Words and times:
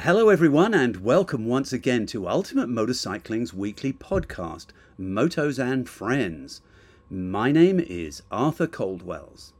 Hello, 0.00 0.28
everyone, 0.28 0.74
and 0.74 0.98
welcome 0.98 1.46
once 1.46 1.72
again 1.72 2.04
to 2.08 2.28
Ultimate 2.28 2.68
Motorcycling's 2.68 3.54
weekly 3.54 3.94
podcast, 3.94 4.66
Motos 5.00 5.58
and 5.58 5.88
Friends. 5.88 6.60
My 7.08 7.50
name 7.50 7.80
is 7.80 8.22
Arthur 8.30 8.66
Coldwells. 8.66 9.54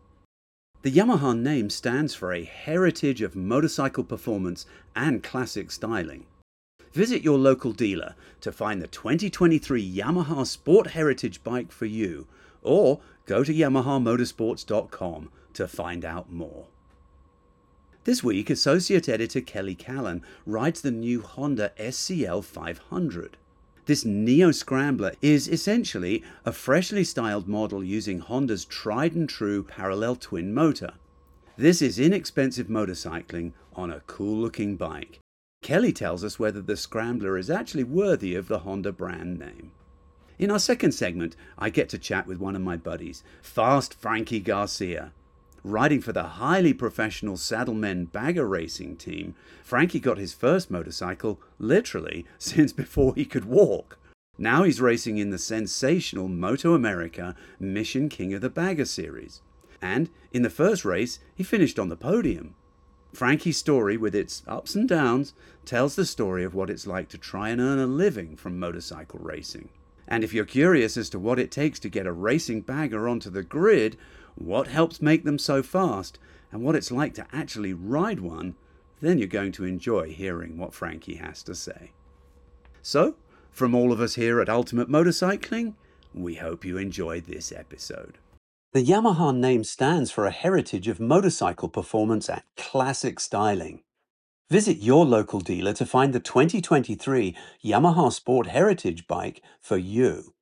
The 0.82 0.92
Yamaha 0.92 1.36
name 1.36 1.70
stands 1.70 2.14
for 2.14 2.34
a 2.34 2.44
heritage 2.44 3.22
of 3.22 3.34
motorcycle 3.34 4.04
performance 4.04 4.66
and 4.94 5.22
classic 5.22 5.70
styling. 5.70 6.26
Visit 6.92 7.22
your 7.22 7.38
local 7.38 7.72
dealer 7.72 8.14
to 8.42 8.52
find 8.52 8.82
the 8.82 8.88
2023 8.88 9.96
Yamaha 9.96 10.46
Sport 10.46 10.88
Heritage 10.88 11.42
bike 11.44 11.72
for 11.72 11.86
you, 11.86 12.28
or 12.60 13.00
go 13.24 13.42
to 13.42 13.54
YamahaMotorsports.com 13.54 15.30
to 15.54 15.66
find 15.66 16.04
out 16.04 16.30
more. 16.30 16.66
This 18.06 18.22
week, 18.22 18.50
Associate 18.50 19.08
Editor 19.08 19.40
Kelly 19.40 19.74
Callan 19.74 20.22
rides 20.46 20.80
the 20.80 20.92
new 20.92 21.22
Honda 21.22 21.72
SCL 21.76 22.44
500. 22.44 23.36
This 23.86 24.04
Neo 24.04 24.52
Scrambler 24.52 25.14
is 25.20 25.48
essentially 25.48 26.22
a 26.44 26.52
freshly 26.52 27.02
styled 27.02 27.48
model 27.48 27.82
using 27.82 28.20
Honda's 28.20 28.64
tried 28.64 29.16
and 29.16 29.28
true 29.28 29.64
parallel 29.64 30.14
twin 30.14 30.54
motor. 30.54 30.92
This 31.56 31.82
is 31.82 31.98
inexpensive 31.98 32.68
motorcycling 32.68 33.54
on 33.74 33.90
a 33.90 34.02
cool 34.06 34.36
looking 34.40 34.76
bike. 34.76 35.18
Kelly 35.62 35.92
tells 35.92 36.22
us 36.22 36.38
whether 36.38 36.62
the 36.62 36.76
Scrambler 36.76 37.36
is 37.36 37.50
actually 37.50 37.82
worthy 37.82 38.36
of 38.36 38.46
the 38.46 38.60
Honda 38.60 38.92
brand 38.92 39.40
name. 39.40 39.72
In 40.38 40.52
our 40.52 40.60
second 40.60 40.92
segment, 40.92 41.34
I 41.58 41.70
get 41.70 41.88
to 41.88 41.98
chat 41.98 42.28
with 42.28 42.38
one 42.38 42.54
of 42.54 42.62
my 42.62 42.76
buddies, 42.76 43.24
Fast 43.42 43.94
Frankie 43.94 44.38
Garcia. 44.38 45.10
Riding 45.66 46.00
for 46.00 46.12
the 46.12 46.22
highly 46.22 46.72
professional 46.72 47.36
Saddlemen 47.36 48.04
Bagger 48.04 48.46
Racing 48.46 48.98
team, 48.98 49.34
Frankie 49.64 49.98
got 49.98 50.16
his 50.16 50.32
first 50.32 50.70
motorcycle, 50.70 51.40
literally, 51.58 52.24
since 52.38 52.72
before 52.72 53.16
he 53.16 53.24
could 53.24 53.44
walk. 53.44 53.98
Now 54.38 54.62
he's 54.62 54.80
racing 54.80 55.18
in 55.18 55.30
the 55.30 55.38
sensational 55.38 56.28
Moto 56.28 56.72
America 56.72 57.34
Mission 57.58 58.08
King 58.08 58.32
of 58.32 58.42
the 58.42 58.48
Bagger 58.48 58.84
series. 58.84 59.42
And 59.82 60.08
in 60.30 60.42
the 60.42 60.50
first 60.50 60.84
race, 60.84 61.18
he 61.34 61.42
finished 61.42 61.80
on 61.80 61.88
the 61.88 61.96
podium. 61.96 62.54
Frankie's 63.12 63.58
story, 63.58 63.96
with 63.96 64.14
its 64.14 64.44
ups 64.46 64.76
and 64.76 64.88
downs, 64.88 65.34
tells 65.64 65.96
the 65.96 66.06
story 66.06 66.44
of 66.44 66.54
what 66.54 66.70
it's 66.70 66.86
like 66.86 67.08
to 67.08 67.18
try 67.18 67.48
and 67.48 67.60
earn 67.60 67.80
a 67.80 67.86
living 67.86 68.36
from 68.36 68.60
motorcycle 68.60 69.18
racing. 69.20 69.70
And 70.06 70.22
if 70.22 70.32
you're 70.32 70.44
curious 70.44 70.96
as 70.96 71.10
to 71.10 71.18
what 71.18 71.40
it 71.40 71.50
takes 71.50 71.80
to 71.80 71.88
get 71.88 72.06
a 72.06 72.12
racing 72.12 72.60
bagger 72.60 73.08
onto 73.08 73.30
the 73.30 73.42
grid, 73.42 73.96
what 74.36 74.68
helps 74.68 75.02
make 75.02 75.24
them 75.24 75.38
so 75.38 75.62
fast, 75.62 76.18
and 76.52 76.62
what 76.62 76.76
it's 76.76 76.92
like 76.92 77.14
to 77.14 77.26
actually 77.32 77.72
ride 77.72 78.20
one, 78.20 78.54
then 79.00 79.18
you're 79.18 79.26
going 79.26 79.52
to 79.52 79.64
enjoy 79.64 80.10
hearing 80.10 80.56
what 80.56 80.72
Frankie 80.72 81.16
has 81.16 81.42
to 81.42 81.54
say. 81.54 81.92
So, 82.82 83.16
from 83.50 83.74
all 83.74 83.92
of 83.92 84.00
us 84.00 84.14
here 84.14 84.40
at 84.40 84.48
Ultimate 84.48 84.88
Motorcycling, 84.88 85.74
we 86.14 86.36
hope 86.36 86.64
you 86.64 86.78
enjoyed 86.78 87.26
this 87.26 87.52
episode. 87.52 88.18
The 88.72 88.84
Yamaha 88.84 89.34
name 89.34 89.64
stands 89.64 90.10
for 90.10 90.26
a 90.26 90.30
heritage 90.30 90.86
of 90.88 91.00
motorcycle 91.00 91.68
performance 91.68 92.28
and 92.28 92.42
classic 92.56 93.18
styling. 93.18 93.82
Visit 94.50 94.76
your 94.76 95.04
local 95.04 95.40
dealer 95.40 95.72
to 95.72 95.84
find 95.84 96.12
the 96.12 96.20
2023 96.20 97.36
Yamaha 97.64 98.12
Sport 98.12 98.46
Heritage 98.46 99.06
bike 99.06 99.42
for 99.60 99.76
you. 99.76 100.34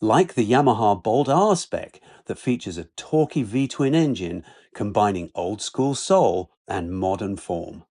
Like 0.00 0.34
the 0.34 0.46
Yamaha 0.46 1.02
Bolt 1.02 1.26
R 1.28 1.56
spec 1.56 2.02
that 2.26 2.38
features 2.38 2.76
a 2.76 2.84
torquey 2.98 3.42
V-twin 3.42 3.94
engine 3.94 4.44
combining 4.74 5.30
old 5.34 5.62
school 5.62 5.94
soul 5.94 6.50
and 6.68 6.92
modern 6.92 7.36
form. 7.36 7.84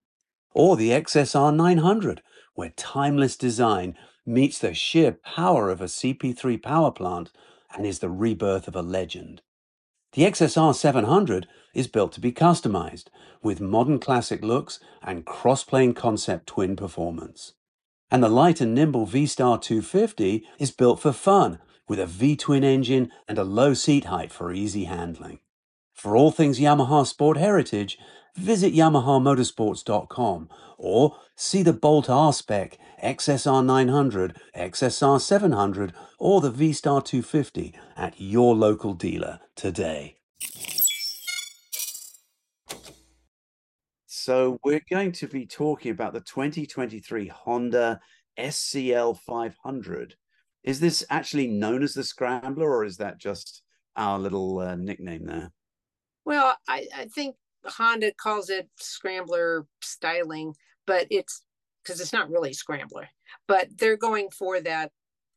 Or 0.54 0.76
the 0.78 0.92
XSR 0.92 1.56
900 1.56 2.22
where 2.54 2.70
timeless 2.78 3.36
design 3.36 3.98
meets 4.24 4.60
the 4.60 4.76
sheer 4.76 5.14
power 5.14 5.72
of 5.72 5.82
a 5.82 5.86
CP3 5.86 6.62
power 6.62 6.92
plant 6.92 7.32
and 7.76 7.88
is 7.88 8.00
the 8.00 8.10
rebirth 8.10 8.68
of 8.68 8.76
a 8.76 8.84
legend. 8.84 9.42
The 10.14 10.24
XSR 10.24 10.76
700 10.76 11.48
is 11.74 11.88
built 11.88 12.12
to 12.14 12.22
be 12.22 12.32
customized 12.32 13.08
with 13.42 13.60
modern 13.60 14.00
classic 14.00 14.44
looks 14.44 14.80
and 15.02 15.26
cross-plane 15.26 15.94
concept 15.96 16.48
twin 16.48 16.76
performance. 16.76 17.54
And 18.12 18.24
the 18.24 18.30
light 18.30 18.62
and 18.62 18.76
nimble 18.76 19.08
V-Star 19.08 19.58
250 19.58 20.48
is 20.60 20.70
built 20.70 21.00
for 21.00 21.12
fun 21.12 21.60
with 21.88 22.00
a 22.00 22.06
V-twin 22.06 22.64
engine 22.64 23.12
and 23.28 23.38
a 23.38 23.44
low 23.44 23.74
seat 23.74 24.06
height 24.06 24.32
for 24.32 24.52
easy 24.52 24.86
handling. 24.86 25.40
For 25.94 26.16
all 26.16 26.32
things 26.32 26.60
Yamaha 26.60 27.06
Sport 27.08 27.38
Heritage, 27.38 27.98
visit 28.36 28.74
YamahaMotorsports.com 28.74 30.50
or 30.78 31.18
see 31.36 31.64
the 31.64 31.74
Bolt 31.74 32.10
R 32.10 32.34
spec, 32.34 32.78
XSR 33.04 33.66
900, 33.66 34.38
XSR 34.56 35.22
700, 35.22 35.94
or 36.20 36.42
the 36.42 36.52
V 36.52 36.74
Star 36.74 37.02
250 37.02 37.74
at 37.96 38.14
your 38.18 38.56
local 38.56 38.94
dealer 38.94 39.40
today. 39.56 40.18
So, 44.06 44.58
we're 44.64 44.82
going 44.90 45.12
to 45.14 45.28
be 45.28 45.46
talking 45.46 45.92
about 45.92 46.14
the 46.14 46.22
2023 46.22 47.28
Honda 47.28 48.00
SCL 48.40 49.20
500. 49.20 50.16
Is 50.66 50.80
this 50.80 51.06
actually 51.12 51.48
known 51.48 51.84
as 51.84 51.94
the 51.94 52.04
Scrambler, 52.04 52.70
or 52.70 52.84
is 52.84 52.98
that 52.98 53.20
just 53.20 53.62
our 53.96 54.18
little 54.18 54.60
uh, 54.60 54.76
nickname 54.76 55.26
there? 55.26 55.52
Well, 56.26 56.58
I, 56.68 56.88
I 56.94 57.06
think 57.06 57.36
Honda 57.66 58.12
calls 58.14 58.50
it 58.50 58.68
Scrambler 58.80 59.68
styling, 59.82 60.56
but 60.88 61.06
it's 61.12 61.44
because 61.84 62.02
it's 62.02 62.12
not 62.12 62.32
really 62.32 62.52
Scrambler, 62.52 63.08
but 63.48 63.68
they're 63.78 63.96
going 63.96 64.32
for 64.32 64.60
that 64.62 64.92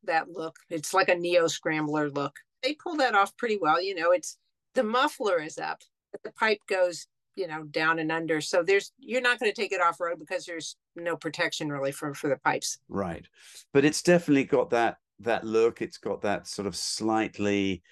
that 0.04 0.30
look. 0.30 0.56
It's 0.70 0.94
like 0.94 1.10
a 1.10 1.14
neo 1.14 1.46
Scrambler 1.46 2.08
look. 2.08 2.34
They 2.62 2.74
pull 2.74 2.96
that 2.96 3.14
off 3.14 3.36
pretty 3.36 3.58
well. 3.60 3.82
You 3.82 3.94
know, 3.94 4.12
it's 4.12 4.38
the 4.74 4.82
muffler 4.82 5.42
is 5.42 5.58
up, 5.58 5.82
but 6.10 6.22
the 6.22 6.32
pipe 6.32 6.60
goes 6.68 7.06
you 7.36 7.46
know 7.46 7.62
down 7.64 8.00
and 8.00 8.10
under 8.10 8.40
so 8.40 8.64
there's 8.64 8.90
you're 8.98 9.20
not 9.20 9.38
going 9.38 9.50
to 9.50 9.54
take 9.54 9.70
it 9.70 9.80
off 9.80 10.00
road 10.00 10.18
because 10.18 10.44
there's 10.44 10.74
no 10.96 11.16
protection 11.16 11.70
really 11.70 11.92
for 11.92 12.12
for 12.12 12.28
the 12.28 12.36
pipes 12.38 12.78
right 12.88 13.26
but 13.72 13.84
it's 13.84 14.02
definitely 14.02 14.42
got 14.42 14.70
that 14.70 14.96
that 15.20 15.44
look 15.44 15.82
it's 15.82 15.98
got 15.98 16.22
that 16.22 16.46
sort 16.46 16.66
of 16.66 16.76
slightly 16.76 17.82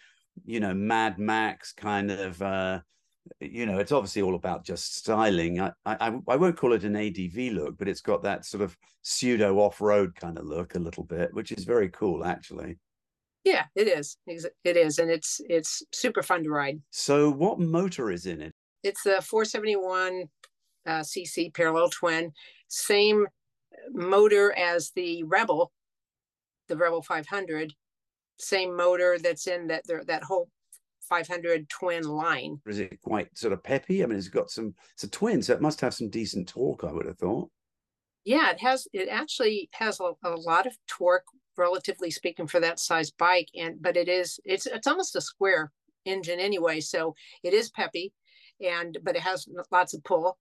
you 0.44 0.60
know 0.60 0.75
mad 0.75 1.19
max 1.19 1.72
kind 1.72 2.10
of 2.10 2.41
uh 2.42 2.81
you 3.41 3.66
know, 3.66 3.78
it's 3.78 3.92
obviously 3.92 4.22
all 4.22 4.34
about 4.34 4.64
just 4.64 4.97
styling. 4.97 5.60
I, 5.60 5.72
I 5.84 6.19
I 6.28 6.37
won't 6.37 6.56
call 6.56 6.72
it 6.72 6.84
an 6.84 6.97
ADV 6.97 7.53
look, 7.53 7.78
but 7.78 7.88
it's 7.88 8.00
got 8.00 8.22
that 8.22 8.44
sort 8.44 8.62
of 8.62 8.76
pseudo 9.03 9.59
off 9.59 9.81
road 9.81 10.14
kind 10.14 10.38
of 10.38 10.44
look 10.44 10.75
a 10.75 10.78
little 10.81 11.04
bit, 11.04 11.32
which 11.34 11.53
is 11.53 11.64
very 11.64 11.88
cool, 11.88 12.25
actually. 12.25 12.78
Yeah, 13.44 13.64
it 13.75 13.88
is. 13.88 14.16
It 14.26 14.76
is, 14.76 14.98
and 14.98 15.10
it's 15.10 15.41
it's 15.48 15.82
super 15.93 16.22
fun 16.22 16.44
to 16.44 16.50
ride. 16.50 16.81
So, 16.91 17.31
what 17.31 17.60
motor 17.60 18.10
is 18.10 18.26
in 18.26 18.41
it? 18.41 18.53
It's 18.82 19.03
the 19.03 19.22
471 19.22 20.25
uh, 20.87 20.91
cc 21.00 21.54
parallel 21.54 21.91
twin, 21.91 22.32
same 22.69 23.26
motor 23.93 24.53
as 24.56 24.91
the 24.94 25.22
Rebel, 25.25 25.72
the 26.69 26.77
Rebel 26.77 27.03
500. 27.03 27.75
Same 28.38 28.77
motor 28.77 29.19
that's 29.19 29.47
in 29.47 29.69
that 29.69 29.84
that 30.06 30.22
whole 30.22 30.50
500 31.09 31.69
twin 31.69 32.04
line. 32.04 32.60
Is 32.66 32.78
it 32.78 33.00
quite 33.03 33.37
sort 33.37 33.53
of 33.53 33.62
peppy? 33.62 34.03
I 34.03 34.06
mean, 34.06 34.19
it's 34.19 34.28
got 34.28 34.50
some, 34.50 34.75
it's 34.93 35.05
a 35.05 35.10
twin, 35.10 35.43
so 35.43 35.55
it 35.55 35.62
must 35.62 35.81
have 35.81 35.94
some 35.94 36.10
decent 36.10 36.49
torque, 36.49 36.84
I 36.84 36.93
would 36.93 37.06
have 37.06 37.19
thought. 37.19 37.50
Yeah, 38.25 38.50
it 38.50 38.60
has, 38.60 38.88
it 38.93 39.09
actually 39.09 39.71
has 39.72 40.00
a, 40.00 40.12
a 40.25 40.31
lot 40.31 40.66
of 40.66 40.76
torque, 40.88 41.26
relatively 41.56 42.10
speaking, 42.10 42.47
for 42.47 42.60
that 42.60 42.81
size 42.81 43.10
bike. 43.10 43.49
And, 43.56 43.81
but 43.81 43.97
it 43.97 44.09
is, 44.09 44.41
it's, 44.44 44.66
it's 44.66 44.87
almost 44.87 45.16
a 45.16 45.21
square 45.21 45.71
engine 46.05 46.41
anyway. 46.41 46.81
So 46.81 47.15
it 47.43 47.55
is 47.55 47.71
peppy 47.71 48.12
and, 48.60 48.99
but 49.03 49.16
it 49.16 49.22
has 49.22 49.47
lots 49.71 49.94
of 49.94 50.03
pull. 50.03 50.38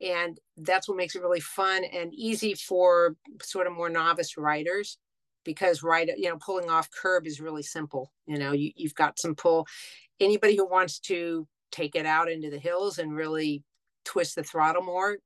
And 0.00 0.38
that's 0.56 0.88
what 0.88 0.96
makes 0.96 1.14
it 1.14 1.22
really 1.22 1.40
fun 1.40 1.84
and 1.84 2.14
easy 2.14 2.54
for 2.54 3.16
sort 3.42 3.66
of 3.66 3.74
more 3.74 3.90
novice 3.90 4.36
riders 4.38 4.96
because 5.44 5.82
right 5.82 6.08
you 6.16 6.28
know 6.28 6.38
pulling 6.38 6.70
off 6.70 6.90
curb 6.90 7.26
is 7.26 7.40
really 7.40 7.62
simple 7.62 8.12
you 8.26 8.38
know 8.38 8.52
you, 8.52 8.70
you've 8.76 8.94
got 8.94 9.18
some 9.18 9.34
pull. 9.34 9.66
Anybody 10.18 10.56
who 10.56 10.66
wants 10.66 10.98
to 11.00 11.46
take 11.72 11.94
it 11.96 12.04
out 12.04 12.30
into 12.30 12.50
the 12.50 12.58
hills 12.58 12.98
and 12.98 13.14
really 13.14 13.64
twist 14.04 14.34
the 14.36 14.42
throttle 14.42 14.82
more 14.82 15.16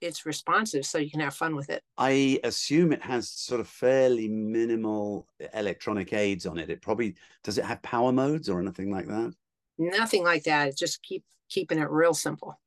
it's 0.00 0.26
responsive 0.26 0.84
so 0.84 0.98
you 0.98 1.10
can 1.10 1.20
have 1.20 1.34
fun 1.34 1.56
with 1.56 1.70
it. 1.70 1.82
I 1.96 2.38
assume 2.44 2.92
it 2.92 3.02
has 3.02 3.30
sort 3.30 3.60
of 3.60 3.68
fairly 3.68 4.28
minimal 4.28 5.26
electronic 5.54 6.12
aids 6.12 6.46
on 6.46 6.58
it. 6.58 6.70
It 6.70 6.82
probably 6.82 7.14
does 7.42 7.58
it 7.58 7.64
have 7.64 7.82
power 7.82 8.12
modes 8.12 8.48
or 8.48 8.60
anything 8.60 8.90
like 8.90 9.06
that? 9.06 9.32
Nothing 9.78 10.22
like 10.22 10.44
that. 10.44 10.76
Just 10.76 11.02
keep 11.02 11.24
keeping 11.48 11.78
it 11.78 11.90
real 11.90 12.14
simple. 12.14 12.58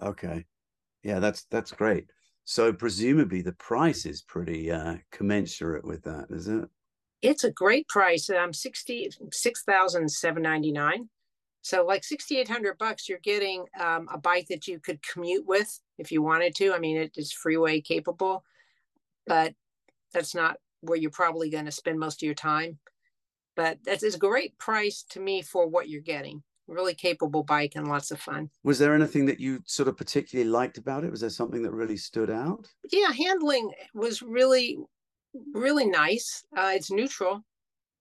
Okay. 0.00 0.44
Yeah 1.02 1.20
that's 1.20 1.44
that's 1.50 1.72
great 1.72 2.10
so 2.48 2.72
presumably 2.72 3.42
the 3.42 3.52
price 3.52 4.06
is 4.06 4.22
pretty 4.22 4.70
uh, 4.70 4.94
commensurate 5.12 5.84
with 5.84 6.02
that, 6.04 6.28
is 6.30 6.48
it? 6.48 6.64
It's 7.20 7.44
a 7.44 7.50
great 7.50 7.86
price. 7.88 8.30
Um, 8.30 8.54
sixty 8.54 9.10
six 9.30 9.64
thousand 9.64 10.10
seven 10.10 10.44
ninety 10.44 10.72
nine. 10.72 11.10
So 11.60 11.84
like 11.84 12.04
6,800 12.04 12.78
bucks, 12.78 13.06
you're 13.06 13.18
getting 13.18 13.66
um, 13.78 14.08
a 14.10 14.16
bike 14.16 14.46
that 14.48 14.66
you 14.66 14.78
could 14.78 15.02
commute 15.02 15.44
with 15.46 15.78
if 15.98 16.10
you 16.10 16.22
wanted 16.22 16.54
to. 16.54 16.72
I 16.72 16.78
mean, 16.78 16.96
it 16.96 17.12
is 17.18 17.32
freeway 17.32 17.82
capable, 17.82 18.44
but 19.26 19.52
that's 20.14 20.34
not 20.34 20.56
where 20.80 20.96
you're 20.96 21.10
probably 21.10 21.50
going 21.50 21.66
to 21.66 21.70
spend 21.70 21.98
most 21.98 22.22
of 22.22 22.26
your 22.26 22.34
time. 22.34 22.78
But 23.56 23.80
that's 23.84 24.04
a 24.04 24.16
great 24.16 24.56
price 24.56 25.04
to 25.10 25.20
me 25.20 25.42
for 25.42 25.66
what 25.66 25.90
you're 25.90 26.00
getting. 26.00 26.42
Really 26.68 26.94
capable 26.94 27.42
bike 27.42 27.72
and 27.76 27.88
lots 27.88 28.10
of 28.10 28.20
fun. 28.20 28.50
Was 28.62 28.78
there 28.78 28.94
anything 28.94 29.24
that 29.26 29.40
you 29.40 29.62
sort 29.64 29.88
of 29.88 29.96
particularly 29.96 30.50
liked 30.50 30.76
about 30.76 31.02
it? 31.02 31.10
Was 31.10 31.22
there 31.22 31.30
something 31.30 31.62
that 31.62 31.72
really 31.72 31.96
stood 31.96 32.30
out? 32.30 32.66
Yeah, 32.92 33.10
handling 33.10 33.72
was 33.94 34.20
really, 34.22 34.78
really 35.54 35.86
nice. 35.86 36.44
Uh, 36.56 36.72
it's 36.74 36.90
neutral. 36.90 37.42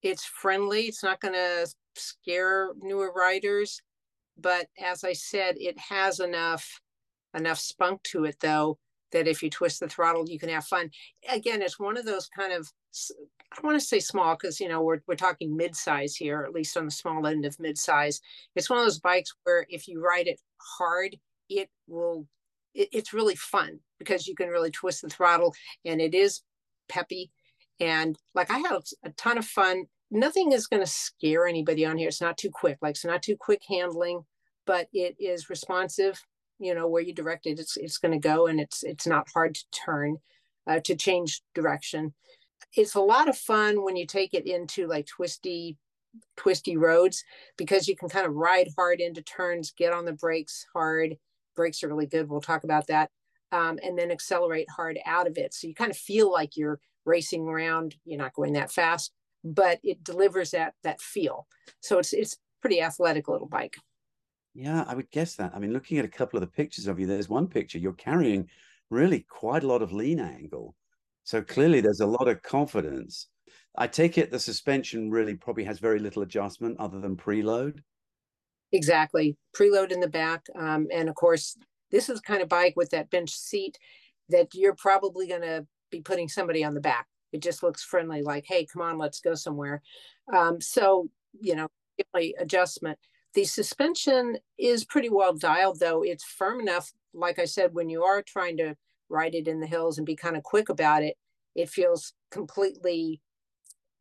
It's 0.03 0.25
friendly. 0.25 0.83
It's 0.83 1.01
not 1.01 1.21
going 1.21 1.33
to 1.33 1.67
scare 1.95 2.73
newer 2.81 3.11
riders, 3.13 3.81
but 4.37 4.67
as 4.77 5.03
I 5.03 5.13
said, 5.13 5.55
it 5.57 5.79
has 5.79 6.19
enough 6.19 6.81
enough 7.33 7.59
spunk 7.59 8.01
to 8.03 8.25
it 8.25 8.37
though 8.41 8.77
that 9.11 9.27
if 9.27 9.41
you 9.41 9.49
twist 9.49 9.79
the 9.79 9.87
throttle, 9.87 10.27
you 10.27 10.39
can 10.39 10.49
have 10.49 10.65
fun. 10.65 10.89
Again, 11.29 11.61
it's 11.61 11.79
one 11.79 11.97
of 11.97 12.05
those 12.05 12.27
kind 12.27 12.51
of 12.51 12.69
I 13.51 13.65
want 13.65 13.79
to 13.79 13.85
say 13.85 13.99
small 13.99 14.35
because 14.35 14.59
you 14.59 14.67
know 14.67 14.81
we're 14.81 15.01
we're 15.07 15.15
talking 15.15 15.55
mid-size 15.55 16.15
here, 16.15 16.43
at 16.43 16.53
least 16.53 16.77
on 16.77 16.85
the 16.85 16.91
small 16.91 17.25
end 17.25 17.45
of 17.45 17.59
mid-size. 17.59 18.21
It's 18.55 18.69
one 18.69 18.79
of 18.79 18.85
those 18.85 18.99
bikes 18.99 19.33
where 19.43 19.65
if 19.69 19.87
you 19.87 20.03
ride 20.03 20.27
it 20.27 20.39
hard, 20.77 21.17
it 21.49 21.69
will 21.87 22.27
it, 22.73 22.89
it's 22.91 23.13
really 23.13 23.35
fun 23.35 23.79
because 23.99 24.27
you 24.27 24.35
can 24.35 24.49
really 24.49 24.71
twist 24.71 25.01
the 25.01 25.09
throttle 25.09 25.53
and 25.85 26.01
it 26.01 26.13
is 26.13 26.41
peppy. 26.89 27.31
And 27.79 28.17
like 28.35 28.51
I 28.51 28.59
had 28.59 28.79
a 29.03 29.09
ton 29.11 29.37
of 29.37 29.45
fun. 29.45 29.85
Nothing 30.09 30.53
is 30.53 30.67
going 30.67 30.81
to 30.81 30.87
scare 30.87 31.47
anybody 31.47 31.85
on 31.85 31.97
here. 31.97 32.07
It's 32.07 32.21
not 32.21 32.37
too 32.37 32.49
quick, 32.49 32.77
like 32.81 32.91
it's 32.91 33.05
not 33.05 33.21
too 33.21 33.35
quick 33.37 33.61
handling, 33.67 34.21
but 34.65 34.87
it 34.93 35.15
is 35.19 35.49
responsive 35.49 36.21
you 36.59 36.73
know 36.73 36.87
where 36.87 37.01
you 37.01 37.13
direct 37.13 37.45
it 37.45 37.59
it's 37.59 37.77
it's 37.77 37.97
going 37.97 38.11
to 38.11 38.27
go 38.27 38.47
and 38.47 38.59
it's 38.59 38.83
it's 38.83 39.07
not 39.07 39.27
hard 39.33 39.55
to 39.55 39.63
turn 39.71 40.17
uh, 40.67 40.79
to 40.83 40.95
change 40.95 41.41
direction 41.53 42.13
it's 42.75 42.95
a 42.95 43.01
lot 43.01 43.29
of 43.29 43.37
fun 43.37 43.83
when 43.83 43.95
you 43.95 44.05
take 44.05 44.33
it 44.33 44.45
into 44.45 44.87
like 44.87 45.05
twisty 45.05 45.77
twisty 46.35 46.77
roads 46.77 47.23
because 47.57 47.87
you 47.87 47.95
can 47.95 48.09
kind 48.09 48.25
of 48.25 48.33
ride 48.33 48.69
hard 48.75 48.99
into 48.99 49.21
turns 49.21 49.71
get 49.71 49.93
on 49.93 50.05
the 50.05 50.13
brakes 50.13 50.65
hard 50.73 51.15
brakes 51.55 51.83
are 51.83 51.87
really 51.87 52.07
good 52.07 52.29
we'll 52.29 52.41
talk 52.41 52.63
about 52.63 52.87
that 52.87 53.09
um, 53.51 53.79
and 53.83 53.97
then 53.97 54.11
accelerate 54.11 54.69
hard 54.69 54.99
out 55.05 55.27
of 55.27 55.37
it 55.37 55.53
so 55.53 55.67
you 55.67 55.75
kind 55.75 55.91
of 55.91 55.97
feel 55.97 56.31
like 56.31 56.57
you're 56.57 56.79
racing 57.05 57.47
around 57.47 57.95
you're 58.05 58.17
not 58.17 58.33
going 58.33 58.53
that 58.53 58.71
fast 58.71 59.11
but 59.43 59.79
it 59.83 60.03
delivers 60.03 60.51
that 60.51 60.73
that 60.83 60.99
feel 60.99 61.47
so 61.81 61.99
it's 61.99 62.13
it's 62.13 62.37
pretty 62.61 62.81
athletic 62.81 63.27
little 63.27 63.47
bike 63.47 63.75
yeah, 64.57 64.85
I 64.87 64.95
would 64.95 65.11
guess 65.11 65.35
that. 65.35 65.51
I 65.53 65.59
mean, 65.59 65.71
looking 65.71 65.99
at 65.99 66.05
a 66.05 66.09
couple 66.09 66.37
of 66.37 66.41
the 66.41 66.51
pictures 66.51 66.87
of 66.87 66.99
you, 66.99 67.05
there's 67.05 67.29
one 67.29 67.47
picture 67.47 67.77
you're 67.77 67.93
carrying 67.93 68.49
really 68.89 69.19
quite 69.29 69.63
a 69.63 69.67
lot 69.67 69.83
of 69.83 69.93
lean 69.93 70.19
angle. 70.19 70.73
So 71.27 71.41
clearly 71.41 71.81
there's 71.81 71.99
a 71.99 72.07
lot 72.07 72.29
of 72.29 72.41
confidence. 72.41 73.27
I 73.77 73.87
take 73.87 74.17
it 74.17 74.31
the 74.31 74.39
suspension 74.39 75.11
really 75.11 75.35
probably 75.35 75.65
has 75.65 75.77
very 75.77 75.99
little 75.99 76.21
adjustment 76.21 76.79
other 76.79 77.01
than 77.01 77.17
preload. 77.17 77.79
Exactly. 78.71 79.35
Preload 79.53 79.91
in 79.91 79.99
the 79.99 80.07
back. 80.07 80.45
Um, 80.57 80.87
and 80.89 81.09
of 81.09 81.15
course, 81.15 81.57
this 81.91 82.07
is 82.07 82.21
kind 82.21 82.41
of 82.41 82.47
bike 82.47 82.75
with 82.77 82.91
that 82.91 83.09
bench 83.09 83.31
seat 83.31 83.77
that 84.29 84.47
you're 84.53 84.75
probably 84.75 85.27
going 85.27 85.41
to 85.41 85.67
be 85.91 85.99
putting 85.99 86.29
somebody 86.29 86.63
on 86.63 86.73
the 86.73 86.79
back. 86.79 87.07
It 87.33 87.41
just 87.41 87.61
looks 87.61 87.83
friendly, 87.83 88.21
like, 88.21 88.45
hey, 88.47 88.65
come 88.65 88.81
on, 88.81 88.97
let's 88.97 89.19
go 89.19 89.35
somewhere. 89.35 89.81
Um, 90.33 90.61
so, 90.61 91.09
you 91.41 91.57
know, 91.57 91.67
adjustment. 92.39 92.97
The 93.33 93.43
suspension 93.43 94.37
is 94.57 94.85
pretty 94.85 95.09
well 95.09 95.33
dialed, 95.33 95.81
though. 95.81 96.03
It's 96.03 96.23
firm 96.23 96.61
enough, 96.61 96.89
like 97.13 97.37
I 97.37 97.45
said, 97.45 97.73
when 97.73 97.89
you 97.89 98.03
are 98.03 98.21
trying 98.21 98.55
to 98.59 98.77
ride 99.09 99.35
it 99.35 99.47
in 99.47 99.59
the 99.59 99.67
hills 99.67 99.97
and 99.97 100.05
be 100.05 100.15
kind 100.15 100.37
of 100.37 100.43
quick 100.43 100.69
about 100.69 101.03
it, 101.03 101.15
it 101.55 101.69
feels 101.69 102.13
completely 102.31 103.21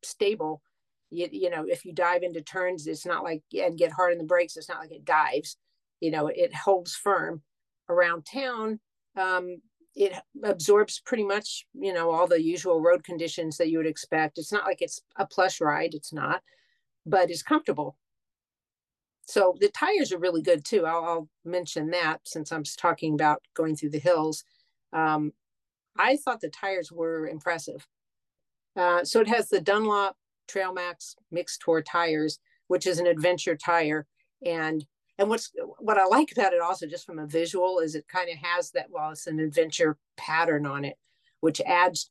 stable. 0.02 0.62
You, 1.10 1.28
you 1.30 1.50
know, 1.50 1.64
if 1.66 1.84
you 1.84 1.92
dive 1.92 2.22
into 2.22 2.42
turns, 2.42 2.86
it's 2.86 3.06
not 3.06 3.24
like, 3.24 3.42
and 3.52 3.78
get 3.78 3.92
hard 3.92 4.12
on 4.12 4.18
the 4.18 4.24
brakes, 4.24 4.56
it's 4.56 4.68
not 4.68 4.80
like 4.80 4.92
it 4.92 5.04
dives. 5.04 5.56
You 6.00 6.10
know, 6.10 6.28
it 6.28 6.54
holds 6.54 6.94
firm. 6.94 7.42
Around 7.88 8.26
town, 8.26 8.80
um, 9.16 9.58
it 9.94 10.12
absorbs 10.42 11.00
pretty 11.06 11.22
much, 11.22 11.66
you 11.72 11.92
know, 11.92 12.10
all 12.10 12.26
the 12.26 12.42
usual 12.42 12.82
road 12.82 13.04
conditions 13.04 13.58
that 13.58 13.68
you 13.68 13.78
would 13.78 13.86
expect. 13.86 14.38
It's 14.38 14.50
not 14.50 14.64
like 14.64 14.82
it's 14.82 15.00
a 15.14 15.24
plush 15.24 15.60
ride, 15.60 15.94
it's 15.94 16.12
not, 16.12 16.42
but 17.06 17.30
it's 17.30 17.44
comfortable. 17.44 17.96
So 19.28 19.56
the 19.60 19.68
tires 19.68 20.12
are 20.12 20.18
really 20.18 20.42
good 20.42 20.64
too. 20.64 20.84
I'll, 20.84 21.04
I'll 21.04 21.28
mention 21.44 21.90
that 21.90 22.22
since 22.24 22.50
I'm 22.50 22.64
talking 22.76 23.14
about 23.14 23.40
going 23.54 23.76
through 23.76 23.90
the 23.90 24.00
hills. 24.00 24.42
Um, 24.96 25.32
I 25.98 26.16
thought 26.16 26.40
the 26.40 26.48
tires 26.48 26.90
were 26.90 27.28
impressive. 27.28 27.86
Uh, 28.74 29.04
so 29.04 29.20
it 29.20 29.28
has 29.28 29.48
the 29.48 29.60
Dunlop 29.60 30.16
Trail 30.48 30.72
Max 30.72 31.16
mixed 31.30 31.60
tour 31.60 31.82
tires, 31.82 32.38
which 32.68 32.86
is 32.86 32.98
an 32.98 33.06
adventure 33.06 33.56
tire. 33.56 34.06
And 34.44 34.84
and 35.18 35.28
what's 35.28 35.50
what 35.78 35.98
I 35.98 36.04
like 36.06 36.32
about 36.32 36.52
it 36.52 36.60
also, 36.60 36.86
just 36.86 37.06
from 37.06 37.18
a 37.18 37.26
visual, 37.26 37.78
is 37.78 37.94
it 37.94 38.06
kind 38.08 38.28
of 38.30 38.36
has 38.38 38.70
that 38.72 38.86
well, 38.90 39.10
it's 39.10 39.26
an 39.26 39.40
adventure 39.40 39.96
pattern 40.16 40.66
on 40.66 40.84
it, 40.84 40.96
which 41.40 41.60
adds 41.62 42.10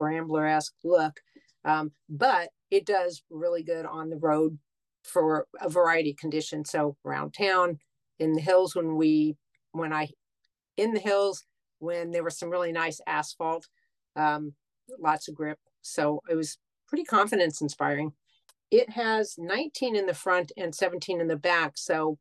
Rambler-esque 0.00 0.74
look. 0.84 1.20
Um, 1.64 1.92
but 2.08 2.50
it 2.70 2.86
does 2.86 3.22
really 3.30 3.62
good 3.62 3.86
on 3.86 4.10
the 4.10 4.16
road 4.16 4.58
for 5.04 5.46
a 5.60 5.68
variety 5.68 6.10
of 6.10 6.16
conditions. 6.16 6.70
So 6.70 6.96
around 7.04 7.34
town, 7.34 7.78
in 8.18 8.32
the 8.34 8.40
hills, 8.40 8.74
when 8.74 8.96
we, 8.96 9.36
when 9.72 9.92
I, 9.92 10.08
in 10.76 10.92
the 10.92 11.00
hills, 11.00 11.44
when 11.78 12.10
there 12.10 12.24
was 12.24 12.38
some 12.38 12.50
really 12.50 12.72
nice 12.72 13.00
asphalt, 13.06 13.66
um, 14.16 14.54
lots 14.98 15.28
of 15.28 15.34
grip. 15.34 15.58
So 15.82 16.22
it 16.30 16.34
was 16.34 16.58
pretty 16.88 17.04
confidence 17.04 17.60
inspiring. 17.60 18.12
It 18.70 18.90
has 18.90 19.36
19 19.38 19.96
in 19.96 20.06
the 20.06 20.14
front 20.14 20.52
and 20.56 20.74
17 20.74 21.20
in 21.20 21.28
the 21.28 21.36
back. 21.36 21.72
So 21.76 22.18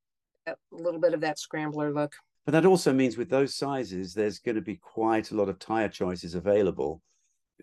a 0.47 0.55
little 0.71 0.99
bit 0.99 1.13
of 1.13 1.21
that 1.21 1.39
scrambler 1.39 1.93
look. 1.93 2.13
But 2.45 2.53
that 2.53 2.65
also 2.65 2.93
means 2.93 3.17
with 3.17 3.29
those 3.29 3.55
sizes, 3.55 4.13
there's 4.13 4.39
going 4.39 4.55
to 4.55 4.61
be 4.61 4.77
quite 4.77 5.31
a 5.31 5.35
lot 5.35 5.49
of 5.49 5.59
tire 5.59 5.89
choices 5.89 6.33
available, 6.33 7.01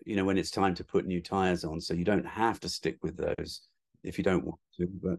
you 0.05 0.15
know, 0.15 0.25
when 0.25 0.37
it's 0.37 0.51
time 0.51 0.75
to 0.75 0.83
put 0.83 1.07
new 1.07 1.21
tires 1.21 1.63
on. 1.63 1.81
So 1.81 1.95
you 1.95 2.05
don't 2.05 2.25
have 2.25 2.59
to 2.59 2.69
stick 2.69 2.97
with 3.01 3.17
those 3.17 3.61
if 4.03 4.19
you 4.19 4.23
don't 4.23 4.45
want 4.45 4.59
to. 4.77 4.87
But 5.01 5.17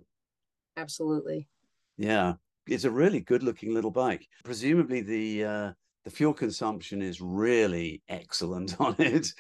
absolutely, 0.77 1.49
yeah, 1.97 2.35
it's 2.69 2.85
a 2.85 2.91
really 2.91 3.21
good-looking 3.21 3.75
little 3.75 3.91
bike. 3.91 4.29
Presumably, 4.45 5.01
the 5.01 5.45
uh, 5.45 5.73
the 6.07 6.13
fuel 6.13 6.33
consumption 6.33 7.03
is 7.03 7.21
really 7.21 8.01
excellent 8.09 8.77
on 8.81 8.95
it. 9.01 9.35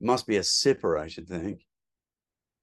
Must 0.00 0.26
be 0.28 0.36
a 0.36 0.40
sipper, 0.40 0.98
I 0.98 1.08
should 1.08 1.28
think. 1.28 1.66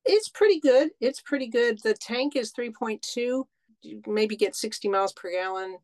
It's 0.06 0.30
pretty 0.30 0.62
good. 0.62 0.92
It's 1.02 1.22
pretty 1.22 1.48
good. 1.48 1.80
The 1.84 1.94
tank 1.94 2.38
is 2.38 2.54
3.2. 2.54 3.44
You 3.82 4.02
maybe 4.08 4.38
get 4.38 4.56
60 4.56 4.88
miles 4.88 5.12
per 5.12 5.32
gallon, 5.32 5.78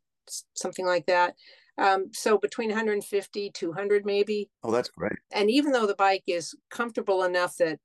something 0.54 0.86
like 0.86 1.08
that. 1.08 1.36
Um, 1.78 2.10
so 2.14 2.38
between 2.38 2.70
150, 2.70 3.52
200 3.52 4.06
maybe. 4.06 4.50
Oh, 4.64 4.72
that's 4.72 4.90
great. 4.90 5.20
And 5.34 5.52
even 5.52 5.74
though 5.74 5.86
the 5.86 5.96
bike 5.96 6.24
is 6.28 6.56
comfortable 6.72 7.24
enough 7.24 7.58
that 7.58 7.80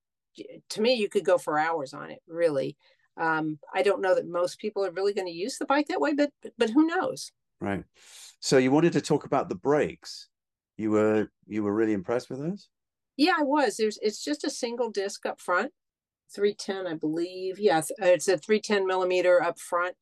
to 0.68 0.80
me, 0.80 0.94
you 0.94 1.08
could 1.08 1.24
go 1.24 1.38
for 1.38 1.58
hours 1.58 1.92
on 1.92 2.12
it, 2.12 2.20
really. 2.28 2.76
Um, 3.16 3.58
I 3.74 3.82
don't 3.82 4.00
know 4.00 4.14
that 4.14 4.28
most 4.28 4.60
people 4.60 4.86
are 4.86 4.92
really 4.92 5.12
going 5.12 5.26
to 5.26 5.32
use 5.32 5.58
the 5.58 5.66
bike 5.66 5.88
that 5.88 6.00
way, 6.00 6.14
but 6.14 6.30
but 6.56 6.70
who 6.70 6.86
knows? 6.86 7.32
Right. 7.60 7.84
So 8.40 8.58
you 8.58 8.70
wanted 8.70 8.92
to 8.94 9.00
talk 9.00 9.24
about 9.24 9.48
the 9.48 9.54
brakes. 9.54 10.28
You 10.76 10.90
were 10.92 11.30
you 11.46 11.62
were 11.62 11.74
really 11.74 11.92
impressed 11.92 12.30
with 12.30 12.40
those? 12.40 12.68
Yeah, 13.16 13.34
I 13.38 13.42
was. 13.42 13.76
There's 13.76 13.98
it's 14.00 14.24
just 14.24 14.44
a 14.44 14.50
single 14.50 14.90
disc 14.90 15.26
up 15.26 15.40
front, 15.40 15.72
310, 16.34 16.86
I 16.86 16.96
believe. 16.96 17.58
Yeah, 17.58 17.82
it's 17.98 18.28
uh, 18.28 18.34
a 18.34 18.38
310 18.38 18.86
millimeter 18.86 19.42
up 19.42 19.58
front. 19.58 19.94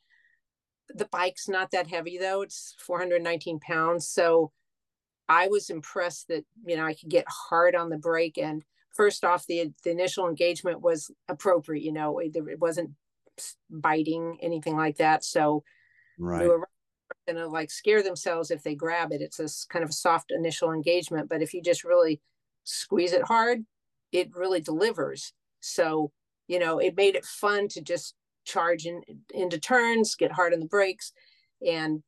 The 0.88 1.06
bike's 1.06 1.48
not 1.48 1.72
that 1.72 1.88
heavy 1.88 2.16
though. 2.18 2.42
It's 2.42 2.74
419 2.86 3.58
pounds. 3.60 4.08
So 4.08 4.52
I 5.28 5.48
was 5.48 5.68
impressed 5.68 6.28
that 6.28 6.44
you 6.64 6.76
know 6.76 6.86
I 6.86 6.94
could 6.94 7.10
get 7.10 7.26
hard 7.28 7.74
on 7.74 7.90
the 7.90 7.98
brake 7.98 8.38
and 8.38 8.62
first 8.98 9.24
off, 9.24 9.46
the, 9.46 9.72
the 9.84 9.90
initial 9.90 10.28
engagement 10.28 10.82
was 10.82 11.10
appropriate. 11.28 11.84
You 11.84 11.92
know, 11.92 12.18
it, 12.18 12.36
it 12.36 12.58
wasn't 12.58 12.90
biting 13.70 14.38
anything 14.42 14.76
like 14.76 14.96
that. 14.96 15.24
So 15.24 15.62
right. 16.18 16.40
they 16.40 16.48
were 16.48 16.68
going 17.32 17.42
to 17.42 17.48
like 17.48 17.70
scare 17.70 18.02
themselves 18.02 18.50
if 18.50 18.62
they 18.62 18.74
grab 18.74 19.12
it. 19.12 19.20
It's 19.20 19.38
a 19.38 19.48
kind 19.68 19.84
of 19.84 19.92
soft 19.92 20.30
initial 20.30 20.72
engagement, 20.72 21.28
but 21.28 21.42
if 21.42 21.54
you 21.54 21.62
just 21.62 21.84
really 21.84 22.20
squeeze 22.64 23.12
it 23.12 23.22
hard, 23.22 23.64
it 24.12 24.34
really 24.34 24.60
delivers. 24.60 25.32
So 25.60 26.12
you 26.46 26.58
know, 26.58 26.78
it 26.78 26.96
made 26.96 27.14
it 27.14 27.26
fun 27.26 27.68
to 27.68 27.82
just 27.82 28.14
charge 28.46 28.86
in, 28.86 29.02
into 29.34 29.60
turns, 29.60 30.14
get 30.14 30.32
hard 30.32 30.54
on 30.54 30.60
the 30.60 30.66
brakes, 30.66 31.12
and 31.66 32.02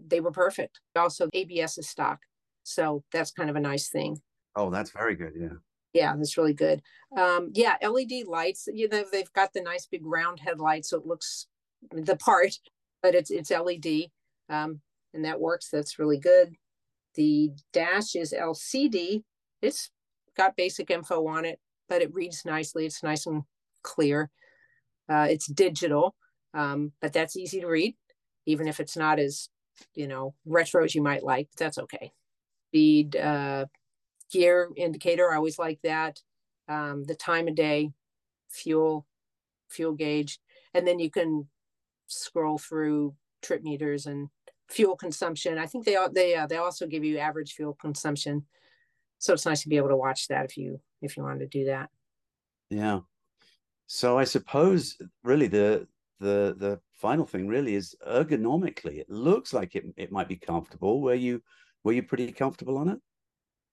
they 0.00 0.20
were 0.20 0.30
perfect. 0.30 0.78
Also, 0.94 1.28
ABS 1.32 1.78
is 1.78 1.88
stock, 1.88 2.20
so 2.62 3.02
that's 3.12 3.32
kind 3.32 3.50
of 3.50 3.56
a 3.56 3.60
nice 3.60 3.88
thing. 3.88 4.20
Oh, 4.54 4.70
that's 4.70 4.90
very 4.90 5.16
good. 5.16 5.32
Yeah 5.38 5.56
yeah 5.92 6.14
that's 6.16 6.38
really 6.38 6.54
good 6.54 6.80
um 7.18 7.50
yeah 7.52 7.74
led 7.82 8.12
lights 8.28 8.68
you 8.72 8.88
know 8.88 9.02
they've 9.10 9.32
got 9.32 9.52
the 9.52 9.60
nice 9.60 9.86
big 9.86 10.06
round 10.06 10.38
headlights 10.38 10.90
so 10.90 10.96
it 10.96 11.04
looks 11.04 11.48
the 11.90 12.16
part, 12.16 12.58
but 13.02 13.14
it's 13.14 13.30
it's 13.30 13.50
LED, 13.50 14.10
um, 14.50 14.80
and 15.14 15.24
that 15.24 15.40
works. 15.40 15.68
That's 15.70 15.98
really 15.98 16.18
good. 16.18 16.54
The 17.14 17.50
dash 17.72 18.14
is 18.14 18.34
LCD. 18.38 19.22
It's 19.62 19.90
got 20.36 20.56
basic 20.56 20.90
info 20.90 21.26
on 21.26 21.44
it, 21.44 21.58
but 21.88 22.02
it 22.02 22.12
reads 22.12 22.44
nicely. 22.44 22.84
It's 22.84 23.02
nice 23.02 23.26
and 23.26 23.44
clear. 23.82 24.30
Uh, 25.08 25.26
it's 25.28 25.46
digital, 25.46 26.14
um, 26.54 26.92
but 27.00 27.12
that's 27.12 27.36
easy 27.36 27.60
to 27.60 27.66
read, 27.66 27.96
even 28.46 28.68
if 28.68 28.78
it's 28.78 28.96
not 28.96 29.18
as 29.18 29.48
you 29.94 30.06
know 30.06 30.34
retro 30.44 30.84
as 30.84 30.94
you 30.94 31.02
might 31.02 31.24
like. 31.24 31.48
But 31.52 31.64
That's 31.64 31.78
okay. 31.78 32.12
Speed 32.68 33.16
uh, 33.16 33.66
gear 34.32 34.70
indicator, 34.76 35.32
I 35.32 35.36
always 35.36 35.58
like 35.58 35.80
that. 35.82 36.20
Um, 36.68 37.04
the 37.04 37.16
time 37.16 37.48
of 37.48 37.56
day, 37.56 37.90
fuel, 38.48 39.06
fuel 39.68 39.92
gauge, 39.92 40.38
and 40.72 40.86
then 40.86 41.00
you 41.00 41.10
can 41.10 41.48
scroll 42.06 42.58
through 42.58 43.14
trip 43.42 43.62
meters 43.62 44.06
and 44.06 44.28
fuel 44.70 44.96
consumption. 44.96 45.58
I 45.58 45.66
think 45.66 45.84
they 45.84 45.96
they 46.12 46.34
uh, 46.34 46.46
they 46.46 46.56
also 46.56 46.86
give 46.86 47.04
you 47.04 47.18
average 47.18 47.54
fuel 47.54 47.74
consumption, 47.74 48.46
so 49.18 49.32
it's 49.32 49.46
nice 49.46 49.62
to 49.62 49.68
be 49.68 49.76
able 49.76 49.88
to 49.88 49.96
watch 49.96 50.28
that 50.28 50.44
if 50.44 50.56
you 50.56 50.80
if 51.02 51.16
you 51.16 51.22
want 51.22 51.40
to 51.40 51.46
do 51.46 51.66
that. 51.66 51.90
Yeah. 52.70 53.00
So 53.86 54.18
I 54.18 54.24
suppose 54.24 54.96
really 55.24 55.48
the 55.48 55.86
the 56.20 56.54
the 56.56 56.80
final 56.92 57.26
thing 57.26 57.48
really 57.48 57.74
is 57.74 57.96
ergonomically. 58.06 58.98
It 58.98 59.10
looks 59.10 59.52
like 59.52 59.74
it 59.74 59.84
it 59.96 60.12
might 60.12 60.28
be 60.28 60.36
comfortable. 60.36 61.00
Were 61.00 61.14
you 61.14 61.42
were 61.82 61.92
you 61.92 62.02
pretty 62.02 62.30
comfortable 62.32 62.78
on 62.78 62.88
it? 62.88 62.98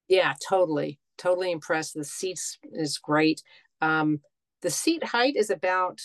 Yeah, 0.08 0.34
totally, 0.48 1.00
totally 1.18 1.52
impressed. 1.52 1.94
The 1.94 2.04
seats 2.04 2.58
is 2.72 2.98
great. 2.98 3.44
Um, 3.82 4.22
the 4.62 4.70
seat 4.70 5.04
height 5.04 5.36
is 5.36 5.50
about 5.50 6.00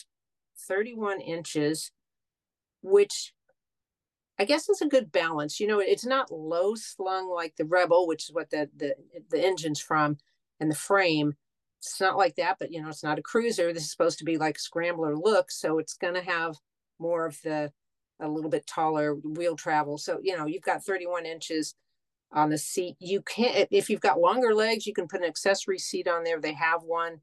31 0.68 1.20
inches, 1.20 1.92
which 2.82 3.32
I 4.38 4.44
guess 4.44 4.68
it's 4.68 4.80
a 4.80 4.88
good 4.88 5.12
balance. 5.12 5.60
You 5.60 5.66
know, 5.66 5.78
it's 5.78 6.06
not 6.06 6.32
low 6.32 6.74
slung 6.74 7.28
like 7.28 7.56
the 7.56 7.64
Rebel, 7.64 8.06
which 8.06 8.24
is 8.24 8.34
what 8.34 8.50
the 8.50 8.68
the 8.76 8.94
the 9.30 9.44
engine's 9.44 9.80
from, 9.80 10.18
and 10.60 10.70
the 10.70 10.74
frame. 10.76 11.34
It's 11.78 12.00
not 12.00 12.16
like 12.16 12.36
that, 12.36 12.56
but 12.58 12.72
you 12.72 12.80
know, 12.80 12.88
it's 12.88 13.02
not 13.02 13.18
a 13.18 13.22
cruiser. 13.22 13.72
This 13.72 13.84
is 13.84 13.90
supposed 13.90 14.18
to 14.20 14.24
be 14.24 14.38
like 14.38 14.58
scrambler 14.58 15.16
look, 15.16 15.50
so 15.50 15.78
it's 15.78 15.94
going 15.94 16.14
to 16.14 16.22
have 16.22 16.56
more 16.98 17.26
of 17.26 17.40
the 17.42 17.72
a 18.20 18.28
little 18.28 18.50
bit 18.50 18.66
taller 18.66 19.14
wheel 19.14 19.56
travel. 19.56 19.98
So 19.98 20.18
you 20.22 20.36
know, 20.36 20.46
you've 20.46 20.62
got 20.62 20.84
31 20.84 21.26
inches 21.26 21.74
on 22.32 22.50
the 22.50 22.58
seat. 22.58 22.96
You 22.98 23.22
can't 23.22 23.68
if 23.70 23.90
you've 23.90 24.00
got 24.00 24.20
longer 24.20 24.54
legs, 24.54 24.86
you 24.86 24.94
can 24.94 25.08
put 25.08 25.20
an 25.20 25.28
accessory 25.28 25.78
seat 25.78 26.08
on 26.08 26.24
there. 26.24 26.40
They 26.40 26.54
have 26.54 26.82
one 26.84 27.20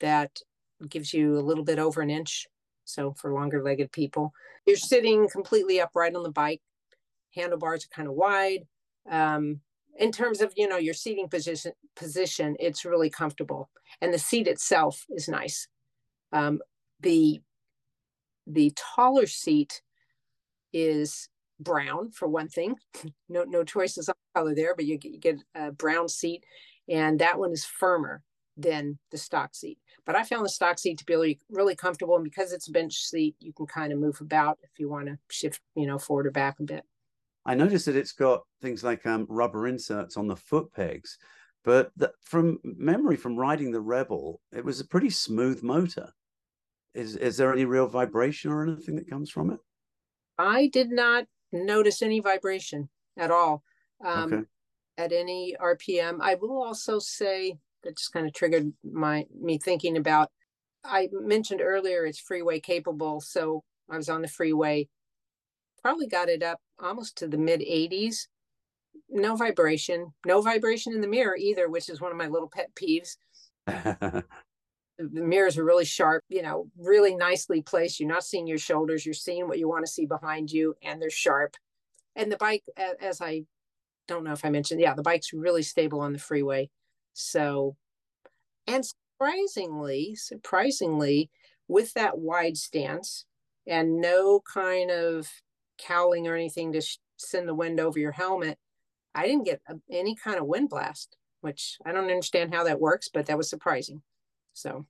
that 0.00 0.40
gives 0.88 1.12
you 1.12 1.38
a 1.38 1.40
little 1.40 1.64
bit 1.64 1.78
over 1.78 2.00
an 2.00 2.10
inch. 2.10 2.46
So 2.88 3.12
for 3.12 3.32
longer 3.32 3.62
legged 3.62 3.92
people, 3.92 4.32
you're 4.66 4.76
sitting 4.76 5.28
completely 5.28 5.80
upright 5.80 6.14
on 6.16 6.22
the 6.22 6.30
bike. 6.30 6.62
Handlebars 7.34 7.84
are 7.84 7.94
kind 7.94 8.08
of 8.08 8.14
wide. 8.14 8.66
Um, 9.10 9.60
in 9.98 10.12
terms 10.12 10.40
of 10.40 10.52
you 10.56 10.68
know 10.68 10.76
your 10.76 10.94
seating 10.94 11.28
position 11.28 11.72
position 11.96 12.56
it's 12.60 12.84
really 12.84 13.10
comfortable 13.10 13.68
and 14.00 14.14
the 14.14 14.18
seat 14.18 14.46
itself 14.46 15.04
is 15.10 15.28
nice 15.28 15.66
um, 16.32 16.60
the 17.00 17.40
the 18.46 18.72
taller 18.76 19.26
seat 19.26 19.82
is 20.72 21.28
brown 21.60 22.10
for 22.12 22.28
one 22.28 22.48
thing 22.48 22.76
no 23.28 23.42
no 23.44 23.64
choices 23.64 24.08
on 24.08 24.14
color 24.36 24.54
there 24.54 24.74
but 24.76 24.84
you 24.84 24.98
you 25.02 25.18
get 25.18 25.36
a 25.56 25.72
brown 25.72 26.08
seat 26.08 26.44
and 26.88 27.18
that 27.18 27.38
one 27.38 27.50
is 27.50 27.64
firmer 27.64 28.22
than 28.58 28.98
the 29.10 29.18
stock 29.18 29.54
seat 29.54 29.78
but 30.04 30.16
i 30.16 30.24
found 30.24 30.44
the 30.44 30.48
stock 30.50 30.78
seat 30.78 30.98
to 30.98 31.04
be 31.04 31.14
really, 31.14 31.40
really 31.48 31.76
comfortable 31.76 32.16
and 32.16 32.24
because 32.24 32.52
it's 32.52 32.68
a 32.68 32.72
bench 32.72 32.96
seat 33.04 33.36
you 33.40 33.52
can 33.52 33.66
kind 33.66 33.92
of 33.92 33.98
move 33.98 34.20
about 34.20 34.58
if 34.62 34.70
you 34.78 34.88
want 34.88 35.06
to 35.06 35.16
shift 35.30 35.60
you 35.74 35.86
know 35.86 35.98
forward 35.98 36.26
or 36.26 36.30
back 36.30 36.58
a 36.60 36.62
bit 36.62 36.84
I 37.46 37.54
noticed 37.54 37.86
that 37.86 37.96
it's 37.96 38.12
got 38.12 38.42
things 38.60 38.84
like 38.84 39.06
um, 39.06 39.24
rubber 39.30 39.66
inserts 39.66 40.18
on 40.18 40.26
the 40.26 40.36
foot 40.36 40.70
pegs, 40.70 41.16
but 41.64 41.90
the, 41.96 42.12
from 42.20 42.58
memory 42.62 43.16
from 43.16 43.38
riding 43.38 43.70
the 43.70 43.80
Rebel, 43.80 44.42
it 44.52 44.62
was 44.62 44.80
a 44.80 44.86
pretty 44.86 45.08
smooth 45.08 45.62
motor. 45.62 46.12
Is 46.94 47.16
is 47.16 47.38
there 47.38 47.52
any 47.52 47.64
real 47.64 47.86
vibration 47.86 48.50
or 48.50 48.62
anything 48.62 48.96
that 48.96 49.08
comes 49.08 49.30
from 49.30 49.50
it? 49.50 49.60
I 50.38 50.66
did 50.66 50.90
not 50.90 51.26
notice 51.50 52.02
any 52.02 52.20
vibration 52.20 52.90
at 53.16 53.30
all 53.30 53.62
um, 54.04 54.34
Okay. 54.34 54.42
at 54.98 55.12
any 55.12 55.56
RPM. 55.58 56.18
I 56.20 56.34
will 56.34 56.62
also 56.62 56.98
say 56.98 57.58
that 57.88 57.98
just 57.98 58.12
kind 58.12 58.26
of 58.26 58.34
triggered 58.34 58.72
my 58.84 59.26
me 59.40 59.58
thinking 59.58 59.96
about. 59.96 60.30
I 60.84 61.08
mentioned 61.12 61.60
earlier 61.60 62.06
it's 62.06 62.20
freeway 62.20 62.60
capable, 62.60 63.20
so 63.20 63.64
I 63.90 63.96
was 63.96 64.08
on 64.08 64.22
the 64.22 64.28
freeway 64.28 64.88
probably 65.82 66.06
got 66.06 66.28
it 66.28 66.42
up 66.42 66.60
almost 66.80 67.16
to 67.18 67.28
the 67.28 67.38
mid 67.38 67.60
80s. 67.60 68.26
No 69.08 69.36
vibration, 69.36 70.12
no 70.26 70.42
vibration 70.42 70.92
in 70.92 71.00
the 71.00 71.08
mirror 71.08 71.36
either, 71.36 71.68
which 71.68 71.88
is 71.88 72.00
one 72.00 72.10
of 72.10 72.18
my 72.18 72.26
little 72.26 72.50
pet 72.52 72.70
peeves. 72.74 73.16
The 75.00 75.20
mirrors 75.20 75.56
are 75.56 75.64
really 75.64 75.84
sharp, 75.84 76.24
you 76.28 76.42
know, 76.42 76.66
really 76.76 77.14
nicely 77.14 77.62
placed. 77.62 78.00
You're 78.00 78.08
not 78.08 78.24
seeing 78.24 78.48
your 78.48 78.58
shoulders, 78.58 79.06
you're 79.06 79.14
seeing 79.14 79.46
what 79.46 79.60
you 79.60 79.68
want 79.68 79.86
to 79.86 79.92
see 79.92 80.06
behind 80.06 80.50
you, 80.50 80.74
and 80.82 81.00
they're 81.00 81.08
sharp. 81.08 81.54
And 82.16 82.32
the 82.32 82.36
bike, 82.36 82.64
as 83.00 83.20
I 83.20 83.44
don't 84.08 84.24
know 84.24 84.32
if 84.32 84.44
I 84.44 84.50
mentioned, 84.50 84.80
yeah, 84.80 84.94
the 84.94 85.02
bike's 85.04 85.32
really 85.32 85.62
stable 85.62 86.00
on 86.00 86.12
the 86.12 86.18
freeway. 86.18 86.68
So, 87.18 87.76
and 88.68 88.86
surprisingly, 88.86 90.14
surprisingly, 90.14 91.30
with 91.66 91.92
that 91.94 92.16
wide 92.16 92.56
stance 92.56 93.24
and 93.66 94.00
no 94.00 94.40
kind 94.40 94.92
of 94.92 95.28
cowling 95.78 96.28
or 96.28 96.36
anything 96.36 96.72
to 96.72 96.80
sh- 96.80 96.98
send 97.16 97.48
the 97.48 97.56
wind 97.56 97.80
over 97.80 97.98
your 97.98 98.12
helmet, 98.12 98.56
I 99.16 99.26
didn't 99.26 99.46
get 99.46 99.60
a, 99.68 99.74
any 99.90 100.14
kind 100.14 100.38
of 100.38 100.46
wind 100.46 100.68
blast, 100.68 101.16
which 101.40 101.78
I 101.84 101.90
don't 101.90 102.04
understand 102.04 102.54
how 102.54 102.62
that 102.64 102.80
works, 102.80 103.08
but 103.12 103.26
that 103.26 103.36
was 103.36 103.50
surprising. 103.50 104.00
So, 104.52 104.86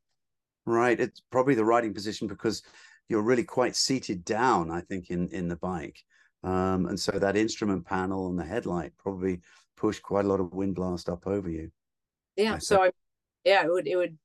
right, 0.66 1.00
it's 1.00 1.23
probably 1.30 1.54
the 1.54 1.64
riding 1.64 1.94
position 1.94 2.28
because 2.28 2.62
you're 3.08 3.23
really 3.23 3.44
quite 3.44 3.75
seated 3.75 4.23
down. 4.26 4.70
I 4.70 4.82
think 4.82 5.08
in 5.08 5.28
in 5.28 5.49
the 5.49 5.56
bike, 5.56 6.04
um, 6.42 6.85
and 6.87 7.00
so 7.00 7.12
that 7.12 7.38
instrument 7.38 7.87
panel 7.87 8.28
and 8.28 8.38
the 8.38 8.44
headlight 8.44 8.92
probably 8.99 9.40
pushed 9.78 10.02
quite 10.02 10.26
a 10.26 10.28
lot 10.28 10.40
of 10.40 10.52
wind 10.52 10.75
blast 10.75 11.08
up 11.08 11.26
over 11.26 11.49
you. 11.49 11.70
Yeah, 12.38 12.59
so 12.59 12.85
I, 12.85 12.92
yeah, 13.45 13.64
it 13.64 13.71
would 13.73 13.88
it 13.88 13.97
would 13.97 14.18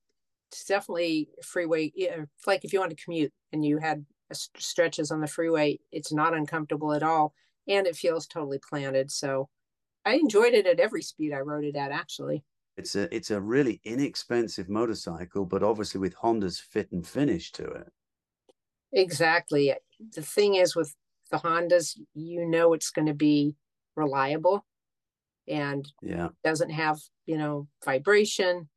definitely 0.67 1.29
freeway. 1.43 1.91
Yeah, 1.95 2.25
like 2.47 2.65
if 2.65 2.73
you 2.73 2.79
want 2.79 2.91
to 2.97 3.03
commute 3.03 3.33
and 3.53 3.65
you 3.65 3.79
had 3.79 4.05
stretches 4.33 5.11
on 5.11 5.21
the 5.21 5.27
freeway, 5.27 5.79
it's 5.91 6.13
not 6.13 6.35
uncomfortable 6.35 6.93
at 6.93 7.03
all, 7.03 7.33
and 7.67 7.87
it 7.87 7.95
feels 7.97 8.27
totally 8.27 8.59
planted. 8.59 9.11
So, 9.11 9.49
I 10.05 10.15
enjoyed 10.15 10.53
it 10.55 10.67
at 10.67 10.79
every 10.79 11.03
speed 11.03 11.33
I 11.33 11.39
rode 11.39 11.65
it 11.65 11.75
at. 11.77 11.91
Actually, 11.91 12.43
It's 12.77 12.95
a 12.95 13.11
it's 13.15 13.31
a 13.31 13.41
really 13.41 13.81
inexpensive 13.83 14.69
motorcycle, 14.69 15.43
but 15.43 15.63
obviously 15.63 15.99
with 15.99 16.13
Honda's 16.13 16.59
fit 16.59 16.91
and 16.91 17.03
finish 17.07 17.51
to 17.53 17.65
it. 17.65 17.91
exactly. 18.91 19.73
The 20.15 20.21
thing 20.21 20.55
is 20.55 20.75
with 20.75 20.95
the 21.31 21.37
Hondas, 21.37 21.97
you 22.13 22.45
know 22.45 22.73
it's 22.73 22.91
going 22.91 23.07
to 23.07 23.13
be 23.13 23.55
reliable, 23.95 24.65
and 25.47 25.91
Yeah. 26.01 26.29
doesn't 26.43 26.71
have 26.71 26.99
you 27.25 27.37
know 27.37 27.67
vibration 27.85 28.69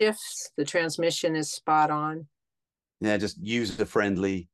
shifts 0.00 0.50
the 0.56 0.64
transmission 0.64 1.36
is 1.36 1.52
spot 1.52 1.90
on 1.90 2.28
Yeah, 3.00 3.16
just 3.16 3.38
user 3.40 3.84
friendly. 3.84 4.48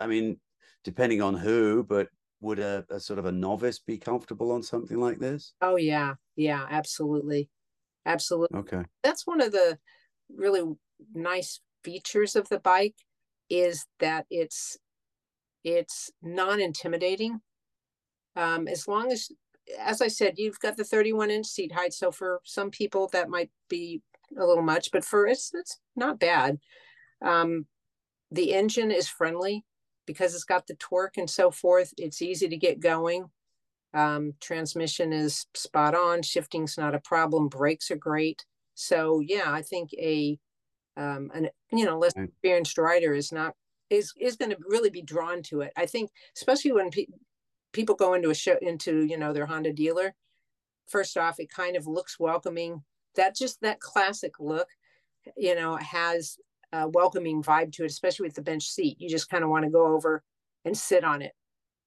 I 0.00 0.06
mean, 0.06 0.40
depending 0.84 1.20
on 1.22 1.34
who, 1.34 1.84
but 1.84 2.08
would 2.40 2.58
a, 2.58 2.84
a 2.88 2.98
sort 3.00 3.18
of 3.18 3.26
a 3.26 3.32
novice 3.32 3.78
be 3.78 3.98
comfortable 3.98 4.52
on 4.52 4.62
something 4.62 4.98
like 4.98 5.18
this? 5.18 5.52
oh 5.60 5.76
yeah 5.76 6.14
yeah 6.36 6.66
absolutely 6.70 7.50
absolutely 8.06 8.58
Okay. 8.58 8.82
that's 9.02 9.26
one 9.26 9.40
of 9.42 9.52
the 9.52 9.78
really 10.34 10.62
nice 11.12 11.60
features 11.84 12.34
of 12.36 12.48
the 12.48 12.60
bike 12.60 12.96
is 13.50 13.86
that 13.98 14.26
it's 14.30 14.78
it's 15.64 16.10
non-intimidating 16.22 17.40
um 18.36 18.66
as 18.68 18.88
long 18.88 19.12
as 19.12 19.28
as 19.78 20.00
i 20.00 20.08
said 20.08 20.34
you've 20.38 20.58
got 20.60 20.76
the 20.76 20.84
31 20.84 21.30
inch 21.30 21.46
seat 21.46 21.72
height 21.72 21.92
so 21.92 22.10
for 22.10 22.40
some 22.44 22.70
people 22.70 23.08
that 23.12 23.28
might 23.28 23.50
be 23.68 24.02
a 24.38 24.44
little 24.44 24.62
much 24.62 24.90
but 24.92 25.04
for 25.04 25.28
us, 25.28 25.50
it's 25.54 25.78
not 25.96 26.20
bad. 26.20 26.58
Um 27.22 27.66
the 28.30 28.54
engine 28.54 28.90
is 28.90 29.08
friendly 29.08 29.64
because 30.06 30.34
it's 30.34 30.44
got 30.44 30.66
the 30.66 30.76
torque 30.76 31.16
and 31.16 31.28
so 31.28 31.50
forth. 31.50 31.92
It's 31.96 32.22
easy 32.22 32.48
to 32.48 32.56
get 32.56 32.80
going. 32.80 33.30
Um 33.92 34.34
transmission 34.40 35.12
is 35.12 35.46
spot 35.54 35.94
on 35.94 36.22
shifting's 36.22 36.78
not 36.78 36.94
a 36.94 37.00
problem 37.00 37.48
brakes 37.48 37.90
are 37.90 37.96
great. 37.96 38.44
So 38.74 39.20
yeah 39.20 39.52
i 39.52 39.62
think 39.62 39.90
a 39.94 40.38
um 40.96 41.30
an 41.34 41.48
you 41.72 41.84
know 41.84 41.98
less 41.98 42.14
experienced 42.16 42.78
rider 42.78 43.14
is 43.14 43.32
not 43.32 43.54
is 43.90 44.12
is 44.18 44.36
going 44.36 44.50
to 44.50 44.56
really 44.68 44.90
be 44.90 45.02
drawn 45.02 45.42
to 45.42 45.62
it. 45.62 45.72
I 45.76 45.86
think 45.86 46.10
especially 46.36 46.72
when 46.72 46.90
pe- 46.90 47.06
people 47.72 47.94
go 47.94 48.14
into 48.14 48.30
a 48.30 48.34
show 48.34 48.56
into 48.62 49.04
you 49.04 49.18
know 49.18 49.32
their 49.32 49.46
honda 49.46 49.72
dealer 49.72 50.14
first 50.88 51.16
off 51.16 51.40
it 51.40 51.50
kind 51.50 51.76
of 51.76 51.86
looks 51.86 52.18
welcoming 52.18 52.82
that 53.16 53.36
just 53.36 53.60
that 53.60 53.80
classic 53.80 54.40
look 54.40 54.68
you 55.36 55.54
know 55.54 55.76
has 55.76 56.36
a 56.72 56.88
welcoming 56.88 57.42
vibe 57.42 57.72
to 57.72 57.82
it 57.82 57.90
especially 57.90 58.26
with 58.26 58.34
the 58.34 58.42
bench 58.42 58.68
seat 58.68 59.00
you 59.00 59.08
just 59.08 59.28
kind 59.28 59.44
of 59.44 59.50
want 59.50 59.64
to 59.64 59.70
go 59.70 59.86
over 59.94 60.22
and 60.64 60.76
sit 60.76 61.04
on 61.04 61.22
it. 61.22 61.32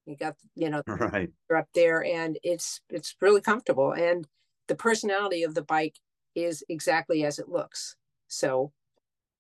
You 0.05 0.17
got 0.17 0.35
you 0.55 0.69
know 0.69 0.83
right 0.87 1.29
you're 1.49 1.59
up 1.59 1.69
there, 1.73 2.03
and 2.03 2.37
it's 2.43 2.81
it's 2.89 3.15
really 3.21 3.41
comfortable. 3.41 3.93
And 3.93 4.27
the 4.67 4.75
personality 4.75 5.43
of 5.43 5.55
the 5.55 5.61
bike 5.61 5.97
is 6.35 6.63
exactly 6.69 7.23
as 7.23 7.39
it 7.39 7.49
looks. 7.49 7.95
So 8.27 8.71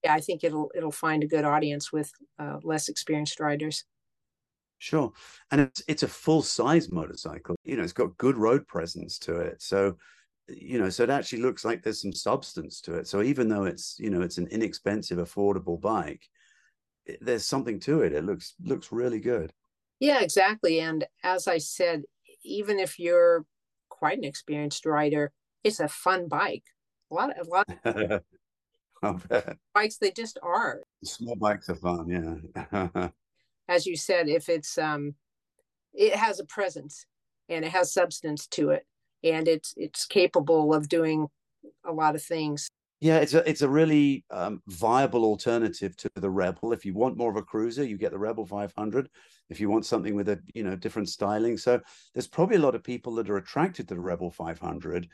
yeah, 0.03 0.13
I 0.13 0.21
think 0.21 0.43
it'll 0.43 0.71
it'll 0.75 0.91
find 0.91 1.23
a 1.23 1.27
good 1.27 1.43
audience 1.43 1.91
with 1.91 2.11
uh, 2.39 2.59
less 2.63 2.87
experienced 2.87 3.39
riders. 3.39 3.83
Sure, 4.83 5.13
and 5.49 5.61
it's 5.61 5.81
it's 5.87 6.03
a 6.03 6.09
full 6.09 6.41
size 6.41 6.91
motorcycle. 6.91 7.55
You 7.63 7.77
know, 7.77 7.83
it's 7.83 7.93
got 7.93 8.17
good 8.17 8.35
road 8.35 8.67
presence 8.67 9.17
to 9.19 9.37
it. 9.37 9.61
So, 9.61 9.95
you 10.49 10.77
know, 10.77 10.89
so 10.89 11.03
it 11.03 11.09
actually 11.09 11.41
looks 11.41 11.63
like 11.63 11.81
there's 11.81 12.01
some 12.01 12.11
substance 12.11 12.81
to 12.81 12.95
it. 12.95 13.07
So 13.07 13.21
even 13.21 13.47
though 13.47 13.63
it's 13.63 13.95
you 13.97 14.09
know 14.09 14.21
it's 14.21 14.39
an 14.39 14.47
inexpensive, 14.47 15.19
affordable 15.19 15.79
bike, 15.79 16.27
it, 17.05 17.17
there's 17.21 17.45
something 17.45 17.79
to 17.79 18.01
it. 18.01 18.11
It 18.11 18.25
looks 18.25 18.55
looks 18.61 18.91
really 18.91 19.21
good. 19.21 19.53
Yeah, 20.01 20.19
exactly. 20.19 20.81
And 20.81 21.05
as 21.23 21.47
I 21.47 21.59
said, 21.59 22.03
even 22.43 22.77
if 22.77 22.99
you're 22.99 23.45
quite 23.87 24.17
an 24.17 24.25
experienced 24.25 24.85
rider, 24.85 25.31
it's 25.63 25.79
a 25.79 25.87
fun 25.87 26.27
bike. 26.27 26.65
A 27.09 27.13
lot 27.13 27.39
of 27.39 27.47
a 27.47 27.49
lot 27.49 28.21
of 29.01 29.55
bikes 29.73 29.95
they 29.95 30.11
just 30.11 30.39
are. 30.43 30.81
Small 31.05 31.37
bikes 31.37 31.69
are 31.69 31.75
fun, 31.75 32.51
yeah. 32.65 33.07
As 33.67 33.85
you 33.85 33.95
said, 33.95 34.27
if 34.27 34.49
it's 34.49 34.77
um 34.77 35.15
it 35.93 36.15
has 36.15 36.39
a 36.39 36.45
presence 36.45 37.05
and 37.49 37.63
it 37.63 37.71
has 37.71 37.93
substance 37.93 38.47
to 38.47 38.69
it 38.69 38.85
and 39.23 39.47
it's 39.47 39.73
it's 39.77 40.05
capable 40.05 40.73
of 40.73 40.89
doing 40.89 41.27
a 41.85 41.91
lot 41.91 42.15
of 42.15 42.23
things. 42.23 42.67
Yeah, 42.99 43.17
it's 43.17 43.33
a 43.33 43.47
it's 43.49 43.61
a 43.61 43.69
really 43.69 44.23
um, 44.31 44.61
viable 44.67 45.25
alternative 45.25 45.97
to 45.97 46.09
the 46.15 46.29
Rebel. 46.29 46.71
If 46.71 46.85
you 46.85 46.93
want 46.93 47.17
more 47.17 47.29
of 47.29 47.35
a 47.35 47.41
cruiser, 47.41 47.83
you 47.83 47.97
get 47.97 48.11
the 48.11 48.17
Rebel 48.17 48.45
500. 48.45 49.09
If 49.49 49.59
you 49.59 49.69
want 49.69 49.85
something 49.85 50.15
with 50.15 50.29
a 50.29 50.39
you 50.53 50.63
know 50.63 50.75
different 50.75 51.09
styling, 51.09 51.57
so 51.57 51.81
there's 52.13 52.27
probably 52.27 52.55
a 52.55 52.61
lot 52.61 52.75
of 52.75 52.83
people 52.83 53.15
that 53.15 53.29
are 53.29 53.37
attracted 53.37 53.89
to 53.89 53.95
the 53.95 53.99
Rebel 53.99 54.31
500 54.31 55.09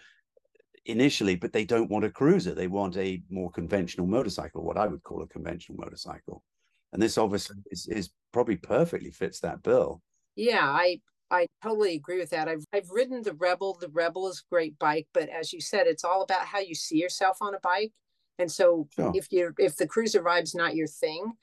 initially, 0.85 1.35
but 1.35 1.51
they 1.51 1.65
don't 1.65 1.89
want 1.89 2.05
a 2.05 2.11
cruiser. 2.11 2.53
They 2.53 2.67
want 2.67 2.95
a 2.95 3.23
more 3.29 3.49
conventional 3.49 4.05
motorcycle, 4.05 4.63
what 4.63 4.77
I 4.77 4.85
would 4.85 5.03
call 5.03 5.23
a 5.23 5.27
conventional 5.27 5.79
motorcycle. 5.79 6.43
And 6.91 7.01
this 7.01 7.17
obviously 7.17 7.57
is, 7.71 7.87
is 7.87 8.09
probably 8.31 8.57
perfectly 8.57 9.11
fits 9.11 9.39
that 9.41 9.63
bill. 9.63 10.01
Yeah, 10.35 10.65
I 10.65 11.01
I 11.31 11.47
totally 11.63 11.95
agree 11.95 12.17
with 12.17 12.31
that. 12.31 12.47
I've 12.47 12.65
I've 12.73 12.89
ridden 12.89 13.21
the 13.21 13.33
Rebel. 13.33 13.77
The 13.79 13.89
Rebel 13.89 14.27
is 14.29 14.39
a 14.39 14.53
great 14.53 14.79
bike, 14.79 15.07
but 15.13 15.29
as 15.29 15.53
you 15.53 15.61
said, 15.61 15.87
it's 15.87 16.03
all 16.03 16.23
about 16.23 16.45
how 16.45 16.59
you 16.59 16.75
see 16.75 16.97
yourself 16.97 17.37
on 17.41 17.53
a 17.53 17.59
bike. 17.59 17.91
And 18.39 18.51
so 18.51 18.87
sure. 18.95 19.11
if 19.13 19.31
you 19.31 19.53
if 19.57 19.75
the 19.75 19.87
cruiser 19.87 20.21
vibe's 20.21 20.55
not 20.55 20.75
your 20.75 20.87
thing, 20.87 21.33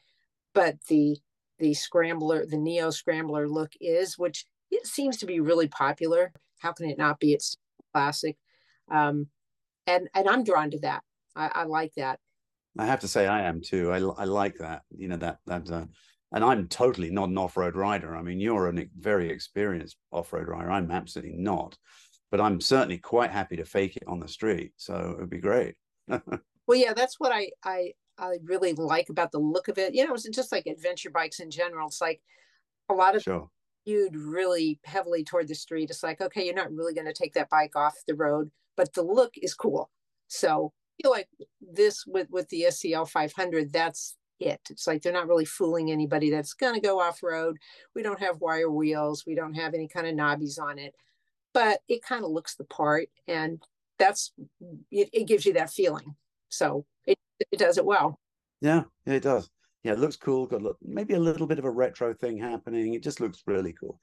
but 0.55 0.77
the 0.89 1.19
the 1.59 1.75
scrambler, 1.75 2.45
the 2.47 2.59
neo 2.59 2.91
scrambler 2.91 3.49
look 3.49 3.73
is, 3.81 4.19
which 4.19 4.47
it 4.71 4.87
seems 4.87 5.17
to 5.19 5.27
be 5.27 5.41
really 5.41 5.69
popular. 5.69 6.33
How 6.59 6.73
can 6.73 6.91
it 6.91 6.99
not 6.99 7.21
be? 7.21 7.33
It's 7.33 7.57
classic. 7.93 8.37
Um, 8.91 9.29
and 9.87 10.09
and 10.15 10.29
I'm 10.29 10.45
drawn 10.45 10.71
to 10.71 10.81
that. 10.81 11.03
I, 11.35 11.51
I 11.55 11.65
like 11.65 11.93
that. 11.97 12.19
I 12.79 12.87
have 12.87 13.01
to 13.01 13.09
say, 13.09 13.27
I 13.27 13.43
am 13.43 13.61
too. 13.61 13.91
I, 13.91 13.97
I 13.97 14.25
like 14.25 14.57
that. 14.59 14.83
You 14.97 15.09
know 15.09 15.17
that 15.17 15.39
that. 15.47 15.71
Uh, 15.71 15.87
and 16.33 16.45
I'm 16.45 16.67
totally 16.69 17.11
not 17.11 17.29
an 17.29 17.39
off-road 17.39 17.77
rider. 17.77 18.17
I 18.17 18.21
mean, 18.21 18.41
you're 18.41 18.69
a 18.69 18.87
very 18.99 19.31
experienced 19.31 19.97
off-road 20.11 20.49
rider. 20.49 20.71
I'm 20.71 20.91
absolutely 20.91 21.37
not, 21.37 21.79
but 22.33 22.41
I'm 22.41 22.61
certainly 22.61 22.99
quite 22.99 23.31
happy 23.31 23.57
to 23.57 23.65
fake 23.65 23.97
it 23.97 24.09
on 24.09 24.19
the 24.19 24.27
street. 24.27 24.73
So 24.77 25.15
it 25.17 25.21
would 25.21 25.31
be 25.31 25.39
great. 25.39 25.77
well, 26.09 26.21
yeah, 26.75 26.95
that's 26.95 27.21
what 27.21 27.33
I 27.33 27.51
I 27.65 27.93
I 28.19 28.39
really 28.43 28.73
like 28.73 29.09
about 29.09 29.33
the 29.33 29.39
look 29.39 29.69
of 29.69 29.79
it. 29.79 29.95
You 29.95 30.07
know, 30.07 30.15
it's 30.15 30.29
just 30.29 30.53
like 30.53 30.67
adventure 30.67 31.11
bikes 31.11 31.41
in 31.41 31.51
general. 31.51 31.89
It's 31.89 32.01
like 32.01 32.21
a 32.89 32.95
lot 32.95 33.17
of 33.17 33.23
sure. 33.23 33.49
skewed 33.85 34.17
really 34.17 34.81
heavily 34.85 35.25
toward 35.25 35.49
the 35.49 35.55
street. 35.55 35.91
It's 35.91 36.03
like, 36.03 36.21
okay, 36.21 36.45
you're 36.45 36.55
not 36.55 36.73
really 36.73 36.95
going 36.95 37.07
to 37.07 37.13
take 37.13 37.35
that 37.35 37.51
bike 37.51 37.77
off 37.77 37.95
the 38.07 38.15
road 38.15 38.51
but 38.77 38.93
the 38.93 39.03
look 39.03 39.33
is 39.37 39.55
cool. 39.55 39.91
So 40.29 40.73
feel 41.01 41.11
like 41.11 41.29
this 41.61 42.05
with 42.07 42.29
with 42.31 42.49
the 42.49 42.67
SCL 42.69 43.09
500, 43.09 43.73
that's 43.73 44.17
it. 44.39 44.61
It's 44.71 44.87
like 44.87 45.03
they're 45.03 45.13
not 45.13 45.29
really 45.29 45.45
fooling 45.45 45.91
anybody 45.91 46.31
that's 46.31 46.55
going 46.55 46.75
to 46.75 46.81
go 46.81 47.01
off 47.01 47.23
road. 47.23 47.59
We 47.95 48.03
don't 48.03 48.21
have 48.21 48.41
wire 48.41 48.71
wheels. 48.71 49.25
We 49.27 49.35
don't 49.35 49.55
have 49.55 49.75
any 49.75 49.89
kind 49.89 50.07
of 50.07 50.15
knobbies 50.15 50.61
on 50.61 50.79
it, 50.79 50.95
but 51.55 51.81
it 51.89 52.03
kind 52.03 52.25
of 52.25 52.31
looks 52.31 52.55
the 52.55 52.65
part, 52.65 53.09
and 53.27 53.63
that's 53.99 54.33
it, 54.91 55.09
it 55.13 55.27
gives 55.27 55.47
you 55.47 55.55
that 55.55 55.71
feeling. 55.71 56.15
So 56.49 56.87
it 57.07 57.19
it 57.51 57.59
does 57.59 57.79
it 57.79 57.85
well. 57.85 58.21
Yeah, 58.61 58.85
yeah, 59.07 59.15
it 59.15 59.23
does. 59.23 59.51
Yeah, 59.85 59.93
it 59.93 59.99
looks 59.99 60.17
cool. 60.17 60.47
Got 60.47 60.63
maybe 60.83 61.15
a 61.15 61.21
little 61.21 61.47
bit 61.47 61.59
of 61.59 61.65
a 61.65 61.71
retro 61.71 62.13
thing 62.13 62.39
happening. 62.39 62.95
It 62.95 63.03
just 63.03 63.21
looks 63.21 63.43
really 63.47 63.73
cool. 63.73 64.01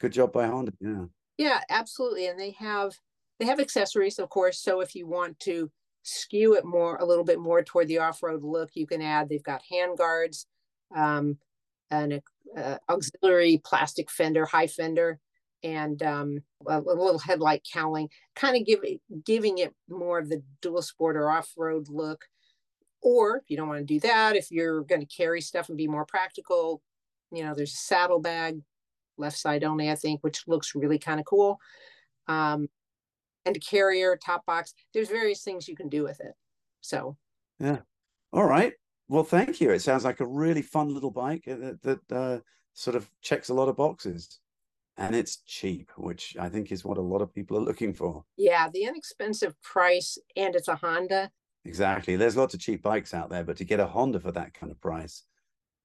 Good 0.00 0.12
job 0.12 0.32
by 0.32 0.46
Honda. 0.46 0.72
Yeah. 0.80 1.04
Yeah, 1.38 1.60
absolutely. 1.68 2.26
And 2.28 2.40
they 2.40 2.52
have 2.52 2.94
they 3.38 3.46
have 3.46 3.60
accessories, 3.60 4.18
of 4.18 4.30
course. 4.30 4.60
So 4.60 4.80
if 4.80 4.94
you 4.94 5.06
want 5.06 5.38
to 5.40 5.70
skew 6.06 6.54
it 6.54 6.64
more, 6.64 6.96
a 6.96 7.04
little 7.04 7.24
bit 7.24 7.40
more 7.40 7.62
toward 7.62 7.88
the 7.88 7.98
off-road 7.98 8.42
look, 8.44 8.70
you 8.74 8.86
can 8.86 9.02
add. 9.02 9.28
They've 9.28 9.42
got 9.42 9.62
hand 9.68 9.98
guards, 9.98 10.46
um, 10.94 11.36
an 11.90 12.20
uh, 12.56 12.76
auxiliary 12.88 13.60
plastic 13.64 14.10
fender, 14.10 14.46
high 14.46 14.68
fender, 14.68 15.18
and 15.64 16.00
um, 16.04 16.42
a, 16.66 16.80
little 16.80 17.18
headlight 17.18 17.66
cowling, 17.70 18.08
kind 18.36 18.56
of 18.56 18.64
give 18.64 18.80
giving 19.24 19.58
it 19.58 19.74
more 19.88 20.18
of 20.18 20.28
the 20.28 20.42
dual 20.62 20.82
sport 20.82 21.16
or 21.16 21.30
off-road 21.30 21.88
look. 21.88 22.24
Or 23.02 23.38
if 23.38 23.44
you 23.48 23.56
don't 23.56 23.68
want 23.68 23.80
to 23.80 23.84
do 23.84 24.00
that, 24.00 24.36
if 24.36 24.50
you're 24.50 24.82
going 24.82 25.00
to 25.00 25.16
carry 25.16 25.40
stuff 25.40 25.68
and 25.68 25.78
be 25.78 25.88
more 25.88 26.06
practical, 26.06 26.82
you 27.32 27.44
know, 27.44 27.54
there's 27.54 27.72
a 27.72 27.76
saddlebag, 27.76 28.60
left 29.18 29.38
side 29.38 29.64
only, 29.64 29.90
I 29.90 29.96
think, 29.96 30.22
which 30.22 30.46
looks 30.46 30.74
really 30.74 30.98
kind 30.98 31.18
of 31.18 31.26
cool. 31.26 31.58
Um, 32.28 32.68
and 33.46 33.56
a 33.56 33.60
carrier, 33.60 34.16
top 34.16 34.44
box. 34.44 34.74
There's 34.92 35.08
various 35.08 35.42
things 35.42 35.68
you 35.68 35.76
can 35.76 35.88
do 35.88 36.02
with 36.02 36.20
it. 36.20 36.34
So, 36.80 37.16
yeah. 37.58 37.78
All 38.32 38.44
right. 38.44 38.74
Well, 39.08 39.24
thank 39.24 39.60
you. 39.60 39.70
It 39.70 39.80
sounds 39.80 40.04
like 40.04 40.20
a 40.20 40.26
really 40.26 40.62
fun 40.62 40.92
little 40.92 41.12
bike 41.12 41.44
that, 41.46 41.80
that 41.82 42.12
uh, 42.12 42.40
sort 42.74 42.96
of 42.96 43.08
checks 43.22 43.48
a 43.48 43.54
lot 43.54 43.68
of 43.68 43.76
boxes. 43.76 44.40
And 44.98 45.14
it's 45.14 45.42
cheap, 45.46 45.90
which 45.96 46.36
I 46.40 46.48
think 46.48 46.72
is 46.72 46.84
what 46.84 46.96
a 46.96 47.02
lot 47.02 47.20
of 47.22 47.32
people 47.32 47.56
are 47.56 47.60
looking 47.60 47.92
for. 47.92 48.24
Yeah, 48.36 48.68
the 48.72 48.84
inexpensive 48.84 49.54
price, 49.62 50.16
and 50.36 50.56
it's 50.56 50.68
a 50.68 50.74
Honda. 50.74 51.30
Exactly. 51.66 52.16
There's 52.16 52.36
lots 52.36 52.54
of 52.54 52.60
cheap 52.60 52.82
bikes 52.82 53.12
out 53.12 53.28
there, 53.28 53.44
but 53.44 53.58
to 53.58 53.64
get 53.64 53.78
a 53.78 53.86
Honda 53.86 54.20
for 54.20 54.32
that 54.32 54.54
kind 54.54 54.72
of 54.72 54.80
price, 54.80 55.24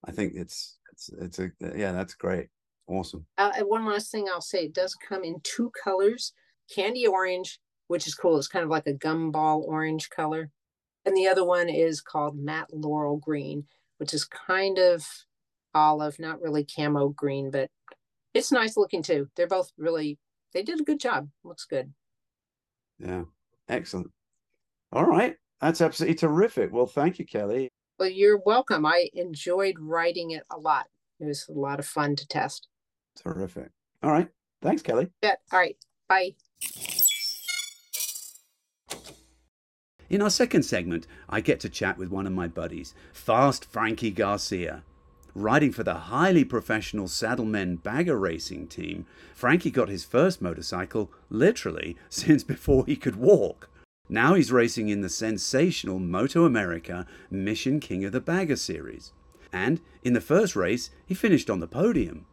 I 0.06 0.12
think 0.12 0.34
it's 0.36 0.78
it's 0.94 1.10
it's 1.10 1.40
a 1.40 1.52
yeah, 1.76 1.92
that's 1.92 2.14
great. 2.16 2.48
Awesome. 2.88 3.26
Uh, 3.38 3.52
one 3.64 3.86
last 3.86 4.12
thing 4.12 4.28
I'll 4.32 4.42
say: 4.42 4.66
it 4.66 4.74
does 4.74 4.96
come 4.96 5.26
in 5.26 5.42
two 5.44 5.72
colors 5.84 6.32
candy 6.74 7.08
orange, 7.08 7.60
which 7.88 8.08
is 8.08 8.16
cool. 8.16 8.38
It's 8.38 8.48
kind 8.48 8.64
of 8.64 8.70
like 8.70 8.88
a 8.88 8.94
gumball 8.94 9.64
orange 9.68 10.10
color. 10.10 10.50
And 11.06 11.16
the 11.16 11.28
other 11.28 11.44
one 11.44 11.70
is 11.70 12.02
called 12.02 12.38
matte 12.38 12.74
laurel 12.74 13.18
green, 13.18 13.66
which 13.98 14.14
is 14.14 14.26
kind 14.26 14.78
of 14.78 15.06
olive, 15.74 16.20
not 16.20 16.42
really 16.42 16.66
camo 16.66 17.10
green, 17.10 17.50
but 17.50 17.70
it's 18.34 18.52
nice 18.52 18.78
looking 18.78 19.04
too. 19.04 19.28
They're 19.36 19.48
both 19.48 19.72
really, 19.78 20.20
they 20.54 20.64
did 20.64 20.80
a 20.80 20.84
good 20.84 21.00
job. 21.00 21.30
Looks 21.44 21.66
good. 21.66 21.92
Yeah, 23.00 23.24
excellent. 23.68 24.12
All 24.92 25.06
right. 25.06 25.36
That's 25.60 25.82
absolutely 25.82 26.16
terrific. 26.16 26.72
Well, 26.74 26.88
thank 26.88 27.20
you, 27.20 27.26
Kelly. 27.26 27.70
Well, 28.00 28.10
you're 28.10 28.42
welcome. 28.46 28.86
I 28.86 29.10
enjoyed 29.14 29.76
writing 29.80 30.32
it 30.32 30.44
a 30.52 30.58
lot. 30.58 30.88
It 31.20 31.26
was 31.26 31.48
a 31.48 31.54
lot 31.54 31.80
of 31.80 31.86
fun 31.86 32.16
to 32.16 32.28
test. 32.28 32.68
Terrific. 33.24 33.70
All 34.02 34.12
right. 34.12 34.28
Thanks, 34.62 34.82
Kelly. 34.82 35.08
Yeah. 35.22 35.36
All 35.52 35.60
right. 35.60 35.78
Bye. 36.10 36.32
In 40.12 40.22
our 40.22 40.30
second 40.30 40.64
segment, 40.64 41.08
I 41.30 41.40
get 41.40 41.62
to 41.62 41.70
chat 41.70 41.98
with 41.98 42.10
one 42.10 42.28
of 42.28 42.34
my 42.34 42.50
buddies, 42.50 42.94
Fast 43.14 43.64
Frankie 43.64 44.12
Garcia. 44.12 44.84
Riding 45.34 45.72
for 45.72 45.84
the 45.84 45.94
highly 45.94 46.44
professional 46.44 47.08
Saddlemen 47.08 47.78
Bagger 47.78 48.20
Racing 48.20 48.68
team, 48.68 49.06
Frankie 49.34 49.72
got 49.72 49.88
his 49.88 50.04
first 50.04 50.42
motorcycle, 50.42 51.10
literally, 51.30 51.96
since 52.10 52.44
before 52.44 52.86
he 52.86 52.98
could 52.98 53.16
walk. 53.16 53.70
Now 54.10 54.34
he's 54.34 54.52
racing 54.52 54.90
in 54.90 55.00
the 55.00 55.08
sensational 55.08 55.98
Moto 55.98 56.44
America 56.44 57.08
Mission 57.30 57.80
King 57.80 58.04
of 58.04 58.12
the 58.12 58.20
Bagger 58.20 58.58
series. 58.58 59.14
And 59.54 59.80
in 60.04 60.12
the 60.12 60.20
first 60.20 60.58
race, 60.58 60.90
he 61.06 61.14
finished 61.14 61.50
on 61.50 61.62
the 61.62 61.68
podium. 61.68 62.26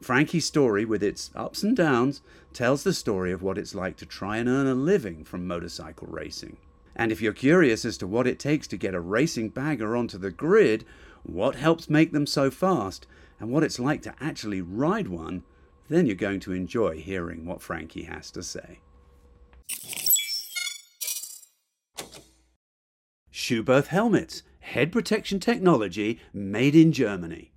Frankie's 0.00 0.46
story, 0.46 0.84
with 0.84 1.02
its 1.02 1.30
ups 1.34 1.62
and 1.62 1.76
downs, 1.76 2.22
tells 2.52 2.84
the 2.84 2.92
story 2.92 3.32
of 3.32 3.42
what 3.42 3.58
it's 3.58 3.74
like 3.74 3.96
to 3.96 4.06
try 4.06 4.36
and 4.36 4.48
earn 4.48 4.66
a 4.66 4.74
living 4.74 5.24
from 5.24 5.46
motorcycle 5.46 6.06
racing. 6.08 6.56
And 6.94 7.12
if 7.12 7.20
you're 7.20 7.32
curious 7.32 7.84
as 7.84 7.96
to 7.98 8.06
what 8.06 8.26
it 8.26 8.38
takes 8.38 8.66
to 8.68 8.76
get 8.76 8.94
a 8.94 9.00
racing 9.00 9.50
bagger 9.50 9.96
onto 9.96 10.18
the 10.18 10.30
grid, 10.30 10.84
what 11.22 11.56
helps 11.56 11.90
make 11.90 12.12
them 12.12 12.26
so 12.26 12.50
fast, 12.50 13.06
and 13.40 13.50
what 13.50 13.62
it's 13.62 13.78
like 13.78 14.02
to 14.02 14.14
actually 14.20 14.60
ride 14.60 15.08
one, 15.08 15.42
then 15.88 16.06
you're 16.06 16.16
going 16.16 16.40
to 16.40 16.52
enjoy 16.52 17.00
hearing 17.00 17.46
what 17.46 17.62
Frankie 17.62 18.04
has 18.04 18.30
to 18.32 18.42
say. 18.42 18.80
Schuberth 23.32 23.86
helmets, 23.86 24.42
head 24.60 24.92
protection 24.92 25.40
technology 25.40 26.20
made 26.32 26.74
in 26.74 26.92
Germany. 26.92 27.52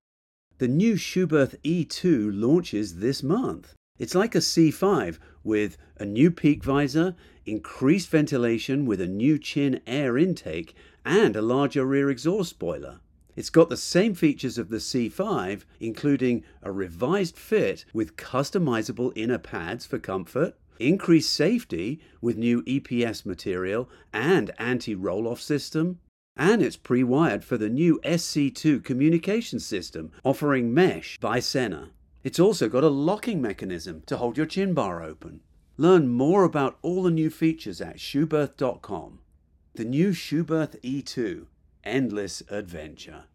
The 0.61 0.67
new 0.67 0.93
Schuberth 0.93 1.55
E2 1.63 2.29
launches 2.31 2.97
this 2.97 3.23
month. 3.23 3.73
It's 3.97 4.13
like 4.13 4.35
a 4.35 4.37
C5 4.37 5.17
with 5.43 5.75
a 5.97 6.05
new 6.05 6.29
peak 6.29 6.63
visor, 6.63 7.15
increased 7.47 8.09
ventilation 8.09 8.85
with 8.85 9.01
a 9.01 9.07
new 9.07 9.39
chin 9.39 9.81
air 9.87 10.19
intake, 10.19 10.75
and 11.03 11.35
a 11.35 11.41
larger 11.41 11.83
rear 11.83 12.11
exhaust 12.11 12.51
spoiler. 12.51 12.99
It's 13.35 13.49
got 13.49 13.69
the 13.69 13.75
same 13.75 14.13
features 14.13 14.59
of 14.59 14.69
the 14.69 14.77
C5, 14.77 15.63
including 15.79 16.43
a 16.61 16.71
revised 16.71 17.37
fit 17.37 17.83
with 17.91 18.15
customizable 18.15 19.13
inner 19.15 19.39
pads 19.39 19.87
for 19.87 19.97
comfort, 19.97 20.53
increased 20.77 21.33
safety 21.33 21.99
with 22.21 22.37
new 22.37 22.61
EPS 22.65 23.25
material 23.25 23.89
and 24.13 24.51
anti 24.59 24.93
roll 24.93 25.27
off 25.27 25.41
system, 25.41 25.97
and 26.41 26.63
it's 26.63 26.75
pre 26.75 27.03
wired 27.03 27.43
for 27.45 27.55
the 27.55 27.69
new 27.69 27.99
SC2 28.03 28.83
communication 28.83 29.59
system 29.59 30.11
offering 30.23 30.73
mesh 30.73 31.19
by 31.19 31.39
Sena. 31.39 31.91
It's 32.23 32.39
also 32.39 32.67
got 32.67 32.83
a 32.83 32.89
locking 32.89 33.43
mechanism 33.43 34.01
to 34.07 34.17
hold 34.17 34.37
your 34.37 34.47
chin 34.47 34.73
bar 34.73 35.03
open. 35.03 35.41
Learn 35.77 36.07
more 36.07 36.43
about 36.43 36.79
all 36.81 37.03
the 37.03 37.11
new 37.11 37.29
features 37.29 37.79
at 37.79 37.97
Schuberth.com. 37.97 39.19
The 39.75 39.85
new 39.85 40.13
Schuberth 40.13 40.81
E2 40.81 41.45
Endless 41.83 42.41
Adventure. 42.49 43.25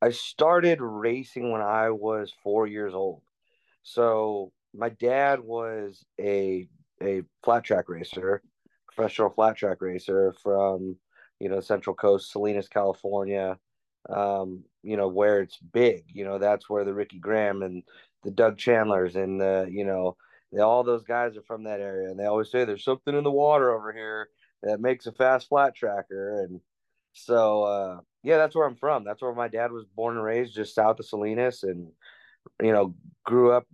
I 0.00 0.10
started 0.10 0.80
racing 0.80 1.50
when 1.50 1.60
I 1.60 1.90
was 1.90 2.32
four 2.44 2.68
years 2.68 2.94
old. 2.94 3.22
So 3.82 4.52
my 4.72 4.90
dad 4.90 5.40
was 5.40 6.04
a 6.20 6.68
a 7.02 7.22
flat 7.42 7.64
track 7.64 7.88
racer, 7.88 8.40
professional 8.94 9.30
flat 9.30 9.56
track 9.56 9.80
racer 9.80 10.34
from 10.42 10.96
you 11.40 11.48
know 11.48 11.60
Central 11.60 11.94
Coast, 11.94 12.30
Salinas, 12.30 12.68
California. 12.68 13.58
Um, 14.08 14.64
you 14.82 14.96
know 14.96 15.08
where 15.08 15.40
it's 15.40 15.58
big. 15.58 16.04
You 16.08 16.24
know 16.24 16.38
that's 16.38 16.68
where 16.68 16.84
the 16.84 16.94
Ricky 16.94 17.18
Graham 17.18 17.62
and 17.62 17.82
the 18.22 18.30
Doug 18.30 18.58
Chandlers 18.58 19.16
and 19.16 19.40
the 19.40 19.68
you 19.70 19.84
know 19.84 20.16
all 20.60 20.84
those 20.84 21.02
guys 21.02 21.36
are 21.36 21.42
from 21.42 21.64
that 21.64 21.80
area, 21.80 22.10
and 22.10 22.18
they 22.18 22.26
always 22.26 22.50
say 22.50 22.64
there's 22.64 22.84
something 22.84 23.16
in 23.16 23.24
the 23.24 23.30
water 23.30 23.74
over 23.74 23.92
here 23.92 24.28
that 24.62 24.80
makes 24.80 25.06
a 25.06 25.12
fast 25.12 25.48
flat 25.48 25.74
tracker, 25.74 26.44
and 26.44 26.60
so 27.12 27.62
uh, 27.64 28.00
yeah, 28.22 28.36
that's 28.36 28.54
where 28.54 28.66
I'm 28.66 28.76
from. 28.76 29.04
That's 29.04 29.22
where 29.22 29.34
my 29.34 29.48
dad 29.48 29.72
was 29.72 29.84
born 29.96 30.16
and 30.16 30.24
raised, 30.24 30.54
just 30.54 30.74
south 30.74 31.00
of 31.00 31.06
Salinas, 31.06 31.62
and 31.62 31.90
you 32.62 32.72
know 32.72 32.94
grew 33.24 33.52
up 33.52 33.66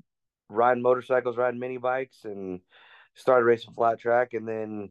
riding 0.49 0.83
motorcycles, 0.83 1.37
riding 1.37 1.61
mini 1.61 1.77
bikes, 1.77 2.25
and 2.25 2.61
started 3.15 3.45
racing 3.45 3.75
flat 3.75 3.99
track, 3.99 4.33
and 4.33 4.49
then 4.49 4.91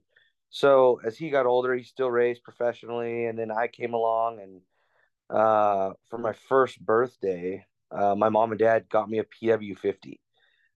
so 0.49 0.99
as 1.05 1.17
he 1.17 1.29
got 1.29 1.45
older, 1.45 1.75
he 1.75 1.83
still 1.83 2.09
raced 2.09 2.43
professionally, 2.43 3.25
and 3.25 3.37
then 3.37 3.51
I 3.51 3.67
came 3.67 3.93
along 3.93 4.39
and 4.39 4.61
uh, 5.29 5.93
for 6.09 6.17
my 6.17 6.33
first 6.33 6.83
birthday, 6.83 7.65
uh, 7.91 8.15
my 8.15 8.29
mom 8.29 8.51
and 8.51 8.59
dad 8.59 8.89
got 8.89 9.09
me 9.09 9.19
a 9.19 9.23
PW50, 9.23 10.19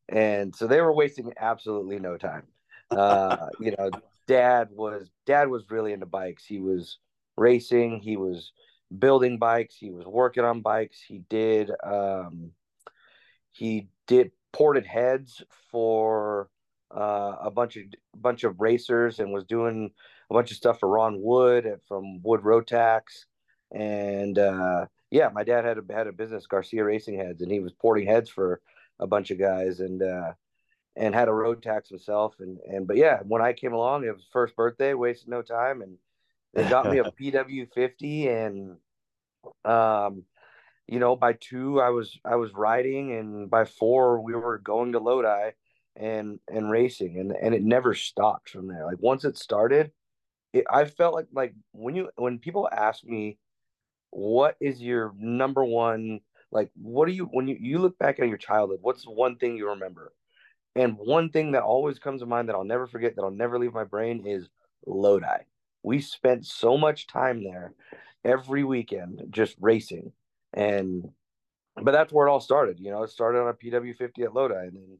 and 0.09 0.55
so 0.55 0.67
they 0.67 0.81
were 0.81 0.93
wasting 0.93 1.33
absolutely 1.39 1.99
no 1.99 2.17
time. 2.17 2.43
Uh, 2.91 3.47
you 3.59 3.73
know, 3.77 3.89
dad 4.27 4.69
was 4.71 5.09
dad 5.25 5.49
was 5.49 5.69
really 5.71 5.93
into 5.93 6.05
bikes. 6.05 6.45
He 6.45 6.59
was 6.59 6.99
racing. 7.36 7.99
He 7.99 8.15
was 8.15 8.51
building 8.99 9.39
bikes. 9.39 9.75
He 9.75 9.89
was 9.89 10.05
working 10.05 10.43
on 10.43 10.62
bikes. 10.62 11.01
He 11.01 11.23
did 11.29 11.71
um, 11.83 12.51
he 13.51 13.88
did 14.07 14.31
ported 14.51 14.86
heads 14.86 15.41
for 15.71 16.49
uh, 16.95 17.38
a 17.41 17.51
bunch 17.51 17.77
of 17.77 17.84
bunch 18.15 18.43
of 18.43 18.60
racers 18.60 19.19
and 19.19 19.34
was 19.34 19.45
doing 19.45 19.91
a 20.29 20.34
bunch 20.34 20.51
of 20.51 20.58
stuff 20.58 20.79
for 20.79 20.89
Ron 20.89 21.21
Wood 21.21 21.79
from 21.88 22.21
Wood 22.21 22.41
Rotax. 22.41 23.01
And 23.71 24.38
uh, 24.38 24.86
yeah, 25.10 25.29
my 25.34 25.43
dad 25.43 25.65
had 25.65 25.77
a 25.77 25.93
had 25.93 26.08
a 26.08 26.12
business, 26.12 26.47
Garcia 26.47 26.84
Racing 26.84 27.17
Heads, 27.17 27.41
and 27.41 27.51
he 27.51 27.60
was 27.60 27.73
porting 27.73 28.08
heads 28.08 28.29
for 28.29 28.62
a 28.99 29.08
bunch 29.08 29.32
of 29.32 29.39
guys, 29.39 29.79
and 29.79 30.01
uh, 30.03 30.34
and 30.95 31.15
had 31.15 31.27
a 31.27 31.32
Rotax 31.32 31.89
himself, 31.89 32.36
and 32.39 32.60
and 32.67 32.88
but 32.88 32.97
yeah, 32.97 33.19
when 33.23 33.41
I 33.41 33.53
came 33.53 33.73
along, 33.73 34.03
it 34.03 34.13
was 34.13 34.27
first 34.32 34.56
birthday, 34.56 34.93
wasted 34.93 35.29
no 35.29 35.41
time, 35.41 35.82
and 35.82 35.97
they 36.53 36.69
got 36.69 36.89
me 36.89 36.99
a 36.99 37.03
PW 37.19 37.73
fifty, 37.73 38.27
and 38.27 38.77
um, 39.65 40.23
you 40.88 40.99
know, 40.99 41.15
by 41.15 41.34
two 41.34 41.82
I 41.82 41.89
was 41.89 42.19
I 42.23 42.36
was 42.36 42.53
riding, 42.53 43.13
and 43.13 43.49
by 43.49 43.65
four 43.65 44.21
we 44.21 44.36
were 44.36 44.60
going 44.60 44.91
to 44.91 44.99
Lodi 44.99 45.51
and 45.95 46.39
and 46.47 46.69
racing, 46.69 47.19
and 47.19 47.32
and 47.32 47.53
it 47.53 47.63
never 47.63 47.93
stopped 47.93 48.49
from 48.49 48.67
there. 48.67 48.86
Like 48.86 48.99
once 48.99 49.25
it 49.25 49.38
started, 49.38 49.91
it, 50.53 50.65
I 50.71 50.86
felt 50.86 51.15
like 51.15 51.27
like 51.34 51.53
when 51.71 51.95
you 51.95 52.10
when 52.15 52.39
people 52.39 52.69
ask 52.71 53.03
me 53.03 53.38
what 54.12 54.56
is 54.62 54.79
your 54.79 55.12
number 55.17 55.65
one 55.65 56.19
like 56.51 56.69
what 56.75 57.08
do 57.08 57.13
you 57.13 57.25
when 57.25 57.47
you, 57.47 57.58
you 57.60 57.79
look 57.79 57.97
back 57.97 58.19
at 58.19 58.27
your 58.27 58.38
childhood 58.38 58.77
what's 58.82 59.06
one 59.06 59.38
thing 59.38 59.58
you 59.58 59.69
remember 59.69 60.13
and 60.75 60.95
one 60.97 61.29
thing 61.29 61.51
that 61.51 61.63
always 61.63 61.97
comes 61.97 62.21
to 62.21 62.27
mind 62.27 62.47
that 62.47 62.56
i'll 62.56 62.63
never 62.63 62.86
forget 62.86 63.15
that 63.15 63.23
i'll 63.23 63.32
never 63.32 63.58
leave 63.58 63.73
my 63.73 63.84
brain 63.84 64.23
is 64.27 64.47
lodi 64.86 65.39
we 65.82 65.99
spent 65.99 66.45
so 66.45 66.77
much 66.77 67.08
time 67.08 67.43
there 67.43 67.73
every 68.23 68.63
weekend 68.63 69.19
just 69.32 69.56
racing 69.60 70.12
and 70.53 71.10
but 71.82 71.91
that's 71.91 72.13
where 72.13 72.27
it 72.27 72.32
all 72.32 72.39
started 72.39 72.79
you 72.79 72.91
know 72.91 73.01
it 73.01 73.10
started 73.10 73.39
on 73.39 73.47
a 73.47 73.53
pw50 73.53 74.25
at 74.25 74.34
lodi 74.36 74.67
and 74.67 74.75
then 74.75 74.97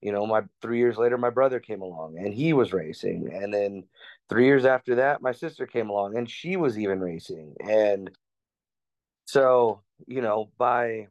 you 0.00 0.12
know 0.12 0.26
my 0.26 0.42
three 0.60 0.78
years 0.78 0.96
later 0.96 1.16
my 1.16 1.30
brother 1.30 1.60
came 1.60 1.82
along 1.82 2.16
and 2.18 2.34
he 2.34 2.52
was 2.52 2.72
racing 2.72 3.30
and 3.32 3.52
then 3.52 3.84
three 4.28 4.44
years 4.46 4.64
after 4.64 4.96
that 4.96 5.22
my 5.22 5.32
sister 5.32 5.66
came 5.66 5.88
along 5.88 6.16
and 6.16 6.28
she 6.28 6.56
was 6.56 6.78
even 6.78 7.00
racing 7.00 7.54
and 7.60 8.10
so, 9.26 9.82
you 10.06 10.20
know, 10.20 10.50
by 10.58 11.08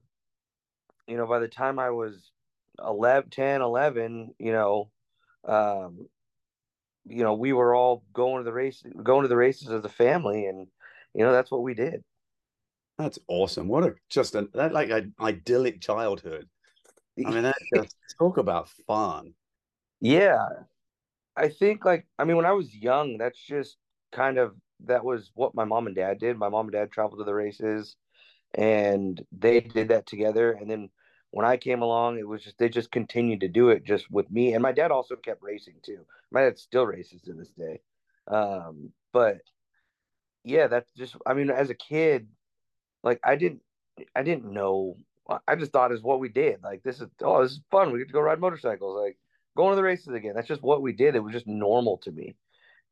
you 1.08 1.18
know, 1.18 1.28
by 1.28 1.40
the 1.40 1.48
time 1.48 1.80
I 1.80 1.90
was 1.90 2.32
11, 2.80 3.30
10, 3.30 3.62
11, 3.62 4.36
you 4.40 4.54
know, 4.54 4.90
um, 5.46 6.08
you 7.06 7.24
know, 7.24 7.34
we 7.34 7.52
were 7.52 7.76
all 7.76 8.06
going 8.14 8.38
to 8.38 8.44
the 8.46 8.54
race, 8.54 8.82
going 9.04 9.24
to 9.24 9.28
the 9.28 9.36
races 9.36 9.70
as 9.70 9.84
a 9.84 9.90
family, 9.90 10.46
and 10.46 10.68
you 11.14 11.24
know, 11.24 11.34
that's 11.34 11.52
what 11.52 11.64
we 11.64 11.74
did. 11.74 12.04
That's 12.98 13.20
awesome. 13.28 13.68
What 13.68 13.84
a 13.84 13.96
just 14.10 14.36
a 14.36 14.48
that 14.54 14.72
like 14.72 14.90
an 14.90 15.14
idyllic 15.20 15.82
childhood. 15.82 16.48
I 17.26 17.30
mean, 17.32 17.44
that 17.44 17.56
just 17.76 17.96
talk 18.18 18.38
about 18.38 18.70
fun. 18.88 19.34
Yeah, 20.00 20.48
I 21.36 21.50
think 21.50 21.86
like 21.86 22.08
I 22.20 22.26
mean, 22.26 22.38
when 22.38 22.46
I 22.46 22.52
was 22.54 22.74
young, 22.76 23.18
that's 23.18 23.40
just 23.40 23.78
kind 24.12 24.38
of 24.38 24.56
that 24.86 25.04
was 25.04 25.32
what 25.36 25.56
my 25.56 25.64
mom 25.66 25.88
and 25.88 25.96
dad 25.96 26.20
did. 26.20 26.38
My 26.38 26.50
mom 26.50 26.68
and 26.68 26.74
dad 26.74 26.92
traveled 26.92 27.20
to 27.20 27.26
the 27.26 27.34
races 27.34 27.96
and 28.56 29.24
they 29.32 29.62
did 29.62 29.90
that 29.90 30.06
together. 30.08 30.52
And 30.54 30.70
then 30.70 30.90
when 31.32 31.46
I 31.46 31.58
came 31.58 31.82
along, 31.82 32.20
it 32.20 32.28
was 32.28 32.44
just 32.44 32.58
they 32.58 32.70
just 32.70 32.92
continued 32.92 33.42
to 33.42 33.48
do 33.48 33.70
it 33.70 33.84
just 33.86 34.12
with 34.12 34.30
me. 34.32 34.54
And 34.54 34.62
my 34.62 34.72
dad 34.72 34.92
also 34.92 35.16
kept 35.16 35.42
racing 35.44 35.76
too. 35.84 36.06
My 36.32 36.42
dad 36.42 36.60
still 36.60 36.86
races 36.86 37.22
to 37.24 37.34
this 37.34 37.52
day. 37.52 37.82
Um, 38.28 38.92
but 39.14 39.40
yeah, 40.44 40.68
that's 40.68 40.92
just 40.94 41.16
I 41.26 41.34
mean, 41.34 41.50
as 41.50 41.70
a 41.70 41.76
kid, 41.76 42.28
like 43.04 43.20
I 43.24 43.36
didn't 43.36 43.62
I 44.16 44.24
didn't 44.24 44.52
know 44.52 44.98
I 45.48 45.56
just 45.56 45.72
thought 45.72 45.92
is 45.92 46.02
what 46.02 46.20
we 46.20 46.30
did. 46.30 46.62
Like 46.64 46.84
this 46.84 47.00
is 47.00 47.08
oh, 47.22 47.44
this 47.44 47.54
is 47.54 47.62
fun. 47.72 47.92
We 47.92 48.00
get 48.00 48.08
to 48.08 48.14
go 48.14 48.22
ride 48.22 48.40
motorcycles. 48.40 49.00
Like 49.02 49.18
going 49.56 49.72
to 49.72 49.76
the 49.76 49.84
races 49.84 50.14
again. 50.14 50.34
That's 50.36 50.48
just 50.48 50.62
what 50.62 50.82
we 50.82 50.94
did. 50.94 51.16
It 51.16 51.24
was 51.24 51.34
just 51.34 51.48
normal 51.48 51.98
to 52.00 52.12
me. 52.12 52.36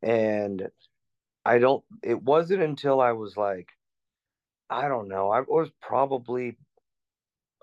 And 0.01 0.69
I 1.45 1.59
don't 1.59 1.83
it 2.03 2.21
wasn't 2.21 2.61
until 2.61 3.01
I 3.01 3.11
was 3.11 3.35
like 3.35 3.69
I 4.69 4.87
don't 4.87 5.09
know. 5.09 5.29
I 5.29 5.41
was 5.41 5.69
probably 5.81 6.57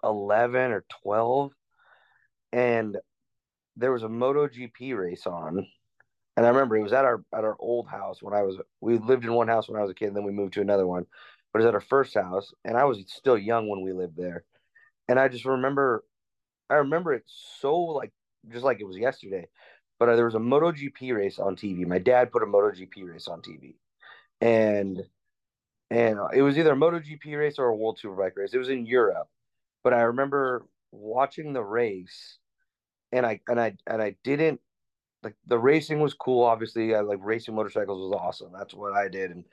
11 0.04 0.72
or 0.72 0.84
12 1.02 1.52
and 2.52 2.96
there 3.76 3.92
was 3.92 4.02
a 4.02 4.08
MotoGP 4.08 4.96
race 4.96 5.26
on. 5.26 5.66
And 6.36 6.46
I 6.46 6.50
remember 6.50 6.76
it 6.76 6.82
was 6.82 6.92
at 6.92 7.04
our 7.04 7.24
at 7.34 7.44
our 7.44 7.56
old 7.58 7.88
house 7.88 8.22
when 8.22 8.34
I 8.34 8.42
was 8.42 8.58
we 8.80 8.98
lived 8.98 9.24
in 9.24 9.32
one 9.32 9.48
house 9.48 9.68
when 9.68 9.78
I 9.78 9.82
was 9.82 9.90
a 9.90 9.94
kid 9.94 10.08
and 10.08 10.16
then 10.16 10.24
we 10.24 10.32
moved 10.32 10.54
to 10.54 10.60
another 10.60 10.86
one. 10.86 11.06
But 11.52 11.60
it 11.60 11.64
was 11.64 11.68
at 11.68 11.74
our 11.74 11.80
first 11.80 12.14
house 12.14 12.52
and 12.64 12.76
I 12.76 12.84
was 12.84 13.02
still 13.08 13.38
young 13.38 13.68
when 13.68 13.80
we 13.80 13.92
lived 13.92 14.16
there. 14.16 14.44
And 15.08 15.18
I 15.18 15.28
just 15.28 15.44
remember 15.44 16.04
I 16.70 16.74
remember 16.74 17.14
it 17.14 17.24
so 17.60 17.76
like 17.76 18.12
just 18.50 18.64
like 18.64 18.80
it 18.80 18.86
was 18.86 18.96
yesterday. 18.96 19.48
But 19.98 20.10
uh, 20.10 20.16
there 20.16 20.26
was 20.26 20.36
a 20.36 20.38
MotoGP 20.38 21.14
race 21.14 21.38
on 21.38 21.56
TV. 21.56 21.84
My 21.84 21.98
dad 21.98 22.30
put 22.30 22.42
a 22.42 22.46
MotoGP 22.46 23.04
race 23.04 23.26
on 23.26 23.42
TV. 23.42 23.74
And 24.40 25.02
and 25.90 26.18
it 26.34 26.42
was 26.42 26.58
either 26.58 26.72
a 26.72 26.76
MotoGP 26.76 27.36
race 27.36 27.58
or 27.58 27.66
a 27.66 27.76
World 27.76 27.98
Superbike 28.02 28.36
race. 28.36 28.52
It 28.52 28.58
was 28.58 28.68
in 28.68 28.86
Europe, 28.86 29.28
but 29.82 29.94
I 29.94 30.02
remember 30.02 30.66
watching 30.92 31.52
the 31.52 31.62
race, 31.62 32.38
and 33.10 33.24
I 33.24 33.40
and 33.48 33.58
I 33.58 33.74
and 33.86 34.02
I 34.02 34.16
didn't 34.22 34.60
like 35.22 35.34
the 35.46 35.58
racing 35.58 36.00
was 36.00 36.14
cool. 36.14 36.44
Obviously, 36.44 36.94
I, 36.94 37.00
like 37.00 37.20
racing 37.22 37.54
motorcycles 37.54 37.98
was 37.98 38.20
awesome. 38.20 38.52
That's 38.52 38.74
what 38.74 38.92
I 38.92 39.08
did, 39.08 39.30
and 39.30 39.44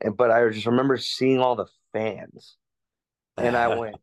and 0.00 0.16
but 0.16 0.30
I 0.30 0.48
just 0.48 0.66
remember 0.66 0.96
seeing 0.96 1.40
all 1.40 1.56
the 1.56 1.66
fans, 1.92 2.56
and 3.36 3.54
I 3.54 3.68
went, 3.78 3.96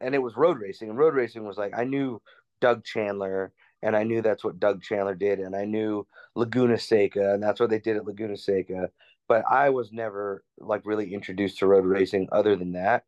and 0.00 0.14
it 0.14 0.22
was 0.22 0.36
road 0.36 0.60
racing, 0.60 0.88
and 0.90 0.98
road 0.98 1.14
racing 1.14 1.46
was 1.46 1.56
like 1.56 1.72
I 1.76 1.84
knew 1.84 2.20
Doug 2.60 2.84
Chandler, 2.84 3.52
and 3.82 3.96
I 3.96 4.04
knew 4.04 4.22
that's 4.22 4.44
what 4.44 4.60
Doug 4.60 4.82
Chandler 4.82 5.14
did, 5.14 5.38
and 5.40 5.54
I 5.54 5.64
knew 5.64 6.06
Laguna 6.34 6.78
Seca, 6.78 7.34
and 7.34 7.42
that's 7.42 7.60
what 7.60 7.70
they 7.70 7.78
did 7.78 7.96
at 7.96 8.04
Laguna 8.04 8.36
Seca 8.36 8.90
but 9.28 9.44
I 9.48 9.70
was 9.70 9.92
never 9.92 10.42
like 10.58 10.82
really 10.84 11.14
introduced 11.14 11.58
to 11.58 11.66
road 11.66 11.84
racing 11.84 12.28
other 12.32 12.56
than 12.56 12.72
that. 12.72 13.04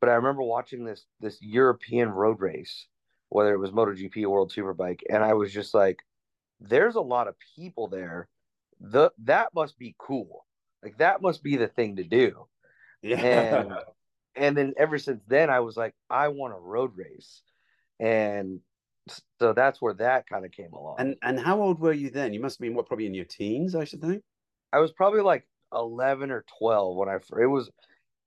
But 0.00 0.08
I 0.08 0.14
remember 0.14 0.42
watching 0.42 0.84
this 0.84 1.04
this 1.20 1.38
European 1.40 2.08
road 2.08 2.40
race, 2.40 2.86
whether 3.28 3.52
it 3.52 3.58
was 3.58 3.70
MotoGP 3.70 4.24
or 4.24 4.30
World 4.30 4.52
Superbike, 4.52 5.02
and 5.08 5.22
I 5.22 5.34
was 5.34 5.52
just 5.52 5.74
like, 5.74 5.98
"There's 6.58 6.96
a 6.96 7.00
lot 7.00 7.28
of 7.28 7.36
people 7.54 7.86
there. 7.86 8.28
The 8.80 9.10
that 9.24 9.54
must 9.54 9.78
be 9.78 9.94
cool. 9.98 10.46
Like 10.82 10.98
that 10.98 11.20
must 11.20 11.42
be 11.42 11.56
the 11.56 11.68
thing 11.68 11.96
to 11.96 12.04
do." 12.04 12.46
Yeah. 13.02 13.60
And 13.60 13.72
and 14.38 14.56
then 14.56 14.74
ever 14.76 14.98
since 14.98 15.22
then, 15.26 15.50
I 15.50 15.60
was 15.60 15.76
like, 15.76 15.94
I 16.08 16.28
want 16.28 16.54
a 16.54 16.58
road 16.58 16.92
race, 16.96 17.42
and 18.00 18.60
so 19.40 19.52
that's 19.52 19.80
where 19.80 19.94
that 19.94 20.28
kind 20.28 20.44
of 20.44 20.52
came 20.52 20.72
along. 20.72 20.96
and 20.98 21.16
and 21.22 21.40
how 21.40 21.60
old 21.60 21.80
were 21.80 21.92
you 21.92 22.10
then? 22.10 22.32
You 22.32 22.40
must 22.40 22.58
have 22.58 22.62
been 22.62 22.74
what, 22.74 22.86
probably 22.86 23.06
in 23.06 23.14
your 23.14 23.24
teens, 23.24 23.74
I 23.74 23.84
should 23.84 24.00
think. 24.00 24.22
I 24.72 24.78
was 24.78 24.92
probably 24.92 25.22
like 25.22 25.46
11 25.72 26.30
or 26.30 26.44
12 26.58 26.96
when 26.96 27.08
I 27.08 27.16
it 27.40 27.46
was 27.46 27.70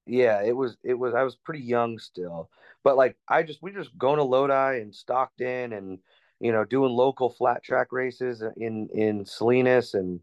yeah, 0.08 0.42
it 0.44 0.56
was 0.56 0.78
it 0.84 0.96
was 0.96 1.14
I 1.14 1.24
was 1.24 1.36
pretty 1.36 1.64
young 1.64 2.00
still. 2.00 2.50
But 2.84 2.98
like 2.98 3.18
I 3.28 3.44
just 3.44 3.62
we 3.62 3.72
just 3.72 3.98
going 3.98 4.18
to 4.18 4.24
Lodi 4.24 4.80
and 4.80 4.94
Stockton 4.94 5.74
and 5.74 6.00
you 6.40 6.52
know 6.52 6.66
doing 6.66 6.92
local 6.92 7.30
flat 7.30 7.64
track 7.64 7.92
races 7.92 8.44
in 8.58 8.90
in 8.94 9.26
Salinas 9.26 9.94
and 9.94 10.20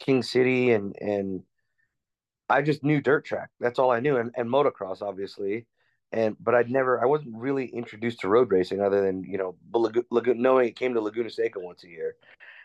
King 0.00 0.22
City 0.22 0.72
and 0.72 0.96
and 1.00 1.42
I 2.48 2.62
just 2.62 2.82
knew 2.82 3.00
dirt 3.00 3.24
track. 3.24 3.50
That's 3.60 3.78
all 3.78 3.90
I 3.90 4.00
knew 4.00 4.16
and 4.16 4.32
and 4.36 4.48
motocross 4.48 5.02
obviously. 5.02 5.66
And 6.12 6.36
but 6.40 6.54
I'd 6.54 6.70
never 6.70 7.02
I 7.02 7.06
wasn't 7.06 7.36
really 7.36 7.66
introduced 7.66 8.20
to 8.20 8.28
road 8.28 8.50
racing 8.50 8.80
other 8.80 9.02
than, 9.02 9.24
you 9.24 9.38
know, 9.38 9.56
knowing 10.12 10.68
it 10.68 10.76
came 10.76 10.94
to 10.94 11.00
Laguna 11.00 11.30
Seca 11.30 11.60
once 11.60 11.84
a 11.84 11.88
year. 11.88 12.16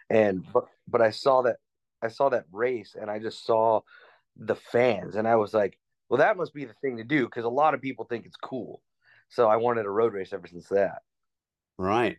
And 0.10 0.46
but 0.54 0.66
but 0.88 1.02
I 1.02 1.10
saw 1.10 1.42
that 1.44 1.58
I 2.02 2.08
saw 2.08 2.30
that 2.30 2.46
race 2.52 2.96
and 3.00 3.10
I 3.10 3.20
just 3.20 3.46
saw 3.46 3.82
the 4.38 4.56
fans 4.56 5.16
and 5.16 5.28
I 5.28 5.36
was 5.36 5.54
like, 5.54 5.78
well, 6.10 6.20
that 6.20 6.38
must 6.38 6.54
be 6.54 6.66
the 6.66 6.74
thing 6.82 6.98
to 6.98 7.04
do 7.04 7.26
because 7.26 7.46
a 7.46 7.50
lot 7.50 7.74
of 7.74 7.82
people 7.82 8.06
think 8.06 8.26
it's 8.26 8.38
cool. 8.38 8.82
So 9.30 9.48
I 9.48 9.56
wanted 9.56 9.86
a 9.86 9.90
road 9.90 10.14
race 10.14 10.32
ever 10.34 10.48
since 10.48 10.68
that. 10.70 11.02
Right. 11.78 12.18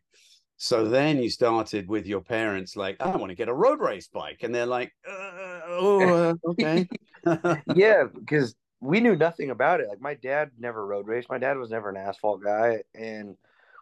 So 0.56 0.88
then 0.88 1.22
you 1.22 1.30
started 1.30 1.88
with 1.88 2.06
your 2.06 2.20
parents, 2.20 2.76
like, 2.76 2.96
I 3.00 3.16
want 3.16 3.30
to 3.30 3.36
get 3.36 3.48
a 3.48 3.54
road 3.54 3.80
race 3.80 4.08
bike. 4.08 4.38
And 4.42 4.54
they're 4.54 4.66
like, 4.66 4.92
uh, 5.08 5.53
oh, 5.66 6.00
uh, 6.30 6.34
okay. 6.50 6.88
yeah, 7.74 8.04
because 8.04 8.54
we 8.80 9.00
knew 9.00 9.16
nothing 9.16 9.50
about 9.50 9.80
it. 9.80 9.88
Like 9.88 10.00
my 10.00 10.14
dad 10.14 10.50
never 10.58 10.86
road 10.86 11.08
raced. 11.08 11.30
My 11.30 11.38
dad 11.38 11.56
was 11.56 11.70
never 11.70 11.88
an 11.88 11.96
asphalt 11.96 12.42
guy, 12.42 12.82
and 12.94 13.36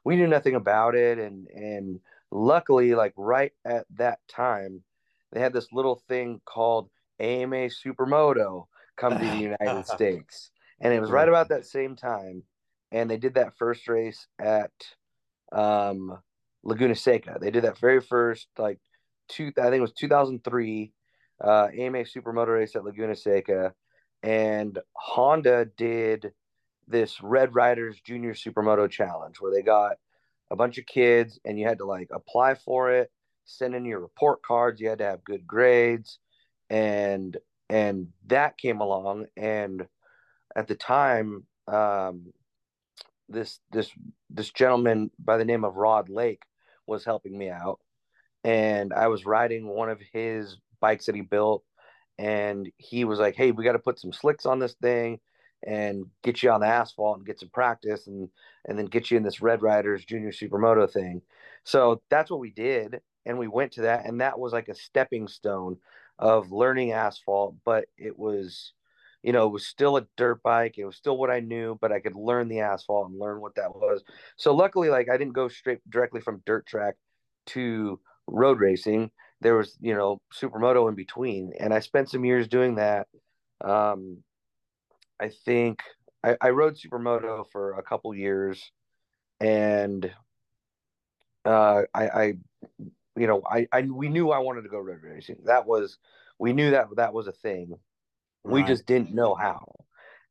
we 0.05 0.16
knew 0.16 0.27
nothing 0.27 0.55
about 0.55 0.95
it. 0.95 1.18
And 1.18 1.49
and 1.49 2.01
luckily, 2.31 2.95
like 2.95 3.12
right 3.16 3.53
at 3.64 3.87
that 3.97 4.21
time, 4.29 4.83
they 5.33 5.40
had 5.40 5.53
this 5.53 5.73
little 5.73 6.03
thing 6.09 6.40
called 6.45 6.88
AMA 7.21 7.68
Supermoto 7.85 8.66
come 8.97 9.18
to 9.18 9.25
the 9.25 9.37
United 9.37 9.87
States, 9.87 10.51
and 10.81 10.95
it 10.95 11.01
was 11.01 11.11
right 11.11 11.29
about 11.29 11.49
that 11.49 11.66
same 11.66 11.97
time. 11.97 12.45
And 12.92 13.11
they 13.11 13.16
did 13.16 13.35
that 13.35 13.57
first 13.57 13.88
race 13.88 14.27
at 14.38 14.71
um, 15.51 16.18
Laguna 16.62 16.95
Seca. 16.95 17.38
They 17.40 17.51
did 17.51 17.64
that 17.64 17.79
very 17.79 18.03
first 18.03 18.49
like 18.59 18.79
two. 19.29 19.51
I 19.59 19.62
think 19.62 19.77
it 19.77 19.81
was 19.81 19.95
2003 19.95 20.92
uh, 21.42 21.68
AMA 21.76 22.05
Supermoto 22.05 22.55
race 22.55 22.76
at 22.76 22.85
Laguna 22.85 23.16
Seca, 23.16 23.74
and 24.22 24.78
Honda 24.94 25.66
did 25.76 26.33
this 26.87 27.20
Red 27.20 27.55
Riders 27.55 28.00
Junior 28.05 28.35
Supermoto 28.35 28.88
Challenge 28.90 29.37
where 29.40 29.52
they 29.52 29.62
got 29.62 29.96
a 30.50 30.57
bunch 30.57 30.78
of 30.78 30.87
kids 30.87 31.40
and 31.44 31.59
you 31.59 31.66
had 31.66 31.78
to 31.78 31.85
like 31.85 32.09
apply 32.12 32.55
for 32.55 32.92
it, 32.92 33.11
send 33.44 33.74
in 33.74 33.85
your 33.85 34.00
report 34.00 34.42
cards, 34.42 34.81
you 34.81 34.88
had 34.88 34.98
to 34.98 35.05
have 35.05 35.24
good 35.24 35.46
grades, 35.46 36.18
and 36.70 37.37
and 37.68 38.09
that 38.26 38.59
came 38.59 38.81
along 38.81 39.26
and 39.37 39.87
at 40.55 40.68
the 40.68 40.74
time 40.74 41.46
um, 41.68 42.33
this 43.28 43.61
this 43.70 43.90
this 44.31 44.50
gentleman 44.50 45.11
by 45.18 45.37
the 45.37 45.44
name 45.44 45.64
of 45.64 45.76
Rod 45.76 46.09
Lake 46.09 46.42
was 46.87 47.05
helping 47.05 47.37
me 47.37 47.48
out 47.48 47.81
and 48.44 48.92
I 48.92 49.09
was 49.09 49.24
riding 49.24 49.66
one 49.66 49.88
of 49.88 50.00
his 50.12 50.57
bikes 50.83 51.07
that 51.07 51.14
he 51.14 51.23
built 51.23 51.64
and 52.18 52.71
he 52.77 53.05
was 53.05 53.18
like, 53.18 53.37
"Hey, 53.37 53.53
we 53.53 53.64
got 53.64 53.73
to 53.73 53.79
put 53.79 53.99
some 53.99 54.12
slicks 54.12 54.47
on 54.47 54.59
this 54.59 54.75
thing 54.75 55.21
and 55.64 56.05
get 56.23 56.42
you 56.42 56.51
on 56.51 56.61
the 56.61 56.66
asphalt 56.66 57.18
and 57.18 57.27
get 57.27 57.40
some 57.40 57.49
practice 57.51 58.07
and 58.07 58.29
and 58.66 58.79
then 58.79 58.87
get 58.87 59.11
you 59.11 59.16
in 59.16 59.23
this 59.23 59.40
Red 59.40 59.62
Riders 59.62 60.05
Junior 60.05 60.33
Supermoto 60.33 60.90
thing." 60.90 61.23
So 61.64 62.03
that's 62.11 62.31
what 62.31 62.40
we 62.40 62.51
did 62.51 63.01
and 63.25 63.38
we 63.38 63.49
went 63.49 63.73
to 63.73 63.83
that 63.83 64.07
and 64.07 64.21
that 64.21 64.38
was 64.38 64.53
like 64.53 64.68
a 64.68 64.75
stepping 64.75 65.29
stone 65.29 65.79
of 66.18 66.53
learning 66.53 66.92
asphalt, 66.92 67.57
but 67.64 67.87
it 67.97 68.18
was 68.18 68.73
you 69.23 69.33
know, 69.33 69.47
it 69.47 69.53
was 69.53 69.66
still 69.66 69.97
a 69.97 70.07
dirt 70.16 70.42
bike. 70.42 70.79
It 70.79 70.85
was 70.85 70.97
still 70.97 71.16
what 71.16 71.31
I 71.31 71.40
knew, 71.40 71.79
but 71.81 71.92
I 71.92 72.01
could 72.01 72.16
learn 72.16 72.49
the 72.49 72.61
asphalt 72.61 73.09
and 73.09 73.18
learn 73.21 73.40
what 73.40 73.55
that 73.55 73.75
was. 73.75 74.03
So 74.37 74.55
luckily, 74.55 74.88
like 74.90 75.09
I 75.09 75.16
didn't 75.16 75.35
go 75.35 75.49
straight 75.49 75.79
directly 75.88 76.21
from 76.21 76.42
dirt 76.45 76.66
track 76.66 76.97
to 77.49 78.01
road 78.27 78.61
racing. 78.61 79.11
There 79.42 79.57
was, 79.57 79.76
you 79.81 79.94
know, 79.94 80.20
supermoto 80.33 80.88
in 80.88 80.94
between, 80.94 81.52
and 81.59 81.74
I 81.74 81.81
spent 81.81 82.09
some 82.11 82.24
years 82.24 82.48
doing 82.48 82.76
that. 82.76 83.09
Um, 83.61 84.22
I 85.20 85.31
think 85.44 85.81
I, 86.24 86.37
I 86.40 86.50
rode 86.50 86.76
supermoto 86.76 87.44
for 87.50 87.74
a 87.74 87.83
couple 87.83 88.14
years, 88.14 88.70
and 89.40 90.11
uh, 91.44 91.83
I, 91.92 92.09
I, 92.09 92.24
you 93.16 93.26
know, 93.26 93.42
I, 93.48 93.66
I 93.72 93.83
we 93.83 94.09
knew 94.09 94.31
I 94.31 94.38
wanted 94.38 94.62
to 94.62 94.68
go 94.68 94.78
road 94.78 95.02
racing. 95.02 95.38
That 95.44 95.66
was 95.66 95.98
we 96.38 96.52
knew 96.52 96.70
that 96.70 96.87
that 96.96 97.12
was 97.12 97.26
a 97.26 97.33
thing. 97.33 97.74
We 98.44 98.61
Right. 98.61 98.68
just 98.68 98.87
didn't 98.87 99.14
know 99.14 99.35
how. 99.35 99.72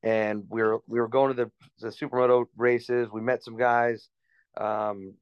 And 0.04 0.46
we 0.50 0.62
were 0.62 0.80
we 0.88 1.00
were 1.00 1.08
going 1.08 1.36
to 1.36 1.46
the 1.46 1.52
the 1.80 1.90
supermoto 1.90 2.46
races. 2.58 3.10
We 3.12 3.22
met 3.22 3.44
some 3.44 3.58
guys. 3.58 4.10
Um, 4.58 5.14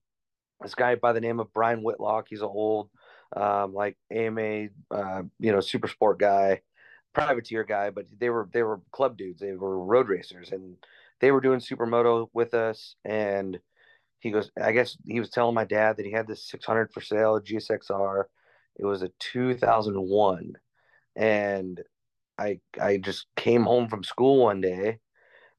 this 0.61 0.75
guy 0.75 0.95
by 0.95 1.13
the 1.13 1.21
name 1.21 1.39
of 1.39 1.53
Brian 1.53 1.83
Whitlock. 1.83 2.27
He's 2.29 2.41
an 2.41 2.49
old, 2.51 2.89
um, 3.35 3.73
like 3.73 3.97
AMA, 4.11 4.67
uh, 4.91 5.23
you 5.39 5.51
know, 5.51 5.59
super 5.59 5.87
sport 5.87 6.19
guy, 6.19 6.61
privateer 7.13 7.63
guy. 7.63 7.89
But 7.89 8.05
they 8.19 8.29
were 8.29 8.49
they 8.51 8.63
were 8.63 8.81
club 8.91 9.17
dudes. 9.17 9.39
They 9.39 9.53
were 9.53 9.79
road 9.83 10.09
racers, 10.09 10.51
and 10.51 10.75
they 11.19 11.31
were 11.31 11.41
doing 11.41 11.59
supermoto 11.59 12.29
with 12.33 12.53
us. 12.53 12.95
And 13.05 13.59
he 14.19 14.31
goes, 14.31 14.51
I 14.61 14.71
guess 14.71 14.97
he 15.05 15.19
was 15.19 15.29
telling 15.29 15.55
my 15.55 15.65
dad 15.65 15.97
that 15.97 16.05
he 16.05 16.11
had 16.11 16.27
this 16.27 16.47
600 16.49 16.91
for 16.91 17.01
sale, 17.01 17.39
GSXR. 17.39 18.25
It 18.77 18.85
was 18.85 19.01
a 19.01 19.11
2001, 19.19 20.53
and 21.15 21.81
I 22.37 22.59
I 22.79 22.97
just 22.97 23.25
came 23.35 23.63
home 23.63 23.89
from 23.89 24.03
school 24.03 24.43
one 24.43 24.61
day, 24.61 24.99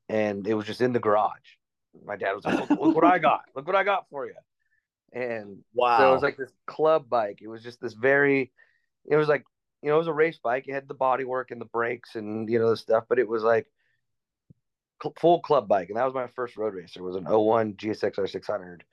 and 0.08 0.46
it 0.46 0.54
was 0.54 0.66
just 0.66 0.80
in 0.80 0.92
the 0.92 1.00
garage. 1.00 1.56
My 2.04 2.16
dad 2.16 2.32
was 2.32 2.44
like, 2.44 2.70
"Look, 2.70 2.80
look 2.80 2.94
what 2.94 3.04
I 3.04 3.18
got! 3.30 3.42
Look 3.54 3.66
what 3.66 3.76
I 3.76 3.84
got 3.84 4.06
for 4.10 4.26
you!" 4.26 4.34
And 5.12 5.64
Wow. 5.74 5.98
so 5.98 6.08
it 6.10 6.12
was 6.12 6.22
like 6.22 6.36
this 6.36 6.52
club 6.66 7.08
bike. 7.08 7.38
It 7.42 7.48
was 7.48 7.62
just 7.62 7.80
this 7.80 7.94
very, 7.94 8.52
it 9.06 9.16
was 9.16 9.28
like 9.28 9.44
you 9.82 9.88
know 9.88 9.96
it 9.96 9.98
was 9.98 10.06
a 10.08 10.12
race 10.12 10.38
bike. 10.42 10.66
It 10.68 10.74
had 10.74 10.88
the 10.88 10.94
body 10.94 11.24
work 11.24 11.50
and 11.50 11.60
the 11.60 11.64
brakes 11.66 12.14
and 12.14 12.48
you 12.48 12.58
know 12.58 12.70
the 12.70 12.76
stuff, 12.76 13.04
but 13.08 13.18
it 13.18 13.28
was 13.28 13.42
like 13.42 13.66
cl- 15.02 15.14
full 15.18 15.40
club 15.40 15.68
bike. 15.68 15.88
And 15.88 15.96
that 15.98 16.04
was 16.04 16.14
my 16.14 16.26
first 16.28 16.56
road 16.56 16.74
racer. 16.74 17.00
It 17.00 17.04
was 17.04 17.16
an 17.16 17.24
01 17.24 17.74
GSXR 17.74 18.28
600. 18.28 18.84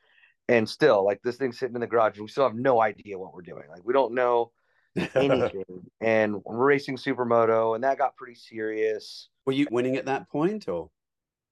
And 0.50 0.68
still, 0.68 1.04
like 1.04 1.22
this 1.24 1.36
thing's 1.36 1.60
sitting 1.60 1.76
in 1.76 1.82
the 1.82 1.88
garage, 1.88 2.16
and 2.16 2.24
we 2.24 2.30
still 2.30 2.46
have 2.48 2.56
no 2.56 2.82
idea 2.82 3.20
what 3.20 3.34
we're 3.34 3.42
doing. 3.42 3.64
Like 3.70 3.84
we 3.84 3.94
don't 3.94 4.14
know 4.14 4.52
anything. 5.16 5.92
and 6.00 6.42
we're 6.46 6.66
racing 6.66 6.96
supermoto, 6.98 7.76
and 7.76 7.84
that 7.84 7.98
got 7.98 8.16
pretty 8.16 8.36
serious. 8.36 9.28
Were 9.46 9.54
you 9.54 9.68
winning 9.70 9.98
at 9.98 10.06
that 10.06 10.30
point 10.30 10.70
or? 10.70 10.90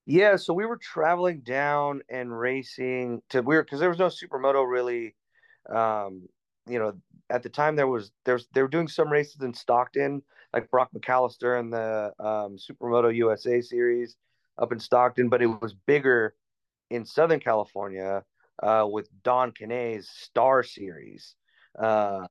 Yeah, 0.06 0.36
so 0.36 0.54
we 0.54 0.66
were 0.66 0.78
traveling 0.78 1.42
down 1.42 2.02
and 2.10 2.38
racing 2.38 3.22
to 3.30 3.42
we 3.42 3.56
were 3.56 3.64
because 3.64 3.80
there 3.80 3.90
was 3.90 4.00
no 4.00 4.08
supermoto 4.08 4.70
really. 4.70 5.16
Um, 5.70 6.28
you 6.68 6.80
know, 6.80 6.94
at 7.30 7.44
the 7.44 7.50
time 7.50 7.76
there 7.76 7.88
was 7.88 8.12
there's 8.26 8.48
they 8.54 8.62
were 8.62 8.68
doing 8.68 8.88
some 8.88 9.12
races 9.12 9.42
in 9.42 9.54
Stockton, 9.54 10.22
like 10.54 10.70
Brock 10.70 10.90
McAllister 10.96 11.60
and 11.60 11.74
the 11.74 12.14
um, 12.20 12.58
Supermoto 12.58 13.14
USA 13.16 13.62
series 13.62 14.16
up 14.60 14.72
in 14.72 14.80
Stockton, 14.80 15.30
but 15.30 15.42
it 15.42 15.48
was 15.48 15.74
bigger 15.74 16.36
in 16.92 17.06
Southern 17.06 17.40
California 17.42 18.24
uh, 18.64 18.88
with 18.90 19.10
Don 19.24 19.52
Canet's 19.52 20.10
Star 20.10 20.64
Series. 20.64 21.36
Uh, 21.80 22.28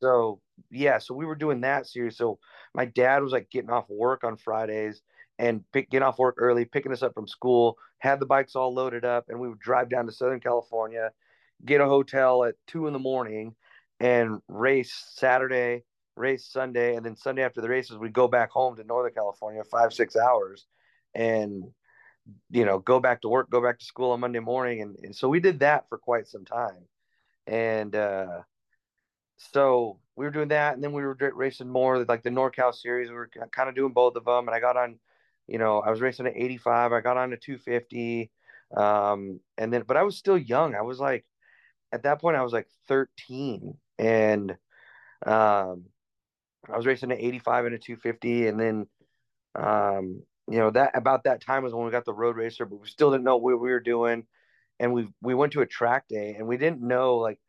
so 0.00 0.40
yeah, 0.70 0.98
so 0.98 1.14
we 1.14 1.26
were 1.26 1.34
doing 1.34 1.60
that 1.60 1.86
series. 1.86 2.16
So 2.16 2.38
my 2.74 2.84
dad 2.86 3.22
was 3.22 3.32
like 3.32 3.50
getting 3.50 3.70
off 3.70 3.88
work 3.88 4.24
on 4.24 4.36
Fridays 4.36 5.02
and 5.40 5.64
pick, 5.72 5.88
getting 5.88 6.06
off 6.06 6.18
work 6.18 6.34
early, 6.38 6.66
picking 6.66 6.92
us 6.92 7.02
up 7.02 7.14
from 7.14 7.26
school, 7.26 7.78
had 7.98 8.20
the 8.20 8.26
bikes 8.26 8.54
all 8.54 8.74
loaded 8.74 9.06
up, 9.06 9.24
and 9.28 9.40
we 9.40 9.48
would 9.48 9.58
drive 9.58 9.88
down 9.88 10.04
to 10.04 10.12
Southern 10.12 10.38
California, 10.38 11.10
get 11.64 11.80
a 11.80 11.86
hotel 11.86 12.44
at 12.44 12.56
two 12.66 12.86
in 12.86 12.92
the 12.92 12.98
morning, 12.98 13.54
and 13.98 14.42
race 14.48 14.92
Saturday, 15.14 15.82
race 16.14 16.46
Sunday, 16.46 16.94
and 16.94 17.06
then 17.06 17.16
Sunday 17.16 17.42
after 17.42 17.62
the 17.62 17.70
races, 17.70 17.96
we'd 17.96 18.12
go 18.12 18.28
back 18.28 18.50
home 18.50 18.76
to 18.76 18.84
Northern 18.84 19.14
California, 19.14 19.64
five 19.64 19.94
six 19.94 20.14
hours, 20.14 20.66
and 21.14 21.64
you 22.50 22.66
know 22.66 22.78
go 22.78 23.00
back 23.00 23.22
to 23.22 23.28
work, 23.30 23.48
go 23.48 23.62
back 23.62 23.78
to 23.78 23.84
school 23.86 24.10
on 24.10 24.20
Monday 24.20 24.40
morning, 24.40 24.82
and, 24.82 24.96
and 25.02 25.16
so 25.16 25.26
we 25.26 25.40
did 25.40 25.60
that 25.60 25.88
for 25.88 25.96
quite 25.96 26.28
some 26.28 26.44
time, 26.44 26.84
and 27.46 27.96
uh, 27.96 28.42
so 29.38 29.98
we 30.16 30.26
were 30.26 30.30
doing 30.30 30.48
that, 30.48 30.74
and 30.74 30.84
then 30.84 30.92
we 30.92 31.00
were 31.00 31.16
racing 31.34 31.70
more 31.70 32.04
like 32.04 32.22
the 32.22 32.28
NorCal 32.28 32.74
series. 32.74 33.08
We 33.08 33.14
were 33.14 33.30
kind 33.52 33.70
of 33.70 33.74
doing 33.74 33.94
both 33.94 34.16
of 34.16 34.26
them, 34.26 34.46
and 34.46 34.54
I 34.54 34.60
got 34.60 34.76
on, 34.76 34.98
you 35.50 35.58
know, 35.58 35.80
I 35.80 35.90
was 35.90 36.00
racing 36.00 36.26
at 36.26 36.36
85. 36.36 36.92
I 36.92 37.00
got 37.00 37.16
on 37.16 37.30
to 37.30 37.36
250, 37.36 38.30
um, 38.76 39.40
and 39.58 39.72
then 39.72 39.82
but 39.86 39.96
I 39.96 40.04
was 40.04 40.16
still 40.16 40.38
young. 40.38 40.76
I 40.76 40.82
was 40.82 41.00
like, 41.00 41.26
at 41.92 42.04
that 42.04 42.20
point, 42.20 42.36
I 42.36 42.42
was 42.42 42.52
like 42.52 42.68
13, 42.86 43.74
and 43.98 44.52
um, 45.26 45.86
I 46.72 46.76
was 46.76 46.86
racing 46.86 47.10
at 47.10 47.18
85 47.18 47.66
and 47.66 47.74
a 47.74 47.78
250, 47.78 48.46
and 48.46 48.60
then, 48.60 48.86
um, 49.56 50.22
you 50.48 50.58
know, 50.58 50.70
that 50.70 50.96
about 50.96 51.24
that 51.24 51.40
time 51.40 51.64
was 51.64 51.74
when 51.74 51.84
we 51.84 51.90
got 51.90 52.04
the 52.04 52.14
road 52.14 52.36
racer, 52.36 52.64
but 52.64 52.80
we 52.80 52.86
still 52.86 53.10
didn't 53.10 53.24
know 53.24 53.36
what 53.36 53.60
we 53.60 53.70
were 53.70 53.80
doing, 53.80 54.26
and 54.78 54.92
we 54.92 55.08
we 55.20 55.34
went 55.34 55.54
to 55.54 55.62
a 55.62 55.66
track 55.66 56.06
day, 56.08 56.36
and 56.38 56.46
we 56.46 56.58
didn't 56.58 56.80
know 56.80 57.16
like 57.16 57.40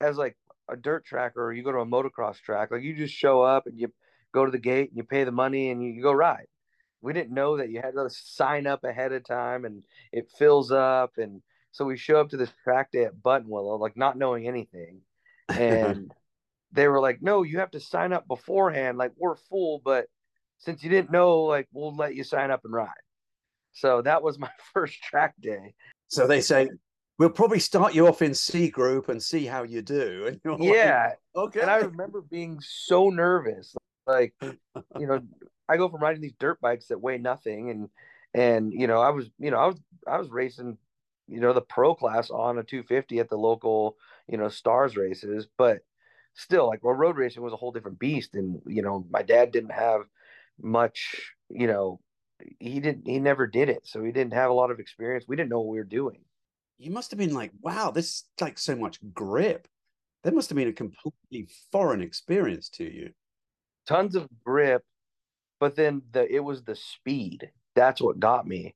as 0.00 0.16
like 0.18 0.36
a 0.68 0.76
dirt 0.76 1.04
track 1.04 1.36
or 1.36 1.52
you 1.52 1.62
go 1.62 1.72
to 1.72 1.78
a 1.78 1.86
motocross 1.86 2.40
track, 2.40 2.70
like 2.72 2.82
you 2.82 2.96
just 2.96 3.14
show 3.14 3.42
up 3.42 3.66
and 3.66 3.78
you 3.78 3.92
go 4.32 4.44
to 4.44 4.50
the 4.50 4.58
gate 4.58 4.90
and 4.90 4.96
you 4.96 5.04
pay 5.04 5.22
the 5.24 5.30
money 5.30 5.70
and 5.70 5.82
you, 5.82 5.90
you 5.90 6.02
go 6.02 6.12
ride. 6.12 6.46
We 7.04 7.12
didn't 7.12 7.34
know 7.34 7.58
that 7.58 7.70
you 7.70 7.80
had 7.82 7.94
to 7.94 8.08
sign 8.08 8.66
up 8.66 8.82
ahead 8.84 9.12
of 9.12 9.24
time 9.24 9.64
and 9.64 9.84
it 10.12 10.30
fills 10.38 10.72
up. 10.72 11.12
And 11.18 11.42
so 11.70 11.84
we 11.84 11.96
show 11.96 12.20
up 12.20 12.30
to 12.30 12.36
this 12.36 12.52
track 12.64 12.90
day 12.92 13.04
at 13.04 13.22
Buttonwillow, 13.22 13.78
like 13.78 13.96
not 13.96 14.18
knowing 14.18 14.48
anything. 14.48 15.00
And 15.50 16.10
they 16.72 16.88
were 16.88 17.00
like, 17.00 17.20
no, 17.20 17.42
you 17.42 17.58
have 17.58 17.70
to 17.72 17.80
sign 17.80 18.14
up 18.14 18.26
beforehand. 18.26 18.96
Like 18.96 19.12
we're 19.18 19.36
full, 19.36 19.82
but 19.84 20.06
since 20.58 20.82
you 20.82 20.88
didn't 20.88 21.10
know, 21.10 21.42
like 21.42 21.68
we'll 21.70 21.94
let 21.94 22.14
you 22.14 22.24
sign 22.24 22.50
up 22.50 22.62
and 22.64 22.72
ride. 22.72 22.88
So 23.72 24.00
that 24.02 24.22
was 24.22 24.38
my 24.38 24.50
first 24.72 25.02
track 25.02 25.34
day. 25.38 25.74
So 26.08 26.26
they 26.26 26.40
say, 26.40 26.70
we'll 27.18 27.30
probably 27.30 27.58
start 27.58 27.94
you 27.94 28.08
off 28.08 28.22
in 28.22 28.34
C 28.34 28.70
group 28.70 29.08
and 29.08 29.22
see 29.22 29.44
how 29.44 29.62
you 29.62 29.82
do. 29.82 30.38
And 30.44 30.64
yeah. 30.64 31.12
Like, 31.34 31.44
okay. 31.44 31.60
And 31.60 31.70
I 31.70 31.76
remember 31.78 32.22
being 32.22 32.58
so 32.60 33.10
nervous. 33.10 33.74
Like, 34.06 34.34
you 34.42 35.06
know, 35.06 35.20
I 35.68 35.76
go 35.76 35.88
from 35.88 36.02
riding 36.02 36.22
these 36.22 36.34
dirt 36.38 36.60
bikes 36.60 36.88
that 36.88 37.00
weigh 37.00 37.18
nothing 37.18 37.70
and 37.70 37.88
and 38.34 38.72
you 38.72 38.86
know, 38.88 39.00
I 39.00 39.10
was, 39.10 39.30
you 39.38 39.50
know, 39.50 39.58
I 39.58 39.66
was 39.66 39.80
I 40.06 40.18
was 40.18 40.28
racing, 40.30 40.78
you 41.28 41.40
know, 41.40 41.52
the 41.52 41.60
pro 41.60 41.94
class 41.94 42.30
on 42.30 42.58
a 42.58 42.64
250 42.64 43.18
at 43.20 43.28
the 43.28 43.36
local, 43.36 43.96
you 44.28 44.36
know, 44.38 44.48
stars 44.48 44.96
races, 44.96 45.46
but 45.56 45.80
still 46.34 46.66
like 46.66 46.82
well, 46.82 46.94
road 46.94 47.16
racing 47.16 47.42
was 47.42 47.52
a 47.52 47.56
whole 47.56 47.72
different 47.72 47.98
beast 47.98 48.34
and 48.34 48.60
you 48.66 48.82
know, 48.82 49.06
my 49.10 49.22
dad 49.22 49.52
didn't 49.52 49.72
have 49.72 50.02
much, 50.60 51.32
you 51.50 51.66
know, 51.66 52.00
he 52.58 52.80
didn't 52.80 53.06
he 53.06 53.18
never 53.20 53.46
did 53.46 53.68
it. 53.68 53.86
So 53.86 54.02
he 54.02 54.12
didn't 54.12 54.34
have 54.34 54.50
a 54.50 54.54
lot 54.54 54.70
of 54.70 54.80
experience. 54.80 55.26
We 55.28 55.36
didn't 55.36 55.50
know 55.50 55.60
what 55.60 55.68
we 55.72 55.78
were 55.78 55.84
doing 55.84 56.18
you 56.78 56.90
must 56.90 57.10
have 57.10 57.18
been 57.18 57.34
like, 57.34 57.52
wow, 57.60 57.90
this 57.90 58.24
like 58.40 58.58
so 58.58 58.76
much 58.76 58.98
grip. 59.12 59.68
That 60.22 60.34
must 60.34 60.48
have 60.48 60.56
been 60.56 60.68
a 60.68 60.72
completely 60.72 61.48
foreign 61.70 62.00
experience 62.00 62.68
to 62.70 62.84
you. 62.84 63.10
Tons 63.86 64.14
of 64.16 64.28
grip, 64.44 64.82
but 65.60 65.76
then 65.76 66.02
the 66.12 66.32
it 66.32 66.40
was 66.40 66.62
the 66.62 66.76
speed. 66.76 67.50
That's 67.74 68.00
what 68.00 68.20
got 68.20 68.46
me. 68.46 68.74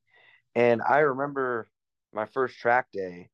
And 0.55 0.83
I 0.83 0.99
remember 0.99 1.69
my 2.12 2.27
first 2.27 2.59
track 2.59 2.88
day, 2.93 3.31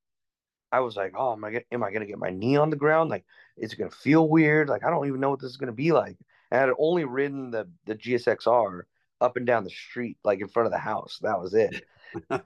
I 0.72 0.80
was 0.80 0.96
like, 0.96 1.14
oh, 1.16 1.32
am 1.32 1.44
I, 1.44 1.52
get, 1.52 1.66
am 1.72 1.82
I 1.82 1.90
to 2.02 2.06
get 2.06 2.18
my 2.18 2.30
knee 2.30 2.56
on 2.56 2.70
the 2.70 2.76
ground? 2.76 3.08
Like, 3.08 3.24
is 3.56 3.72
it 3.72 3.76
to 3.76 3.96
feel 3.96 4.28
weird? 4.28 4.68
Like, 4.68 4.84
I 4.84 4.90
don't 4.90 5.06
even 5.06 5.20
know 5.20 5.30
what 5.30 5.40
this 5.40 5.52
is 5.52 5.56
to 5.68 5.72
be 5.72 5.92
like. 5.92 6.18
And 6.50 6.58
I 6.58 6.66
had 6.66 6.74
only 6.78 7.04
ridden 7.04 7.50
the, 7.50 7.68
the 7.86 7.94
GSXR 7.94 8.82
up 9.20 9.36
and 9.36 9.46
down 9.46 9.64
the 9.64 9.70
street, 9.70 10.18
like 10.24 10.40
in 10.40 10.48
front 10.48 10.66
of 10.66 10.72
the 10.72 10.78
house. 10.78 11.18
That 11.22 11.40
was 11.40 11.54
it 11.54 11.84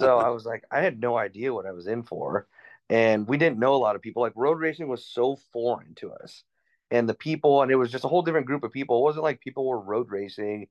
so 0.00 0.18
I 0.18 0.28
was 0.30 0.44
like, 0.44 0.64
I 0.70 0.80
had 0.80 1.00
no 1.00 1.16
idea 1.16 1.52
what 1.52 1.66
I 1.66 1.72
was 1.72 1.86
in 1.86 2.02
for. 2.02 2.46
And 2.90 3.28
we 3.28 3.36
didn't 3.36 3.58
know 3.58 3.74
a 3.74 3.76
lot 3.76 3.96
of 3.96 4.02
people. 4.02 4.22
Like 4.22 4.32
road 4.36 4.58
racing 4.58 4.88
was 4.88 5.04
so 5.04 5.36
foreign 5.52 5.94
to 5.96 6.12
us. 6.12 6.44
And 6.90 7.08
the 7.08 7.14
people, 7.14 7.62
and 7.62 7.70
it 7.70 7.76
was 7.76 7.90
just 7.90 8.04
a 8.04 8.08
whole 8.08 8.22
different 8.22 8.46
group 8.46 8.64
of 8.64 8.72
people. 8.72 8.98
It 8.98 9.02
wasn't 9.02 9.24
like 9.24 9.40
people 9.40 9.66
were 9.66 9.80
road 9.80 10.10
racing 10.10 10.68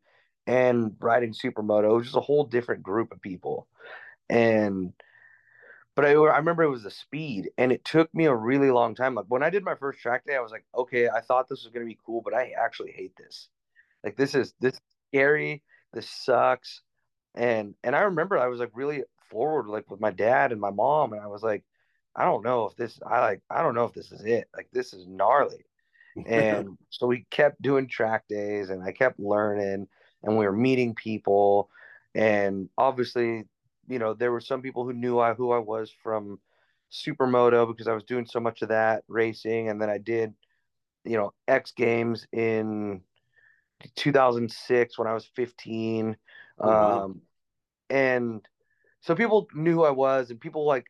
and 0.47 0.95
riding 0.99 1.33
supermoto. 1.33 1.91
It 1.91 1.95
was 1.95 2.05
just 2.05 2.17
a 2.17 2.21
whole 2.21 2.45
different 2.45 2.81
group 2.81 3.11
of 3.11 3.21
people. 3.21 3.67
And 4.29 4.93
but 5.95 6.05
I, 6.05 6.11
I 6.11 6.37
remember 6.37 6.63
it 6.63 6.69
was 6.69 6.83
the 6.83 6.91
speed 6.91 7.49
and 7.57 7.71
it 7.71 7.83
took 7.83 8.13
me 8.13 8.25
a 8.25 8.35
really 8.35 8.71
long 8.71 8.95
time. 8.95 9.15
Like 9.15 9.25
when 9.27 9.43
I 9.43 9.49
did 9.49 9.63
my 9.63 9.75
first 9.75 9.99
track 9.99 10.25
day, 10.25 10.35
I 10.35 10.41
was 10.41 10.51
like, 10.51 10.65
okay, 10.75 11.09
I 11.09 11.21
thought 11.21 11.49
this 11.49 11.63
was 11.63 11.73
gonna 11.73 11.85
be 11.85 11.99
cool, 12.05 12.21
but 12.23 12.33
I 12.33 12.53
actually 12.57 12.91
hate 12.91 13.15
this. 13.17 13.49
Like 14.03 14.15
this 14.15 14.33
is 14.33 14.53
this 14.59 14.73
is 14.73 14.81
scary. 15.09 15.63
This 15.93 16.09
sucks 16.09 16.81
and 17.35 17.75
and 17.83 17.95
I 17.95 18.01
remember 18.01 18.37
I 18.37 18.47
was 18.47 18.59
like 18.59 18.71
really 18.73 19.03
forward 19.29 19.67
like 19.67 19.89
with 19.89 19.99
my 19.99 20.11
dad 20.11 20.51
and 20.51 20.59
my 20.59 20.71
mom 20.71 21.13
and 21.13 21.21
I 21.21 21.27
was 21.27 21.43
like 21.43 21.63
I 22.15 22.25
don't 22.25 22.43
know 22.43 22.65
if 22.65 22.75
this 22.75 22.99
I 23.05 23.19
like 23.19 23.41
I 23.49 23.61
don't 23.61 23.75
know 23.75 23.85
if 23.85 23.93
this 23.93 24.11
is 24.11 24.23
it 24.23 24.47
like 24.55 24.67
this 24.73 24.93
is 24.93 25.05
gnarly 25.07 25.65
and 26.25 26.77
so 26.89 27.05
we 27.05 27.25
kept 27.29 27.61
doing 27.61 27.87
track 27.87 28.27
days 28.27 28.69
and 28.69 28.83
I 28.83 28.91
kept 28.91 29.19
learning 29.19 29.87
and 30.27 30.37
we 30.37 30.45
were 30.45 30.51
meeting 30.51 30.93
people 30.93 31.69
and 32.13 32.69
obviously 32.77 33.45
you 33.87 33.97
know 33.97 34.13
there 34.13 34.31
were 34.31 34.41
some 34.41 34.61
people 34.61 34.83
who 34.85 34.93
knew 34.93 35.17
I 35.19 35.33
who 35.33 35.51
I 35.51 35.59
was 35.59 35.91
from 36.03 36.39
supermoto 36.91 37.67
because 37.67 37.87
I 37.87 37.93
was 37.93 38.03
doing 38.03 38.27
so 38.27 38.39
much 38.39 38.61
of 38.61 38.69
that 38.69 39.03
racing 39.07 39.69
and 39.69 39.81
then 39.81 39.89
I 39.89 39.97
did 39.97 40.33
you 41.03 41.17
know 41.17 41.33
X 41.47 41.71
Games 41.71 42.27
in 42.31 43.01
2006 43.95 44.99
when 44.99 45.07
I 45.07 45.13
was 45.13 45.25
15 45.35 46.15
oh, 46.59 46.67
wow. 46.67 47.03
um, 47.05 47.21
and 47.89 48.47
so 49.01 49.15
people 49.15 49.47
knew 49.53 49.73
who 49.73 49.83
I 49.83 49.91
was, 49.91 50.31
and 50.31 50.39
people 50.39 50.65
like 50.65 50.85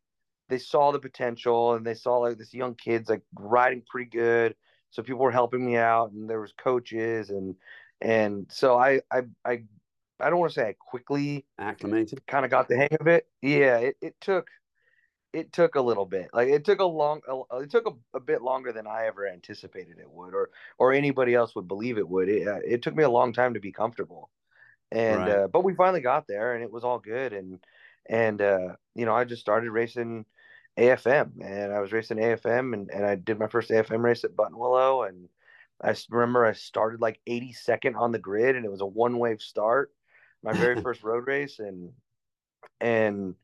they 0.50 0.58
saw 0.58 0.92
the 0.92 1.00
potential, 1.00 1.76
and 1.76 1.86
they 1.86 1.94
saw 1.94 2.18
like 2.18 2.38
this 2.38 2.54
young 2.54 2.76
kid's 2.76 3.10
like 3.10 3.22
riding 3.38 3.84
pretty 3.88 4.10
good. 4.10 4.56
So 4.90 5.04
people 5.04 5.22
were 5.22 5.32
helping 5.32 5.66
me 5.66 5.78
out, 5.78 6.12
and 6.12 6.30
there 6.30 6.42
was 6.42 6.54
coaches, 6.58 7.30
and 7.30 7.56
and 8.02 8.48
so 8.50 8.78
I 8.78 9.02
I 9.12 9.24
I 9.46 9.64
I 10.20 10.30
don't 10.30 10.40
want 10.40 10.54
to 10.54 10.60
say 10.60 10.70
I 10.70 10.76
quickly 10.80 11.46
acclimated, 11.60 12.26
kind 12.28 12.46
of 12.46 12.52
got 12.52 12.68
the 12.68 12.78
hang 12.78 12.98
of 13.00 13.08
it. 13.08 13.28
Yeah, 13.42 13.78
it, 13.78 13.98
it 14.02 14.16
took 14.22 14.50
it 15.34 15.54
took 15.54 15.76
a 15.76 15.82
little 15.82 16.06
bit. 16.06 16.30
Like 16.34 16.48
it 16.48 16.66
took 16.66 16.80
a 16.80 16.86
long, 16.86 17.22
it 17.54 17.70
took 17.70 17.88
a, 17.88 18.18
a, 18.18 18.20
bit 18.20 18.42
longer 18.42 18.72
than 18.72 18.88
I 18.88 19.06
ever 19.06 19.28
anticipated 19.28 20.00
it 20.00 20.10
would, 20.10 20.34
or 20.34 20.50
or 20.80 20.94
anybody 20.94 21.36
else 21.36 21.56
would 21.56 21.68
believe 21.68 21.98
it 21.98 22.08
would. 22.08 22.30
It, 22.30 22.48
uh, 22.48 22.60
it 22.66 22.82
took 22.82 22.96
me 22.96 23.04
a 23.04 23.10
long 23.10 23.34
time 23.34 23.54
to 23.54 23.60
be 23.60 23.72
comfortable 23.72 24.30
and 24.92 25.20
right. 25.20 25.32
uh, 25.32 25.48
but 25.48 25.64
we 25.64 25.74
finally 25.74 26.02
got 26.02 26.28
there 26.28 26.54
and 26.54 26.64
it 26.64 26.72
was 26.72 26.84
all 26.84 27.00
good 27.00 27.34
and 27.34 27.60
and 28.10 28.42
uh, 28.42 28.70
you 28.96 29.06
know 29.06 29.16
i 29.16 29.24
just 29.24 29.42
started 29.42 29.70
racing 29.72 30.26
afm 30.78 31.32
and 31.44 31.74
i 31.74 31.80
was 31.80 31.92
racing 31.92 32.18
afm 32.18 32.74
and, 32.74 32.90
and 32.92 33.06
i 33.06 33.16
did 33.16 33.40
my 33.40 33.48
first 33.48 33.70
afm 33.70 34.04
race 34.04 34.24
at 34.24 34.36
buttonwillow 34.36 35.08
and 35.08 35.28
i 35.84 35.96
remember 36.10 36.46
i 36.46 36.54
started 36.54 37.02
like 37.02 37.20
82nd 37.28 37.96
on 37.96 38.12
the 38.12 38.20
grid 38.20 38.56
and 38.56 38.66
it 38.66 38.72
was 38.72 38.82
a 38.82 38.86
one 38.86 39.20
wave 39.20 39.42
start 39.42 39.92
my 40.44 40.54
very 40.54 40.82
first 40.84 41.04
road 41.04 41.28
race 41.28 41.60
and 41.60 41.92
and 42.82 43.36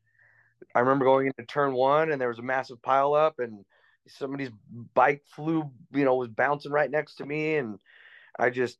i 0.74 0.80
remember 0.80 1.04
going 1.04 1.26
into 1.26 1.44
turn 1.44 1.72
one 1.72 2.10
and 2.10 2.20
there 2.20 2.28
was 2.28 2.38
a 2.38 2.42
massive 2.42 2.80
pile 2.82 3.14
up 3.14 3.38
and 3.38 3.64
somebody's 4.06 4.50
bike 4.94 5.22
flew 5.34 5.70
you 5.92 6.04
know 6.04 6.16
was 6.16 6.28
bouncing 6.28 6.72
right 6.72 6.90
next 6.90 7.16
to 7.16 7.26
me 7.26 7.56
and 7.56 7.78
i 8.38 8.50
just 8.50 8.78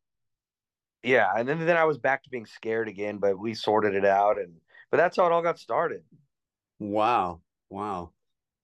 yeah, 1.04 1.30
and 1.36 1.46
then 1.46 1.64
then 1.64 1.76
I 1.76 1.84
was 1.84 1.98
back 1.98 2.24
to 2.24 2.30
being 2.30 2.46
scared 2.46 2.88
again, 2.88 3.18
but 3.18 3.38
we 3.38 3.54
sorted 3.54 3.94
it 3.94 4.06
out, 4.06 4.38
and 4.38 4.54
but 4.90 4.96
that's 4.96 5.16
how 5.16 5.26
it 5.26 5.32
all 5.32 5.42
got 5.42 5.58
started. 5.58 6.02
Wow, 6.78 7.42
wow, 7.68 8.10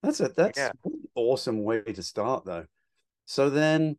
that's 0.02 0.20
a 0.20 0.28
that's 0.28 0.58
yeah. 0.58 0.70
an 0.84 1.02
awesome 1.14 1.62
way 1.62 1.82
to 1.82 2.02
start 2.02 2.46
though. 2.46 2.64
So 3.26 3.50
then 3.50 3.98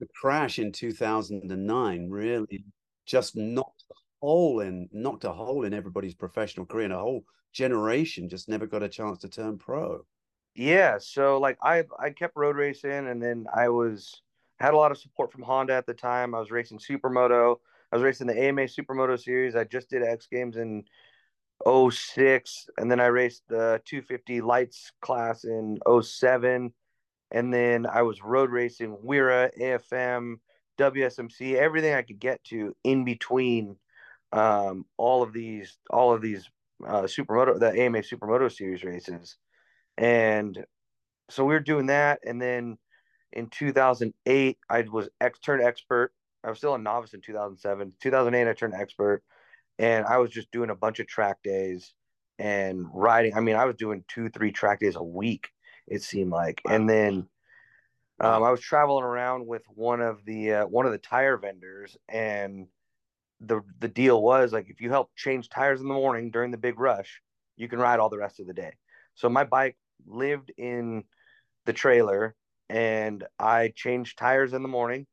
the 0.00 0.06
crash 0.14 0.58
in 0.58 0.72
two 0.72 0.92
thousand 0.92 1.50
and 1.50 1.66
nine 1.66 2.08
really 2.08 2.64
just 3.06 3.36
knocked 3.36 3.84
a 3.90 3.94
hole 4.20 4.60
in 4.60 4.88
knocked 4.92 5.24
a 5.24 5.32
hole 5.32 5.64
in 5.64 5.74
everybody's 5.74 6.14
professional 6.14 6.66
career, 6.66 6.84
and 6.84 6.94
a 6.94 6.98
whole 6.98 7.24
generation 7.52 8.28
just 8.28 8.48
never 8.48 8.66
got 8.66 8.82
a 8.82 8.88
chance 8.88 9.18
to 9.18 9.28
turn 9.28 9.58
pro. 9.58 10.04
Yeah, 10.54 10.98
so 10.98 11.38
like 11.38 11.58
I 11.62 11.84
I 11.98 12.10
kept 12.10 12.36
road 12.36 12.56
racing, 12.56 13.08
and 13.08 13.22
then 13.22 13.46
I 13.54 13.68
was 13.68 14.22
had 14.58 14.74
a 14.74 14.76
lot 14.76 14.92
of 14.92 14.98
support 14.98 15.32
from 15.32 15.42
Honda 15.42 15.74
at 15.74 15.86
the 15.86 15.94
time. 15.94 16.34
I 16.34 16.40
was 16.40 16.50
racing 16.50 16.78
supermoto 16.78 17.56
I 17.92 17.96
was 17.96 18.02
racing 18.02 18.26
the 18.26 18.42
AMA 18.42 18.62
Supermoto 18.62 19.22
Series. 19.22 19.54
I 19.54 19.64
just 19.64 19.90
did 19.90 20.02
X 20.02 20.26
Games 20.26 20.56
in 20.56 20.84
06, 21.66 22.66
and 22.78 22.90
then 22.90 23.00
I 23.00 23.06
raced 23.06 23.42
the 23.48 23.82
250 23.84 24.40
lights 24.40 24.92
class 25.02 25.44
in 25.44 25.78
07. 26.00 26.72
And 27.32 27.52
then 27.52 27.86
I 27.86 28.02
was 28.02 28.22
road 28.22 28.50
racing 28.50 28.96
WERA, 29.02 29.50
AFM, 29.60 30.36
WSMC, 30.78 31.54
everything 31.54 31.94
I 31.94 32.02
could 32.02 32.20
get 32.20 32.42
to 32.44 32.76
in 32.84 33.04
between 33.04 33.76
um, 34.32 34.84
all 34.96 35.22
of 35.22 35.32
these, 35.32 35.76
all 35.90 36.12
of 36.12 36.22
these 36.22 36.48
uh, 36.86 37.02
supermoto, 37.02 37.58
the 37.58 37.72
AMA 37.72 37.98
Supermoto 37.98 38.54
Series 38.54 38.84
races. 38.84 39.36
And 39.98 40.64
so 41.30 41.44
we 41.44 41.54
were 41.54 41.60
doing 41.60 41.86
that. 41.86 42.20
And 42.24 42.40
then 42.40 42.78
in 43.32 43.48
2008, 43.48 44.58
I 44.68 44.82
was 44.82 45.08
ex 45.20 45.38
turned 45.40 45.62
expert 45.62 46.12
I 46.44 46.48
was 46.48 46.58
still 46.58 46.74
a 46.74 46.78
novice 46.78 47.14
in 47.14 47.20
2007. 47.20 47.92
2008, 48.00 48.48
I 48.48 48.52
turned 48.54 48.74
expert, 48.74 49.22
and 49.78 50.04
I 50.04 50.18
was 50.18 50.30
just 50.30 50.50
doing 50.50 50.70
a 50.70 50.74
bunch 50.74 50.98
of 50.98 51.06
track 51.06 51.38
days 51.42 51.94
and 52.38 52.86
riding. 52.92 53.36
I 53.36 53.40
mean, 53.40 53.56
I 53.56 53.64
was 53.64 53.76
doing 53.76 54.04
two, 54.08 54.28
three 54.28 54.50
track 54.50 54.80
days 54.80 54.96
a 54.96 55.02
week. 55.02 55.48
It 55.86 56.02
seemed 56.02 56.30
like, 56.30 56.62
and 56.68 56.88
then 56.88 57.28
Um, 58.20 58.42
I 58.44 58.50
was 58.50 58.60
traveling 58.60 59.04
around 59.04 59.46
with 59.46 59.62
one 59.74 60.00
of 60.00 60.24
the 60.24 60.52
uh, 60.52 60.66
one 60.66 60.86
of 60.86 60.92
the 60.92 60.98
tire 60.98 61.36
vendors, 61.36 61.96
and 62.08 62.68
the 63.40 63.62
the 63.80 63.88
deal 63.88 64.22
was 64.22 64.52
like 64.52 64.70
if 64.70 64.80
you 64.80 64.90
help 64.90 65.10
change 65.16 65.48
tires 65.48 65.80
in 65.80 65.88
the 65.88 65.94
morning 65.94 66.30
during 66.30 66.52
the 66.52 66.58
big 66.58 66.78
rush, 66.78 67.20
you 67.56 67.68
can 67.68 67.80
ride 67.80 67.98
all 68.00 68.10
the 68.10 68.18
rest 68.18 68.40
of 68.40 68.46
the 68.46 68.54
day. 68.54 68.74
So 69.14 69.28
my 69.28 69.44
bike 69.44 69.76
lived 70.06 70.52
in 70.56 71.04
the 71.66 71.72
trailer, 71.72 72.36
and 72.68 73.24
I 73.38 73.72
changed 73.74 74.18
tires 74.18 74.52
in 74.52 74.62
the 74.62 74.68
morning, 74.68 75.06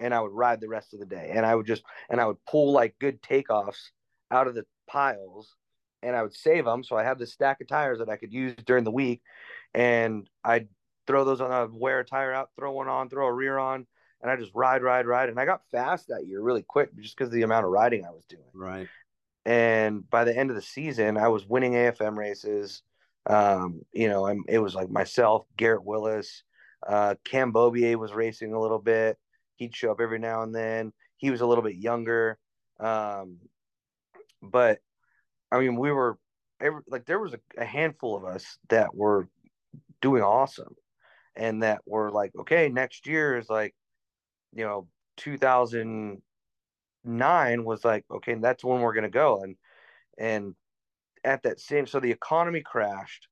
and 0.00 0.14
I 0.14 0.20
would 0.20 0.32
ride 0.32 0.60
the 0.60 0.68
rest 0.68 0.92
of 0.94 1.00
the 1.00 1.06
day, 1.06 1.30
and 1.34 1.46
I 1.46 1.54
would 1.54 1.66
just 1.66 1.82
and 2.10 2.20
I 2.20 2.26
would 2.26 2.44
pull 2.46 2.72
like 2.72 2.94
good 3.00 3.22
takeoffs 3.22 3.90
out 4.30 4.48
of 4.48 4.54
the 4.54 4.66
piles, 4.86 5.56
and 6.02 6.14
I 6.14 6.22
would 6.22 6.34
save 6.34 6.64
them. 6.66 6.84
So 6.84 6.96
I 6.96 7.04
had 7.04 7.18
this 7.18 7.32
stack 7.32 7.60
of 7.60 7.68
tires 7.68 7.98
that 8.00 8.10
I 8.10 8.16
could 8.16 8.32
use 8.32 8.54
during 8.66 8.84
the 8.84 8.90
week, 8.90 9.22
and 9.74 10.28
I'd 10.44 10.68
throw 11.06 11.24
those 11.24 11.40
on, 11.40 11.50
I'd 11.50 11.72
wear 11.72 12.00
a 12.00 12.04
tire 12.04 12.32
out, 12.32 12.50
throw 12.56 12.72
one 12.72 12.88
on, 12.88 13.08
throw 13.08 13.26
a 13.26 13.32
rear 13.32 13.58
on, 13.58 13.86
and 14.22 14.30
I 14.30 14.36
just 14.36 14.52
ride, 14.54 14.82
ride, 14.82 15.06
ride. 15.06 15.28
And 15.28 15.38
I 15.38 15.44
got 15.44 15.62
fast 15.70 16.08
that 16.08 16.26
year 16.26 16.40
really 16.40 16.62
quick 16.62 16.94
just 16.98 17.16
because 17.16 17.28
of 17.28 17.34
the 17.34 17.42
amount 17.42 17.64
of 17.64 17.72
riding 17.72 18.04
I 18.04 18.10
was 18.10 18.24
doing. 18.26 18.42
Right. 18.52 18.88
And 19.46 20.08
by 20.08 20.24
the 20.24 20.36
end 20.36 20.50
of 20.50 20.56
the 20.56 20.62
season, 20.62 21.16
I 21.16 21.28
was 21.28 21.46
winning 21.46 21.72
AFM 21.72 22.16
races. 22.16 22.82
Um, 23.26 23.82
you 23.92 24.08
know, 24.08 24.26
I'm, 24.26 24.44
it 24.48 24.58
was 24.58 24.74
like 24.74 24.90
myself, 24.90 25.46
Garrett 25.56 25.84
Willis, 25.84 26.42
uh, 26.86 27.14
Cam 27.24 27.52
Beaubier 27.52 27.96
was 27.96 28.12
racing 28.12 28.52
a 28.52 28.60
little 28.60 28.78
bit. 28.78 29.18
He'd 29.56 29.74
show 29.74 29.90
up 29.90 30.00
every 30.00 30.18
now 30.18 30.42
and 30.42 30.54
then. 30.54 30.92
He 31.16 31.30
was 31.30 31.40
a 31.40 31.46
little 31.46 31.64
bit 31.64 31.76
younger. 31.76 32.38
Um, 32.78 33.38
but 34.42 34.78
I 35.52 35.58
mean, 35.60 35.76
we 35.76 35.92
were 35.92 36.18
every, 36.60 36.80
like, 36.86 37.04
there 37.06 37.18
was 37.18 37.34
a, 37.34 37.40
a 37.58 37.64
handful 37.64 38.16
of 38.16 38.24
us 38.24 38.58
that 38.68 38.94
were 38.94 39.28
doing 40.00 40.22
awesome 40.22 40.74
and 41.36 41.62
that 41.62 41.80
were 41.86 42.10
like, 42.10 42.32
okay, 42.38 42.68
next 42.68 43.06
year 43.06 43.38
is 43.38 43.48
like, 43.48 43.74
you 44.52 44.64
know, 44.64 44.88
2009 45.18 47.64
was 47.64 47.84
like, 47.84 48.04
okay, 48.10 48.34
that's 48.34 48.64
when 48.64 48.80
we're 48.80 48.94
going 48.94 49.04
to 49.04 49.10
go. 49.10 49.42
And, 49.42 49.54
and 50.18 50.56
at 51.24 51.44
that 51.44 51.60
same, 51.60 51.86
so 51.86 52.00
the 52.00 52.10
economy 52.10 52.62
crashed. 52.62 53.28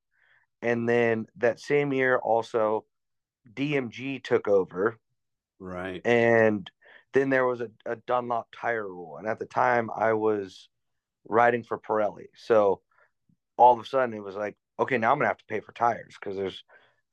And 0.62 0.88
then 0.88 1.26
that 1.36 1.60
same 1.60 1.92
year 1.92 2.16
also 2.18 2.84
DMG 3.52 4.22
took 4.22 4.46
over. 4.48 4.96
Right. 5.58 6.00
And 6.04 6.70
then 7.14 7.30
there 7.30 7.46
was 7.46 7.60
a, 7.60 7.70
a 7.86 7.96
Dunlop 7.96 8.48
tire 8.54 8.86
rule. 8.86 9.16
And 9.18 9.26
at 9.26 9.38
the 9.38 9.46
time 9.46 9.90
I 9.94 10.14
was 10.14 10.68
riding 11.28 11.62
for 11.62 11.78
Pirelli. 11.78 12.26
So 12.36 12.80
all 13.56 13.74
of 13.74 13.80
a 13.80 13.84
sudden 13.84 14.14
it 14.14 14.22
was 14.22 14.36
like, 14.36 14.56
okay, 14.78 14.98
now 14.98 15.12
I'm 15.12 15.18
gonna 15.18 15.28
have 15.28 15.38
to 15.38 15.44
pay 15.48 15.60
for 15.60 15.72
tires 15.72 16.16
because 16.18 16.36
there's 16.36 16.64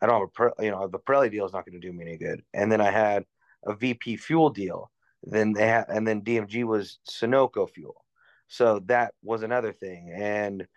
I 0.01 0.07
don't 0.07 0.32
have 0.38 0.51
a 0.59 0.63
you 0.63 0.72
know 0.72 0.88
the 0.88 0.99
Pirelli 0.99 1.32
deal 1.32 1.45
is 1.45 1.53
not 1.53 1.66
going 1.66 1.80
to 1.80 1.86
do 1.86 1.93
me 1.93 2.05
any 2.05 2.18
good. 2.18 2.43
And 2.53 2.72
then 2.72 2.82
I 2.82 2.91
had 2.91 3.26
a 3.66 3.76
VP 3.76 4.18
fuel 4.18 4.49
deal. 4.49 4.91
Then 5.24 5.53
they 5.53 5.68
had 5.68 5.86
and 5.89 6.07
then 6.07 6.22
DMG 6.22 6.63
was 6.63 6.99
Sunoco 7.09 7.70
fuel, 7.70 8.05
so 8.47 8.80
that 8.86 9.13
was 9.24 9.41
another 9.41 9.74
thing. 9.74 10.11
And 10.13 10.68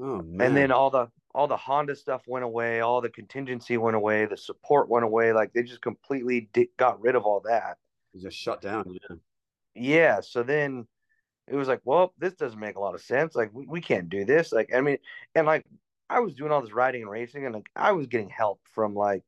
oh, 0.00 0.18
and 0.18 0.56
then 0.56 0.70
all 0.70 0.90
the 0.90 1.08
all 1.34 1.48
the 1.48 1.56
Honda 1.56 1.96
stuff 1.96 2.22
went 2.28 2.44
away, 2.44 2.80
all 2.80 3.00
the 3.00 3.10
contingency 3.10 3.76
went 3.76 3.96
away, 3.96 4.26
the 4.26 4.36
support 4.36 4.88
went 4.88 5.04
away. 5.04 5.32
Like 5.32 5.52
they 5.52 5.64
just 5.64 5.82
completely 5.82 6.48
di- 6.52 6.70
got 6.76 7.00
rid 7.00 7.16
of 7.16 7.24
all 7.24 7.40
that. 7.46 7.78
It 8.14 8.22
just 8.22 8.36
shut 8.36 8.62
down. 8.62 8.84
Yeah. 8.88 9.16
Yeah. 9.74 10.20
So 10.20 10.44
then 10.44 10.86
it 11.48 11.56
was 11.56 11.66
like, 11.66 11.80
well, 11.84 12.14
this 12.18 12.34
doesn't 12.34 12.60
make 12.60 12.76
a 12.76 12.80
lot 12.80 12.94
of 12.94 13.00
sense. 13.00 13.34
Like 13.34 13.50
we, 13.52 13.66
we 13.66 13.80
can't 13.80 14.08
do 14.08 14.24
this. 14.24 14.52
Like 14.52 14.72
I 14.72 14.80
mean, 14.80 14.98
and 15.34 15.46
like 15.48 15.64
I 16.10 16.20
was 16.20 16.34
doing 16.34 16.52
all 16.52 16.62
this 16.62 16.72
riding 16.72 17.02
and 17.02 17.10
racing, 17.10 17.46
and 17.46 17.54
like, 17.54 17.70
I 17.74 17.92
was 17.92 18.06
getting 18.06 18.28
help 18.28 18.60
from 18.74 18.94
like, 18.94 19.22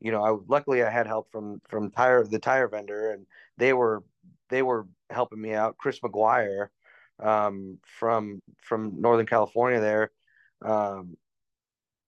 you 0.00 0.10
know, 0.12 0.22
I 0.24 0.36
luckily 0.48 0.82
I 0.82 0.90
had 0.90 1.06
help 1.06 1.30
from 1.30 1.60
from 1.68 1.90
tire 1.90 2.24
the 2.24 2.38
tire 2.38 2.68
vendor, 2.68 3.12
and 3.12 3.26
they 3.58 3.72
were 3.72 4.02
they 4.48 4.62
were 4.62 4.86
helping 5.10 5.40
me 5.40 5.54
out. 5.54 5.78
Chris 5.78 6.00
McGuire 6.00 6.68
um, 7.22 7.78
from 7.84 8.42
from 8.62 9.00
Northern 9.00 9.26
California 9.26 9.80
there, 9.80 10.10
um, 10.62 11.16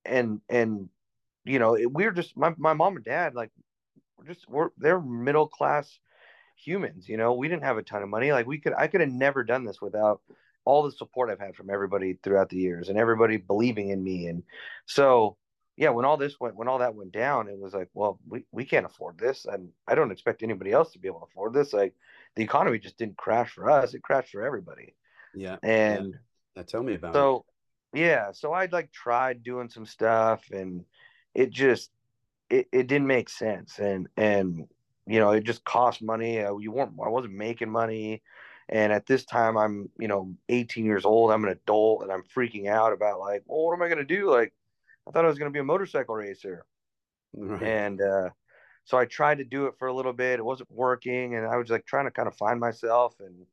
and 0.04 0.40
and 0.48 0.88
you 1.44 1.58
know 1.58 1.76
it, 1.76 1.92
we 1.92 2.04
were 2.04 2.12
just 2.12 2.36
my 2.36 2.54
my 2.56 2.72
mom 2.74 2.96
and 2.96 3.04
dad 3.04 3.34
like 3.34 3.50
we're 4.18 4.26
just 4.26 4.48
we're 4.48 4.70
they're 4.78 5.00
middle 5.00 5.48
class 5.48 5.98
humans. 6.56 7.08
You 7.08 7.16
know, 7.16 7.34
we 7.34 7.48
didn't 7.48 7.64
have 7.64 7.78
a 7.78 7.82
ton 7.82 8.02
of 8.02 8.08
money. 8.08 8.32
Like 8.32 8.46
we 8.46 8.58
could 8.58 8.74
I 8.76 8.86
could 8.86 9.00
have 9.00 9.10
never 9.10 9.44
done 9.44 9.64
this 9.64 9.80
without 9.80 10.20
all 10.64 10.82
the 10.82 10.92
support 10.92 11.30
I've 11.30 11.40
had 11.40 11.56
from 11.56 11.70
everybody 11.70 12.18
throughout 12.22 12.48
the 12.48 12.56
years 12.56 12.88
and 12.88 12.98
everybody 12.98 13.36
believing 13.36 13.90
in 13.90 14.02
me. 14.02 14.26
And 14.26 14.42
so, 14.86 15.36
yeah, 15.76 15.90
when 15.90 16.04
all 16.04 16.16
this 16.16 16.38
went, 16.40 16.56
when 16.56 16.68
all 16.68 16.78
that 16.78 16.94
went 16.94 17.12
down, 17.12 17.48
it 17.48 17.58
was 17.58 17.74
like, 17.74 17.88
well, 17.94 18.18
we, 18.28 18.44
we 18.52 18.64
can't 18.64 18.86
afford 18.86 19.18
this. 19.18 19.44
And 19.44 19.68
I 19.86 19.94
don't 19.94 20.10
expect 20.10 20.42
anybody 20.42 20.72
else 20.72 20.92
to 20.92 20.98
be 20.98 21.08
able 21.08 21.20
to 21.20 21.26
afford 21.26 21.52
this. 21.52 21.72
Like 21.72 21.94
the 22.36 22.42
economy 22.42 22.78
just 22.78 22.96
didn't 22.96 23.16
crash 23.16 23.50
for 23.50 23.70
us. 23.70 23.94
It 23.94 24.02
crashed 24.02 24.30
for 24.30 24.42
everybody. 24.42 24.94
Yeah. 25.34 25.56
And 25.62 26.14
yeah. 26.56 26.62
tell 26.62 26.82
me 26.82 26.94
about 26.94 27.10
it. 27.10 27.14
so, 27.14 27.44
it. 27.92 28.00
yeah. 28.00 28.32
So 28.32 28.52
I'd 28.52 28.72
like 28.72 28.92
tried 28.92 29.42
doing 29.42 29.68
some 29.68 29.86
stuff 29.86 30.44
and 30.50 30.84
it 31.34 31.50
just, 31.50 31.90
it, 32.48 32.68
it 32.72 32.86
didn't 32.86 33.08
make 33.08 33.28
sense. 33.28 33.78
And, 33.78 34.08
and, 34.16 34.68
you 35.06 35.18
know, 35.18 35.32
it 35.32 35.44
just 35.44 35.64
cost 35.64 36.02
money. 36.02 36.40
Uh, 36.40 36.56
you 36.56 36.70
weren't, 36.72 36.92
I 37.04 37.08
wasn't 37.08 37.34
making 37.34 37.70
money. 37.70 38.22
And 38.68 38.92
at 38.92 39.06
this 39.06 39.24
time, 39.24 39.56
I'm, 39.56 39.90
you 39.98 40.08
know, 40.08 40.34
18 40.48 40.84
years 40.84 41.04
old. 41.04 41.30
I'm 41.30 41.44
an 41.44 41.50
adult 41.50 42.02
and 42.02 42.12
I'm 42.12 42.22
freaking 42.22 42.68
out 42.68 42.92
about 42.92 43.20
like, 43.20 43.42
well, 43.46 43.66
what 43.66 43.74
am 43.74 43.82
I 43.82 43.88
going 43.88 43.98
to 43.98 44.04
do? 44.04 44.30
Like, 44.30 44.52
I 45.06 45.10
thought 45.10 45.24
I 45.24 45.28
was 45.28 45.38
going 45.38 45.50
to 45.50 45.54
be 45.54 45.60
a 45.60 45.64
motorcycle 45.64 46.14
racer. 46.14 46.64
Right. 47.34 47.62
And 47.62 48.00
uh, 48.00 48.30
so 48.84 48.96
I 48.96 49.04
tried 49.04 49.38
to 49.38 49.44
do 49.44 49.66
it 49.66 49.74
for 49.78 49.88
a 49.88 49.94
little 49.94 50.12
bit. 50.12 50.38
It 50.38 50.44
wasn't 50.44 50.70
working. 50.70 51.34
And 51.34 51.46
I 51.46 51.56
was 51.56 51.70
like 51.70 51.84
trying 51.84 52.06
to 52.06 52.10
kind 52.10 52.28
of 52.28 52.36
find 52.36 52.58
myself. 52.58 53.14
And, 53.20 53.46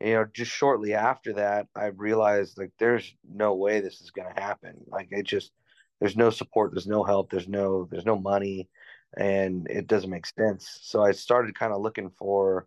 you 0.00 0.14
know, 0.14 0.26
just 0.32 0.50
shortly 0.50 0.94
after 0.94 1.34
that, 1.34 1.68
I 1.76 1.86
realized 1.86 2.58
like 2.58 2.72
there's 2.78 3.14
no 3.28 3.54
way 3.54 3.80
this 3.80 4.00
is 4.00 4.10
going 4.10 4.32
to 4.34 4.40
happen. 4.40 4.74
Like, 4.88 5.08
it 5.10 5.24
just, 5.24 5.52
there's 6.00 6.16
no 6.16 6.30
support, 6.30 6.72
there's 6.72 6.86
no 6.86 7.04
help, 7.04 7.30
there's 7.30 7.48
no, 7.48 7.88
there's 7.90 8.06
no 8.06 8.18
money, 8.18 8.68
and 9.16 9.66
it 9.68 9.86
doesn't 9.86 10.10
make 10.10 10.26
sense. 10.26 10.78
So 10.82 11.02
I 11.02 11.12
started 11.12 11.58
kind 11.58 11.72
of 11.72 11.80
looking 11.80 12.10
for, 12.10 12.66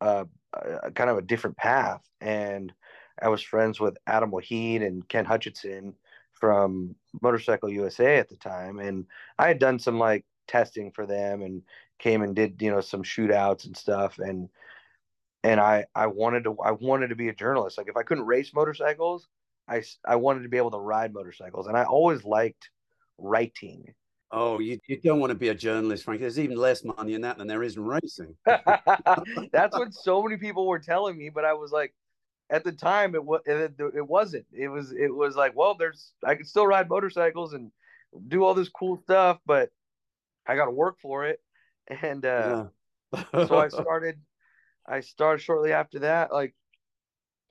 uh, 0.00 0.24
a, 0.52 0.90
kind 0.90 1.10
of 1.10 1.18
a 1.18 1.22
different 1.22 1.56
path. 1.56 2.02
And 2.20 2.72
I 3.20 3.28
was 3.28 3.42
friends 3.42 3.80
with 3.80 3.96
Adam 4.06 4.30
Waheed 4.30 4.84
and 4.86 5.08
Ken 5.08 5.24
Hutchinson 5.24 5.94
from 6.32 6.94
Motorcycle 7.22 7.70
USA 7.70 8.18
at 8.18 8.28
the 8.28 8.36
time, 8.36 8.78
and 8.78 9.06
I 9.38 9.48
had 9.48 9.58
done 9.58 9.78
some 9.78 9.98
like 9.98 10.24
testing 10.46 10.92
for 10.92 11.06
them 11.06 11.42
and 11.42 11.62
came 11.98 12.22
and 12.22 12.36
did 12.36 12.60
you 12.60 12.70
know 12.70 12.82
some 12.82 13.02
shootouts 13.02 13.66
and 13.66 13.76
stuff. 13.76 14.18
And 14.18 14.50
and 15.42 15.60
I 15.60 15.86
I 15.94 16.08
wanted 16.08 16.44
to 16.44 16.56
I 16.62 16.72
wanted 16.72 17.08
to 17.08 17.16
be 17.16 17.28
a 17.28 17.34
journalist. 17.34 17.78
Like 17.78 17.88
if 17.88 17.96
I 17.96 18.02
couldn't 18.02 18.26
race 18.26 18.52
motorcycles 18.54 19.28
I 19.68 19.82
I 20.04 20.16
wanted 20.16 20.42
to 20.42 20.48
be 20.48 20.56
able 20.56 20.70
to 20.72 20.78
ride 20.78 21.12
motorcycles. 21.12 21.66
And 21.66 21.76
I 21.76 21.84
always 21.84 22.24
liked 22.24 22.70
writing 23.18 23.94
Oh, 24.38 24.58
you, 24.58 24.78
you 24.86 24.98
don't 24.98 25.18
want 25.18 25.30
to 25.30 25.34
be 25.34 25.48
a 25.48 25.54
journalist, 25.54 26.04
Frank. 26.04 26.20
There's 26.20 26.38
even 26.38 26.58
less 26.58 26.84
money 26.84 27.14
in 27.14 27.22
that 27.22 27.38
than 27.38 27.46
there 27.46 27.62
is 27.62 27.76
in 27.76 27.86
racing. 27.86 28.36
That's 28.44 29.78
what 29.78 29.94
so 29.94 30.22
many 30.22 30.36
people 30.36 30.66
were 30.66 30.78
telling 30.78 31.16
me, 31.16 31.30
but 31.30 31.46
I 31.46 31.54
was 31.54 31.72
like, 31.72 31.94
at 32.50 32.62
the 32.62 32.72
time, 32.72 33.14
it 33.14 33.24
was 33.24 33.40
it, 33.46 33.72
it 33.78 34.06
wasn't. 34.06 34.44
It 34.52 34.68
was 34.68 34.92
it 34.92 35.08
was 35.08 35.36
like, 35.36 35.56
well, 35.56 35.74
there's 35.74 36.12
I 36.22 36.34
could 36.34 36.46
still 36.46 36.66
ride 36.66 36.86
motorcycles 36.86 37.54
and 37.54 37.72
do 38.28 38.44
all 38.44 38.52
this 38.52 38.68
cool 38.68 39.00
stuff, 39.04 39.38
but 39.46 39.70
I 40.46 40.54
got 40.54 40.66
to 40.66 40.70
work 40.70 40.96
for 41.00 41.24
it. 41.24 41.40
And 42.02 42.26
uh, 42.26 42.66
yeah. 43.14 43.46
so 43.46 43.58
I 43.58 43.68
started. 43.70 44.20
I 44.86 45.00
started 45.00 45.42
shortly 45.42 45.72
after 45.72 46.00
that. 46.00 46.30
Like, 46.30 46.54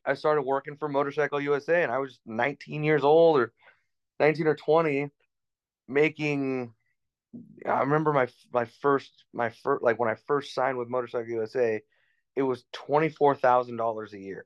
I 0.05 0.13
started 0.13 0.43
working 0.43 0.77
for 0.77 0.87
Motorcycle 0.87 1.41
USA, 1.41 1.81
and 1.81 1.91
I 1.91 1.97
was 1.97 2.19
19 2.27 2.83
years 2.83 3.03
old 3.03 3.39
or 3.39 3.53
19 4.19 4.45
or 4.45 4.55
20 4.55 5.09
making 5.87 6.73
I 7.65 7.79
remember 7.79 8.13
my 8.13 8.27
my 8.53 8.65
first 8.65 9.25
my 9.33 9.49
first 9.49 9.83
like 9.83 9.99
when 9.99 10.09
I 10.09 10.15
first 10.27 10.53
signed 10.53 10.77
with 10.77 10.89
Motorcycle 10.89 11.29
USA, 11.29 11.81
it 12.35 12.41
was 12.41 12.65
twenty 12.71 13.09
four 13.09 13.35
thousand 13.35 13.77
dollars 13.77 14.13
a 14.13 14.19
year, 14.19 14.45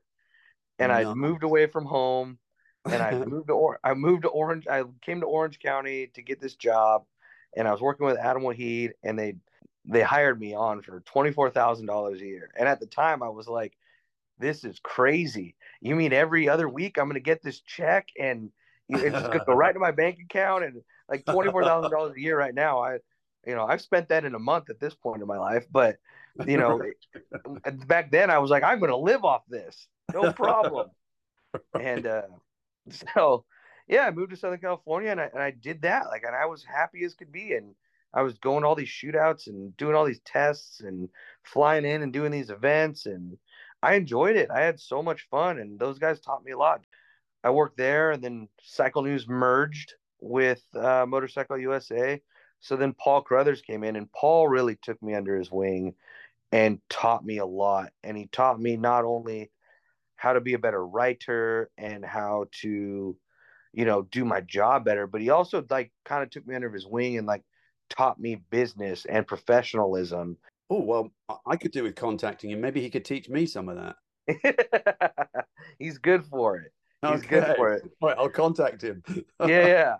and 0.78 0.90
no. 0.90 1.10
I 1.10 1.14
moved 1.14 1.42
away 1.42 1.66
from 1.66 1.84
home, 1.84 2.38
and 2.86 3.02
I 3.02 3.12
moved 3.12 3.48
to 3.48 3.54
or- 3.54 3.80
I 3.84 3.94
moved 3.94 4.22
to 4.22 4.28
Orange. 4.28 4.66
I 4.68 4.84
came 5.02 5.20
to 5.20 5.26
Orange 5.26 5.58
County 5.58 6.08
to 6.14 6.22
get 6.22 6.40
this 6.40 6.54
job, 6.54 7.04
and 7.56 7.68
I 7.68 7.72
was 7.72 7.80
working 7.80 8.06
with 8.06 8.18
Adam 8.18 8.42
Waheed, 8.42 8.92
and 9.02 9.18
they 9.18 9.36
they 9.84 10.02
hired 10.02 10.40
me 10.40 10.54
on 10.54 10.82
for 10.82 11.00
twenty 11.00 11.32
four 11.32 11.50
thousand 11.50 11.86
dollars 11.86 12.20
a 12.20 12.26
year. 12.26 12.50
And 12.56 12.68
at 12.68 12.80
the 12.80 12.86
time, 12.86 13.22
I 13.22 13.28
was 13.28 13.48
like, 13.48 13.76
"This 14.38 14.64
is 14.64 14.80
crazy. 14.82 15.54
You 15.80 15.94
mean 15.94 16.12
every 16.12 16.48
other 16.48 16.68
week 16.68 16.98
I'm 16.98 17.06
going 17.06 17.14
to 17.14 17.20
get 17.20 17.42
this 17.42 17.60
check 17.60 18.08
and 18.18 18.50
it's 18.88 19.14
going 19.14 19.38
to 19.38 19.44
go 19.44 19.54
right 19.54 19.72
to 19.74 19.78
my 19.78 19.92
bank 19.92 20.18
account 20.24 20.64
and." 20.64 20.82
Like 21.10 21.24
twenty 21.24 21.50
four 21.50 21.64
thousand 21.64 21.90
dollars 21.90 22.14
a 22.16 22.20
year 22.20 22.38
right 22.38 22.54
now. 22.54 22.80
I, 22.80 22.98
you 23.46 23.54
know, 23.54 23.66
I've 23.66 23.80
spent 23.80 24.08
that 24.08 24.24
in 24.24 24.34
a 24.34 24.38
month 24.38 24.70
at 24.70 24.80
this 24.80 24.94
point 24.94 25.20
in 25.20 25.28
my 25.28 25.38
life. 25.38 25.66
But 25.70 25.96
you 26.46 26.56
know, 26.56 26.80
back 27.86 28.10
then 28.10 28.30
I 28.30 28.38
was 28.38 28.50
like, 28.50 28.62
I'm 28.62 28.78
going 28.78 28.90
to 28.90 28.96
live 28.96 29.24
off 29.24 29.42
this, 29.48 29.88
no 30.12 30.32
problem. 30.32 30.90
and 31.80 32.06
uh, 32.06 32.22
so, 32.90 33.44
yeah, 33.88 34.06
I 34.06 34.10
moved 34.10 34.30
to 34.30 34.36
Southern 34.36 34.60
California 34.60 35.10
and 35.10 35.20
I, 35.20 35.30
and 35.32 35.42
I 35.42 35.50
did 35.50 35.82
that. 35.82 36.06
Like, 36.06 36.22
and 36.24 36.34
I 36.34 36.46
was 36.46 36.64
happy 36.64 37.04
as 37.04 37.14
could 37.14 37.32
be. 37.32 37.54
And 37.54 37.74
I 38.12 38.22
was 38.22 38.38
going 38.38 38.64
all 38.64 38.74
these 38.74 38.88
shootouts 38.88 39.46
and 39.46 39.76
doing 39.76 39.94
all 39.94 40.04
these 40.04 40.20
tests 40.24 40.80
and 40.80 41.08
flying 41.44 41.84
in 41.84 42.02
and 42.02 42.12
doing 42.12 42.32
these 42.32 42.50
events 42.50 43.06
and 43.06 43.36
I 43.82 43.94
enjoyed 43.94 44.36
it. 44.36 44.50
I 44.50 44.60
had 44.60 44.78
so 44.78 45.02
much 45.02 45.26
fun 45.30 45.58
and 45.58 45.78
those 45.78 45.98
guys 45.98 46.20
taught 46.20 46.44
me 46.44 46.52
a 46.52 46.58
lot. 46.58 46.82
I 47.42 47.50
worked 47.50 47.78
there 47.78 48.10
and 48.10 48.22
then 48.22 48.48
Cycle 48.62 49.02
News 49.02 49.26
merged 49.28 49.94
with 50.20 50.62
uh, 50.74 51.06
Motorcycle 51.06 51.58
USA. 51.58 52.20
So 52.60 52.76
then 52.76 52.94
Paul 52.94 53.22
Carruthers 53.22 53.62
came 53.62 53.84
in 53.84 53.96
and 53.96 54.10
Paul 54.12 54.48
really 54.48 54.76
took 54.76 55.02
me 55.02 55.14
under 55.14 55.36
his 55.36 55.50
wing 55.50 55.94
and 56.52 56.80
taught 56.88 57.24
me 57.24 57.38
a 57.38 57.46
lot. 57.46 57.90
And 58.02 58.16
he 58.16 58.26
taught 58.26 58.60
me 58.60 58.76
not 58.76 59.04
only 59.04 59.50
how 60.16 60.34
to 60.34 60.40
be 60.40 60.54
a 60.54 60.58
better 60.58 60.86
writer 60.86 61.70
and 61.78 62.04
how 62.04 62.46
to, 62.60 63.16
you 63.72 63.84
know, 63.84 64.02
do 64.02 64.24
my 64.24 64.42
job 64.42 64.84
better, 64.84 65.06
but 65.06 65.22
he 65.22 65.30
also 65.30 65.64
like 65.70 65.92
kind 66.04 66.22
of 66.22 66.30
took 66.30 66.46
me 66.46 66.54
under 66.54 66.70
his 66.70 66.86
wing 66.86 67.16
and 67.16 67.26
like 67.26 67.42
taught 67.88 68.20
me 68.20 68.36
business 68.50 69.06
and 69.06 69.26
professionalism. 69.26 70.36
Oh, 70.68 70.80
well, 70.80 71.10
I 71.46 71.56
could 71.56 71.72
do 71.72 71.84
with 71.84 71.96
contacting 71.96 72.50
him. 72.50 72.60
Maybe 72.60 72.80
he 72.80 72.90
could 72.90 73.04
teach 73.04 73.28
me 73.28 73.46
some 73.46 73.68
of 73.68 73.76
that. 73.76 75.46
He's 75.78 75.98
good 75.98 76.24
for 76.26 76.58
it. 76.58 76.72
He's 77.02 77.24
okay. 77.24 77.40
good 77.40 77.56
for 77.56 77.72
it. 77.72 77.82
Right, 78.02 78.16
I'll 78.18 78.28
contact 78.28 78.82
him. 78.82 79.02
yeah, 79.40 79.66
yeah. 79.66 79.96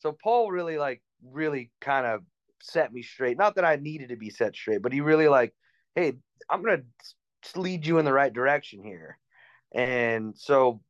So 0.00 0.12
Paul 0.12 0.50
really 0.50 0.78
like 0.78 1.02
really 1.22 1.70
kind 1.80 2.06
of 2.06 2.22
set 2.62 2.92
me 2.92 3.02
straight. 3.02 3.38
Not 3.38 3.54
that 3.56 3.64
I 3.64 3.76
needed 3.76 4.10
to 4.10 4.16
be 4.16 4.30
set 4.30 4.54
straight, 4.54 4.82
but 4.82 4.92
he 4.92 5.00
really 5.00 5.28
like, 5.28 5.54
hey, 5.94 6.14
I'm 6.48 6.62
gonna 6.62 6.82
lead 7.56 7.86
you 7.86 7.98
in 7.98 8.04
the 8.04 8.12
right 8.12 8.32
direction 8.32 8.82
here. 8.82 9.18
And 9.72 10.36
so, 10.36 10.80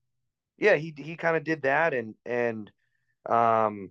yeah, 0.59 0.77
he 0.77 0.95
he 0.97 1.17
kind 1.17 1.37
of 1.37 1.45
did 1.45 1.63
that, 1.63 1.93
and 1.95 2.15
and 2.25 2.71
um, 3.29 3.91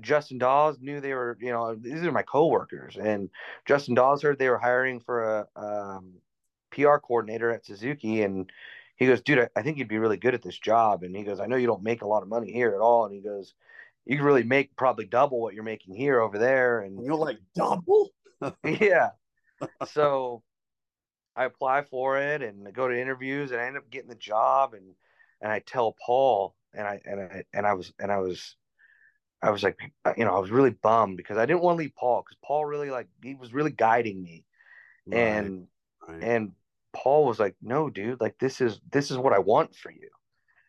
Justin 0.00 0.38
Dawes 0.38 0.78
knew 0.80 1.00
they 1.00 1.14
were, 1.14 1.36
you 1.40 1.52
know, 1.52 1.74
these 1.74 2.02
are 2.02 2.12
my 2.12 2.22
coworkers, 2.22 2.96
and 2.96 3.30
Justin 3.66 3.94
Dawes 3.94 4.22
heard 4.22 4.38
they 4.38 4.48
were 4.48 4.58
hiring 4.58 5.00
for 5.00 5.46
a 5.56 5.60
um, 5.60 6.14
PR 6.70 6.96
coordinator 6.96 7.50
at 7.50 7.66
Suzuki, 7.66 8.22
and 8.22 8.50
he 8.96 9.06
goes, 9.06 9.20
dude, 9.20 9.38
I, 9.40 9.48
I 9.56 9.62
think 9.62 9.78
you'd 9.78 9.88
be 9.88 9.98
really 9.98 10.16
good 10.16 10.34
at 10.34 10.42
this 10.42 10.58
job. 10.58 11.02
And 11.02 11.16
he 11.16 11.24
goes, 11.24 11.40
I 11.40 11.46
know 11.46 11.56
you 11.56 11.66
don't 11.66 11.82
make 11.82 12.02
a 12.02 12.08
lot 12.08 12.22
of 12.22 12.28
money 12.28 12.52
here 12.52 12.74
at 12.74 12.80
all, 12.80 13.04
and 13.04 13.14
he 13.14 13.20
goes, 13.20 13.54
you 14.04 14.16
can 14.16 14.24
really 14.24 14.42
make 14.42 14.74
probably 14.76 15.06
double 15.06 15.40
what 15.40 15.54
you're 15.54 15.62
making 15.62 15.94
here 15.94 16.20
over 16.20 16.38
there. 16.38 16.80
And, 16.80 16.98
and 16.98 17.06
you're 17.06 17.14
like 17.14 17.38
double, 17.54 18.10
yeah. 18.64 19.10
so 19.86 20.42
I 21.36 21.44
apply 21.44 21.82
for 21.84 22.18
it 22.18 22.42
and 22.42 22.66
I 22.66 22.70
go 22.70 22.88
to 22.88 23.00
interviews 23.00 23.52
and 23.52 23.60
I 23.60 23.66
end 23.66 23.76
up 23.76 23.90
getting 23.90 24.08
the 24.08 24.14
job 24.14 24.74
and 24.74 24.94
and 25.40 25.50
I 25.50 25.60
tell 25.60 25.96
Paul 26.04 26.54
and 26.74 26.86
I 26.86 27.00
and 27.04 27.20
I 27.20 27.44
and 27.52 27.66
I 27.66 27.74
was 27.74 27.92
and 27.98 28.12
I 28.12 28.18
was 28.18 28.56
I 29.42 29.50
was 29.50 29.62
like 29.62 29.78
uh, 30.04 30.12
you 30.16 30.24
know 30.24 30.34
I 30.34 30.38
was 30.38 30.50
really 30.50 30.70
bummed 30.70 31.16
because 31.16 31.38
I 31.38 31.46
didn't 31.46 31.62
want 31.62 31.76
to 31.76 31.82
leave 31.82 31.96
Paul 31.96 32.22
because 32.22 32.36
Paul 32.44 32.64
really 32.64 32.90
like 32.90 33.08
he 33.22 33.34
was 33.34 33.52
really 33.52 33.72
guiding 33.72 34.22
me 34.22 34.44
right, 35.06 35.18
and 35.18 35.66
right. 36.06 36.22
and 36.22 36.52
Paul 36.92 37.24
was 37.24 37.38
like 37.38 37.56
no 37.62 37.88
dude 37.88 38.20
like 38.20 38.38
this 38.38 38.60
is 38.60 38.80
this 38.90 39.10
is 39.10 39.16
what 39.16 39.32
I 39.32 39.38
want 39.38 39.74
for 39.74 39.90
you 39.90 40.10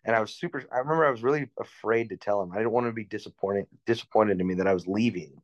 and 0.06 0.16
I 0.16 0.20
was 0.20 0.36
super 0.36 0.64
I 0.72 0.80
remember 0.80 1.06
I 1.06 1.12
was 1.12 1.24
really 1.24 1.50
afraid 1.60 2.10
to 2.10 2.18
tell 2.18 2.42
him 2.42 2.52
I 2.52 2.58
didn't 2.58 2.72
want 2.72 2.88
to 2.88 2.94
be 2.94 3.06
disappointed 3.06 3.68
disappointed 3.86 4.40
in 4.40 4.48
me 4.48 4.56
that 4.56 4.68
I 4.68 4.74
was 4.74 4.88
leaving 4.88 5.42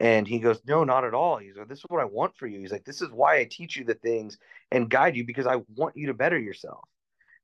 and 0.00 0.26
he 0.26 0.38
goes, 0.38 0.60
No, 0.66 0.82
not 0.82 1.04
at 1.04 1.14
all. 1.14 1.36
He's 1.36 1.56
like, 1.56 1.68
This 1.68 1.78
is 1.80 1.84
what 1.88 2.00
I 2.00 2.06
want 2.06 2.34
for 2.36 2.46
you. 2.46 2.58
He's 2.58 2.72
like, 2.72 2.84
This 2.84 3.02
is 3.02 3.10
why 3.10 3.38
I 3.38 3.44
teach 3.44 3.76
you 3.76 3.84
the 3.84 3.94
things 3.94 4.38
and 4.72 4.90
guide 4.90 5.14
you 5.14 5.24
because 5.24 5.46
I 5.46 5.56
want 5.76 5.96
you 5.96 6.06
to 6.08 6.14
better 6.14 6.38
yourself. 6.38 6.88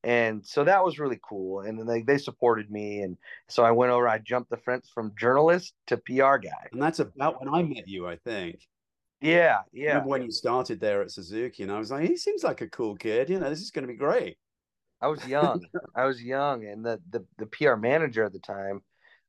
And 0.03 0.44
so 0.47 0.64
that 0.64 0.84
was 0.84 0.99
really 0.99 1.20
cool. 1.22 1.61
And 1.61 1.78
then 1.78 1.86
they, 1.86 2.01
they 2.01 2.16
supported 2.16 2.70
me. 2.70 3.03
And 3.03 3.18
so 3.49 3.62
I 3.62 3.72
went 3.72 3.92
over, 3.92 4.09
I 4.09 4.18
jumped 4.18 4.51
the 4.51 4.57
fence 4.57 4.90
from 4.92 5.12
journalist 5.18 5.74
to 5.88 5.97
PR 5.99 6.36
guy. 6.36 6.68
And 6.72 6.80
that's 6.80 7.01
about 7.01 7.40
when 7.40 7.53
I 7.53 7.62
met 7.62 7.88
you, 7.88 8.09
I 8.09 8.16
think. 8.16 8.61
Yeah. 9.20 9.61
Yeah. 9.72 10.05
when 10.05 10.22
you 10.22 10.30
started 10.30 10.80
there 10.80 11.03
at 11.03 11.11
Suzuki. 11.11 11.62
And 11.62 11.72
I 11.72 11.78
was 11.78 11.90
like, 11.90 12.09
He 12.09 12.16
seems 12.16 12.42
like 12.42 12.62
a 12.62 12.68
cool 12.68 12.97
kid. 12.97 13.28
You 13.28 13.38
know, 13.38 13.51
this 13.51 13.61
is 13.61 13.70
going 13.70 13.86
to 13.86 13.92
be 13.92 13.99
great. 13.99 14.38
I 15.01 15.09
was 15.09 15.26
young. 15.26 15.64
I 15.94 16.05
was 16.05 16.22
young. 16.22 16.64
And 16.64 16.84
the, 16.84 17.01
the, 17.11 17.24
the 17.38 17.47
PR 17.47 17.76
manager 17.76 18.24
at 18.24 18.32
the 18.32 18.38
time, 18.38 18.82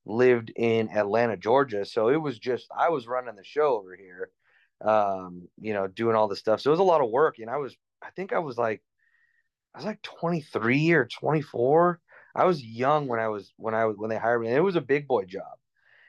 lived 0.07 0.51
in 0.55 0.89
Atlanta, 0.89 1.38
Georgia. 1.38 1.86
So 1.86 2.09
it 2.09 2.18
was 2.18 2.39
just 2.39 2.68
I 2.76 2.89
was 2.89 3.07
running 3.07 3.36
the 3.36 3.43
show 3.43 3.76
over 3.76 3.95
here, 3.95 4.30
um, 4.82 5.47
you 5.59 5.74
know, 5.74 5.88
doing 5.88 6.15
all 6.15 6.28
this 6.28 6.39
stuff. 6.39 6.61
So 6.61 6.70
it 6.70 6.74
was 6.74 6.80
a 6.80 6.84
lot 6.84 7.01
of 7.01 7.09
work. 7.09 7.39
And 7.39 7.49
I 7.49 7.57
was 7.57 7.76
I 8.01 8.09
think 8.11 8.34
I 8.34 8.39
was 8.39 8.57
like 8.57 8.82
I 9.76 9.80
was 9.80 9.86
like 9.86 10.01
23 10.01 10.91
or 10.91 11.05
24. 11.05 11.99
I 12.36 12.45
was 12.45 12.63
young 12.63 13.07
when 13.07 13.20
I 13.20 13.28
was 13.28 13.53
when 13.57 13.76
I 13.76 13.86
was 13.86 13.97
when 13.97 14.09
they 14.09 14.18
hired 14.18 14.41
me. 14.41 14.47
And 14.47 14.57
it 14.57 14.61
was 14.61 14.76
a 14.76 14.82
big 14.82 15.07
boy 15.07 15.26
job. 15.26 15.57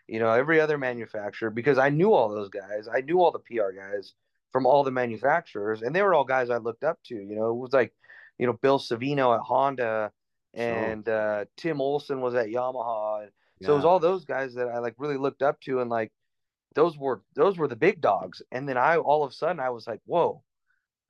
You 0.07 0.21
know, 0.21 0.33
every 0.33 0.61
other 0.61 0.79
manufacturer 0.79 1.51
because 1.51 1.77
I 1.77 1.91
knew 1.91 2.15
all 2.15 2.31
those 2.31 2.49
guys. 2.49 2.89
I 2.93 3.03
knew 3.03 3.21
all 3.21 3.33
the 3.33 3.41
PR 3.41 3.73
guys 3.73 4.15
from 4.53 4.65
all 4.65 4.83
the 4.83 4.91
manufacturers, 4.91 5.83
and 5.83 5.95
they 5.95 6.01
were 6.03 6.15
all 6.15 6.25
guys 6.25 6.49
I 6.49 6.57
looked 6.57 6.83
up 6.83 6.99
to. 7.07 7.15
You 7.15 7.37
know, 7.37 7.51
it 7.51 7.57
was 7.57 7.75
like, 7.75 7.93
you 8.39 8.47
know, 8.47 8.53
Bill 8.53 8.79
Savino 8.79 9.35
at 9.35 9.41
Honda 9.41 10.11
and 10.55 11.05
sure. 11.07 11.41
uh, 11.41 11.45
Tim 11.57 11.81
Olson 11.81 12.21
was 12.21 12.35
at 12.35 12.47
Yamaha. 12.47 13.29
So 13.63 13.73
it 13.73 13.77
was 13.77 13.85
all 13.85 13.99
those 13.99 14.25
guys 14.25 14.55
that 14.55 14.69
I 14.69 14.79
like 14.79 14.95
really 14.99 15.17
looked 15.17 15.43
up 15.43 15.61
to 15.63 15.81
and 15.81 15.91
like 15.91 16.13
those 16.75 16.97
were 16.97 17.23
those 17.35 17.59
were 17.59 17.67
the 17.67 17.77
big 17.77 18.01
dogs. 18.01 18.41
And 18.53 18.69
then 18.69 18.77
I 18.77 18.97
all 18.99 19.25
of 19.25 19.33
a 19.33 19.35
sudden 19.35 19.59
I 19.59 19.71
was 19.71 19.87
like, 19.87 20.01
whoa, 20.07 20.43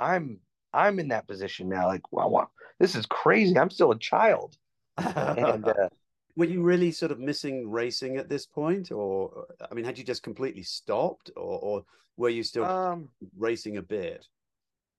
I'm 0.01 0.41
I'm 0.73 0.99
in 0.99 1.09
that 1.09 1.29
position 1.29 1.69
now. 1.69 1.87
Like, 1.87 2.11
wow, 2.11 2.29
wow 2.29 2.49
this 2.79 2.95
is 2.95 3.07
crazy. 3.07 3.59
I'm 3.59 3.71
still 3.71 3.91
a 3.91 3.99
child. 3.99 4.57
and 4.97 5.67
uh, 5.67 5.89
were 6.37 6.45
you 6.45 6.63
really 6.63 6.93
sort 6.93 7.11
of 7.11 7.19
missing 7.19 7.69
racing 7.69 8.17
at 8.17 8.29
this 8.29 8.47
point 8.47 8.93
or 8.93 9.47
i 9.71 9.75
mean 9.75 9.85
had 9.85 9.99
you 9.99 10.05
just 10.05 10.23
completely 10.23 10.63
stopped 10.63 11.31
or, 11.37 11.59
or 11.59 11.85
were 12.17 12.29
you 12.29 12.43
still 12.43 12.65
um, 12.65 13.09
racing 13.37 13.77
a 13.77 13.83
bit 13.83 14.25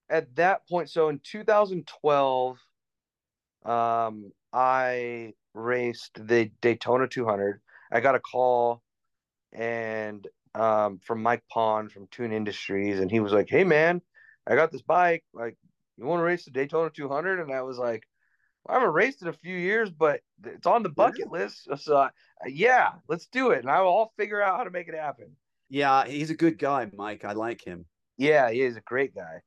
at 0.10 0.36
that 0.36 0.68
point 0.68 0.90
so 0.90 1.10
in 1.10 1.20
2012 1.24 2.58
um, 3.66 4.32
i 4.54 5.34
raced 5.54 6.20
the 6.28 6.52
Daytona 6.62 7.08
200. 7.08 7.62
I 7.92 8.00
got 8.00 8.16
a 8.16 8.20
call 8.20 8.82
and 9.52 10.28
um, 10.56 11.00
from 11.06 11.22
Mike 11.22 11.44
Pond 11.50 11.92
from 11.92 12.08
Tune 12.12 12.32
Industries, 12.32 13.00
and 13.00 13.10
he 13.12 13.20
was 13.20 13.32
like, 13.32 13.50
"Hey 13.50 13.64
man, 13.64 14.02
I 14.48 14.56
got 14.56 14.72
this 14.72 14.82
bike. 14.82 15.24
Like, 15.34 15.58
you 15.98 16.06
want 16.06 16.20
to 16.20 16.24
race 16.24 16.46
the 16.46 16.52
Daytona 16.52 16.90
200?" 16.90 17.40
And 17.40 17.52
I 17.52 17.62
was 17.62 17.78
like, 17.78 18.08
well, 18.64 18.78
"I 18.78 18.80
haven't 18.80 18.94
raced 18.94 19.22
in 19.22 19.28
a 19.28 19.34
few 19.34 19.56
years, 19.56 19.90
but 19.92 20.22
it's 20.44 20.68
on 20.68 20.84
the 20.84 20.90
bucket 20.90 21.32
list. 21.32 21.68
So 21.78 21.98
uh, 21.98 22.10
yeah, 22.48 22.94
let's 23.08 23.28
do 23.28 23.52
it, 23.52 23.60
and 23.60 23.70
I 23.70 23.82
will 23.82 23.98
I'll 23.98 24.14
figure 24.18 24.42
out 24.42 24.58
how 24.58 24.64
to 24.64 24.72
make 24.72 24.88
it 24.88 24.96
happen." 24.96 25.36
Yeah, 25.70 26.06
he's 26.06 26.32
a 26.32 26.36
good 26.36 26.58
guy, 26.58 26.90
Mike. 26.96 27.26
I 27.26 27.34
like 27.34 27.64
him. 27.64 27.86
Yeah, 28.18 28.50
he 28.50 28.62
is 28.62 28.76
a 28.76 28.82
great 28.82 29.14
guy. 29.14 29.42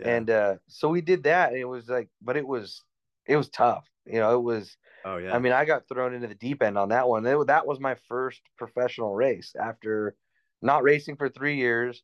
Yeah. 0.00 0.08
And 0.08 0.30
uh, 0.30 0.54
so 0.68 0.88
we 0.88 1.00
did 1.00 1.24
that, 1.24 1.50
and 1.50 1.58
it 1.58 1.68
was 1.68 1.88
like, 1.88 2.08
but 2.20 2.36
it 2.36 2.46
was 2.46 2.82
it 3.26 3.36
was 3.36 3.48
tough. 3.48 3.86
You 4.06 4.18
know, 4.18 4.34
it 4.34 4.42
was 4.42 4.76
Oh 5.04 5.16
yeah. 5.16 5.34
I 5.34 5.38
mean, 5.38 5.52
I 5.52 5.64
got 5.64 5.88
thrown 5.88 6.14
into 6.14 6.28
the 6.28 6.34
deep 6.34 6.62
end 6.62 6.78
on 6.78 6.90
that 6.90 7.08
one. 7.08 7.26
It, 7.26 7.46
that 7.46 7.66
was 7.66 7.80
my 7.80 7.96
first 8.08 8.40
professional 8.56 9.14
race 9.14 9.54
after 9.60 10.14
not 10.60 10.82
racing 10.82 11.16
for 11.16 11.28
three 11.28 11.56
years, 11.56 12.02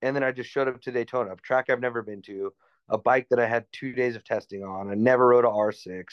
and 0.00 0.14
then 0.16 0.24
I 0.24 0.32
just 0.32 0.50
showed 0.50 0.68
up 0.68 0.80
to 0.82 0.92
Daytona, 0.92 1.32
a 1.32 1.36
track 1.36 1.70
I've 1.70 1.80
never 1.80 2.02
been 2.02 2.22
to, 2.22 2.52
a 2.88 2.98
bike 2.98 3.28
that 3.30 3.38
I 3.38 3.46
had 3.46 3.66
two 3.72 3.92
days 3.92 4.16
of 4.16 4.24
testing 4.24 4.64
on. 4.64 4.90
I 4.90 4.94
never 4.94 5.28
rode 5.28 5.44
a 5.44 5.48
R6, 5.48 6.04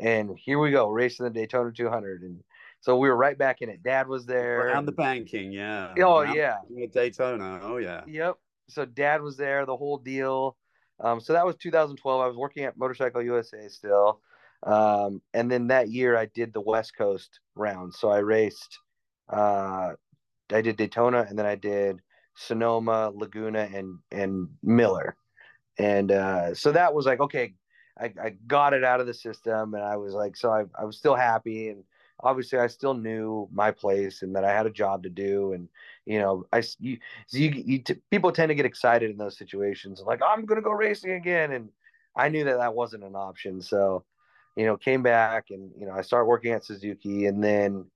and 0.00 0.30
here 0.38 0.58
we 0.58 0.70
go 0.70 0.88
racing 0.88 1.24
the 1.24 1.30
Daytona 1.30 1.70
200, 1.70 2.22
and 2.22 2.42
so 2.80 2.96
we 2.96 3.08
were 3.08 3.16
right 3.16 3.36
back 3.36 3.60
in 3.60 3.68
it. 3.68 3.82
Dad 3.82 4.08
was 4.08 4.24
there. 4.24 4.68
Around 4.68 4.86
the 4.86 4.92
banking, 4.92 5.52
yeah. 5.52 5.94
Oh 5.98 6.20
Around 6.20 6.36
yeah. 6.36 6.56
Daytona. 6.92 7.60
Oh 7.62 7.76
yeah. 7.76 8.04
Yep. 8.06 8.36
So 8.68 8.84
Dad 8.84 9.22
was 9.22 9.36
there, 9.36 9.66
the 9.66 9.76
whole 9.76 9.98
deal. 9.98 10.56
Um, 11.00 11.20
so 11.20 11.32
that 11.32 11.46
was 11.46 11.56
2012. 11.56 12.20
I 12.20 12.26
was 12.26 12.36
working 12.36 12.64
at 12.64 12.76
Motorcycle 12.76 13.22
USA 13.22 13.68
still. 13.68 14.20
Um, 14.64 15.22
and 15.34 15.50
then 15.50 15.68
that 15.68 15.88
year 15.88 16.16
I 16.16 16.26
did 16.26 16.52
the 16.52 16.60
West 16.60 16.96
Coast 16.96 17.40
round. 17.54 17.94
So 17.94 18.10
I 18.10 18.18
raced, 18.18 18.78
uh, 19.28 19.92
I 20.52 20.60
did 20.60 20.76
Daytona 20.76 21.26
and 21.28 21.38
then 21.38 21.46
I 21.46 21.54
did 21.54 22.00
Sonoma, 22.34 23.12
Laguna, 23.14 23.68
and 23.72 23.98
and 24.10 24.48
Miller. 24.62 25.16
And 25.78 26.10
uh, 26.10 26.54
so 26.54 26.72
that 26.72 26.92
was 26.92 27.06
like, 27.06 27.20
okay, 27.20 27.54
I, 27.98 28.12
I 28.22 28.30
got 28.46 28.74
it 28.74 28.84
out 28.84 29.00
of 29.00 29.06
the 29.06 29.14
system 29.14 29.74
and 29.74 29.82
I 29.82 29.96
was 29.96 30.12
like, 30.12 30.36
so 30.36 30.50
I, 30.50 30.64
I 30.76 30.84
was 30.84 30.98
still 30.98 31.14
happy. 31.14 31.68
And 31.68 31.84
obviously 32.20 32.58
I 32.58 32.66
still 32.66 32.94
knew 32.94 33.48
my 33.52 33.70
place 33.70 34.22
and 34.22 34.34
that 34.34 34.44
I 34.44 34.52
had 34.52 34.66
a 34.66 34.70
job 34.70 35.02
to 35.04 35.10
do. 35.10 35.52
And, 35.52 35.68
you 36.04 36.18
know, 36.18 36.46
I, 36.52 36.62
you, 36.78 36.98
you, 37.30 37.50
you 37.50 37.78
t- 37.78 38.02
people 38.10 38.32
tend 38.32 38.50
to 38.50 38.54
get 38.54 38.66
excited 38.66 39.10
in 39.10 39.16
those 39.16 39.38
situations 39.38 40.02
like, 40.04 40.20
I'm 40.22 40.44
going 40.44 40.60
to 40.60 40.64
go 40.64 40.72
racing 40.72 41.12
again. 41.12 41.52
And 41.52 41.68
I 42.16 42.28
knew 42.28 42.44
that 42.44 42.58
that 42.58 42.74
wasn't 42.74 43.04
an 43.04 43.14
option. 43.14 43.60
So, 43.62 44.04
you 44.56 44.66
know, 44.66 44.76
came 44.76 45.02
back 45.02 45.50
and, 45.50 45.70
you 45.78 45.86
know, 45.86 45.92
I 45.92 46.02
started 46.02 46.26
working 46.26 46.52
at 46.52 46.64
Suzuki 46.64 47.26
and 47.26 47.42
then 47.42 47.86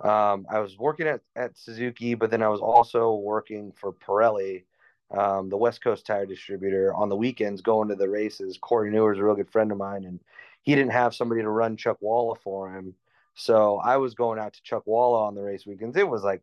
um, 0.00 0.46
I 0.48 0.60
was 0.60 0.78
working 0.78 1.06
at, 1.06 1.20
at 1.36 1.58
Suzuki, 1.58 2.14
but 2.14 2.30
then 2.30 2.42
I 2.42 2.48
was 2.48 2.60
also 2.60 3.14
working 3.14 3.72
for 3.72 3.92
Pirelli, 3.92 4.64
um, 5.10 5.50
the 5.50 5.56
West 5.56 5.82
Coast 5.82 6.06
tire 6.06 6.24
distributor 6.24 6.94
on 6.94 7.08
the 7.08 7.16
weekends, 7.16 7.60
going 7.60 7.88
to 7.88 7.96
the 7.96 8.08
races. 8.08 8.56
Corey 8.58 8.90
Newer 8.90 9.12
is 9.12 9.18
a 9.18 9.24
real 9.24 9.34
good 9.34 9.50
friend 9.50 9.72
of 9.72 9.78
mine 9.78 10.04
and 10.04 10.20
he 10.62 10.74
didn't 10.74 10.92
have 10.92 11.14
somebody 11.14 11.42
to 11.42 11.50
run 11.50 11.76
Chuckwalla 11.76 12.38
for 12.38 12.70
him. 12.70 12.94
So 13.38 13.78
I 13.78 13.98
was 13.98 14.14
going 14.14 14.38
out 14.40 14.54
to 14.54 14.62
Chuckwalla 14.62 15.28
on 15.28 15.34
the 15.34 15.42
race 15.42 15.64
weekends. 15.64 15.96
It 15.96 16.08
was 16.08 16.24
like, 16.24 16.42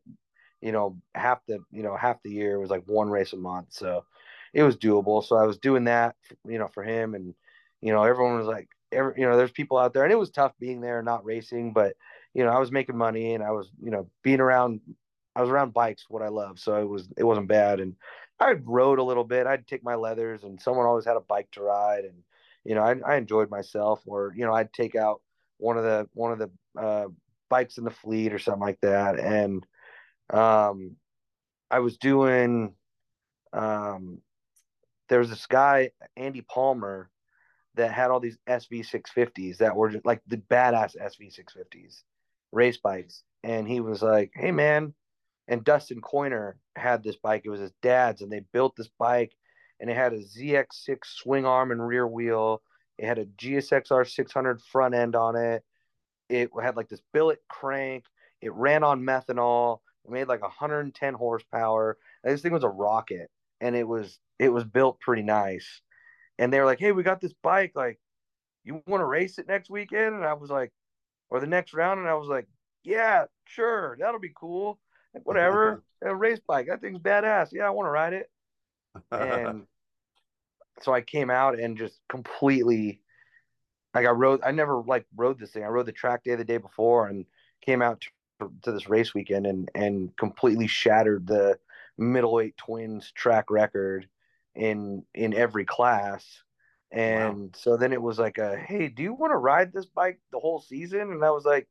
you 0.62 0.72
know, 0.72 0.98
half 1.14 1.40
the 1.46 1.60
you 1.72 1.84
know 1.84 1.96
half 1.96 2.24
the 2.24 2.32
year 2.32 2.58
was 2.58 2.70
like 2.70 2.84
one 2.86 3.10
race 3.10 3.34
a 3.34 3.38
month, 3.38 3.68
so 3.72 4.06
it 4.54 4.64
was 4.64 4.78
doable. 4.78 5.24
So 5.24 5.36
I 5.36 5.46
was 5.46 5.58
doing 5.58 5.84
that, 5.86 6.16
you 6.48 6.58
know, 6.58 6.70
for 6.70 6.84
him, 6.84 7.14
and 7.14 7.36
you 7.82 7.92
know, 7.92 8.04
everyone 8.04 8.38
was 8.38 8.48
like, 8.48 8.70
every, 8.94 9.14
you 9.18 9.28
know, 9.28 9.36
there's 9.36 9.52
people 9.52 9.78
out 9.78 9.94
there, 9.94 10.04
and 10.04 10.12
it 10.14 10.18
was 10.18 10.32
tough 10.32 10.54
being 10.58 10.80
there 10.80 11.00
and 11.00 11.06
not 11.06 11.26
racing, 11.26 11.74
but 11.74 11.96
you 12.34 12.44
know, 12.46 12.50
I 12.52 12.60
was 12.60 12.72
making 12.72 12.98
money 12.98 13.34
and 13.34 13.44
I 13.44 13.52
was, 13.52 13.70
you 13.82 13.92
know, 13.92 14.10
being 14.24 14.40
around, 14.40 14.80
I 15.36 15.42
was 15.42 15.50
around 15.50 15.74
bikes, 15.74 16.06
what 16.10 16.22
I 16.22 16.30
love, 16.30 16.60
so 16.60 16.82
it 16.82 16.88
was 16.88 17.10
it 17.18 17.26
wasn't 17.26 17.50
bad, 17.50 17.82
and 17.82 17.96
I 18.40 18.54
rode 18.64 19.00
a 19.00 19.04
little 19.04 19.26
bit. 19.26 19.48
I'd 19.48 19.68
take 19.68 19.84
my 19.84 19.96
leathers, 19.96 20.44
and 20.44 20.62
someone 20.62 20.86
always 20.86 21.06
had 21.06 21.18
a 21.18 21.22
bike 21.22 21.50
to 21.52 21.62
ride, 21.62 22.06
and 22.06 22.24
you 22.64 22.74
know, 22.76 22.84
I, 22.84 22.96
I 23.06 23.16
enjoyed 23.18 23.50
myself. 23.50 24.02
Or 24.06 24.34
you 24.36 24.46
know, 24.46 24.54
I'd 24.54 24.72
take 24.72 24.96
out 24.96 25.22
one 25.58 25.78
of 25.78 25.84
the 25.84 26.08
one 26.14 26.32
of 26.32 26.40
the 26.40 26.50
uh, 26.78 27.06
bikes 27.50 27.78
in 27.78 27.84
the 27.84 27.92
fleet 27.92 28.34
or 28.34 28.40
something 28.40 28.62
like 28.62 28.80
that, 28.82 29.20
and 29.20 29.66
um, 30.32 30.96
I 31.70 31.80
was 31.80 31.98
doing 31.98 32.74
um, 33.54 34.22
there 35.10 35.20
was 35.20 35.30
this 35.30 35.46
guy 35.46 35.92
Andy 36.18 36.42
Palmer 36.42 37.10
that 37.76 37.92
had 37.92 38.10
all 38.10 38.20
these 38.20 38.38
SV 38.48 38.86
650s 38.90 39.58
that 39.58 39.76
were 39.76 39.90
just 39.90 40.06
like 40.06 40.22
the 40.28 40.38
badass 40.38 40.96
SV 40.98 41.38
650s 41.38 42.04
race 42.52 42.78
bikes, 42.78 43.24
and 43.44 43.68
he 43.68 43.80
was 43.80 44.02
like, 44.02 44.32
"Hey 44.34 44.52
man," 44.52 44.94
and 45.48 45.64
Dustin 45.64 46.02
Coiner 46.02 46.58
had 46.76 47.04
this 47.04 47.18
bike. 47.18 47.44
It 47.46 47.50
was 47.50 47.60
his 47.60 47.74
dad's, 47.82 48.22
and 48.22 48.32
they 48.32 48.42
built 48.54 48.76
this 48.76 48.90
bike, 49.00 49.34
and 49.80 49.90
it 49.90 49.96
had 49.96 50.14
a 50.14 50.20
ZX6 50.20 50.98
swing 51.06 51.46
arm 51.46 51.72
and 51.72 51.86
rear 51.86 52.08
wheel. 52.08 52.62
It 52.98 53.06
had 53.06 53.20
a 53.20 53.26
GSXR 53.26 54.10
600 54.10 54.62
front 54.62 54.96
end 54.96 55.16
on 55.16 55.36
it. 55.36 55.64
It 56.30 56.50
had 56.62 56.76
like 56.76 56.90
this 56.90 57.02
billet 57.14 57.40
crank. 57.48 58.06
It 58.42 58.54
ran 58.54 58.84
on 58.84 59.02
methanol. 59.02 59.80
It 60.06 60.12
made 60.12 60.28
like 60.28 60.42
110 60.42 61.14
horsepower. 61.14 61.98
And 62.24 62.34
this 62.34 62.42
thing 62.42 62.54
was 62.54 62.64
a 62.64 62.70
rocket, 62.70 63.30
and 63.62 63.76
it 63.76 63.88
was 63.88 64.20
it 64.40 64.50
was 64.50 64.64
built 64.64 65.00
pretty 65.00 65.24
nice. 65.24 65.82
And 66.38 66.52
they 66.52 66.60
were 66.60 66.66
like, 66.66 66.80
"Hey, 66.80 66.92
we 66.92 67.04
got 67.04 67.22
this 67.22 67.34
bike. 67.42 67.72
Like, 67.76 68.00
you 68.64 68.82
want 68.88 69.02
to 69.02 69.06
race 69.06 69.38
it 69.40 69.48
next 69.48 69.70
weekend?" 69.70 70.16
And 70.16 70.26
I 70.26 70.34
was 70.34 70.50
like, 70.50 70.72
or 71.30 71.40
the 71.40 71.48
next 71.48 71.74
round, 71.74 72.00
and 72.00 72.10
I 72.10 72.16
was 72.16 72.28
like, 72.28 72.48
"Yeah, 72.84 73.26
sure, 73.46 73.98
that'll 74.00 74.20
be 74.20 74.34
cool. 74.36 74.80
Like, 75.14 75.26
whatever, 75.26 75.84
a 76.02 76.16
race 76.16 76.40
bike. 76.46 76.68
That 76.68 76.82
thing's 76.82 77.00
badass. 77.00 77.50
Yeah, 77.52 77.68
I 77.68 77.72
want 77.72 77.88
to 77.88 77.92
ride 77.92 78.14
it." 78.14 78.30
And 79.12 79.68
so 80.82 80.94
I 80.94 81.02
came 81.02 81.30
out 81.30 81.60
and 81.60 81.78
just 81.78 82.00
completely, 82.10 83.02
like, 83.96 84.06
I 84.06 84.12
rode. 84.12 84.42
I 84.44 84.52
never 84.52 84.84
like 84.86 85.06
rode 85.16 85.40
this 85.40 85.52
thing. 85.52 85.64
I 85.64 85.68
rode 85.68 85.86
the 85.86 85.92
track 85.92 86.24
day 86.24 86.36
the 86.36 86.44
day 86.44 86.58
before, 86.58 87.08
and 87.08 87.26
came 87.66 87.82
out 87.82 88.06
to, 88.40 88.52
to 88.64 88.72
this 88.72 88.90
race 88.90 89.14
weekend 89.14 89.48
and 89.48 89.70
and 89.74 90.16
completely 90.18 90.68
shattered 90.68 91.28
the 91.28 91.58
middleweight 91.98 92.58
twins 92.58 93.12
track 93.12 93.50
record 93.50 94.08
in 94.54 95.04
in 95.14 95.34
every 95.34 95.66
class. 95.66 96.26
And 96.92 97.38
wow. 97.38 97.50
so 97.56 97.78
then 97.78 97.94
it 97.94 98.02
was 98.02 98.20
like 98.20 98.38
a 98.38 98.58
hey, 98.58 98.88
do 98.88 99.04
you 99.04 99.14
want 99.14 99.32
to 99.32 99.38
ride 99.38 99.74
this 99.74 99.86
bike 99.86 100.20
the 100.32 100.40
whole 100.40 100.60
season? 100.60 101.02
And 101.02 101.24
I 101.24 101.32
was 101.32 101.46
like, 101.46 101.68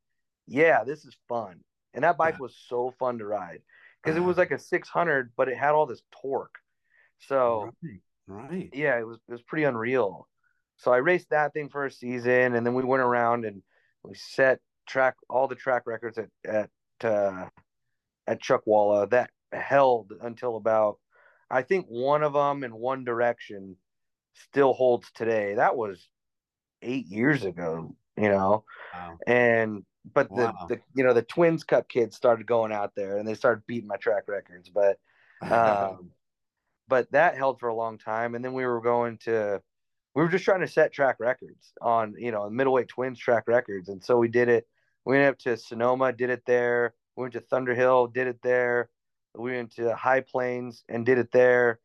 yeah, 0.47 0.85
this 0.85 1.05
is 1.05 1.17
fun. 1.29 1.61
And 1.95 2.05
that 2.05 2.19
bike 2.19 2.35
yeah. 2.35 2.43
was 2.43 2.57
so 2.69 2.93
fun 2.99 3.19
to 3.19 3.27
ride 3.27 3.63
because 4.03 4.17
it 4.17 4.21
was 4.21 4.35
uh-huh. 4.35 4.43
like 4.43 4.51
a 4.51 4.59
600, 4.59 5.33
but 5.37 5.49
it 5.49 5.57
had 5.57 5.71
all 5.71 5.87
this 5.87 6.03
torque. 6.21 6.59
So 7.21 7.71
right, 7.83 8.51
right, 8.51 8.71
yeah, 8.73 8.99
it 8.99 9.07
was 9.07 9.19
it 9.29 9.33
was 9.33 9.43
pretty 9.43 9.65
unreal. 9.65 10.29
So 10.77 10.93
I 10.93 10.99
raced 10.99 11.31
that 11.31 11.53
thing 11.53 11.69
for 11.69 11.87
a 11.87 11.91
season, 11.91 12.55
and 12.55 12.67
then 12.67 12.75
we 12.75 12.85
went 12.85 13.03
around 13.03 13.45
and 13.45 13.63
we 14.03 14.15
set 14.15 14.61
track 14.87 15.15
all 15.31 15.49
the 15.49 15.55
track 15.55 15.83
records 15.87 16.19
at 16.19 16.29
at 16.45 16.71
uh, 17.03 17.47
at 18.27 18.43
Chuckwalla 18.43 19.11
that 19.11 19.31
held 19.53 20.13
until 20.21 20.57
about 20.57 20.99
I 21.51 21.63
think 21.63 21.87
one 21.87 22.23
of 22.23 22.33
them 22.33 22.65
in 22.65 22.75
one 22.75 23.05
direction 23.05 23.77
still 24.35 24.73
holds 24.73 25.11
today. 25.13 25.55
That 25.55 25.77
was 25.77 26.09
eight 26.83 27.07
years 27.07 27.45
ago, 27.45 27.95
you 28.17 28.29
know, 28.29 28.65
wow. 28.93 29.19
and 29.27 29.85
but 30.13 30.31
wow. 30.31 30.67
the, 30.69 30.77
the 30.77 30.81
you 30.95 31.05
know 31.05 31.15
the 31.15 31.23
Twins 31.23 31.65
Cup 31.65 31.89
kids 31.89 32.17
started 32.17 32.47
going 32.47 32.73
out 32.73 32.93
there 32.97 33.19
and 33.19 33.27
they 33.27 33.35
started 33.35 33.65
beating 33.67 33.89
my 33.89 33.97
track 33.97 34.25
records, 34.29 34.69
but 34.69 34.99
um, 35.51 36.11
but 36.89 37.11
that 37.13 37.37
held 37.37 37.61
for 37.61 37.69
a 37.69 37.75
long 37.75 37.99
time, 37.99 38.35
and 38.35 38.45
then 38.45 38.53
we 38.53 38.67
were 38.67 38.81
going 38.81 39.19
to 39.19 39.63
we 40.15 40.23
were 40.23 40.29
just 40.29 40.45
trying 40.45 40.61
to 40.61 40.69
set 40.69 40.93
track 40.93 41.17
records 41.19 41.73
on 41.81 42.15
you 42.19 42.31
know 42.31 42.49
middleweight 42.49 42.89
twins 42.89 43.19
track 43.19 43.45
records, 43.47 43.89
and 43.89 44.03
so 44.03 44.17
we 44.17 44.29
did 44.29 44.49
it. 44.49 44.67
We 45.05 45.17
went 45.17 45.29
up 45.29 45.39
to 45.41 45.57
Sonoma, 45.57 46.13
did 46.13 46.31
it 46.31 46.43
there. 46.47 46.95
We 47.17 47.23
went 47.23 47.35
to 47.35 47.41
Thunderhill, 47.41 48.13
did 48.13 48.27
it 48.27 48.41
there. 48.43 48.89
We 49.37 49.53
went 49.53 49.75
to 49.77 49.95
High 49.95 50.21
Plains 50.21 50.85
and 50.89 51.05
did 51.05 51.19
it 51.19 51.31
there. 51.33 51.81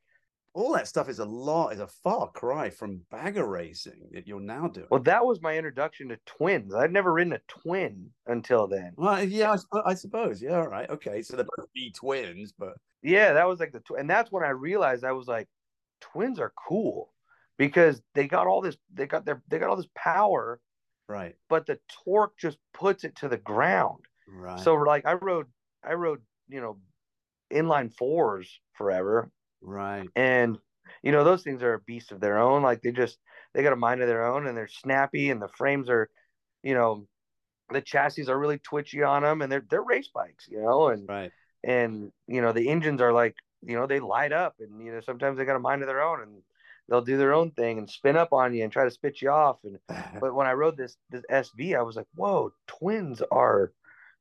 All 0.53 0.73
that 0.73 0.88
stuff 0.88 1.09
is 1.09 1.19
a 1.19 1.25
lot, 1.25 1.73
is 1.73 1.80
a 1.80 1.88
far 1.88 2.32
cry 2.32 2.69
from 2.69 3.01
bagger 3.11 3.45
racing 3.45 4.09
that 4.11 4.27
you're 4.27 4.39
now 4.39 4.67
doing. 4.67 4.88
Well, 4.89 5.01
that 5.01 5.25
was 5.25 5.41
my 5.41 5.55
introduction 5.55 6.09
to 6.09 6.17
twins. 6.25 6.73
I'd 6.73 6.91
never 6.91 7.13
ridden 7.13 7.34
a 7.34 7.39
twin 7.47 8.09
until 8.25 8.67
then. 8.67 8.93
Well, 8.95 9.23
yeah, 9.23 9.55
I, 9.73 9.91
I 9.91 9.93
suppose. 9.93 10.41
Yeah, 10.41 10.57
all 10.57 10.67
right. 10.67 10.89
Okay. 10.89 11.21
So 11.21 11.36
they're 11.36 11.45
both 11.57 11.71
be 11.73 11.91
twins, 11.91 12.53
but. 12.57 12.73
Yeah, 13.03 13.34
that 13.34 13.47
was 13.47 13.59
like 13.59 13.71
the, 13.71 13.80
tw- 13.80 13.99
and 13.99 14.09
that's 14.09 14.32
when 14.32 14.43
I 14.43 14.49
realized 14.49 15.03
I 15.03 15.11
was 15.11 15.27
like, 15.27 15.47
twins 16.01 16.39
are 16.39 16.51
cool 16.67 17.11
because 17.60 18.01
they 18.16 18.28
got 18.28 18.47
all 18.47 18.62
this, 18.62 18.78
they 18.91 19.05
got 19.05 19.26
their, 19.26 19.43
they 19.49 19.60
got 19.60 19.70
all 19.70 19.76
this 19.76 19.89
power. 19.93 20.60
Right. 21.07 21.36
But 21.49 21.68
the 21.68 21.78
torque 22.05 22.38
just 22.39 22.57
puts 22.74 23.03
it 23.03 23.18
to 23.18 23.28
the 23.28 23.38
ground. 23.38 24.05
Right. 24.28 24.60
So 24.60 24.74
like 24.76 25.05
I 25.05 25.14
rode, 25.14 25.47
I 25.84 25.93
rode, 25.93 26.22
you 26.47 26.62
know, 26.62 26.78
inline 27.53 27.93
fours 27.93 28.60
forever. 28.74 29.30
Right. 29.62 30.07
And 30.16 30.57
you 31.03 31.12
know, 31.12 31.24
those 31.24 31.43
things 31.43 31.62
are 31.62 31.74
a 31.74 31.80
beast 31.80 32.12
of 32.12 32.20
their 32.20 32.39
own. 32.39 32.64
Like 32.64 32.82
they 32.82 32.91
just 32.91 33.18
they 33.53 33.62
got 33.62 33.74
a 33.74 33.78
mind 33.78 34.01
of 34.01 34.07
their 34.07 34.26
own 34.26 34.47
and 34.47 34.57
they're 34.57 34.68
snappy 34.68 35.30
and 35.30 35.41
the 35.41 35.49
frames 35.49 35.89
are, 35.89 36.10
you 36.64 36.74
know, 36.74 37.07
the 37.72 37.82
chassis 37.82 38.28
are 38.28 38.39
really 38.39 38.57
twitchy 38.57 39.03
on 39.03 39.24
them 39.24 39.41
and 39.41 39.51
they're 39.51 39.66
they're 39.70 39.84
race 39.84 40.10
bikes, 40.14 40.47
you 40.49 40.62
know, 40.62 40.88
and 40.88 41.10
right. 41.10 41.32
and 41.64 42.12
you 42.28 42.41
know, 42.41 42.53
the 42.53 42.70
engines 42.70 43.01
are 43.01 43.14
like, 43.14 43.36
you 43.62 43.76
know, 43.76 43.86
they 43.86 43.99
light 43.99 44.32
up 44.32 44.55
and 44.60 44.84
you 44.84 44.93
know, 44.93 45.01
sometimes 45.01 45.38
they 45.38 45.45
got 45.45 45.57
a 45.57 45.60
mind 45.60 45.82
of 45.82 45.88
their 45.88 46.01
own 46.01 46.22
and 46.22 46.41
they'll 46.89 47.01
do 47.01 47.17
their 47.17 47.33
own 47.33 47.51
thing 47.51 47.77
and 47.77 47.89
spin 47.89 48.17
up 48.17 48.33
on 48.33 48.53
you 48.53 48.63
and 48.63 48.73
try 48.73 48.83
to 48.83 48.91
spit 48.91 49.21
you 49.21 49.29
off. 49.29 49.57
And 49.63 49.77
but 50.19 50.33
when 50.33 50.47
I 50.47 50.53
rode 50.53 50.77
this 50.77 50.97
this 51.09 51.23
SV, 51.31 51.77
I 51.77 51.83
was 51.83 51.95
like, 51.95 52.07
whoa, 52.15 52.51
twins 52.67 53.21
are 53.31 53.71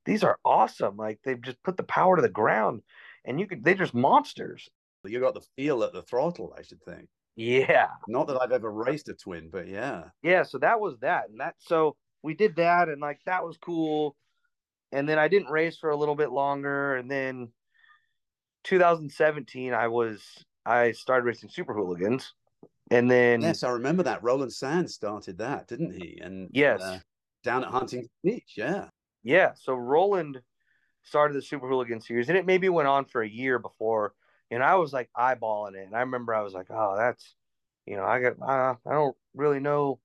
these 0.04 0.22
are 0.22 0.38
awesome. 0.44 0.96
Like 0.96 1.18
they've 1.24 1.40
just 1.40 1.62
put 1.62 1.76
the 1.76 1.82
power 1.82 2.16
to 2.16 2.22
the 2.22 2.28
ground 2.28 2.82
and 3.24 3.40
you 3.40 3.46
could 3.46 3.64
they're 3.64 3.74
just 3.74 3.94
monsters. 3.94 4.68
You 5.04 5.20
got 5.20 5.34
the 5.34 5.46
feel 5.56 5.82
at 5.84 5.92
the 5.92 6.02
throttle, 6.02 6.54
I 6.58 6.62
should 6.62 6.82
think. 6.82 7.08
Yeah. 7.36 7.88
Not 8.08 8.26
that 8.26 8.40
I've 8.42 8.52
ever 8.52 8.70
raced 8.70 9.08
a 9.08 9.14
twin, 9.14 9.48
but 9.50 9.68
yeah. 9.68 10.04
Yeah, 10.22 10.42
so 10.42 10.58
that 10.58 10.80
was 10.80 10.98
that. 11.00 11.30
And 11.30 11.40
that 11.40 11.54
so 11.58 11.96
we 12.22 12.34
did 12.34 12.56
that 12.56 12.88
and 12.88 13.00
like 13.00 13.20
that 13.26 13.44
was 13.44 13.56
cool. 13.58 14.16
And 14.92 15.08
then 15.08 15.18
I 15.18 15.28
didn't 15.28 15.50
race 15.50 15.78
for 15.78 15.90
a 15.90 15.96
little 15.96 16.16
bit 16.16 16.30
longer 16.30 16.96
and 16.96 17.10
then 17.10 17.52
2017 18.64 19.72
I 19.72 19.88
was 19.88 20.22
I 20.66 20.92
started 20.92 21.24
racing 21.24 21.48
super 21.48 21.72
hooligans. 21.72 22.34
And 22.91 23.11
then 23.11 23.43
Yes, 23.43 23.62
I 23.62 23.70
remember 23.70 24.03
that. 24.05 24.22
Roland 24.22 24.53
Sands 24.53 24.95
started 24.95 25.39
that, 25.39 25.68
didn't 25.68 25.93
he? 25.93 26.18
And 26.22 26.49
yes. 26.53 26.80
Uh, 26.80 26.99
down 27.45 27.64
at 27.64 27.70
Huntington 27.70 28.11
Beach, 28.24 28.55
yeah. 28.57 28.89
Yeah, 29.22 29.53
so 29.55 29.74
Roland 29.74 30.41
started 31.03 31.34
the 31.34 31.43
Super 31.43 31.68
Hooligan 31.68 32.01
series, 32.01 32.28
and 32.28 32.39
it 32.39 32.47
maybe 32.47 32.68
went 32.68 32.89
on 32.89 33.05
for 33.05 33.22
a 33.22 33.28
year 33.28 33.59
before. 33.59 34.14
And 34.51 34.62
I 34.62 34.76
was 34.76 34.93
like 34.93 35.11
eyeballing 35.16 35.74
it, 35.74 35.86
and 35.86 35.95
I 35.95 36.01
remember 36.01 36.34
I 36.34 36.43
was 36.43 36.55
like, 36.55 36.68
"Oh, 36.70 36.95
that's, 36.97 37.34
you 37.86 37.97
know, 37.97 38.05
I 38.05 38.20
got, 38.20 38.41
uh, 38.41 38.74
I 38.86 38.93
don't 38.93 39.16
really 39.34 39.61
know 39.61 40.01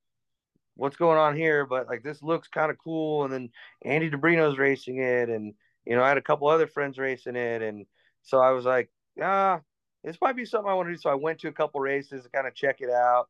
what's 0.76 0.98
going 0.98 1.18
on 1.18 1.36
here, 1.36 1.66
but 1.66 1.88
like 1.88 2.04
this 2.04 2.22
looks 2.22 2.48
kind 2.48 2.72
of 2.72 2.78
cool." 2.78 3.24
And 3.24 3.34
then 3.34 3.50
Andy 3.84 4.10
DiBrino's 4.10 4.58
racing 4.58 4.98
it, 4.98 5.30
and 5.30 5.54
you 5.86 5.96
know, 5.96 6.04
I 6.04 6.10
had 6.10 6.18
a 6.18 6.22
couple 6.22 6.48
other 6.48 6.68
friends 6.68 6.98
racing 6.98 7.36
it, 7.36 7.62
and 7.62 7.86
so 8.24 8.40
I 8.40 8.52
was 8.52 8.66
like, 8.66 8.90
"Ah, 9.22 9.62
this 10.04 10.18
might 10.22 10.36
be 10.36 10.46
something 10.46 10.70
I 10.70 10.74
want 10.74 10.88
to 10.88 10.94
do." 10.94 11.00
So 11.00 11.10
I 11.10 11.16
went 11.16 11.40
to 11.40 11.48
a 11.48 11.54
couple 11.54 11.80
races 11.82 12.24
to 12.24 12.30
kind 12.30 12.48
of 12.48 12.56
check 12.56 12.82
it 12.82 12.90
out, 12.90 13.28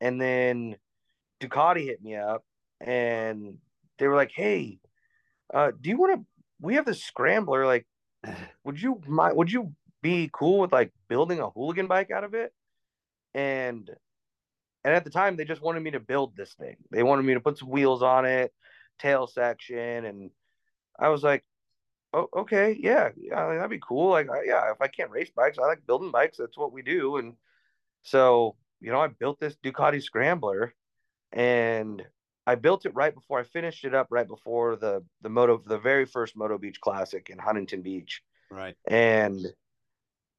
and 0.00 0.20
then 0.20 0.76
Ducati 1.40 1.84
hit 1.84 2.02
me 2.02 2.16
up, 2.16 2.44
and 2.80 3.58
they 3.98 4.08
were 4.08 4.16
like, 4.16 4.32
"Hey, 4.32 4.78
uh, 5.52 5.72
do 5.80 5.90
you 5.90 5.96
want 5.96 6.20
to 6.20 6.26
we 6.62 6.76
have 6.76 6.86
this 6.86 7.02
scrambler. 7.04 7.66
Like, 7.66 7.86
would 8.64 8.80
you 8.80 9.02
mind? 9.06 9.36
Would 9.36 9.52
you 9.52 9.74
be 10.00 10.30
cool 10.32 10.60
with 10.60 10.72
like 10.72 10.92
building 11.08 11.40
a 11.40 11.50
hooligan 11.50 11.88
bike 11.88 12.10
out 12.10 12.24
of 12.24 12.34
it? 12.34 12.52
And 13.34 13.90
and 14.84 14.94
at 14.94 15.04
the 15.04 15.10
time, 15.10 15.36
they 15.36 15.44
just 15.44 15.62
wanted 15.62 15.82
me 15.82 15.90
to 15.92 16.00
build 16.00 16.36
this 16.36 16.54
thing. 16.54 16.76
They 16.90 17.02
wanted 17.02 17.24
me 17.24 17.34
to 17.34 17.40
put 17.40 17.58
some 17.58 17.68
wheels 17.68 18.02
on 18.02 18.24
it, 18.24 18.52
tail 18.98 19.26
section, 19.26 20.04
and 20.04 20.30
I 20.98 21.08
was 21.08 21.22
like, 21.22 21.44
"Oh, 22.12 22.28
okay, 22.36 22.76
yeah, 22.78 23.10
yeah, 23.16 23.54
that'd 23.54 23.70
be 23.70 23.80
cool." 23.80 24.10
Like, 24.10 24.28
yeah, 24.44 24.70
if 24.70 24.80
I 24.80 24.88
can't 24.88 25.10
race 25.10 25.30
bikes, 25.34 25.58
I 25.58 25.66
like 25.66 25.86
building 25.86 26.10
bikes. 26.10 26.38
That's 26.38 26.58
what 26.58 26.72
we 26.72 26.82
do. 26.82 27.16
And 27.16 27.34
so, 28.02 28.56
you 28.80 28.90
know, 28.90 29.00
I 29.00 29.08
built 29.08 29.40
this 29.40 29.56
Ducati 29.62 30.02
Scrambler, 30.02 30.74
and 31.32 32.04
I 32.46 32.56
built 32.56 32.86
it 32.86 32.94
right 32.94 33.14
before 33.14 33.38
I 33.38 33.44
finished 33.44 33.84
it 33.84 33.94
up 33.94 34.08
right 34.10 34.26
before 34.26 34.76
the 34.76 35.04
the 35.22 35.28
moto 35.28 35.62
the 35.64 35.78
very 35.78 36.04
first 36.04 36.36
Moto 36.36 36.58
Beach 36.58 36.80
Classic 36.80 37.30
in 37.30 37.38
Huntington 37.38 37.82
Beach. 37.82 38.22
Right. 38.50 38.76
And 38.86 39.40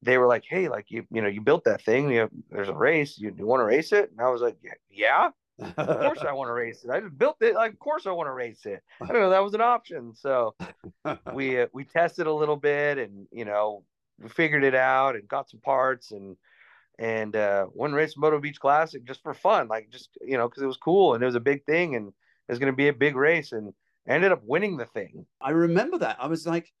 they 0.02 0.18
were 0.18 0.26
like, 0.26 0.44
"Hey, 0.48 0.68
like 0.68 0.90
you, 0.90 1.06
you 1.10 1.22
know, 1.22 1.28
you 1.28 1.40
built 1.40 1.64
that 1.64 1.82
thing. 1.82 2.10
You 2.10 2.20
have, 2.20 2.30
there's 2.50 2.68
a 2.68 2.74
race. 2.74 3.18
You, 3.18 3.34
you 3.36 3.46
want 3.46 3.60
to 3.60 3.64
race 3.64 3.92
it?" 3.92 4.10
And 4.10 4.20
I 4.20 4.28
was 4.28 4.42
like, 4.42 4.56
"Yeah, 4.90 5.30
of 5.60 5.76
course 5.76 6.20
I 6.20 6.32
want 6.32 6.48
to 6.48 6.52
race 6.52 6.84
it. 6.84 6.90
I 6.90 7.00
just 7.00 7.16
built 7.16 7.36
it. 7.40 7.54
Like, 7.54 7.72
of 7.72 7.78
course 7.78 8.06
I 8.06 8.12
want 8.12 8.28
to 8.28 8.32
race 8.32 8.66
it. 8.66 8.82
I 9.00 9.06
don't 9.06 9.20
know 9.20 9.30
that 9.30 9.42
was 9.42 9.54
an 9.54 9.60
option. 9.60 10.14
So 10.14 10.54
we 11.32 11.60
uh, 11.60 11.66
we 11.72 11.84
tested 11.84 12.26
a 12.26 12.32
little 12.32 12.56
bit, 12.56 12.98
and 12.98 13.26
you 13.30 13.44
know, 13.44 13.84
we 14.20 14.28
figured 14.28 14.64
it 14.64 14.74
out 14.74 15.14
and 15.14 15.28
got 15.28 15.50
some 15.50 15.60
parts 15.60 16.10
and 16.12 16.36
and 16.98 17.34
uh, 17.36 17.64
one 17.66 17.92
race 17.92 18.16
Moto 18.16 18.38
Beach 18.38 18.60
Classic 18.60 19.04
just 19.04 19.22
for 19.22 19.34
fun, 19.34 19.68
like 19.68 19.90
just 19.90 20.10
you 20.20 20.36
know, 20.36 20.48
because 20.48 20.62
it 20.62 20.66
was 20.66 20.76
cool 20.76 21.14
and 21.14 21.22
it 21.22 21.26
was 21.26 21.34
a 21.34 21.40
big 21.40 21.64
thing 21.64 21.96
and 21.96 22.08
it 22.08 22.52
was 22.52 22.58
going 22.58 22.72
to 22.72 22.76
be 22.76 22.88
a 22.88 22.92
big 22.92 23.16
race 23.16 23.52
and 23.52 23.72
I 24.06 24.12
ended 24.12 24.32
up 24.32 24.42
winning 24.44 24.76
the 24.76 24.84
thing. 24.86 25.26
I 25.40 25.50
remember 25.50 25.98
that. 25.98 26.18
I 26.20 26.26
was 26.26 26.46
like, 26.46 26.72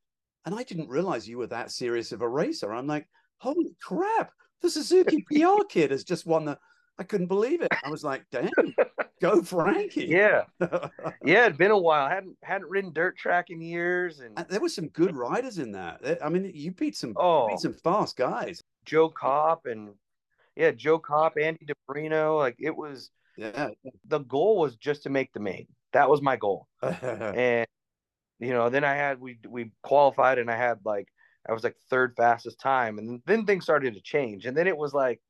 and 0.44 0.54
I 0.54 0.62
didn't 0.62 0.88
realize 0.90 1.28
you 1.28 1.38
were 1.38 1.46
that 1.48 1.70
serious 1.70 2.12
of 2.12 2.20
a 2.20 2.28
racer. 2.28 2.72
I'm 2.72 2.86
like, 2.86 3.08
holy 3.38 3.74
crap, 3.82 4.30
the 4.60 4.70
Suzuki 4.70 5.24
PR 5.30 5.64
kid 5.68 5.90
has 5.90 6.04
just 6.04 6.26
won 6.26 6.44
the. 6.44 6.58
I 6.98 7.02
couldn't 7.02 7.26
believe 7.26 7.60
it. 7.60 7.68
I 7.84 7.90
was 7.90 8.04
like, 8.04 8.24
damn, 8.30 8.50
go 9.20 9.42
Frankie. 9.42 10.06
Yeah, 10.06 10.44
yeah. 11.24 11.46
It'd 11.46 11.58
been 11.58 11.70
a 11.70 11.78
while. 11.78 12.06
I 12.06 12.14
hadn't 12.14 12.36
hadn't 12.42 12.68
ridden 12.68 12.92
dirt 12.92 13.16
track 13.16 13.50
in 13.50 13.60
years, 13.60 14.20
and, 14.20 14.38
and 14.38 14.46
there 14.48 14.60
were 14.60 14.68
some 14.68 14.88
good 14.88 15.16
riders 15.16 15.58
in 15.58 15.72
that. 15.72 16.18
I 16.22 16.28
mean, 16.28 16.50
you 16.54 16.70
beat 16.70 16.96
some 16.96 17.14
oh, 17.16 17.48
beat 17.48 17.58
some 17.58 17.74
fast 17.74 18.16
guys. 18.16 18.62
Joe 18.84 19.08
Kopp 19.08 19.66
and 19.66 19.94
yeah, 20.56 20.70
Joe 20.70 20.98
Kopp, 20.98 21.36
Andy 21.36 21.66
DiBrino. 21.66 22.38
Like 22.38 22.56
it 22.58 22.74
was. 22.74 23.10
Yeah. 23.36 23.70
The 24.06 24.20
goal 24.20 24.60
was 24.60 24.76
just 24.76 25.02
to 25.02 25.10
make 25.10 25.32
the 25.32 25.40
main. 25.40 25.66
That 25.92 26.08
was 26.08 26.22
my 26.22 26.36
goal. 26.36 26.68
and 26.82 27.66
you 28.38 28.50
know, 28.50 28.68
then 28.68 28.84
I 28.84 28.94
had 28.94 29.20
we 29.20 29.38
we 29.48 29.72
qualified 29.82 30.38
and 30.38 30.48
I 30.48 30.56
had 30.56 30.78
like 30.84 31.08
I 31.48 31.52
was 31.52 31.64
like 31.64 31.76
third 31.90 32.14
fastest 32.16 32.58
time, 32.60 32.98
and 32.98 33.20
then 33.26 33.44
things 33.44 33.64
started 33.64 33.94
to 33.94 34.00
change, 34.00 34.46
and 34.46 34.56
then 34.56 34.66
it 34.66 34.76
was 34.76 34.94
like, 34.94 35.20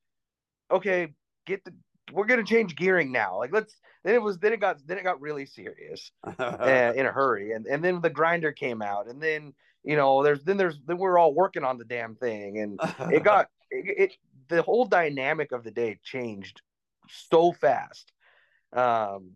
okay, 0.70 1.14
get 1.46 1.64
the 1.64 1.72
we're 2.12 2.26
gonna 2.26 2.44
change 2.44 2.76
gearing 2.76 3.12
now. 3.12 3.38
Like 3.38 3.52
let's 3.52 3.74
then 4.04 4.14
it 4.14 4.22
was 4.22 4.38
then 4.38 4.52
it 4.52 4.60
got 4.60 4.78
then 4.86 4.98
it 4.98 5.04
got 5.04 5.20
really 5.20 5.46
serious 5.46 6.10
uh, 6.38 6.92
in 6.94 7.06
a 7.06 7.12
hurry, 7.12 7.52
and 7.52 7.66
and 7.66 7.82
then 7.82 8.00
the 8.00 8.10
grinder 8.10 8.52
came 8.52 8.82
out, 8.82 9.08
and 9.08 9.22
then 9.22 9.54
you 9.82 9.96
know 9.96 10.22
there's 10.22 10.42
then 10.44 10.56
there's 10.56 10.78
then 10.86 10.98
we're 10.98 11.18
all 11.18 11.34
working 11.34 11.64
on 11.64 11.78
the 11.78 11.84
damn 11.84 12.14
thing, 12.16 12.58
and 12.58 12.78
it 13.12 13.22
got 13.24 13.48
it, 13.70 14.10
it 14.10 14.16
the 14.48 14.62
whole 14.62 14.84
dynamic 14.84 15.52
of 15.52 15.64
the 15.64 15.70
day 15.70 15.98
changed 16.02 16.60
so 17.08 17.52
fast. 17.52 18.12
Um, 18.72 19.32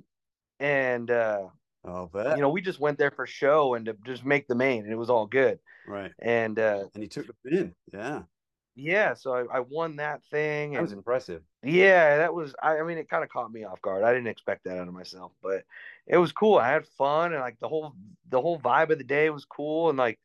and 0.60 1.10
uh, 1.10 1.44
oh, 1.84 2.06
bet. 2.12 2.36
you 2.36 2.42
know, 2.42 2.50
we 2.50 2.60
just 2.60 2.80
went 2.80 2.98
there 2.98 3.12
for 3.12 3.26
show 3.26 3.74
and 3.74 3.86
to 3.86 3.96
just 4.04 4.24
make 4.24 4.48
the 4.48 4.54
main, 4.54 4.84
and 4.84 4.92
it 4.92 4.98
was 4.98 5.10
all 5.10 5.26
good. 5.26 5.58
Right. 5.86 6.12
And 6.18 6.58
uh, 6.58 6.84
and 6.94 7.02
he 7.02 7.08
took 7.08 7.26
the 7.26 7.50
pin. 7.50 7.74
Yeah. 7.92 8.22
Yeah, 8.80 9.14
so 9.14 9.32
I, 9.32 9.56
I 9.56 9.60
won 9.60 9.96
that 9.96 10.20
thing. 10.30 10.74
That 10.74 10.82
was 10.82 10.92
impressive. 10.92 11.42
Yeah, 11.62 12.18
that 12.18 12.34
was. 12.34 12.54
I, 12.62 12.78
I 12.78 12.82
mean, 12.82 12.98
it 12.98 13.08
kind 13.08 13.24
of 13.24 13.30
caught 13.30 13.52
me 13.52 13.64
off 13.64 13.82
guard. 13.82 14.04
I 14.04 14.12
didn't 14.12 14.28
expect 14.28 14.64
that 14.64 14.78
out 14.78 14.88
of 14.88 14.94
myself, 14.94 15.32
but 15.42 15.64
it 16.06 16.16
was 16.16 16.32
cool. 16.32 16.56
I 16.56 16.68
had 16.68 16.86
fun, 16.86 17.32
and 17.32 17.40
like 17.40 17.58
the 17.58 17.68
whole 17.68 17.94
the 18.28 18.40
whole 18.40 18.60
vibe 18.60 18.90
of 18.90 18.98
the 18.98 19.04
day 19.04 19.28
was 19.30 19.44
cool. 19.44 19.88
And 19.88 19.98
like 19.98 20.20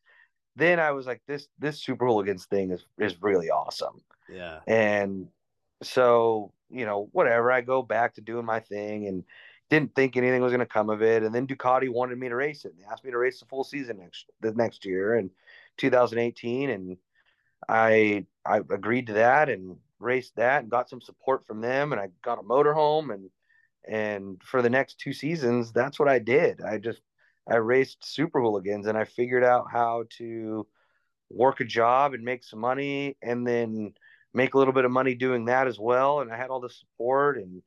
then 0.56 0.78
I 0.78 0.92
was 0.92 1.06
like, 1.06 1.22
this 1.26 1.48
this 1.58 1.82
Super 1.82 2.06
Hooligans 2.06 2.46
thing 2.46 2.70
is 2.70 2.84
is 2.98 3.20
really 3.20 3.50
awesome. 3.50 4.00
Yeah. 4.28 4.60
And 4.66 5.28
so, 5.82 6.52
you 6.70 6.86
know, 6.86 7.08
whatever, 7.12 7.50
I 7.50 7.60
go 7.60 7.82
back 7.82 8.14
to 8.14 8.20
doing 8.20 8.46
my 8.46 8.60
thing 8.60 9.06
and 9.06 9.24
didn't 9.70 9.94
think 9.94 10.16
anything 10.16 10.42
was 10.42 10.52
going 10.52 10.60
to 10.60 10.66
come 10.66 10.90
of 10.90 11.02
it. 11.02 11.22
And 11.22 11.34
then 11.34 11.46
Ducati 11.46 11.88
wanted 11.88 12.18
me 12.18 12.28
to 12.28 12.36
race 12.36 12.64
it. 12.64 12.72
And 12.72 12.80
they 12.80 12.90
asked 12.90 13.04
me 13.04 13.10
to 13.10 13.18
race 13.18 13.40
the 13.40 13.46
full 13.46 13.64
season 13.64 13.98
next 13.98 14.26
the 14.40 14.52
next 14.52 14.84
year 14.84 15.16
in 15.16 15.30
2018. 15.78 16.70
And 16.70 16.96
I 17.68 18.26
I 18.46 18.58
agreed 18.58 19.08
to 19.08 19.14
that 19.14 19.48
and 19.48 19.76
raced 20.04 20.36
that 20.36 20.62
and 20.62 20.70
got 20.70 20.88
some 20.88 21.00
support 21.00 21.46
from 21.46 21.60
them. 21.60 21.92
And 21.92 22.00
I 22.00 22.08
got 22.22 22.38
a 22.38 22.42
motorhome 22.42 23.12
and 23.12 23.30
and 23.86 24.40
for 24.42 24.62
the 24.62 24.70
next 24.70 24.98
two 24.98 25.12
seasons, 25.12 25.70
that's 25.72 25.98
what 25.98 26.08
I 26.08 26.18
did. 26.18 26.62
I 26.62 26.78
just 26.78 27.02
I 27.50 27.56
raced 27.56 28.04
super 28.04 28.40
hooligans 28.40 28.86
and 28.86 28.96
I 28.96 29.04
figured 29.04 29.44
out 29.44 29.66
how 29.70 30.04
to 30.18 30.66
work 31.30 31.60
a 31.60 31.64
job 31.64 32.14
and 32.14 32.24
make 32.24 32.44
some 32.44 32.60
money 32.60 33.16
and 33.22 33.46
then 33.46 33.92
make 34.32 34.54
a 34.54 34.58
little 34.58 34.72
bit 34.72 34.84
of 34.84 34.90
money 34.90 35.14
doing 35.14 35.46
that 35.46 35.66
as 35.66 35.78
well. 35.78 36.20
And 36.20 36.32
I 36.32 36.36
had 36.36 36.50
all 36.50 36.60
the 36.60 36.70
support. 36.70 37.36
And 37.38 37.62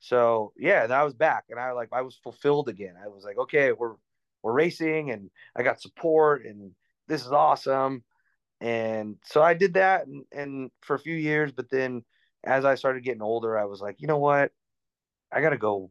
so, 0.00 0.52
yeah, 0.56 0.86
I 0.90 1.04
was 1.04 1.14
back 1.14 1.44
and 1.50 1.60
I 1.60 1.72
like, 1.72 1.88
I 1.92 2.02
was 2.02 2.18
fulfilled 2.22 2.68
again. 2.68 2.94
I 3.02 3.08
was 3.08 3.24
like, 3.24 3.38
okay, 3.38 3.72
we're, 3.72 3.94
we're 4.42 4.52
racing 4.52 5.10
and 5.10 5.30
I 5.54 5.62
got 5.62 5.80
support 5.80 6.44
and 6.44 6.72
this 7.06 7.22
is 7.24 7.32
awesome. 7.32 8.02
And 8.60 9.16
so 9.24 9.42
I 9.42 9.54
did 9.54 9.74
that 9.74 10.06
and, 10.06 10.24
and 10.32 10.70
for 10.82 10.94
a 10.94 11.00
few 11.00 11.14
years, 11.14 11.52
but 11.52 11.70
then 11.70 12.04
as 12.44 12.64
I 12.64 12.74
started 12.74 13.04
getting 13.04 13.22
older, 13.22 13.58
I 13.58 13.64
was 13.64 13.80
like, 13.80 14.00
you 14.00 14.06
know 14.06 14.18
what? 14.18 14.52
I 15.32 15.40
gotta 15.40 15.58
go. 15.58 15.90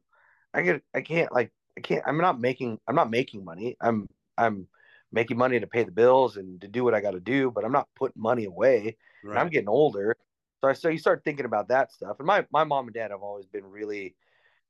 I 0.53 0.61
get, 0.61 0.81
I 0.93 1.01
can't 1.01 1.31
like, 1.31 1.51
I 1.77 1.81
can't, 1.81 2.03
I'm 2.05 2.17
not 2.17 2.39
making, 2.39 2.79
I'm 2.87 2.95
not 2.95 3.09
making 3.09 3.43
money. 3.43 3.75
I'm, 3.81 4.07
I'm 4.37 4.67
making 5.11 5.37
money 5.37 5.59
to 5.59 5.67
pay 5.67 5.83
the 5.83 5.91
bills 5.91 6.37
and 6.37 6.61
to 6.61 6.67
do 6.67 6.83
what 6.83 6.93
I 6.93 7.01
got 7.01 7.11
to 7.11 7.19
do, 7.19 7.51
but 7.51 7.65
I'm 7.65 7.71
not 7.71 7.87
putting 7.95 8.21
money 8.21 8.45
away. 8.45 8.97
Right. 9.23 9.39
I'm 9.39 9.49
getting 9.49 9.69
older. 9.69 10.15
So 10.61 10.69
I 10.69 10.73
so 10.73 10.89
you 10.89 10.97
start 10.97 11.23
thinking 11.23 11.45
about 11.45 11.69
that 11.69 11.91
stuff. 11.91 12.17
And 12.19 12.27
my 12.27 12.45
my 12.51 12.63
mom 12.63 12.87
and 12.87 12.93
dad 12.93 13.11
have 13.11 13.21
always 13.21 13.45
been 13.45 13.65
really, 13.65 14.15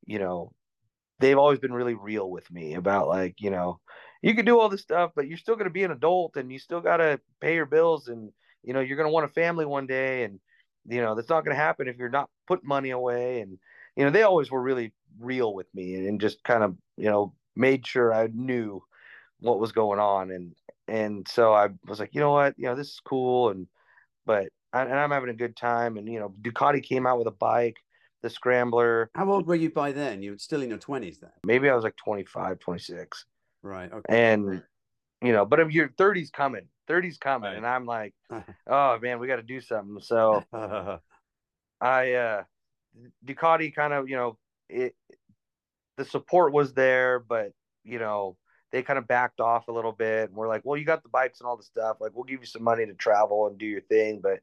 you 0.06 0.20
know, 0.20 0.52
they've 1.20 1.38
always 1.38 1.60
been 1.60 1.74
really 1.74 1.96
real 1.96 2.30
with 2.30 2.50
me 2.52 2.76
about 2.76 3.08
like, 3.08 3.42
you 3.42 3.50
know, 3.50 3.80
you 4.22 4.34
can 4.34 4.46
do 4.46 4.60
all 4.60 4.70
this 4.70 4.82
stuff, 4.82 5.12
but 5.16 5.28
you're 5.28 5.38
still 5.38 5.56
going 5.56 5.66
to 5.66 5.72
be 5.72 5.84
an 5.84 5.92
adult 5.92 6.36
and 6.36 6.52
you 6.52 6.60
still 6.60 6.82
got 6.82 6.98
to 6.98 7.20
pay 7.40 7.56
your 7.56 7.66
bills 7.66 8.08
and 8.08 8.32
you 8.64 8.74
know, 8.74 8.82
you're 8.82 8.98
going 8.98 9.08
to 9.08 9.14
want 9.14 9.26
a 9.26 9.34
family 9.34 9.66
one 9.66 9.88
day 9.88 10.24
and 10.24 10.40
you 10.88 11.02
know, 11.02 11.16
that's 11.16 11.30
not 11.30 11.46
going 11.46 11.56
to 11.56 11.62
happen 11.62 11.88
if 11.88 11.98
you're 11.98 12.10
not 12.10 12.30
putting 12.48 12.68
money 12.68 12.90
away 12.90 13.42
and 13.42 13.58
you 13.96 14.04
know, 14.06 14.12
they 14.12 14.24
always 14.24 14.50
were 14.50 14.62
really 14.62 14.94
real 15.20 15.54
with 15.54 15.68
me 15.74 15.96
and, 16.08 16.22
just 16.22 16.44
kind 16.44 16.64
of, 16.64 16.76
you 16.98 17.10
know, 17.10 17.34
made 17.56 17.86
sure 17.86 18.14
I 18.14 18.30
knew 18.34 18.82
what 19.40 19.60
was 19.60 19.72
going 19.72 20.00
on 20.00 20.32
and 20.32 20.56
and 20.88 21.28
so 21.28 21.54
I 21.54 21.70
was 21.86 22.00
like, 22.00 22.14
you 22.14 22.20
know 22.20 22.32
what, 22.32 22.56
you 22.58 22.66
know, 22.66 22.76
this 22.76 22.88
is 22.88 23.02
cool 23.04 23.50
and 23.50 23.68
but 24.26 24.50
I, 24.74 24.84
and 24.84 24.94
I'm 24.94 25.12
having 25.12 25.30
a 25.30 25.34
good 25.34 25.56
time 25.56 25.98
and 25.98 26.08
you 26.08 26.20
know 26.20 26.34
Ducati 26.42 26.84
came 26.84 27.08
out 27.08 27.18
with 27.18 27.28
a 27.28 27.32
bike, 27.32 27.78
the 28.22 28.30
Scrambler. 28.30 29.10
How 29.16 29.30
old 29.32 29.48
were 29.48 29.56
you 29.56 29.70
by 29.70 29.92
then? 29.92 30.22
You 30.22 30.32
were 30.32 30.38
still 30.38 30.62
in 30.62 30.70
your 30.70 30.78
20s 30.78 31.20
then? 31.20 31.32
Maybe 31.46 31.70
I 31.70 31.76
was 31.76 31.84
like 31.84 31.96
25, 31.98 32.60
26. 32.60 33.26
Right. 33.62 33.92
Okay. 33.92 34.34
And 34.34 34.64
you 35.22 35.34
know, 35.34 35.46
but 35.46 35.60
if 35.60 35.72
your 35.72 35.90
30s 35.90 36.32
coming, 36.32 36.68
30s 36.90 37.20
coming 37.20 37.50
right. 37.50 37.58
and 37.58 37.68
I'm 37.68 37.86
like, 37.86 38.14
oh 38.68 39.00
man, 39.00 39.20
we 39.20 39.28
got 39.28 39.38
to 39.38 39.44
do 39.44 39.62
something. 39.62 40.00
So 40.02 40.44
I 41.82 42.14
uh 42.14 42.44
Ducati 43.26 43.74
kind 43.74 43.94
of, 43.94 44.10
you 44.10 44.16
know, 44.16 44.38
it 44.70 44.96
the 45.98 46.06
support 46.06 46.54
was 46.54 46.74
there, 46.74 47.20
but 47.20 47.52
you 47.84 48.00
know, 48.00 48.38
they 48.72 48.84
kind 48.84 49.00
of 49.00 49.08
backed 49.08 49.40
off 49.40 49.68
a 49.68 49.72
little 49.72 49.92
bit 49.92 50.30
and 50.30 50.38
we're 50.38 50.48
like, 50.48 50.62
well, 50.64 50.78
you 50.78 50.86
got 50.86 51.04
the 51.04 51.10
bikes 51.10 51.40
and 51.40 51.48
all 51.48 51.58
the 51.58 51.64
stuff. 51.64 51.98
Like, 52.00 52.12
we'll 52.14 52.24
give 52.24 52.40
you 52.42 52.46
some 52.46 52.64
money 52.64 52.86
to 52.86 52.94
travel 52.94 53.48
and 53.48 53.58
do 53.58 53.66
your 53.66 53.82
thing. 53.82 54.20
But, 54.22 54.40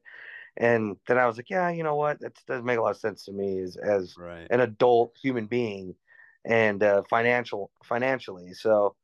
and 0.57 0.97
then 1.07 1.17
I 1.17 1.27
was 1.27 1.37
like, 1.37 1.49
yeah, 1.49 1.69
you 1.69 1.83
know 1.83 1.95
what? 1.95 2.19
That 2.19 2.33
doesn't 2.45 2.65
make 2.65 2.77
a 2.77 2.81
lot 2.81 2.91
of 2.91 2.97
sense 2.97 3.25
to 3.25 3.31
me 3.31 3.59
as, 3.59 3.77
as 3.77 4.15
right. 4.17 4.47
an 4.49 4.59
adult 4.59 5.15
human 5.21 5.45
being 5.45 5.95
and 6.43 6.83
uh, 6.83 7.03
financial, 7.09 7.71
financially. 7.83 8.53
So, 8.53 8.95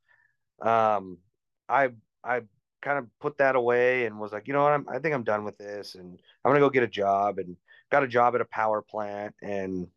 um, 0.62 1.18
I, 1.68 1.90
I 2.22 2.42
kind 2.82 2.98
of 2.98 3.06
put 3.20 3.38
that 3.38 3.56
away 3.56 4.06
and 4.06 4.18
was 4.18 4.32
like, 4.32 4.46
you 4.46 4.52
know 4.52 4.62
what? 4.62 4.72
I'm, 4.72 4.86
I 4.88 4.98
think 4.98 5.14
I'm 5.14 5.24
done 5.24 5.44
with 5.44 5.58
this 5.58 5.94
and 5.94 6.20
I'm 6.44 6.54
to 6.54 6.60
go 6.60 6.70
get 6.70 6.82
a 6.82 6.88
job 6.88 7.38
and 7.38 7.56
got 7.90 8.04
a 8.04 8.08
job 8.08 8.34
at 8.34 8.40
a 8.40 8.46
power 8.46 8.82
plant 8.82 9.34
and, 9.42 9.88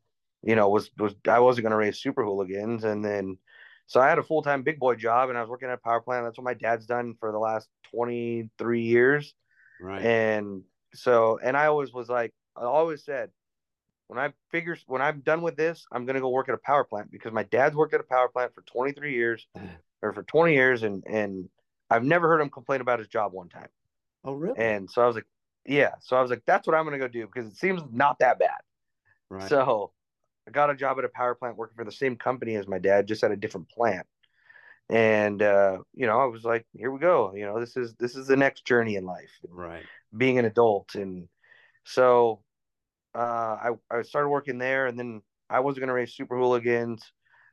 you 0.42 0.56
know, 0.56 0.70
was, 0.70 0.90
was, 0.98 1.14
I 1.28 1.40
wasn't 1.40 1.64
going 1.64 1.72
to 1.72 1.78
raise 1.78 2.00
super 2.00 2.24
hooligans. 2.24 2.84
And 2.86 3.04
then, 3.04 3.38
so 3.86 4.00
I 4.00 4.10
had 4.10 4.20
a 4.20 4.24
full 4.24 4.42
time 4.42 4.64
big 4.64 4.80
boy 4.80 4.96
job 4.96 5.30
and 5.30 5.38
I 5.38 5.42
was 5.42 5.50
working 5.50 5.70
at 5.70 5.76
a 5.76 5.78
power 5.78 6.02
plant. 6.02 6.26
That's 6.26 6.38
what 6.38 6.46
my 6.46 6.54
dad's 6.54 6.86
done 6.86 7.16
for 7.20 7.32
the 7.32 7.40
last 7.40 7.68
23 7.92 8.82
years. 8.82 9.34
Right. 9.80 10.02
And 10.02 10.64
so, 10.94 11.40
and 11.44 11.56
I 11.56 11.68
always 11.68 11.94
was 11.94 12.10
like, 12.10 12.34
I 12.56 12.64
always 12.64 13.04
said, 13.04 13.30
when 14.08 14.20
I 14.20 14.32
figure, 14.52 14.78
when 14.88 15.02
I'm 15.02 15.20
done 15.20 15.42
with 15.42 15.58
this, 15.58 15.86
I'm 15.92 16.06
going 16.06 16.16
to 16.16 16.22
go 16.22 16.30
work 16.30 16.48
at 16.48 16.56
a 16.56 16.60
power 16.60 16.86
plant 16.86 17.12
because 17.12 17.34
my 17.34 17.44
dad's 17.44 17.76
worked 17.76 17.94
at 17.94 18.00
a 18.00 18.04
power 18.04 18.30
plant 18.30 18.54
for 18.56 18.62
23 18.62 19.14
years 19.14 19.46
or 20.02 20.14
for 20.14 20.24
20 20.24 20.54
years. 20.54 20.84
And, 20.84 21.04
and 21.08 21.50
I've 21.90 22.04
never 22.04 22.28
heard 22.28 22.42
him 22.42 22.50
complain 22.50 22.82
about 22.82 23.00
his 23.00 23.08
job 23.08 23.34
one 23.34 23.50
time. 23.50 23.70
Oh, 24.24 24.34
really? 24.34 24.58
And 24.60 24.90
so 24.90 25.02
I 25.02 25.08
was 25.08 25.16
like, 25.16 25.28
yeah. 25.66 25.92
So 26.02 26.16
I 26.16 26.22
was 26.22 26.30
like, 26.30 26.44
that's 26.46 26.68
what 26.68 26.76
I'm 26.76 26.86
going 26.86 27.00
to 27.00 27.06
go 27.06 27.08
do 27.08 27.28
because 27.28 27.50
it 27.52 27.58
seems 27.58 27.82
not 27.92 28.20
that 28.20 28.40
bad. 28.40 28.60
Right. 29.30 29.50
So 29.50 29.92
I 30.48 30.52
got 30.52 30.70
a 30.70 30.76
job 30.76 30.98
at 30.98 31.06
a 31.06 31.10
power 31.10 31.36
plant 31.36 31.58
working 31.58 31.76
for 31.76 31.84
the 31.84 31.92
same 31.92 32.16
company 32.16 32.56
as 32.56 32.68
my 32.68 32.80
dad, 32.80 33.08
just 33.08 33.24
at 33.24 33.32
a 33.32 33.36
different 33.36 33.70
plant. 33.70 34.08
And 34.90 35.42
uh, 35.42 35.80
you 35.94 36.08
know, 36.08 36.20
I 36.20 36.26
was 36.26 36.46
like, 36.46 36.66
here 36.74 36.92
we 36.92 37.00
go. 37.00 37.34
You 37.36 37.46
know, 37.46 37.60
this 37.60 37.76
is 37.76 37.94
this 37.96 38.16
is 38.16 38.28
the 38.28 38.38
next 38.38 38.66
journey 38.66 38.96
in 38.96 39.06
life. 39.06 39.32
Right. 39.50 39.84
Being 40.16 40.40
an 40.40 40.46
adult. 40.46 40.96
And 40.96 41.28
so 41.84 42.42
uh, 43.14 43.20
I, 43.20 43.70
I 43.92 44.02
started 44.04 44.30
working 44.30 44.58
there 44.58 44.88
and 44.88 44.98
then 44.98 45.22
I 45.50 45.60
wasn't 45.60 45.82
gonna 45.82 45.94
race 45.94 46.16
super 46.16 46.38
hooligans. 46.38 47.04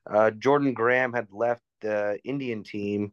Uh, 0.09 0.30
Jordan 0.30 0.74
Graham 0.74 1.12
had 1.12 1.26
left 1.32 1.64
the 1.85 2.18
Indian 2.24 2.64
team 2.64 3.12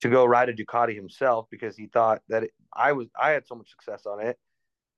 to 0.00 0.08
go 0.08 0.24
ride 0.24 0.48
a 0.48 0.54
Ducati 0.54 0.94
himself 0.94 1.46
because 1.50 1.76
he 1.76 1.86
thought 1.86 2.22
that 2.28 2.44
it, 2.44 2.52
I 2.72 2.92
was 2.92 3.08
I 3.20 3.30
had 3.30 3.46
so 3.46 3.56
much 3.56 3.70
success 3.70 4.06
on 4.06 4.20
it. 4.20 4.38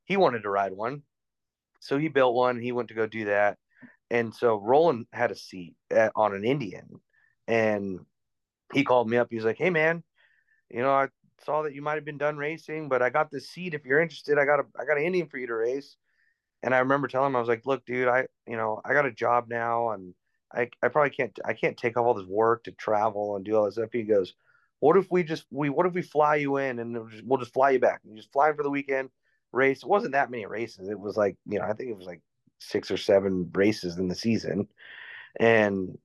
He 0.05 0.17
wanted 0.17 0.43
to 0.43 0.51
ride 0.51 0.73
one, 0.73 1.03
so 1.81 1.99
he 1.99 2.09
built 2.09 2.35
one. 2.35 2.61
He 2.61 2.73
went 2.73 2.89
to 2.89 2.95
go 2.95 3.07
do 3.07 3.25
that, 3.25 3.59
and 4.11 4.35
so 4.35 4.57
Roland 4.57 5.07
had 5.13 5.31
a 5.31 5.37
seat 5.37 5.75
at, 5.91 6.13
on 6.15 6.35
an 6.35 6.45
Indian, 6.45 7.01
and 7.49 8.01
he 8.75 8.85
called 8.85 9.09
me 9.09 9.17
up. 9.17 9.29
He 9.31 9.37
was 9.37 9.45
like, 9.45 9.59
"Hey 9.59 9.71
man, 9.71 10.03
you 10.71 10.83
know 10.83 10.93
I 10.93 11.09
saw 11.45 11.63
that 11.63 11.75
you 11.75 11.83
might 11.83 11.95
have 11.95 12.05
been 12.05 12.19
done 12.19 12.37
racing, 12.37 12.89
but 12.89 13.03
I 13.03 13.11
got 13.11 13.31
this 13.31 13.49
seat. 13.49 13.75
If 13.75 13.85
you're 13.87 14.01
interested, 14.01 14.39
I 14.39 14.45
got 14.45 14.61
a 14.61 14.65
I 14.79 14.85
got 14.85 14.99
an 14.99 15.05
Indian 15.05 15.27
for 15.29 15.39
you 15.39 15.47
to 15.47 15.55
race." 15.55 15.97
And 16.63 16.75
I 16.75 16.81
remember 16.81 17.09
telling 17.09 17.29
him 17.29 17.37
I 17.37 17.41
was 17.41 17.49
like, 17.49 17.65
"Look, 17.65 17.87
dude, 17.87 18.09
I 18.09 18.27
you 18.47 18.57
know 18.57 18.83
I 18.85 18.93
got 18.93 19.07
a 19.07 19.13
job 19.13 19.47
now, 19.49 19.91
and 19.91 20.15
I 20.53 20.71
I 20.83 20.89
probably 20.89 21.11
can't 21.11 21.39
I 21.45 21.53
can't 21.53 21.77
take 21.77 21.97
off 21.97 22.07
all 22.07 22.15
this 22.15 22.27
work 22.27 22.65
to 22.65 22.73
travel 22.73 23.37
and 23.37 23.45
do 23.45 23.57
all 23.57 23.65
this 23.65 23.75
stuff." 23.75 23.91
He 23.93 24.03
goes, 24.03 24.35
"What 24.81 24.97
if 24.97 25.11
we 25.11 25.23
just 25.23 25.47
we 25.51 25.69
what 25.71 25.87
if 25.87 25.95
we 25.95 26.03
fly 26.03 26.37
you 26.37 26.57
in 26.57 26.79
and 26.79 26.93
we'll 26.95 27.09
just, 27.09 27.25
we'll 27.25 27.39
just 27.39 27.53
fly 27.55 27.71
you 27.71 27.81
back? 27.81 28.01
You 28.05 28.17
just 28.17 28.33
fly 28.33 28.53
for 28.53 28.63
the 28.63 28.71
weekend." 28.71 29.11
Race 29.53 29.83
it 29.83 29.89
wasn't 29.89 30.13
that 30.13 30.31
many 30.31 30.47
races. 30.47 30.89
It 30.89 30.99
was 30.99 31.17
like 31.17 31.37
you 31.47 31.59
know 31.59 31.65
I 31.65 31.73
think 31.73 31.91
it 31.91 31.97
was 31.97 32.07
like 32.07 32.23
six 32.59 32.91
or 32.91 32.97
seven 32.97 33.51
races 33.53 33.99
in 33.99 34.07
the 34.07 34.15
season, 34.15 34.69
and 35.39 35.99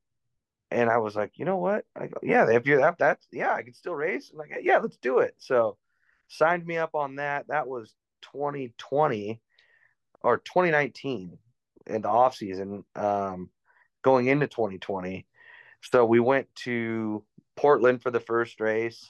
and 0.72 0.90
I 0.90 0.98
was 0.98 1.16
like, 1.16 1.34
you 1.36 1.46
know 1.46 1.58
what? 1.58 1.86
I 1.96 2.08
go, 2.08 2.20
yeah, 2.24 2.50
if 2.50 2.66
you 2.66 2.78
that 2.78 2.98
that's 2.98 3.28
yeah, 3.32 3.54
I 3.54 3.62
can 3.62 3.74
still 3.74 3.94
race. 3.94 4.32
I'm 4.32 4.40
like, 4.40 4.52
yeah, 4.62 4.80
let's 4.80 4.98
do 4.98 5.20
it. 5.20 5.36
So 5.38 5.78
signed 6.28 6.66
me 6.66 6.78
up 6.78 6.96
on 6.96 7.16
that. 7.18 7.48
That 7.48 7.68
was 7.68 7.94
2020 8.34 9.40
or 10.22 10.38
2019 10.38 11.38
in 11.88 12.02
the 12.02 12.10
off 12.10 12.36
season, 12.36 12.84
um, 12.96 13.50
going 14.06 14.28
into 14.28 14.46
2020. 14.46 15.26
So 15.82 16.06
we 16.06 16.20
went 16.20 16.48
to 16.64 17.24
Portland 17.56 18.04
for 18.04 18.12
the 18.12 18.20
first 18.20 18.62
race, 18.62 19.04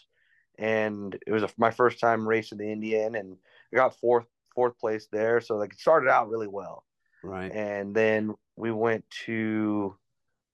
and 0.57 1.13
it 1.27 1.31
was 1.31 1.43
a, 1.43 1.49
my 1.57 1.69
first 1.69 1.99
time 1.99 2.27
racing 2.27 2.57
the 2.57 2.71
Indian, 2.71 3.15
and 3.15 3.35
I 3.73 3.75
got 3.75 3.99
fourth 3.99 4.25
fourth 4.55 4.79
place 4.79 5.07
there. 5.11 5.41
So 5.41 5.57
like 5.57 5.73
it 5.73 5.79
started 5.79 6.09
out 6.09 6.29
really 6.29 6.47
well. 6.47 6.85
Right. 7.23 7.51
And 7.51 7.93
then 7.93 8.35
we 8.55 8.71
went 8.71 9.03
to 9.25 9.97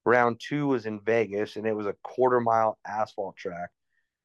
round 0.04 0.40
two 0.40 0.66
was 0.66 0.86
in 0.86 0.98
Vegas, 1.00 1.54
and 1.54 1.64
it 1.64 1.76
was 1.76 1.86
a 1.86 1.94
quarter 2.02 2.40
mile 2.40 2.78
asphalt 2.84 3.36
track. 3.36 3.70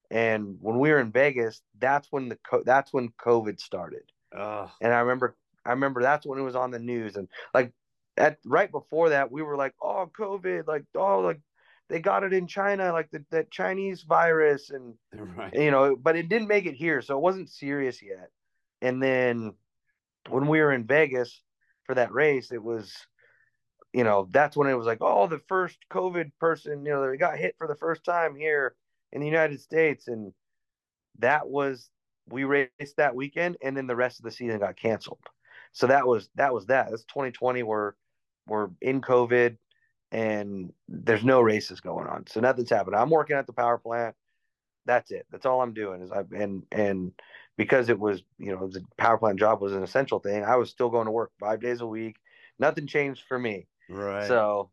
And 0.09 0.57
when 0.61 0.80
we 0.80 0.89
were 0.89 0.99
in 0.99 1.11
Vegas, 1.11 1.61
that's 1.78 2.07
when 2.11 2.30
the 2.30 2.39
that's 2.65 2.91
when 2.91 3.13
COVID 3.24 3.59
started. 3.59 4.11
Ugh. 4.36 4.70
And 4.82 4.91
I 4.91 4.99
remember 5.01 5.36
I 5.63 5.72
remember 5.72 6.01
that's 6.01 6.26
when 6.26 6.39
it 6.39 6.43
was 6.43 6.55
on 6.55 6.72
the 6.72 6.80
news, 6.80 7.18
and 7.18 7.28
like 7.53 7.72
at 8.18 8.38
right 8.45 8.72
before 8.72 9.09
that, 9.09 9.32
we 9.32 9.41
were 9.41 9.55
like, 9.55 9.74
oh, 9.82 10.09
COVID, 10.18 10.68
like 10.68 10.86
oh, 10.95 11.20
like 11.20 11.39
they 11.89 11.99
got 11.99 12.24
it 12.24 12.34
in 12.34 12.47
China, 12.47 12.91
like 12.91 13.09
the 13.11 13.24
that 13.32 13.51
Chinese 13.51 14.03
virus, 14.03 14.70
and 14.70 14.95
Right. 15.38 15.53
you 15.53 15.72
know, 15.72 15.95
but 15.95 16.15
it 16.15 16.30
didn't 16.30 16.47
make 16.47 16.65
it 16.65 16.76
here, 16.76 17.01
so 17.01 17.18
it 17.18 17.22
wasn't 17.22 17.49
serious 17.49 18.01
yet. 18.01 18.30
And 18.82 19.01
then 19.01 19.53
when 20.30 20.47
we 20.47 20.59
were 20.59 20.74
in 20.74 20.86
Vegas 20.86 21.41
for 21.86 21.95
that 21.95 22.13
race, 22.13 22.51
it 22.51 22.61
was, 22.61 22.93
you 23.93 24.03
know, 24.03 24.28
that's 24.32 24.57
when 24.57 24.68
it 24.68 24.76
was 24.76 24.86
like, 24.86 24.99
oh, 25.01 25.28
the 25.28 25.41
first 25.47 25.78
COVID 25.91 26.32
person, 26.39 26.86
you 26.86 26.91
know, 26.91 27.09
they 27.09 27.18
got 27.18 27.38
hit 27.38 27.55
for 27.57 27.68
the 27.68 27.76
first 27.76 28.03
time 28.03 28.36
here 28.36 28.76
in 29.11 29.22
the 29.22 29.28
United 29.28 29.61
States, 29.61 30.07
and 30.07 30.34
that 31.20 31.47
was 31.47 31.89
we 32.30 32.43
raced 32.43 32.97
that 32.97 33.15
weekend, 33.15 33.57
and 33.63 33.76
then 33.78 33.88
the 33.88 33.95
rest 33.95 34.20
of 34.20 34.26
the 34.26 34.32
season 34.32 34.59
got 34.59 34.76
canceled. 34.76 35.26
So 35.72 35.88
that 35.88 36.07
was 36.07 36.30
that 36.36 36.53
was 36.53 36.65
that. 36.68 36.89
That's 36.89 37.03
2020. 37.05 37.63
We're 37.63 37.93
we're 38.48 38.70
in 38.82 39.02
COVID, 39.02 39.58
and 40.12 40.72
there's 40.88 41.24
no 41.24 41.41
races 41.41 41.80
going 41.82 42.08
on, 42.08 42.26
so 42.28 42.39
nothing's 42.39 42.70
happening. 42.70 43.00
I'm 43.00 43.10
working 43.10 43.36
at 43.36 43.48
the 43.48 43.54
power 43.54 43.78
plant. 43.78 44.16
That's 44.86 45.12
it. 45.12 45.26
That's 45.32 45.45
all 45.45 45.62
I'm 45.62 45.74
doing 45.74 46.02
is 46.02 46.12
I've 46.12 46.32
and 46.32 46.64
and 46.72 47.12
because 47.58 47.89
it 47.89 48.00
was 48.00 48.24
you 48.38 48.56
know 48.56 48.68
the 48.68 48.84
power 48.98 49.18
plant 49.18 49.39
job 49.39 49.62
was 49.62 49.74
an 49.74 49.84
essential 49.84 50.20
thing. 50.20 50.45
I 50.45 50.56
was 50.56 50.70
still 50.70 50.89
going 50.89 51.06
to 51.06 51.12
work 51.12 51.32
five 51.39 51.60
days 51.60 51.82
a 51.82 51.88
week. 51.88 52.16
Nothing 52.58 52.88
changed 52.88 53.24
for 53.28 53.38
me. 53.38 53.68
Right. 53.89 54.28
So 54.28 54.72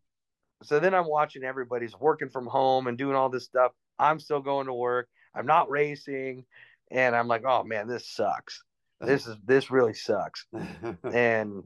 so 0.62 0.81
then 0.81 0.95
I'm 0.95 1.09
watching 1.09 1.45
everybody's 1.45 1.99
working 1.99 2.31
from 2.31 2.47
home 2.47 2.87
and 2.87 2.97
doing 2.97 3.16
all 3.16 3.29
this 3.29 3.45
stuff. 3.45 3.72
I'm 3.99 4.18
still 4.18 4.41
going 4.41 4.66
to 4.66 4.72
work. 4.72 5.09
I'm 5.35 5.47
not 5.47 5.70
racing. 5.70 6.45
And 6.91 7.14
I'm 7.16 7.29
like, 7.29 7.43
oh 7.47 7.64
man, 7.64 7.89
this 7.89 8.09
sucks. 8.09 8.62
This 9.01 9.27
is 9.27 9.37
this 9.45 9.70
really 9.70 9.93
sucks. 9.93 10.47
And 11.12 11.64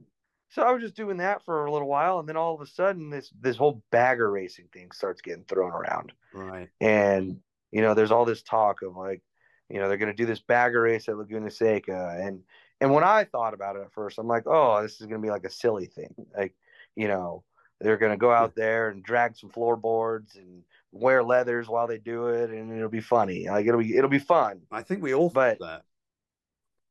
so 0.50 0.62
I 0.62 0.72
was 0.72 0.82
just 0.82 0.96
doing 0.96 1.18
that 1.18 1.44
for 1.44 1.66
a 1.66 1.72
little 1.72 1.88
while, 1.88 2.18
and 2.18 2.28
then 2.28 2.36
all 2.36 2.54
of 2.54 2.60
a 2.60 2.66
sudden 2.66 3.10
this 3.10 3.30
this 3.40 3.56
whole 3.56 3.82
bagger 3.90 4.30
racing 4.30 4.68
thing 4.72 4.90
starts 4.92 5.20
getting 5.20 5.44
thrown 5.44 5.72
around. 5.72 6.12
right. 6.32 6.68
And 6.80 7.40
you 7.70 7.82
know, 7.82 7.94
there's 7.94 8.10
all 8.10 8.24
this 8.24 8.42
talk 8.42 8.80
of 8.82 8.96
like, 8.96 9.22
you 9.68 9.78
know, 9.78 9.88
they're 9.88 9.98
gonna 9.98 10.14
do 10.14 10.26
this 10.26 10.40
bagger 10.40 10.80
race 10.82 11.08
at 11.08 11.16
Laguna 11.18 11.50
Seca. 11.50 12.18
And 12.20 12.40
and 12.80 12.92
when 12.94 13.04
I 13.04 13.24
thought 13.24 13.54
about 13.54 13.76
it 13.76 13.82
at 13.82 13.92
first, 13.92 14.18
I'm 14.18 14.28
like, 14.28 14.44
oh, 14.46 14.80
this 14.82 15.00
is 15.00 15.06
gonna 15.06 15.18
be 15.22 15.30
like 15.30 15.44
a 15.44 15.50
silly 15.50 15.86
thing. 15.86 16.14
Like, 16.36 16.54
you 16.96 17.08
know, 17.08 17.44
they're 17.80 17.98
gonna 17.98 18.16
go 18.16 18.32
out 18.32 18.54
there 18.54 18.88
and 18.88 19.02
drag 19.04 19.36
some 19.36 19.50
floorboards 19.50 20.36
and 20.36 20.62
wear 20.92 21.22
leathers 21.22 21.68
while 21.68 21.86
they 21.86 21.98
do 21.98 22.28
it, 22.28 22.48
and 22.50 22.72
it'll 22.72 22.88
be 22.88 23.00
funny. 23.00 23.48
Like 23.48 23.66
it'll 23.66 23.80
be 23.80 23.94
it'll 23.96 24.08
be 24.08 24.18
fun. 24.18 24.62
I 24.72 24.82
think 24.82 25.02
we 25.02 25.12
all 25.14 25.28
But- 25.28 25.58
thought 25.58 25.66
that. 25.68 25.82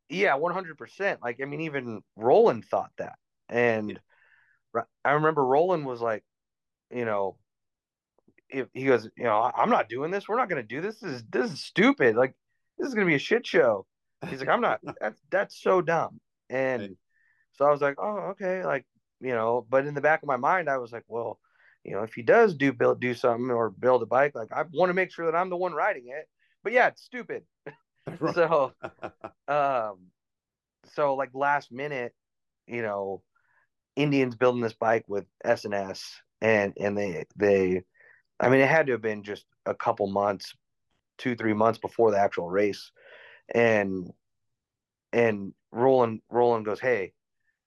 Yeah, 0.10 0.36
one 0.36 0.54
hundred 0.54 0.78
percent. 0.78 1.22
Like 1.22 1.42
I 1.42 1.46
mean, 1.46 1.62
even 1.62 2.02
Roland 2.16 2.66
thought 2.66 2.92
that, 2.98 3.18
and 3.50 4.00
Ro- 4.74 4.84
I 5.06 5.14
remember 5.14 5.44
Roland 5.46 5.86
was 5.86 6.02
like, 6.02 6.24
you 6.92 7.06
know, 7.06 7.38
if 8.50 8.68
he 8.74 8.86
goes, 8.86 9.10
you 9.18 9.24
know, 9.26 9.52
I'm 9.56 9.70
not 9.70 9.90
doing 9.90 10.12
this. 10.12 10.28
We're 10.28 10.38
not 10.38 10.50
going 10.50 10.62
to 10.62 10.68
do 10.68 10.82
this. 10.82 11.00
This 11.00 11.12
is 11.14 11.24
this 11.30 11.52
is 11.52 11.62
stupid. 11.62 12.16
Like 12.16 12.34
this 12.78 12.88
is 12.88 12.94
going 12.94 13.06
to 13.06 13.10
be 13.12 13.16
a 13.16 13.20
shit 13.20 13.46
show. 13.46 13.86
He's 14.30 14.40
like, 14.40 14.50
I'm 14.50 14.62
not. 14.62 14.80
That's 15.02 15.22
that's 15.30 15.62
so 15.62 15.82
dumb. 15.82 16.20
And 16.50 16.82
Right. 16.82 16.98
so 17.54 17.66
I 17.66 17.72
was 17.72 17.82
like, 17.82 17.96
oh, 18.00 18.32
okay, 18.32 18.64
like 18.66 18.86
you 19.20 19.34
know. 19.34 19.66
But 19.70 19.86
in 19.86 19.94
the 19.94 20.02
back 20.02 20.24
of 20.24 20.28
my 20.28 20.38
mind, 20.38 20.70
I 20.70 20.78
was 20.78 20.92
like, 20.92 21.04
well, 21.08 21.40
you 21.84 21.92
know, 21.94 22.04
if 22.04 22.14
he 22.14 22.22
does 22.24 22.56
do 22.56 22.72
build 22.74 23.00
do 23.02 23.14
something 23.14 23.52
or 23.52 23.70
build 23.70 24.02
a 24.04 24.06
bike, 24.06 24.34
like 24.36 24.52
I 24.52 24.64
want 24.74 24.90
to 24.90 24.94
make 24.94 25.12
sure 25.12 25.26
that 25.30 25.38
I'm 25.38 25.50
the 25.50 25.58
one 25.58 25.74
riding 25.74 26.06
it. 26.08 26.28
But 26.64 26.74
yeah, 26.74 26.88
it's 26.88 27.04
stupid. 27.04 27.44
So 28.34 28.74
um 29.48 30.08
so 30.96 31.16
like 31.16 31.30
last 31.34 31.72
minute 31.72 32.14
you 32.68 32.82
know 32.82 33.22
indians 33.98 34.36
building 34.36 34.62
this 34.62 34.74
bike 34.74 35.04
with 35.08 35.26
S 35.44 35.66
and 35.66 35.74
S, 35.74 36.22
and 36.40 36.74
and 36.80 36.98
they 36.98 37.26
they 37.36 37.84
i 38.40 38.48
mean 38.48 38.62
it 38.62 38.70
had 38.70 38.86
to 38.86 38.94
have 38.94 39.02
been 39.02 39.24
just 39.24 39.46
a 39.66 39.74
couple 39.74 40.08
months 40.08 40.54
two 41.18 41.36
three 41.36 41.54
months 41.54 41.80
before 41.80 42.12
the 42.12 42.20
actual 42.20 42.50
race. 42.50 42.92
And 43.54 44.12
and 45.12 45.54
roland 45.72 46.22
roland 46.30 46.66
goes 46.66 46.80
hey 46.80 47.14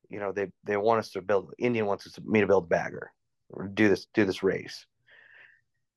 you 0.09 0.18
know 0.18 0.33
they 0.33 0.51
they 0.64 0.76
want 0.76 0.99
us 0.99 1.11
to 1.11 1.22
build 1.22 1.53
indian 1.59 1.87
wants 1.87 2.07
us 2.07 2.14
to, 2.14 2.22
me 2.22 2.41
to 2.41 2.47
build 2.47 2.68
bagger 2.68 3.12
do 3.74 3.89
this 3.89 4.07
do 4.14 4.24
this 4.24 4.43
race. 4.43 4.87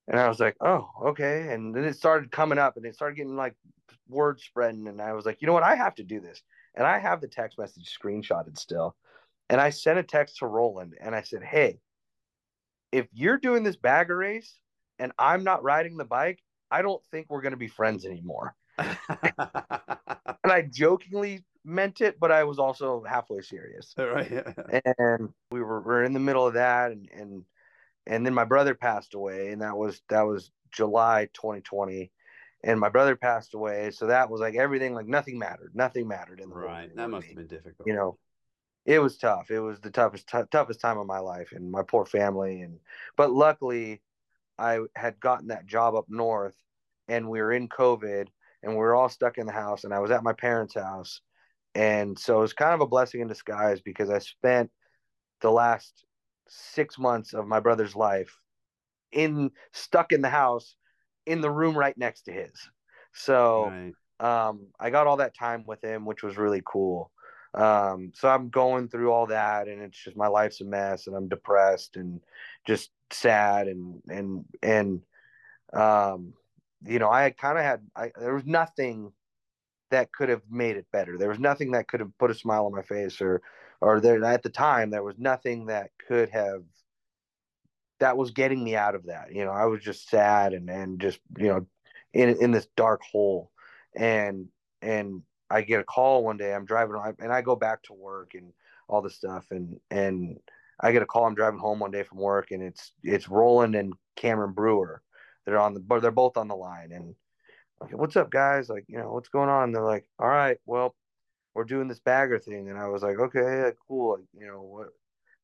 And 0.07 0.19
i 0.19 0.27
was 0.27 0.39
like 0.39 0.55
oh 0.61 0.89
okay. 1.07 1.53
And 1.53 1.75
then 1.75 1.83
it 1.83 1.95
started 1.95 2.31
coming 2.31 2.57
up 2.57 2.77
and 2.77 2.85
it 2.85 2.95
started 2.95 3.15
getting 3.15 3.35
like 3.35 3.55
word 4.09 4.39
spreading. 4.39 4.87
And 4.87 5.01
i 5.01 5.13
was 5.13 5.25
like 5.25 5.41
you 5.41 5.45
know 5.45 5.53
what? 5.53 5.63
I 5.63 5.75
have 5.75 5.95
to 5.95 6.03
do 6.03 6.19
this. 6.19 6.41
And 6.75 6.87
i 6.87 6.97
have 6.97 7.21
the 7.21 7.27
text 7.27 7.59
message 7.59 7.95
screenshotted 8.01 8.57
still 8.57 8.95
and 9.49 9.59
i 9.61 9.69
sent 9.69 9.99
a 9.99 10.03
text 10.03 10.37
to 10.37 10.47
roland 10.47 10.93
and 10.99 11.15
i 11.15 11.21
said 11.21 11.43
hey 11.43 11.79
if 12.91 13.07
you're 13.13 13.37
doing 13.37 13.63
this 13.63 13.75
bagger 13.75 14.17
race 14.17 14.59
and 14.99 15.11
i'm 15.17 15.43
not 15.43 15.63
riding 15.63 15.97
the 15.97 16.05
bike 16.05 16.41
i 16.71 16.81
don't 16.81 17.03
think 17.11 17.27
we're 17.29 17.41
going 17.41 17.51
to 17.51 17.57
be 17.57 17.67
friends 17.67 18.05
anymore 18.05 18.55
and 18.77 18.91
i 20.45 20.61
jokingly 20.69 21.43
meant 21.65 22.01
it 22.01 22.19
but 22.19 22.31
i 22.31 22.43
was 22.43 22.59
also 22.59 23.03
halfway 23.07 23.41
serious 23.41 23.93
right. 23.97 24.31
and 24.97 25.29
we 25.51 25.61
were, 25.61 25.79
we 25.79 25.85
were 25.85 26.03
in 26.03 26.13
the 26.13 26.19
middle 26.19 26.45
of 26.45 26.55
that 26.55 26.91
and 26.91 27.09
and 27.15 27.43
and 28.05 28.25
then 28.25 28.33
my 28.33 28.43
brother 28.43 28.75
passed 28.75 29.13
away 29.13 29.51
and 29.51 29.61
that 29.61 29.77
was 29.77 30.01
that 30.09 30.23
was 30.23 30.51
july 30.71 31.29
2020 31.33 32.11
and 32.65 32.79
my 32.79 32.89
brother 32.89 33.15
passed 33.15 33.53
away 33.53 33.91
so 33.91 34.07
that 34.07 34.29
was 34.29 34.41
like 34.41 34.55
everything 34.55 34.93
like 34.93 35.07
nothing 35.07 35.37
mattered 35.37 35.71
nothing 35.73 36.07
mattered 36.07 36.39
in 36.39 36.49
the 36.49 36.55
world 36.55 36.67
Right. 36.67 36.95
That 36.95 37.09
must 37.09 37.27
have 37.27 37.35
been 37.35 37.47
difficult. 37.47 37.87
you 37.87 37.93
know 37.93 38.17
it 38.85 38.99
was 38.99 39.17
tough 39.17 39.51
it 39.51 39.59
was 39.59 39.79
the 39.81 39.91
toughest 39.91 40.27
t- 40.27 40.39
toughest 40.51 40.79
time 40.81 40.97
of 40.97 41.07
my 41.07 41.19
life 41.19 41.51
and 41.51 41.71
my 41.71 41.83
poor 41.83 42.05
family 42.05 42.61
and 42.61 42.79
but 43.17 43.31
luckily 43.31 44.01
i 44.57 44.79
had 44.95 45.19
gotten 45.19 45.47
that 45.47 45.65
job 45.65 45.95
up 45.95 46.05
north 46.09 46.55
and 47.07 47.29
we 47.29 47.41
were 47.41 47.51
in 47.51 47.67
covid 47.69 48.27
and 48.63 48.73
we 48.73 48.77
were 48.77 48.95
all 48.95 49.09
stuck 49.09 49.37
in 49.37 49.45
the 49.45 49.51
house 49.53 49.83
and 49.83 49.93
i 49.93 49.99
was 49.99 50.11
at 50.11 50.23
my 50.23 50.33
parents 50.33 50.75
house 50.75 51.21
and 51.75 52.17
so 52.19 52.37
it 52.37 52.41
was 52.41 52.53
kind 52.53 52.73
of 52.73 52.81
a 52.81 52.87
blessing 52.87 53.21
in 53.21 53.27
disguise 53.27 53.81
because 53.81 54.09
i 54.09 54.19
spent 54.19 54.71
the 55.41 55.51
last 55.51 56.05
six 56.47 56.99
months 56.99 57.33
of 57.33 57.47
my 57.47 57.59
brother's 57.59 57.95
life 57.95 58.39
in 59.11 59.51
stuck 59.71 60.11
in 60.11 60.21
the 60.21 60.29
house 60.29 60.75
in 61.25 61.41
the 61.41 61.51
room 61.51 61.77
right 61.77 61.97
next 61.97 62.23
to 62.23 62.31
his 62.33 62.51
so 63.13 63.75
Right. 63.75 63.93
um, 64.19 64.67
I 64.79 64.89
got 64.89 65.07
all 65.07 65.17
that 65.17 65.35
time 65.35 65.65
with 65.67 65.83
him, 65.83 66.05
which 66.05 66.23
was 66.23 66.37
really 66.37 66.61
cool. 66.65 67.11
Um, 67.53 68.11
so 68.15 68.29
I'm 68.29 68.49
going 68.49 68.89
through 68.89 69.11
all 69.11 69.27
that, 69.27 69.67
and 69.67 69.81
it's 69.81 70.03
just 70.03 70.17
my 70.17 70.27
life's 70.27 70.61
a 70.61 70.65
mess, 70.65 71.07
and 71.07 71.15
I'm 71.15 71.27
depressed 71.27 71.95
and 71.97 72.21
just 72.65 72.91
sad, 73.11 73.67
and 73.67 74.01
and 74.09 74.45
and 74.63 75.01
um, 75.73 76.33
you 76.85 76.99
know, 76.99 77.09
I 77.09 77.29
kind 77.31 77.57
of 77.57 77.63
had 77.63 77.81
I, 77.95 78.11
there 78.19 78.33
was 78.33 78.45
nothing 78.45 79.11
that 79.91 80.11
could 80.11 80.29
have 80.29 80.41
made 80.49 80.77
it 80.77 80.87
better. 80.91 81.17
There 81.17 81.29
was 81.29 81.39
nothing 81.39 81.71
that 81.71 81.87
could 81.87 81.99
have 81.99 82.17
put 82.17 82.31
a 82.31 82.35
smile 82.35 82.65
on 82.65 82.73
my 82.73 82.81
face 82.81 83.21
or 83.21 83.41
or 83.81 83.99
there 83.99 84.23
at 84.23 84.43
the 84.43 84.49
time 84.49 84.89
there 84.89 85.03
was 85.03 85.15
nothing 85.17 85.67
that 85.67 85.91
could 86.07 86.29
have 86.29 86.63
that 87.99 88.17
was 88.17 88.31
getting 88.31 88.63
me 88.63 88.75
out 88.75 88.95
of 88.95 89.05
that. 89.05 89.33
You 89.33 89.45
know, 89.45 89.51
I 89.51 89.65
was 89.65 89.81
just 89.81 90.09
sad 90.09 90.53
and 90.53 90.69
and 90.69 90.99
just, 90.99 91.19
you 91.37 91.47
know, 91.47 91.65
in 92.13 92.29
in 92.41 92.51
this 92.51 92.67
dark 92.75 93.01
hole. 93.03 93.51
And 93.95 94.47
and 94.81 95.21
I 95.53 95.61
get 95.61 95.79
a 95.79 95.83
call 95.83 96.23
one 96.23 96.37
day. 96.37 96.53
I'm 96.53 96.65
driving 96.65 96.95
and 97.19 97.31
I 97.31 97.41
go 97.41 97.55
back 97.55 97.83
to 97.83 97.93
work 97.93 98.31
and 98.33 98.51
all 98.87 99.01
this 99.01 99.15
stuff 99.15 99.45
and 99.51 99.79
and 99.91 100.39
I 100.79 100.91
get 100.91 101.03
a 101.03 101.05
call. 101.05 101.25
I'm 101.25 101.35
driving 101.35 101.59
home 101.59 101.79
one 101.79 101.91
day 101.91 102.03
from 102.03 102.17
work 102.17 102.51
and 102.51 102.63
it's 102.63 102.93
it's 103.03 103.29
Roland 103.29 103.75
and 103.75 103.93
Cameron 104.15 104.53
Brewer. 104.53 105.01
They're 105.45 105.59
on 105.59 105.73
the 105.73 105.99
they're 105.99 106.11
both 106.11 106.37
on 106.37 106.47
the 106.47 106.55
line 106.55 106.91
and 106.91 107.15
like, 107.79 107.97
what's 107.97 108.15
up, 108.15 108.31
guys? 108.31 108.69
Like, 108.69 108.85
you 108.87 108.97
know, 108.97 109.11
what's 109.11 109.29
going 109.29 109.49
on? 109.49 109.65
And 109.65 109.75
they're 109.75 109.83
like, 109.83 110.05
all 110.19 110.27
right, 110.27 110.57
well, 110.65 110.95
we're 111.53 111.65
doing 111.65 111.87
this 111.87 111.99
bagger 111.99 112.39
thing. 112.39 112.69
And 112.69 112.79
I 112.79 112.87
was 112.87 113.03
like, 113.03 113.19
okay, 113.19 113.71
cool. 113.87 114.17
Like, 114.17 114.25
you 114.33 114.47
know, 114.47 114.61
what? 114.61 114.87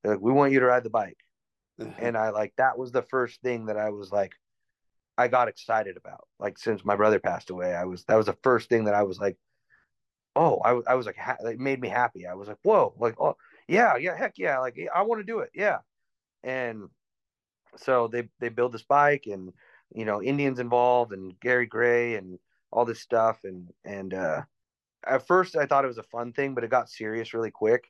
They're 0.02 0.14
like, 0.14 0.22
we 0.22 0.32
want 0.32 0.54
you 0.54 0.60
to 0.62 0.66
ride 0.66 0.84
the 0.84 0.90
bike. 0.90 1.18
Uh-huh. 1.80 1.92
and 2.00 2.18
I 2.18 2.32
like 2.32 2.54
that 2.58 2.78
was 2.78 2.92
the 2.92 3.04
first 3.04 3.42
thing 3.42 3.68
that 3.68 3.78
I 3.78 3.90
was 3.90 4.12
like, 4.12 4.34
I 5.18 5.28
got 5.28 5.48
excited 5.48 5.96
about. 5.98 6.28
Like 6.40 6.58
since 6.58 6.84
my 6.84 6.96
brother 6.96 7.20
passed 7.20 7.50
away, 7.50 7.74
I 7.74 7.86
was 7.86 8.04
that 8.06 8.16
was 8.16 8.26
the 8.26 8.38
first 8.44 8.70
thing 8.70 8.86
that 8.86 8.96
I 8.96 9.04
was 9.04 9.18
like, 9.18 9.38
oh, 10.40 10.62
I, 10.64 10.94
I 10.94 10.96
was 10.96 11.06
like, 11.06 11.18
ha- 11.18 11.38
it 11.42 11.60
made 11.60 11.82
me 11.82 11.90
happy. 11.90 12.26
I 12.26 12.34
was 12.34 12.48
like, 12.48 12.60
whoa, 12.64 12.94
like, 12.98 13.16
oh 13.20 13.36
yeah, 13.68 13.98
yeah, 13.98 14.16
heck 14.16 14.38
yeah, 14.38 14.60
like 14.60 14.80
I 14.94 15.02
want 15.02 15.20
to 15.20 15.26
do 15.26 15.40
it, 15.40 15.50
yeah. 15.54 15.80
And 16.44 16.90
so 17.76 18.08
they 18.08 18.30
they 18.40 18.50
build 18.50 18.72
this 18.72 18.84
bike 18.84 19.26
and 19.28 19.52
you 19.94 20.06
know 20.06 20.24
Indians 20.24 20.60
involved 20.60 21.12
and 21.12 21.38
Gary 21.42 21.66
Gray 21.66 22.16
and 22.16 22.40
all 22.72 22.86
this 22.86 23.02
stuff 23.02 23.42
and 23.44 23.70
and 23.84 24.14
uh, 24.14 24.42
at 25.06 25.28
first 25.28 25.58
I 25.58 25.66
thought 25.66 25.84
it 25.84 25.90
was 25.90 25.98
a 25.98 26.04
fun 26.04 26.32
thing, 26.32 26.56
but 26.56 26.64
it 26.64 26.70
got 26.70 26.90
serious 26.90 27.34
really 27.34 27.52
quick. 27.52 27.84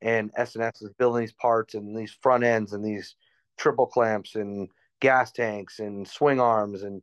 And 0.00 0.30
S&S 0.36 0.80
is 0.80 0.92
building 0.92 1.22
these 1.22 1.32
parts 1.32 1.74
and 1.74 1.96
these 1.96 2.16
front 2.22 2.44
ends 2.44 2.72
and 2.72 2.84
these 2.84 3.16
triple 3.58 3.86
clamps 3.86 4.36
and 4.36 4.68
gas 5.00 5.32
tanks 5.32 5.80
and 5.80 6.06
swing 6.06 6.38
arms 6.38 6.84
and 6.84 7.02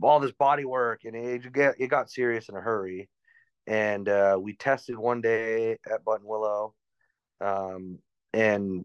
all 0.00 0.20
this 0.20 0.32
body 0.32 0.64
work 0.64 1.02
and 1.04 1.14
it 1.14 1.44
it 1.78 1.88
got 1.88 2.10
serious 2.10 2.48
in 2.48 2.56
a 2.56 2.60
hurry. 2.60 3.10
And 3.66 4.08
uh, 4.08 4.38
we 4.40 4.54
tested 4.54 4.96
one 4.96 5.20
day 5.20 5.78
at 5.90 6.04
Buttonwillow, 6.04 6.72
um, 7.40 7.98
and 8.32 8.84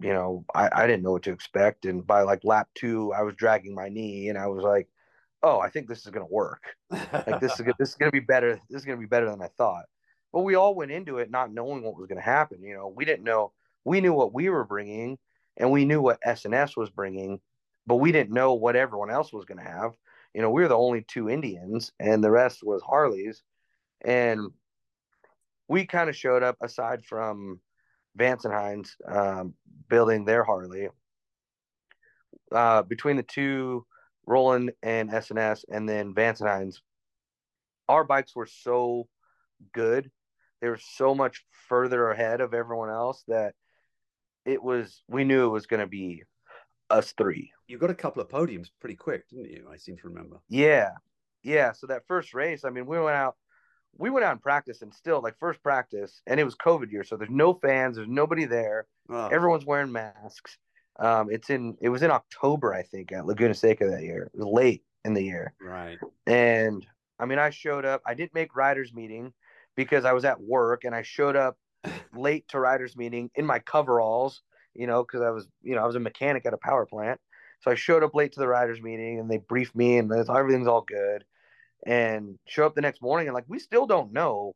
you 0.00 0.12
know, 0.12 0.44
I, 0.54 0.68
I 0.72 0.86
didn't 0.86 1.02
know 1.02 1.12
what 1.12 1.22
to 1.24 1.32
expect. 1.32 1.84
And 1.84 2.06
by 2.06 2.22
like 2.22 2.44
lap 2.44 2.68
two, 2.74 3.12
I 3.12 3.22
was 3.22 3.34
dragging 3.34 3.74
my 3.74 3.88
knee 3.88 4.28
and 4.28 4.38
I 4.38 4.46
was 4.46 4.64
like, 4.64 4.88
oh, 5.42 5.60
I 5.60 5.68
think 5.68 5.88
this 5.88 6.04
is 6.04 6.10
going 6.10 6.26
to 6.26 6.32
work. 6.32 6.62
like 6.90 7.40
this 7.40 7.58
is, 7.58 7.66
this 7.78 7.90
is 7.90 7.94
going 7.94 8.10
to 8.10 8.20
be 8.20 8.24
better. 8.24 8.60
This 8.70 8.80
is 8.80 8.84
going 8.84 8.98
to 8.98 9.00
be 9.00 9.08
better 9.08 9.30
than 9.30 9.42
I 9.42 9.48
thought. 9.58 9.84
But 10.32 10.42
we 10.42 10.54
all 10.54 10.74
went 10.74 10.92
into 10.92 11.18
it 11.18 11.30
not 11.30 11.52
knowing 11.52 11.82
what 11.82 11.96
was 11.96 12.06
going 12.06 12.18
to 12.18 12.24
happen. 12.24 12.62
You 12.62 12.74
know, 12.74 12.88
we 12.88 13.04
didn't 13.04 13.24
know, 13.24 13.52
we 13.84 14.00
knew 14.00 14.12
what 14.12 14.32
we 14.32 14.48
were 14.48 14.64
bringing 14.64 15.18
and 15.58 15.70
we 15.70 15.84
knew 15.84 16.00
what 16.00 16.20
S&S 16.24 16.76
was 16.76 16.90
bringing, 16.90 17.40
but 17.86 17.96
we 17.96 18.12
didn't 18.12 18.32
know 18.32 18.54
what 18.54 18.76
everyone 18.76 19.10
else 19.10 19.32
was 19.32 19.44
going 19.44 19.58
to 19.58 19.70
have. 19.70 19.92
You 20.34 20.40
know, 20.40 20.50
we 20.50 20.62
were 20.62 20.68
the 20.68 20.76
only 20.76 21.02
two 21.06 21.28
Indians 21.28 21.92
and 22.00 22.24
the 22.24 22.30
rest 22.30 22.64
was 22.64 22.80
Harleys. 22.82 23.42
And 24.04 24.50
we 25.68 25.86
kind 25.86 26.10
of 26.10 26.16
showed 26.16 26.42
up 26.42 26.56
aside 26.60 27.04
from 27.04 27.60
Vance 28.16 28.44
and 28.44 28.52
Hines 28.52 28.96
um, 29.08 29.54
building 29.88 30.24
their 30.24 30.44
Harley. 30.44 30.88
Uh, 32.50 32.82
between 32.82 33.16
the 33.16 33.22
two, 33.22 33.86
Roland 34.26 34.72
and 34.82 35.12
S&S, 35.12 35.64
and 35.68 35.88
then 35.88 36.14
Vance 36.14 36.40
and 36.40 36.50
Hines, 36.50 36.82
our 37.88 38.04
bikes 38.04 38.36
were 38.36 38.46
so 38.46 39.08
good. 39.72 40.10
They 40.60 40.68
were 40.68 40.78
so 40.78 41.14
much 41.14 41.44
further 41.68 42.10
ahead 42.10 42.40
of 42.40 42.54
everyone 42.54 42.90
else 42.90 43.24
that 43.28 43.54
it 44.44 44.62
was. 44.62 45.02
We 45.08 45.24
knew 45.24 45.46
it 45.46 45.50
was 45.52 45.66
going 45.66 45.80
to 45.80 45.86
be 45.86 46.22
us 46.90 47.12
three. 47.12 47.50
You 47.66 47.78
got 47.78 47.90
a 47.90 47.94
couple 47.94 48.22
of 48.22 48.28
podiums 48.28 48.68
pretty 48.80 48.96
quick, 48.96 49.28
didn't 49.28 49.50
you? 49.50 49.66
I 49.72 49.76
seem 49.76 49.96
to 49.96 50.08
remember. 50.08 50.40
Yeah, 50.48 50.90
yeah. 51.42 51.72
So 51.72 51.86
that 51.88 52.06
first 52.06 52.34
race, 52.34 52.64
I 52.64 52.70
mean, 52.70 52.86
we 52.86 53.00
went 53.00 53.16
out 53.16 53.36
we 53.98 54.10
went 54.10 54.24
out 54.24 54.32
and 54.32 54.42
practiced 54.42 54.82
and 54.82 54.92
still 54.94 55.20
like 55.20 55.38
first 55.38 55.62
practice 55.62 56.22
and 56.26 56.40
it 56.40 56.44
was 56.44 56.54
covid 56.56 56.90
year 56.90 57.04
so 57.04 57.16
there's 57.16 57.30
no 57.30 57.54
fans 57.54 57.96
there's 57.96 58.08
nobody 58.08 58.44
there. 58.44 58.86
Oh. 59.08 59.28
everyone's 59.28 59.66
wearing 59.66 59.92
masks. 59.92 60.58
Um 60.98 61.28
it's 61.30 61.50
in 61.50 61.76
it 61.80 61.88
was 61.88 62.02
in 62.02 62.10
october 62.10 62.74
i 62.74 62.82
think 62.82 63.12
at 63.12 63.26
laguna 63.26 63.54
seca 63.54 63.88
that 63.88 64.02
year. 64.02 64.30
It 64.32 64.38
was 64.38 64.46
late 64.46 64.84
in 65.04 65.14
the 65.14 65.22
year. 65.22 65.54
Right. 65.60 65.98
And 66.26 66.86
i 67.18 67.26
mean 67.26 67.38
i 67.38 67.50
showed 67.50 67.84
up 67.84 68.02
i 68.06 68.14
didn't 68.14 68.34
make 68.34 68.56
riders 68.56 68.92
meeting 68.92 69.32
because 69.76 70.04
i 70.04 70.12
was 70.12 70.24
at 70.24 70.40
work 70.40 70.84
and 70.84 70.94
i 70.94 71.02
showed 71.02 71.36
up 71.36 71.56
late 72.14 72.46
to 72.48 72.60
riders 72.60 72.96
meeting 72.96 73.30
in 73.34 73.44
my 73.44 73.58
coveralls 73.58 74.42
you 74.74 74.86
know 74.86 75.02
because 75.02 75.20
i 75.20 75.30
was 75.30 75.46
you 75.62 75.74
know 75.74 75.82
i 75.82 75.86
was 75.86 75.96
a 75.96 76.00
mechanic 76.00 76.46
at 76.46 76.54
a 76.54 76.58
power 76.58 76.86
plant. 76.86 77.20
So 77.60 77.70
i 77.70 77.74
showed 77.74 78.02
up 78.02 78.14
late 78.14 78.32
to 78.32 78.40
the 78.40 78.48
riders 78.48 78.80
meeting 78.80 79.20
and 79.20 79.30
they 79.30 79.38
briefed 79.38 79.76
me 79.76 79.98
and 79.98 80.10
everything's 80.12 80.66
all 80.66 80.82
good 80.82 81.24
and 81.84 82.38
show 82.46 82.64
up 82.66 82.74
the 82.74 82.80
next 82.80 83.02
morning 83.02 83.28
and 83.28 83.34
like 83.34 83.44
we 83.48 83.58
still 83.58 83.86
don't 83.86 84.12
know 84.12 84.54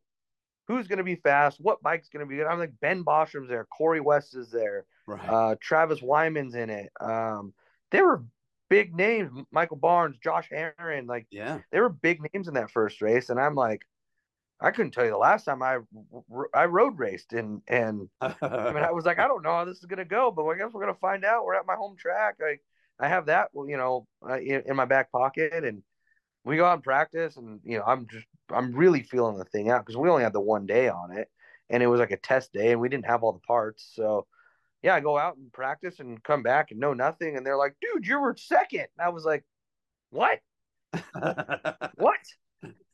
who's 0.69 0.89
going 0.89 0.99
to 0.99 1.05
be 1.05 1.17
fast, 1.17 1.61
what 1.61 1.83
bike's 1.83 2.09
going 2.09 2.25
to 2.25 2.29
be 2.29 2.37
good. 2.37 2.47
I'm 2.47 2.59
like 2.59 2.73
Ben 2.81 3.05
Bostrom's 3.05 3.49
there, 3.49 3.67
Cory 3.67 4.01
West 4.01 4.37
is 4.37 4.51
there, 4.51 4.85
right. 5.07 5.29
uh, 5.29 5.55
Travis 5.61 6.03
Wyman's 6.03 6.55
in 6.55 6.71
it. 6.71 6.91
Um, 7.01 7.53
they 7.91 8.03
were 8.03 8.25
big 8.69 8.95
names, 8.95 9.31
Michael 9.51 9.77
Barnes, 9.77 10.17
Josh 10.23 10.49
Herrin, 10.51 11.07
like 11.07 11.27
yeah, 11.31 11.61
they 11.71 11.81
were 11.81 11.89
big 11.89 12.21
names 12.33 12.49
in 12.49 12.55
that 12.55 12.71
first 12.71 13.01
race, 13.03 13.31
and 13.31 13.41
I'm 13.41 13.55
like. 13.55 13.83
I 14.59 14.71
couldn't 14.71 14.93
tell 14.93 15.05
you 15.05 15.11
the 15.11 15.19
last 15.19 15.45
time 15.45 15.63
I 15.63 15.81
I 16.55 16.65
road 16.65 16.99
raced 16.99 17.35
and 17.35 17.61
and 17.69 18.09
I 18.23 18.33
mean 18.41 18.83
I 18.83 18.91
was 18.91 19.05
like 19.05 19.19
I 19.19 19.29
don't 19.29 19.43
know 19.43 19.51
how 19.51 19.67
this 19.67 19.77
is 19.77 19.85
gonna 19.85 20.07
go 20.07 20.31
but 20.31 20.47
I 20.47 20.57
guess 20.57 20.71
we're 20.73 20.81
gonna 20.81 20.95
find 20.95 21.27
out. 21.27 21.45
We're 21.45 21.57
at 21.57 21.67
my 21.67 21.75
home 21.75 21.95
track. 21.99 22.37
I 22.43 22.57
I 22.99 23.07
have 23.07 23.27
that 23.27 23.51
you 23.55 23.77
know 23.77 24.07
uh, 24.27 24.39
in, 24.39 24.63
in 24.65 24.75
my 24.75 24.87
back 24.87 25.13
pocket 25.13 25.53
and 25.63 25.83
we 26.47 26.57
go 26.57 26.65
out 26.65 26.75
and 26.75 26.83
practice 26.83 27.37
and 27.37 27.61
you 27.65 27.77
know 27.77 27.85
i'm 27.85 28.07
just 28.09 28.27
i'm 28.51 28.73
really 28.73 29.03
feeling 29.03 29.37
the 29.37 29.45
thing 29.45 29.69
out 29.69 29.85
because 29.85 29.97
we 29.97 30.09
only 30.09 30.23
had 30.23 30.33
the 30.33 30.41
one 30.41 30.65
day 30.65 30.89
on 30.89 31.11
it 31.11 31.29
and 31.69 31.83
it 31.83 31.87
was 31.87 32.01
like 32.01 32.13
a 32.13 32.17
test 32.17 32.53
day 32.53 32.73
and 32.73 32.81
we 32.81 32.89
didn't 32.89 33.07
have 33.07 33.23
all 33.23 33.33
the 33.33 33.39
parts. 33.41 33.91
So 33.95 34.27
yeah 34.83 34.95
i 34.95 35.01
go 35.01 35.19
out 35.19 35.37
and 35.37 35.53
practice 35.53 35.99
and 35.99 36.23
come 36.23 36.43
back 36.43 36.71
and 36.71 36.79
know 36.79 36.95
nothing 36.95 37.37
and 37.37 37.45
they're 37.45 37.57
like 37.57 37.75
dude 37.81 38.07
you 38.07 38.21
were 38.21 38.37
second. 38.39 38.87
And 38.97 39.07
i 39.07 39.09
was 39.11 39.25
like 39.25 39.45
what? 40.11 40.41
What? 41.97 42.21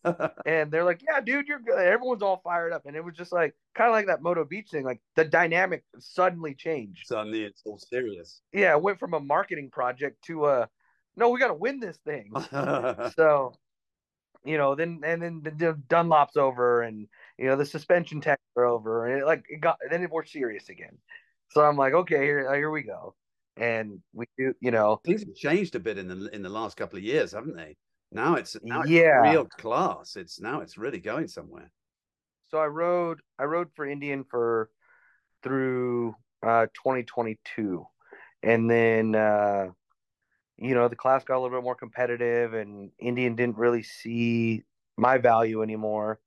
And 0.47 0.73
they're 0.73 0.83
like 0.83 1.03
yeah 1.07 1.21
dude 1.21 1.47
you're 1.47 1.61
good. 1.61 1.79
Everyone's 1.79 2.23
all 2.23 2.41
fired 2.43 2.73
up 2.73 2.87
and 2.87 2.97
it 2.97 3.05
was 3.05 3.15
just 3.15 3.33
like 3.33 3.55
kind 3.75 3.89
of 3.89 3.95
like 3.95 4.07
that 4.07 4.23
moto 4.23 4.45
beach 4.45 4.71
thing 4.71 4.85
like 4.85 5.01
the 5.15 5.25
dynamic 5.25 5.85
suddenly 5.99 6.55
changed. 6.55 7.07
Suddenly 7.07 7.45
it's 7.45 7.63
so 7.63 7.79
serious. 7.79 8.41
Yeah 8.53 8.73
it 8.73 8.83
went 8.83 8.99
from 8.99 9.15
a 9.15 9.21
marketing 9.21 9.71
project 9.71 10.25
to 10.25 10.47
a 10.47 10.69
no, 11.17 11.29
we 11.29 11.39
got 11.39 11.49
to 11.49 11.55
win 11.55 11.81
this 11.81 11.99
thing. 11.99 12.33
so, 13.17 13.53
you 14.45 14.59
know, 14.59 14.75
then 14.75 15.01
and 15.05 15.23
then 15.23 15.43
the 15.43 15.79
Dunlop's 15.89 16.37
over, 16.37 16.83
and 16.83 17.07
you 17.39 17.47
know 17.47 17.57
the 17.57 17.67
suspension 17.67 18.21
techs 18.21 18.43
are 18.57 18.65
over, 18.65 19.07
and 19.07 19.21
it, 19.21 19.27
like 19.27 19.45
it 19.49 19.61
got 19.61 19.79
then 19.91 20.07
we're 20.11 20.25
serious 20.25 20.69
again. 20.69 20.97
So 21.51 21.63
I'm 21.63 21.77
like, 21.77 21.93
okay, 21.93 22.23
here 22.23 22.55
here 22.55 22.71
we 22.71 22.83
go, 22.83 23.15
and 23.57 24.01
we 24.13 24.27
do, 24.39 24.55
you 24.61 24.71
know, 24.71 25.01
things 25.05 25.21
have 25.21 25.35
changed 25.35 25.75
a 25.75 25.81
bit 25.81 25.99
in 25.99 26.09
the 26.09 26.29
in 26.35 26.43
the 26.43 26.49
last 26.49 26.77
couple 26.77 26.97
of 26.97 27.05
years, 27.05 27.33
haven't 27.33 27.57
they? 27.57 27.77
Now 28.11 28.35
it's 28.35 28.57
now 28.63 28.83
yeah, 28.85 29.21
it's 29.23 29.33
real 29.33 29.45
class. 29.45 30.17
It's 30.17 30.41
now 30.41 30.61
it's 30.61 30.79
really 30.79 31.01
going 31.01 31.29
somewhere. 31.29 31.71
So 32.49 32.59
I 32.59 32.67
rode 32.67 33.21
I 33.39 33.45
rode 33.45 33.69
for 33.75 33.87
Indian 33.87 34.25
for 34.25 34.71
through 35.43 36.15
uh 36.45 36.67
2022, 36.75 37.85
and 38.43 38.71
then. 38.71 39.15
uh 39.15 39.69
you 40.63 40.75
know, 40.75 40.89
the 40.89 40.97
class 40.97 41.25
got 41.25 41.37
a 41.37 41.41
little 41.41 41.59
bit 41.59 41.65
more 41.65 41.75
competitive, 41.75 42.55
and 42.55 42.91
Indian 42.99 43.35
didn't 43.35 43.59
really 43.59 43.83
see 43.83 44.63
my 44.97 45.19
value 45.19 45.63
anymore, 45.63 46.21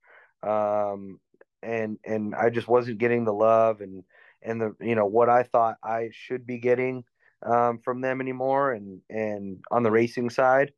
um, 0.43 1.19
and 1.63 1.97
and 2.03 2.35
I 2.35 2.49
just 2.49 2.67
wasn't 2.67 2.97
getting 2.97 3.23
the 3.23 3.33
love 3.33 3.81
and 3.81 4.03
and 4.41 4.61
the 4.61 4.75
you 4.81 4.95
know 4.95 5.05
what 5.05 5.29
I 5.29 5.43
thought 5.43 5.77
I 5.83 6.09
should 6.11 6.45
be 6.45 6.57
getting 6.57 7.05
um, 7.45 7.79
from 7.79 8.01
them 8.01 8.19
anymore, 8.19 8.73
and 8.73 9.01
and 9.09 9.63
on 9.71 9.83
the 9.83 9.91
racing 9.91 10.29
side, 10.29 10.73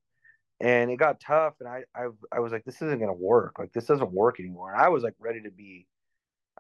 and 0.60 0.91
it 0.91 0.97
got 0.97 1.20
tough, 1.20 1.55
and 1.60 1.68
I 1.68 1.84
I, 1.95 2.10
I 2.32 2.39
was 2.39 2.51
like, 2.51 2.64
this 2.64 2.82
isn't 2.82 2.99
gonna 2.99 3.14
work, 3.14 3.58
like 3.58 3.74
this 3.74 3.86
doesn't 3.86 4.12
work 4.12 4.39
anymore. 4.39 4.72
And 4.72 4.80
I 4.80 4.89
was 4.89 5.01
like 5.01 5.16
ready 5.20 5.41
to 5.41 5.51
be, 5.51 5.88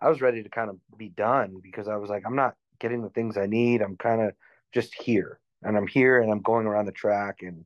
I 0.01 0.09
was 0.09 0.21
ready 0.21 0.41
to 0.41 0.49
kind 0.49 0.71
of 0.71 0.77
be 0.97 1.09
done 1.09 1.59
because 1.61 1.87
I 1.87 1.97
was 1.97 2.09
like, 2.09 2.23
I'm 2.25 2.35
not 2.35 2.55
getting 2.79 3.03
the 3.03 3.09
things 3.09 3.37
I 3.37 3.45
need. 3.45 3.81
I'm 3.81 3.97
kind 3.97 4.21
of 4.21 4.33
just 4.73 4.95
here 4.95 5.39
and 5.63 5.77
I'm 5.77 5.87
here 5.87 6.21
and 6.21 6.31
I'm 6.31 6.41
going 6.41 6.65
around 6.65 6.85
the 6.85 6.91
track 6.91 7.41
and 7.41 7.65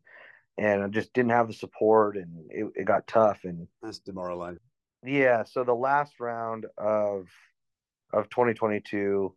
and 0.58 0.84
I 0.84 0.88
just 0.88 1.14
didn't 1.14 1.32
have 1.32 1.48
the 1.48 1.54
support 1.54 2.18
and 2.18 2.52
it, 2.52 2.66
it 2.76 2.86
got 2.86 3.08
tough 3.08 3.40
and 3.44 3.68
that's 3.82 4.00
demoralizing. 4.00 4.60
Yeah, 5.04 5.44
so 5.44 5.64
the 5.64 5.74
last 5.74 6.20
round 6.20 6.68
of 6.78 7.28
of 8.14 8.30
2022, 8.30 9.34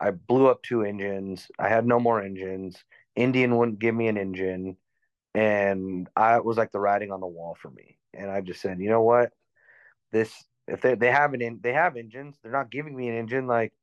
I 0.00 0.12
blew 0.12 0.46
up 0.46 0.62
two 0.62 0.82
engines. 0.82 1.50
I 1.58 1.68
had 1.68 1.86
no 1.86 1.98
more 1.98 2.22
engines. 2.22 2.82
Indian 3.16 3.56
wouldn't 3.56 3.80
give 3.80 3.94
me 3.94 4.08
an 4.08 4.16
engine, 4.16 4.76
and 5.34 6.08
I 6.16 6.40
was 6.40 6.56
like 6.56 6.72
the 6.72 6.80
writing 6.80 7.12
on 7.12 7.20
the 7.20 7.26
wall 7.26 7.56
for 7.60 7.70
me. 7.70 7.98
And 8.14 8.30
I 8.30 8.40
just 8.40 8.60
said, 8.60 8.80
you 8.80 8.88
know 8.88 9.02
what? 9.02 9.32
this 10.14 10.32
if 10.66 10.80
they 10.80 10.94
they 10.94 11.10
have 11.10 11.34
an 11.34 11.42
in, 11.42 11.60
they 11.62 11.74
have 11.74 11.96
engines, 11.96 12.38
they're 12.42 12.52
not 12.52 12.70
giving 12.70 12.96
me 12.96 13.08
an 13.08 13.16
engine. 13.16 13.46
Like 13.46 13.74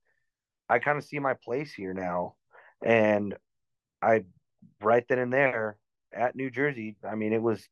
I 0.67 0.79
kind 0.79 0.97
of 0.97 1.03
see 1.03 1.19
my 1.19 1.35
place 1.35 1.73
here 1.73 1.93
now, 1.93 2.35
and 2.83 3.35
I 4.01 4.23
right 4.81 5.05
then 5.07 5.19
and 5.19 5.33
there 5.33 5.77
at 6.13 6.35
New 6.35 6.49
Jersey. 6.49 6.95
I 7.07 7.15
mean, 7.15 7.33
it 7.33 7.41
was. 7.41 7.67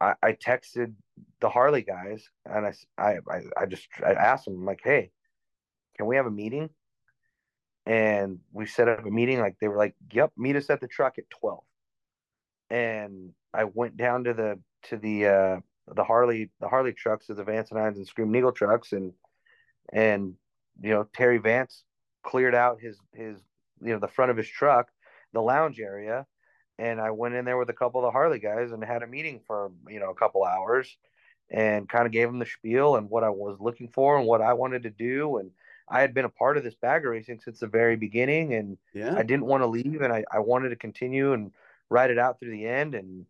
I, 0.00 0.14
I 0.22 0.32
texted 0.32 0.94
the 1.40 1.48
Harley 1.48 1.80
guys 1.80 2.28
and 2.44 2.66
I, 2.66 2.74
I, 2.98 3.40
I 3.56 3.66
just 3.66 3.88
I 4.04 4.12
asked 4.12 4.44
them 4.44 4.66
like, 4.66 4.80
hey, 4.84 5.10
can 5.96 6.06
we 6.06 6.16
have 6.16 6.26
a 6.26 6.30
meeting? 6.30 6.68
And 7.86 8.40
we 8.52 8.66
set 8.66 8.88
up 8.88 9.06
a 9.06 9.10
meeting. 9.10 9.40
Like 9.40 9.56
they 9.60 9.68
were 9.68 9.78
like, 9.78 9.94
yep, 10.12 10.32
meet 10.36 10.56
us 10.56 10.68
at 10.70 10.80
the 10.80 10.88
truck 10.88 11.18
at 11.18 11.30
twelve. 11.30 11.64
And 12.68 13.30
I 13.54 13.64
went 13.64 13.96
down 13.96 14.24
to 14.24 14.34
the 14.34 14.58
to 14.88 14.96
the 14.96 15.26
uh, 15.26 15.60
the 15.94 16.04
Harley 16.04 16.50
the 16.60 16.68
Harley 16.68 16.92
trucks, 16.92 17.26
the 17.28 17.44
Vance 17.44 17.70
and 17.70 17.80
Hines 17.80 17.96
and 17.96 18.06
Screamin' 18.06 18.34
Eagle 18.34 18.52
trucks, 18.52 18.92
and 18.92 19.12
and 19.92 20.34
you 20.82 20.90
know 20.90 21.06
Terry 21.14 21.38
Vance 21.38 21.84
cleared 22.24 22.54
out 22.54 22.80
his 22.80 22.98
his 23.14 23.38
you 23.80 23.92
know 23.92 23.98
the 23.98 24.08
front 24.08 24.30
of 24.30 24.36
his 24.36 24.48
truck, 24.48 24.90
the 25.32 25.40
lounge 25.42 25.80
area, 25.80 26.26
and 26.78 27.00
I 27.00 27.10
went 27.10 27.34
in 27.34 27.44
there 27.44 27.58
with 27.58 27.70
a 27.70 27.74
couple 27.74 28.00
of 28.00 28.04
the 28.06 28.10
Harley 28.12 28.38
guys 28.38 28.72
and 28.72 28.82
had 28.84 29.02
a 29.02 29.06
meeting 29.06 29.40
for 29.46 29.72
you 29.88 30.00
know 30.00 30.10
a 30.10 30.14
couple 30.14 30.44
hours, 30.44 30.96
and 31.50 31.88
kind 31.88 32.06
of 32.06 32.12
gave 32.12 32.28
them 32.28 32.38
the 32.38 32.46
spiel 32.46 32.96
and 32.96 33.08
what 33.10 33.24
I 33.24 33.30
was 33.30 33.58
looking 33.60 33.88
for 33.88 34.18
and 34.18 34.26
what 34.26 34.42
I 34.42 34.52
wanted 34.54 34.82
to 34.84 34.90
do, 34.90 35.38
and 35.38 35.50
I 35.88 36.00
had 36.00 36.14
been 36.14 36.24
a 36.24 36.28
part 36.30 36.56
of 36.56 36.64
this 36.64 36.74
bagger 36.74 37.10
racing 37.10 37.40
since 37.40 37.60
the 37.60 37.68
very 37.68 37.96
beginning, 37.96 38.54
and 38.54 38.78
Yeah. 38.92 39.14
I 39.16 39.22
didn't 39.22 39.46
want 39.46 39.62
to 39.62 39.66
leave, 39.66 40.00
and 40.02 40.12
I 40.12 40.24
I 40.30 40.40
wanted 40.40 40.70
to 40.70 40.76
continue 40.76 41.32
and 41.32 41.52
ride 41.90 42.10
it 42.10 42.18
out 42.18 42.40
through 42.40 42.50
the 42.52 42.66
end, 42.66 42.94
and 42.94 43.26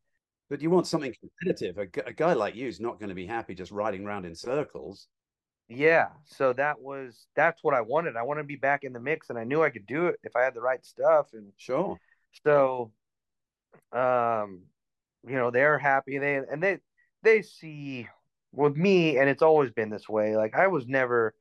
But 0.49 0.61
you 0.61 0.70
want 0.70 0.86
something 0.86 1.14
competitive. 1.14 1.78
A, 1.78 2.09
a 2.09 2.12
guy 2.12 2.32
like 2.34 2.55
you 2.55 2.68
is 2.68 2.80
not 2.80 2.99
going 2.99 3.09
to 3.09 3.14
be 3.14 3.26
happy 3.26 3.55
just 3.55 3.72
riding 3.72 4.05
around 4.07 4.24
in 4.26 4.34
circles. 4.34 5.09
Yeah, 5.68 6.10
so 6.24 6.52
that 6.52 6.80
was 6.80 7.26
that's 7.34 7.64
what 7.64 7.74
I 7.74 7.80
wanted. 7.80 8.16
I 8.16 8.22
wanted 8.22 8.42
to 8.42 8.46
be 8.46 8.56
back 8.56 8.84
in 8.84 8.92
the 8.92 9.00
mix, 9.00 9.30
and 9.30 9.38
I 9.38 9.44
knew 9.44 9.62
I 9.62 9.70
could 9.70 9.86
do 9.86 10.06
it 10.06 10.20
if 10.22 10.36
I 10.36 10.42
had 10.42 10.54
the 10.54 10.60
right 10.60 10.84
stuff. 10.84 11.32
And 11.32 11.52
Sure. 11.56 11.98
so, 12.44 12.92
um, 13.92 14.62
you 15.26 15.34
know, 15.36 15.50
they're 15.50 15.78
happy. 15.78 16.18
They 16.18 16.36
and 16.36 16.62
they 16.62 16.78
they 17.22 17.42
see 17.42 18.08
with 18.52 18.76
me, 18.76 19.18
and 19.18 19.28
it's 19.28 19.42
always 19.42 19.70
been 19.70 19.90
this 19.90 20.08
way. 20.08 20.36
Like 20.36 20.54
I 20.54 20.68
was 20.68 20.86
never, 20.86 21.34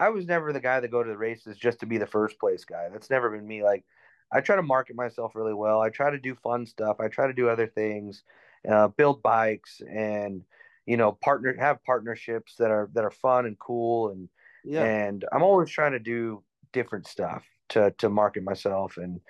I 0.00 0.10
was 0.10 0.26
never 0.26 0.52
the 0.52 0.60
guy 0.60 0.80
that 0.80 0.90
go 0.90 1.02
to 1.02 1.10
the 1.10 1.18
races 1.18 1.58
just 1.58 1.80
to 1.80 1.86
be 1.86 1.98
the 1.98 2.06
first 2.06 2.38
place 2.40 2.64
guy. 2.64 2.88
That's 2.90 3.10
never 3.10 3.30
been 3.30 3.46
me. 3.46 3.62
Like 3.64 3.84
I 4.32 4.40
try 4.40 4.56
to 4.56 4.62
market 4.62 4.96
myself 4.96 5.34
really 5.36 5.54
well. 5.54 5.80
I 5.80 5.90
try 5.90 6.10
to 6.10 6.18
do 6.18 6.34
fun 6.36 6.66
stuff. 6.66 6.98
I 7.00 7.08
try 7.08 7.26
to 7.28 7.32
do 7.34 7.48
other 7.48 7.66
things, 7.68 8.24
uh, 8.70 8.88
build 8.88 9.22
bikes, 9.22 9.82
and 9.88 10.44
you 10.86 10.96
know, 10.96 11.12
partner 11.12 11.54
have 11.58 11.82
partnerships 11.84 12.56
that 12.58 12.70
are 12.70 12.88
that 12.94 13.04
are 13.04 13.10
fun 13.10 13.46
and 13.46 13.58
cool 13.58 14.10
and 14.10 14.28
Yeah. 14.64 14.84
and 14.84 15.24
I'm 15.32 15.42
always 15.42 15.70
trying 15.70 15.92
to 15.92 15.98
do 15.98 16.42
different 16.72 17.06
stuff 17.06 17.44
to 17.70 17.92
to 17.98 18.08
market 18.08 18.42
myself 18.42 18.96
and 18.96 19.20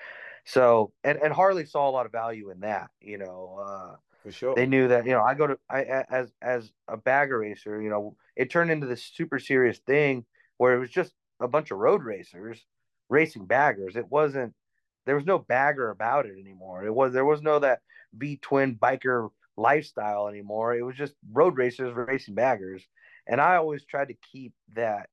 so 0.44 0.92
and 1.04 1.18
and 1.18 1.32
Harley 1.32 1.66
saw 1.66 1.88
a 1.88 1.92
lot 1.92 2.06
of 2.06 2.12
value 2.12 2.50
in 2.50 2.60
that 2.60 2.90
you 3.00 3.18
know 3.18 3.58
uh 3.64 3.96
for 4.22 4.32
sure. 4.32 4.54
they 4.54 4.66
knew 4.66 4.88
that 4.88 5.04
you 5.06 5.12
know 5.12 5.22
I 5.22 5.34
go 5.34 5.46
to 5.46 5.58
I 5.68 6.04
as 6.10 6.32
as 6.40 6.72
a 6.88 6.96
bagger 6.96 7.38
racer 7.38 7.80
you 7.80 7.90
know 7.90 8.16
it 8.36 8.50
turned 8.50 8.70
into 8.70 8.86
this 8.86 9.04
super 9.04 9.38
serious 9.38 9.78
thing 9.78 10.24
where 10.56 10.74
it 10.74 10.78
was 10.78 10.90
just 10.90 11.12
a 11.40 11.48
bunch 11.48 11.70
of 11.70 11.78
road 11.78 12.02
racers 12.02 12.64
racing 13.08 13.46
baggers 13.46 13.96
it 13.96 14.10
wasn't 14.10 14.54
there 15.06 15.16
was 15.16 15.26
no 15.26 15.38
bagger 15.38 15.90
about 15.90 16.26
it 16.26 16.38
anymore 16.38 16.84
it 16.84 16.94
was 16.94 17.12
there 17.12 17.24
was 17.24 17.42
no 17.42 17.58
that 17.58 17.80
V 18.14 18.38
twin 18.40 18.76
biker 18.76 19.30
lifestyle 19.56 20.28
anymore. 20.28 20.74
It 20.74 20.82
was 20.82 20.96
just 20.96 21.14
road 21.32 21.56
racers 21.56 21.94
racing 21.94 22.34
baggers. 22.34 22.82
And 23.26 23.40
I 23.40 23.56
always 23.56 23.84
tried 23.84 24.08
to 24.08 24.16
keep 24.32 24.52
that 24.74 25.08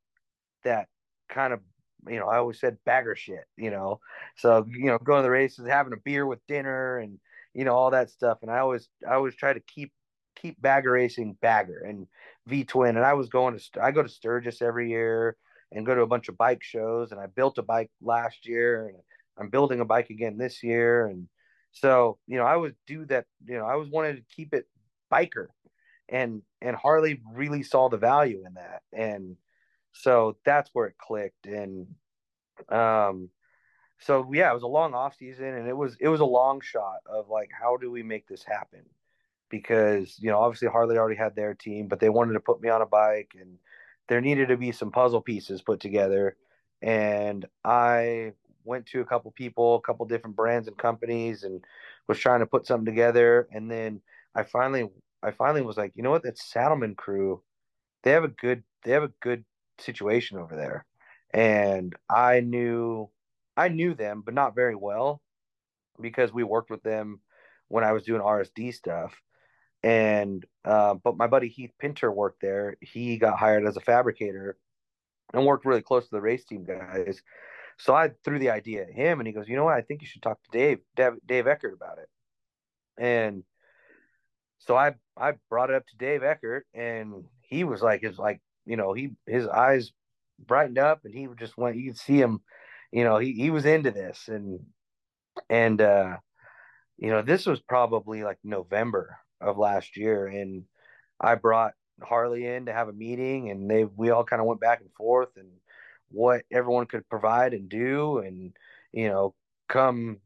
that 0.63 0.87
kind 1.29 1.53
of 1.53 1.61
you 2.07 2.19
know 2.19 2.27
I 2.27 2.37
always 2.37 2.59
said 2.59 2.77
bagger 2.85 3.15
shit 3.15 3.45
you 3.57 3.71
know? 3.71 3.99
So 4.37 4.65
you 4.69 4.85
know 4.85 4.97
going 4.97 5.19
to 5.19 5.23
the 5.23 5.29
races 5.29 5.67
having 5.67 5.93
a 5.93 5.97
beer 5.97 6.25
with 6.25 6.45
dinner 6.47 6.99
and 6.99 7.19
you 7.53 7.65
know 7.65 7.75
all 7.75 7.91
that 7.91 8.09
stuff. 8.09 8.39
And 8.41 8.51
I 8.51 8.59
always 8.59 8.89
I 9.07 9.13
always 9.13 9.35
try 9.35 9.53
to 9.53 9.59
keep 9.59 9.91
keep 10.35 10.61
bagger 10.61 10.91
racing 10.91 11.37
bagger 11.41 11.83
and 11.85 12.07
V 12.47 12.63
twin 12.63 12.95
and 12.95 13.05
I 13.05 13.13
was 13.13 13.29
going 13.29 13.57
to 13.57 13.83
I 13.83 13.91
go 13.91 14.01
to 14.01 14.09
Sturgis 14.09 14.61
every 14.61 14.89
year 14.89 15.35
and 15.71 15.85
go 15.85 15.95
to 15.95 16.01
a 16.01 16.07
bunch 16.07 16.29
of 16.29 16.37
bike 16.37 16.63
shows. 16.63 17.11
And 17.11 17.19
I 17.19 17.27
built 17.27 17.57
a 17.57 17.63
bike 17.63 17.91
last 18.01 18.47
year 18.47 18.87
and 18.87 18.97
I'm 19.37 19.49
building 19.49 19.79
a 19.79 19.85
bike 19.85 20.09
again 20.09 20.37
this 20.37 20.63
year. 20.63 21.07
And 21.07 21.27
so 21.71 22.17
you 22.27 22.37
know 22.37 22.45
I 22.45 22.55
would 22.55 22.75
do 22.87 23.05
that 23.05 23.25
you 23.45 23.57
know 23.57 23.65
I 23.65 23.75
was 23.75 23.89
wanted 23.89 24.17
to 24.17 24.35
keep 24.35 24.53
it 24.53 24.67
biker 25.11 25.47
and 26.07 26.41
and 26.61 26.75
Harley 26.75 27.21
really 27.33 27.63
saw 27.63 27.89
the 27.89 27.97
value 27.97 28.43
in 28.45 28.55
that 28.55 28.81
and 28.93 29.37
so 29.93 30.37
that's 30.45 30.69
where 30.73 30.87
it 30.87 30.97
clicked 30.97 31.45
and 31.45 31.87
um 32.69 33.29
so 33.99 34.27
yeah 34.33 34.49
it 34.49 34.53
was 34.53 34.63
a 34.63 34.67
long 34.67 34.93
off 34.93 35.15
season 35.15 35.45
and 35.45 35.67
it 35.67 35.75
was 35.75 35.95
it 35.99 36.07
was 36.07 36.21
a 36.21 36.25
long 36.25 36.61
shot 36.61 36.99
of 37.05 37.29
like 37.29 37.49
how 37.51 37.77
do 37.77 37.91
we 37.91 38.03
make 38.03 38.27
this 38.27 38.43
happen? 38.43 38.83
Because 39.49 40.17
you 40.19 40.29
know 40.29 40.39
obviously 40.39 40.67
Harley 40.67 40.97
already 40.97 41.17
had 41.17 41.35
their 41.35 41.53
team 41.53 41.87
but 41.87 41.99
they 41.99 42.09
wanted 42.09 42.33
to 42.33 42.39
put 42.39 42.61
me 42.61 42.69
on 42.69 42.81
a 42.81 42.85
bike 42.85 43.33
and 43.39 43.57
there 44.07 44.21
needed 44.21 44.49
to 44.49 44.57
be 44.57 44.71
some 44.71 44.91
puzzle 44.91 45.21
pieces 45.21 45.61
put 45.61 45.79
together 45.79 46.35
and 46.81 47.45
I 47.63 48.33
went 48.63 48.85
to 48.87 49.01
a 49.01 49.05
couple 49.05 49.31
people 49.31 49.75
a 49.75 49.81
couple 49.81 50.05
different 50.05 50.35
brands 50.35 50.67
and 50.67 50.77
companies 50.77 51.43
and 51.43 51.63
was 52.07 52.19
trying 52.19 52.39
to 52.39 52.45
put 52.45 52.65
something 52.65 52.85
together. 52.85 53.47
And 53.51 53.69
then 53.69 54.01
I 54.35 54.43
finally 54.43 54.89
I 55.23 55.31
finally 55.31 55.61
was 55.61 55.77
like 55.77 55.93
you 55.95 56.03
know 56.03 56.11
what? 56.11 56.23
That 56.23 56.37
Saddlemen 56.37 56.95
crew 56.95 57.41
they 58.03 58.11
have 58.11 58.23
a 58.23 58.29
good 58.29 58.63
they 58.83 58.91
have 58.91 59.03
a 59.03 59.13
good 59.21 59.45
situation 59.79 60.37
over 60.37 60.55
there. 60.55 60.85
And 61.33 61.95
I 62.09 62.41
knew 62.41 63.09
I 63.55 63.69
knew 63.69 63.93
them 63.93 64.21
but 64.25 64.33
not 64.33 64.55
very 64.55 64.75
well 64.75 65.21
because 65.99 66.33
we 66.33 66.43
worked 66.43 66.69
with 66.69 66.83
them 66.83 67.19
when 67.67 67.83
I 67.83 67.91
was 67.91 68.03
doing 68.03 68.21
RSD 68.21 68.73
stuff. 68.73 69.13
And 69.83 70.45
uh, 70.65 70.95
but 70.95 71.17
my 71.17 71.27
buddy 71.27 71.47
Heath 71.47 71.71
Pinter 71.79 72.11
worked 72.11 72.41
there. 72.41 72.75
He 72.81 73.17
got 73.17 73.39
hired 73.39 73.65
as 73.65 73.77
a 73.77 73.81
fabricator 73.81 74.57
and 75.33 75.45
worked 75.45 75.65
really 75.65 75.81
close 75.81 76.05
to 76.05 76.15
the 76.15 76.21
race 76.21 76.45
team 76.45 76.65
guys 76.65 77.21
so 77.79 77.95
I 77.95 78.11
threw 78.23 78.39
the 78.39 78.49
idea 78.51 78.83
at 78.83 78.91
him 78.91 79.19
and 79.19 79.27
he 79.27 79.33
goes 79.33 79.47
you 79.47 79.55
know 79.55 79.65
what? 79.65 79.75
I 79.75 79.81
think 79.81 80.01
you 80.01 80.07
should 80.07 80.21
talk 80.21 80.39
to 80.43 80.57
Dave 80.57 80.79
Dave, 80.95 81.13
Dave 81.25 81.47
Eckert 81.47 81.73
about 81.73 81.97
it. 81.97 82.09
And 82.97 83.43
so 84.59 84.75
I 84.75 84.95
I 85.17 85.33
brought 85.49 85.69
it 85.69 85.75
up 85.75 85.87
to 85.87 85.97
Dave 85.97 86.23
Eckert 86.23 86.65
and 86.73 87.25
he 87.41 87.63
was 87.63 87.81
like 87.81 88.03
it's 88.03 88.19
like 88.19 88.41
you 88.65 88.75
know 88.75 88.93
he 88.93 89.11
his 89.25 89.47
eyes 89.47 89.91
brightened 90.37 90.77
up 90.77 91.01
and 91.05 91.13
he 91.13 91.27
just 91.37 91.57
went 91.57 91.77
you 91.77 91.91
could 91.91 91.99
see 91.99 92.19
him 92.19 92.41
you 92.91 93.03
know 93.03 93.17
he, 93.17 93.33
he 93.33 93.49
was 93.49 93.65
into 93.65 93.91
this. 93.91 94.27
And 94.27 94.59
and 95.49 95.79
uh 95.81 96.17
you 96.97 97.09
know 97.09 97.21
this 97.21 97.45
was 97.45 97.61
probably 97.61 98.23
like 98.23 98.37
november 98.43 99.17
of 99.39 99.57
last 99.57 99.95
year 99.95 100.27
and 100.27 100.63
i 101.19 101.35
brought 101.35 101.73
harley 102.01 102.45
in 102.45 102.65
to 102.65 102.73
have 102.73 102.89
a 102.89 102.93
meeting 102.93 103.49
and 103.49 103.69
they 103.69 103.85
we 103.85 104.09
all 104.09 104.23
kind 104.23 104.41
of 104.41 104.47
went 104.47 104.59
back 104.59 104.81
and 104.81 104.91
forth 104.93 105.29
and 105.37 105.47
what 106.11 106.43
everyone 106.51 106.85
could 106.85 107.07
provide 107.09 107.53
and 107.53 107.69
do 107.69 108.19
and 108.19 108.53
you 108.91 109.07
know 109.07 109.33
come 109.67 110.17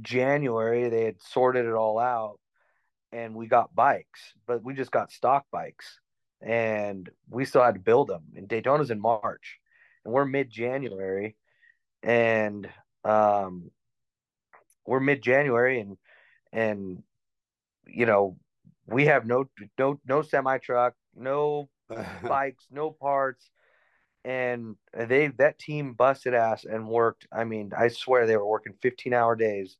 january 0.00 0.88
they 0.88 1.04
had 1.04 1.20
sorted 1.20 1.66
it 1.66 1.72
all 1.72 1.98
out 1.98 2.38
and 3.12 3.34
we 3.34 3.46
got 3.46 3.74
bikes 3.74 4.34
but 4.46 4.62
we 4.62 4.74
just 4.74 4.90
got 4.90 5.12
stock 5.12 5.44
bikes 5.50 6.00
and 6.40 7.10
we 7.28 7.44
still 7.44 7.62
had 7.62 7.74
to 7.74 7.80
build 7.80 8.08
them 8.08 8.22
and 8.36 8.48
daytona's 8.48 8.90
in 8.90 9.00
march 9.00 9.58
and 10.04 10.12
we're 10.12 10.24
mid-january 10.24 11.36
and 12.02 12.68
um 13.04 13.70
we're 14.86 15.00
mid-january 15.00 15.80
and 15.80 15.96
and 16.52 17.02
you 17.86 18.06
know 18.06 18.36
we 18.86 19.06
have 19.06 19.26
no 19.26 19.48
no 19.78 19.98
no 20.06 20.22
semi 20.22 20.58
truck 20.58 20.94
no 21.14 21.68
bikes 22.22 22.66
no 22.70 22.90
parts 22.90 23.50
and 24.24 24.76
they 24.94 25.28
that 25.38 25.58
team 25.58 25.94
busted 25.94 26.32
ass 26.34 26.64
and 26.64 26.86
worked 26.86 27.26
i 27.32 27.42
mean 27.42 27.72
i 27.76 27.88
swear 27.88 28.26
they 28.26 28.36
were 28.36 28.46
working 28.46 28.74
15 28.80 29.12
hour 29.12 29.34
days 29.34 29.76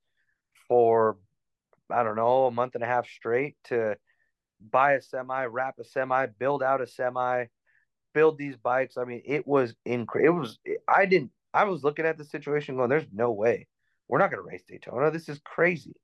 for 0.69 1.16
i 1.90 2.02
don't 2.02 2.16
know 2.16 2.47
a 2.47 2.51
month 2.51 2.74
and 2.74 2.82
a 2.82 2.86
half 2.86 3.06
straight 3.09 3.56
to 3.64 3.97
buy 4.70 4.94
a 4.94 5.02
semi 5.02 5.44
wrap 5.44 5.78
a 5.78 5.85
semi 5.85 6.27
build 6.27 6.62
out 6.62 6.81
a 6.81 6.86
semi 6.86 7.47
build 8.14 8.39
these 8.39 8.56
bikes. 8.56 8.97
I 8.97 9.05
mean 9.05 9.23
it 9.24 9.47
was 9.47 9.74
incredible 9.85 10.36
it 10.36 10.40
was 10.40 10.59
i 10.89 11.06
didn't 11.06 11.31
i 11.55 11.64
was 11.64 11.85
looking 11.85 12.06
at 12.06 12.19
the 12.19 12.24
situation 12.24 12.77
going 12.77 12.90
there's 12.90 13.06
no 13.12 13.32
way. 13.32 13.66
We're 14.09 14.19
not 14.19 14.31
going 14.31 14.43
to 14.43 14.48
race 14.48 14.64
daytona. 14.69 15.10
This 15.10 15.28
is 15.28 15.40
crazy. 15.43 15.94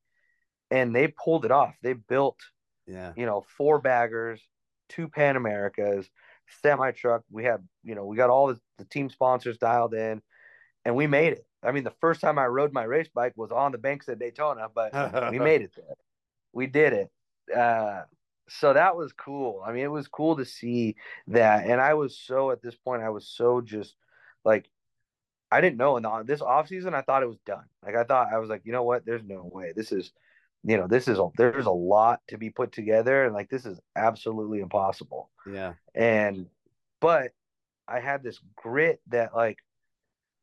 And 0.70 0.94
they 0.94 1.08
pulled 1.08 1.44
it 1.44 1.50
off. 1.50 1.74
They 1.82 1.92
built 1.92 2.38
yeah. 2.86 3.12
you 3.16 3.26
know 3.26 3.44
four 3.56 3.78
baggers 3.80 4.40
two 4.88 5.08
pan 5.08 5.36
americas 5.36 6.08
semi 6.62 6.90
truck 6.92 7.22
we 7.30 7.44
had 7.44 7.66
you 7.84 7.94
know 7.94 8.04
we 8.04 8.16
got 8.16 8.30
all 8.30 8.48
the, 8.48 8.60
the 8.78 8.84
team 8.84 9.10
sponsors 9.10 9.58
dialed 9.58 9.94
in 9.94 10.22
and 10.84 10.94
we 10.94 11.06
made 11.06 11.32
it 11.32 11.46
i 11.62 11.72
mean 11.72 11.84
the 11.84 11.92
first 12.00 12.20
time 12.20 12.38
i 12.38 12.46
rode 12.46 12.72
my 12.72 12.84
race 12.84 13.08
bike 13.14 13.32
was 13.36 13.50
on 13.50 13.72
the 13.72 13.78
banks 13.78 14.08
at 14.08 14.18
daytona 14.18 14.68
but 14.74 15.30
we 15.30 15.38
made 15.38 15.62
it 15.62 15.72
there 15.76 15.94
we 16.52 16.66
did 16.66 16.92
it 16.92 17.10
uh 17.56 18.02
so 18.48 18.72
that 18.72 18.96
was 18.96 19.12
cool. 19.12 19.62
I 19.64 19.72
mean, 19.72 19.84
it 19.84 19.90
was 19.90 20.08
cool 20.08 20.36
to 20.36 20.44
see 20.44 20.96
that, 21.28 21.66
and 21.66 21.80
I 21.80 21.94
was 21.94 22.18
so 22.18 22.50
at 22.50 22.62
this 22.62 22.74
point, 22.74 23.02
I 23.02 23.10
was 23.10 23.28
so 23.28 23.60
just 23.60 23.94
like, 24.44 24.68
I 25.50 25.60
didn't 25.60 25.78
know 25.78 25.96
And 25.96 26.26
this 26.26 26.42
off 26.42 26.68
season, 26.68 26.94
I 26.94 27.02
thought 27.02 27.22
it 27.22 27.28
was 27.28 27.38
done. 27.46 27.64
Like 27.84 27.94
I 27.94 28.04
thought 28.04 28.32
I 28.32 28.38
was 28.38 28.50
like, 28.50 28.62
you 28.64 28.72
know 28.72 28.82
what? 28.82 29.04
There's 29.04 29.22
no 29.24 29.48
way. 29.52 29.72
This 29.74 29.92
is, 29.92 30.12
you 30.64 30.76
know, 30.76 30.86
this 30.86 31.08
is 31.08 31.18
a 31.18 31.28
there's 31.36 31.66
a 31.66 31.70
lot 31.70 32.20
to 32.28 32.38
be 32.38 32.50
put 32.50 32.72
together, 32.72 33.24
and 33.24 33.34
like 33.34 33.48
this 33.48 33.64
is 33.64 33.80
absolutely 33.96 34.60
impossible. 34.60 35.30
Yeah. 35.50 35.74
And 35.94 36.46
but 37.00 37.32
I 37.86 38.00
had 38.00 38.22
this 38.22 38.38
grit 38.56 39.00
that 39.08 39.34
like, 39.34 39.58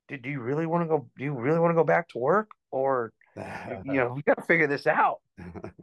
dude, 0.08 0.22
do 0.22 0.30
you 0.30 0.40
really 0.40 0.66
want 0.66 0.84
to 0.84 0.88
go? 0.88 1.10
Do 1.18 1.24
you 1.24 1.34
really 1.34 1.60
want 1.60 1.72
to 1.72 1.76
go 1.76 1.84
back 1.84 2.10
to 2.10 2.20
work, 2.20 2.50
or 2.72 3.12
you 3.36 3.44
know, 3.86 4.14
we 4.16 4.22
got 4.22 4.38
to 4.38 4.44
figure 4.44 4.68
this 4.68 4.88
out. 4.88 5.20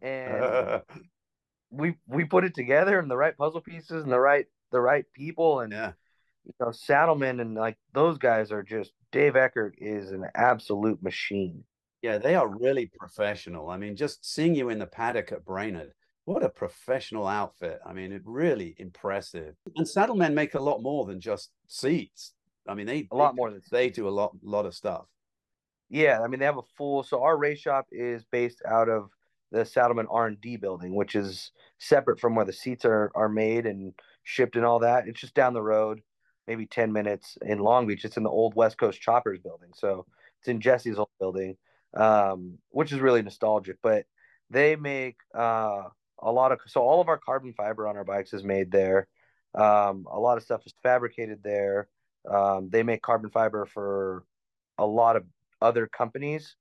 And 0.00 0.82
we 1.70 1.94
we 2.06 2.24
put 2.24 2.44
it 2.44 2.54
together 2.54 2.98
and 2.98 3.10
the 3.10 3.16
right 3.16 3.36
puzzle 3.36 3.60
pieces 3.60 4.02
and 4.02 4.12
the 4.12 4.18
right 4.18 4.46
the 4.70 4.80
right 4.80 5.06
people 5.14 5.60
and 5.60 5.72
yeah. 5.72 5.92
you 6.44 6.52
know 6.60 6.70
Saddlemen 6.70 7.40
and 7.40 7.54
like 7.54 7.78
those 7.94 8.18
guys 8.18 8.52
are 8.52 8.62
just 8.62 8.92
Dave 9.10 9.36
Eckert 9.36 9.74
is 9.78 10.10
an 10.10 10.26
absolute 10.34 11.02
machine. 11.02 11.64
Yeah, 12.02 12.18
they 12.18 12.34
are 12.34 12.48
really 12.48 12.86
professional. 12.98 13.70
I 13.70 13.76
mean, 13.76 13.94
just 13.96 14.24
seeing 14.24 14.54
you 14.54 14.70
in 14.70 14.78
the 14.80 14.86
paddock 14.86 15.30
at 15.32 15.44
Brainerd, 15.44 15.92
what 16.24 16.42
a 16.44 16.48
professional 16.48 17.26
outfit. 17.28 17.80
I 17.86 17.92
mean, 17.92 18.12
it 18.12 18.22
really 18.24 18.74
impressive. 18.78 19.54
And 19.76 19.86
Saddlemen 19.88 20.34
make 20.34 20.54
a 20.54 20.60
lot 20.62 20.82
more 20.82 21.06
than 21.06 21.20
just 21.20 21.50
seats. 21.68 22.34
I 22.68 22.74
mean, 22.74 22.86
they 22.86 23.08
A 23.12 23.16
lot 23.16 23.32
they- 23.32 23.36
more 23.36 23.50
than 23.50 23.62
they 23.70 23.88
do 23.90 24.08
a 24.08 24.10
lot 24.10 24.32
lot 24.42 24.66
of 24.66 24.74
stuff. 24.74 25.06
Yeah, 25.88 26.20
I 26.22 26.28
mean 26.28 26.40
they 26.40 26.46
have 26.46 26.58
a 26.58 26.62
full. 26.76 27.02
So 27.02 27.22
our 27.22 27.36
race 27.36 27.58
shop 27.58 27.86
is 27.92 28.24
based 28.24 28.62
out 28.66 28.88
of 28.88 29.10
the 29.50 29.64
Saddlemen 29.64 30.06
R 30.10 30.26
and 30.28 30.40
D 30.40 30.56
building, 30.56 30.94
which 30.94 31.14
is 31.14 31.52
separate 31.78 32.18
from 32.18 32.34
where 32.34 32.44
the 32.46 32.52
seats 32.52 32.84
are 32.84 33.10
are 33.14 33.28
made 33.28 33.66
and 33.66 33.92
shipped 34.22 34.56
and 34.56 34.64
all 34.64 34.78
that. 34.80 35.06
It's 35.06 35.20
just 35.20 35.34
down 35.34 35.52
the 35.54 35.62
road, 35.62 36.02
maybe 36.46 36.66
ten 36.66 36.92
minutes 36.92 37.36
in 37.42 37.58
Long 37.58 37.86
Beach. 37.86 38.04
It's 38.04 38.16
in 38.16 38.22
the 38.22 38.30
old 38.30 38.54
West 38.54 38.78
Coast 38.78 39.00
Choppers 39.02 39.38
building, 39.40 39.70
so 39.74 40.06
it's 40.38 40.48
in 40.48 40.60
Jesse's 40.60 40.98
old 40.98 41.10
building, 41.20 41.56
um, 41.94 42.58
which 42.70 42.92
is 42.92 43.00
really 43.00 43.22
nostalgic. 43.22 43.76
But 43.82 44.06
they 44.50 44.76
make 44.76 45.16
uh, 45.34 45.84
a 46.18 46.32
lot 46.32 46.52
of 46.52 46.60
so 46.66 46.80
all 46.80 47.00
of 47.00 47.08
our 47.08 47.18
carbon 47.18 47.52
fiber 47.54 47.86
on 47.86 47.96
our 47.96 48.04
bikes 48.04 48.32
is 48.32 48.44
made 48.44 48.70
there. 48.70 49.08
Um, 49.54 50.06
a 50.10 50.18
lot 50.18 50.38
of 50.38 50.44
stuff 50.44 50.62
is 50.66 50.74
fabricated 50.82 51.40
there. 51.42 51.88
Um, 52.30 52.68
they 52.70 52.82
make 52.82 53.02
carbon 53.02 53.30
fiber 53.30 53.66
for 53.66 54.24
a 54.78 54.86
lot 54.86 55.16
of 55.16 55.24
other 55.60 55.86
companies. 55.86 56.56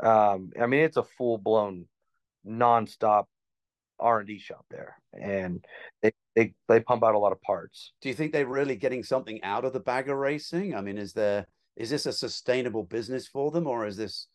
Um, 0.00 0.50
I 0.60 0.66
mean, 0.66 0.80
it's 0.80 0.98
a 0.98 1.02
full 1.02 1.38
blown, 1.38 1.86
nonstop 2.46 3.24
R 3.98 4.18
and 4.18 4.28
D 4.28 4.38
shop 4.38 4.64
there, 4.70 4.96
and 5.18 5.64
they, 6.02 6.12
they 6.34 6.54
they 6.68 6.80
pump 6.80 7.02
out 7.02 7.14
a 7.14 7.18
lot 7.18 7.32
of 7.32 7.40
parts. 7.40 7.92
Do 8.02 8.08
you 8.08 8.14
think 8.14 8.32
they're 8.32 8.46
really 8.46 8.76
getting 8.76 9.02
something 9.02 9.42
out 9.42 9.64
of 9.64 9.72
the 9.72 9.80
bagger 9.80 10.16
racing? 10.16 10.74
I 10.74 10.82
mean, 10.82 10.98
is 10.98 11.12
there 11.14 11.46
is 11.76 11.90
this 11.90 12.06
a 12.06 12.12
sustainable 12.12 12.84
business 12.84 13.26
for 13.26 13.50
them, 13.50 13.66
or 13.66 13.86
is 13.86 13.96
this? 13.96 14.28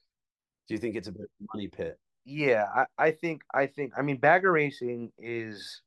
Do 0.67 0.73
you 0.73 0.79
think 0.79 0.95
it's 0.95 1.07
a 1.07 1.11
bit 1.11 1.23
of 1.23 1.29
a 1.41 1.47
money 1.55 1.67
pit? 1.67 1.99
Yeah, 2.23 2.65
I, 2.73 2.85
I 2.97 3.11
think 3.11 3.41
I 3.53 3.65
think 3.67 3.93
I 3.97 4.01
mean 4.01 4.17
bagger 4.17 4.51
racing 4.51 5.11
is 5.17 5.81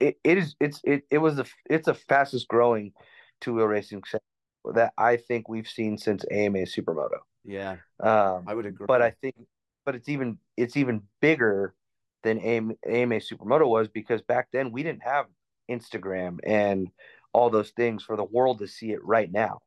it, 0.00 0.18
it 0.24 0.38
is 0.38 0.54
it's 0.60 0.80
it, 0.84 1.02
it 1.10 1.18
was 1.18 1.36
the 1.36 1.46
it's 1.68 1.86
the 1.86 1.94
fastest 1.94 2.48
growing 2.48 2.92
two 3.40 3.54
wheel 3.54 3.66
racing 3.66 4.02
that 4.74 4.92
I 4.98 5.16
think 5.16 5.48
we've 5.48 5.68
seen 5.68 5.98
since 5.98 6.24
AMA 6.30 6.60
Supermoto. 6.60 7.18
Yeah, 7.44 7.76
Um, 8.02 8.44
I 8.46 8.54
would 8.54 8.66
agree. 8.66 8.86
but 8.86 9.02
I 9.02 9.10
think, 9.10 9.34
but 9.84 9.94
it's 9.94 10.08
even 10.08 10.38
it's 10.56 10.76
even 10.76 11.02
bigger 11.20 11.74
than 12.22 12.38
AMA, 12.38 12.74
AMA 12.86 13.16
Supermoto 13.16 13.68
was 13.68 13.88
because 13.88 14.22
back 14.22 14.48
then 14.52 14.72
we 14.72 14.82
didn't 14.82 15.02
have 15.04 15.26
Instagram 15.70 16.38
and 16.44 16.88
all 17.32 17.50
those 17.50 17.70
things 17.70 18.02
for 18.02 18.16
the 18.16 18.24
world 18.24 18.58
to 18.58 18.66
see 18.68 18.92
it 18.92 19.04
right 19.04 19.30
now, 19.30 19.60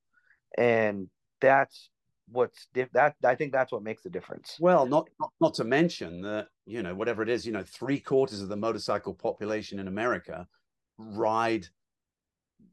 and 0.58 1.10
that's 1.42 1.90
what's 2.32 2.68
diff- 2.74 2.92
that 2.94 3.16
I 3.24 3.36
think 3.36 3.52
that's 3.52 3.72
what 3.72 3.84
makes 3.84 4.04
the 4.04 4.10
difference. 4.10 4.60
Well, 4.60 4.86
not, 4.86 5.10
not 5.20 5.32
not 5.40 5.54
to 5.56 5.64
mention 5.64 6.22
that 6.22 6.50
you 6.66 6.84
know 6.84 6.94
whatever 6.96 7.24
it 7.24 7.30
is, 7.30 7.46
you 7.46 7.52
know, 7.52 7.64
three 7.64 8.00
quarters 8.00 8.42
of 8.42 8.50
the 8.50 8.58
motorcycle 8.58 9.14
population 9.14 9.80
in 9.80 9.88
America 9.88 10.48
ride, 10.98 11.68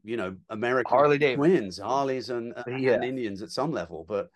you 0.03 0.17
know, 0.17 0.37
American 0.49 0.91
Harley 0.91 1.19
twins, 1.33 1.77
Harleys, 1.79 2.29
and, 2.29 2.53
uh, 2.55 2.63
and 2.91 3.03
Yeah. 3.03 3.03
Indians 3.03 3.41
at 3.41 3.51
some 3.51 3.71
level. 3.71 4.05
But 4.07 4.29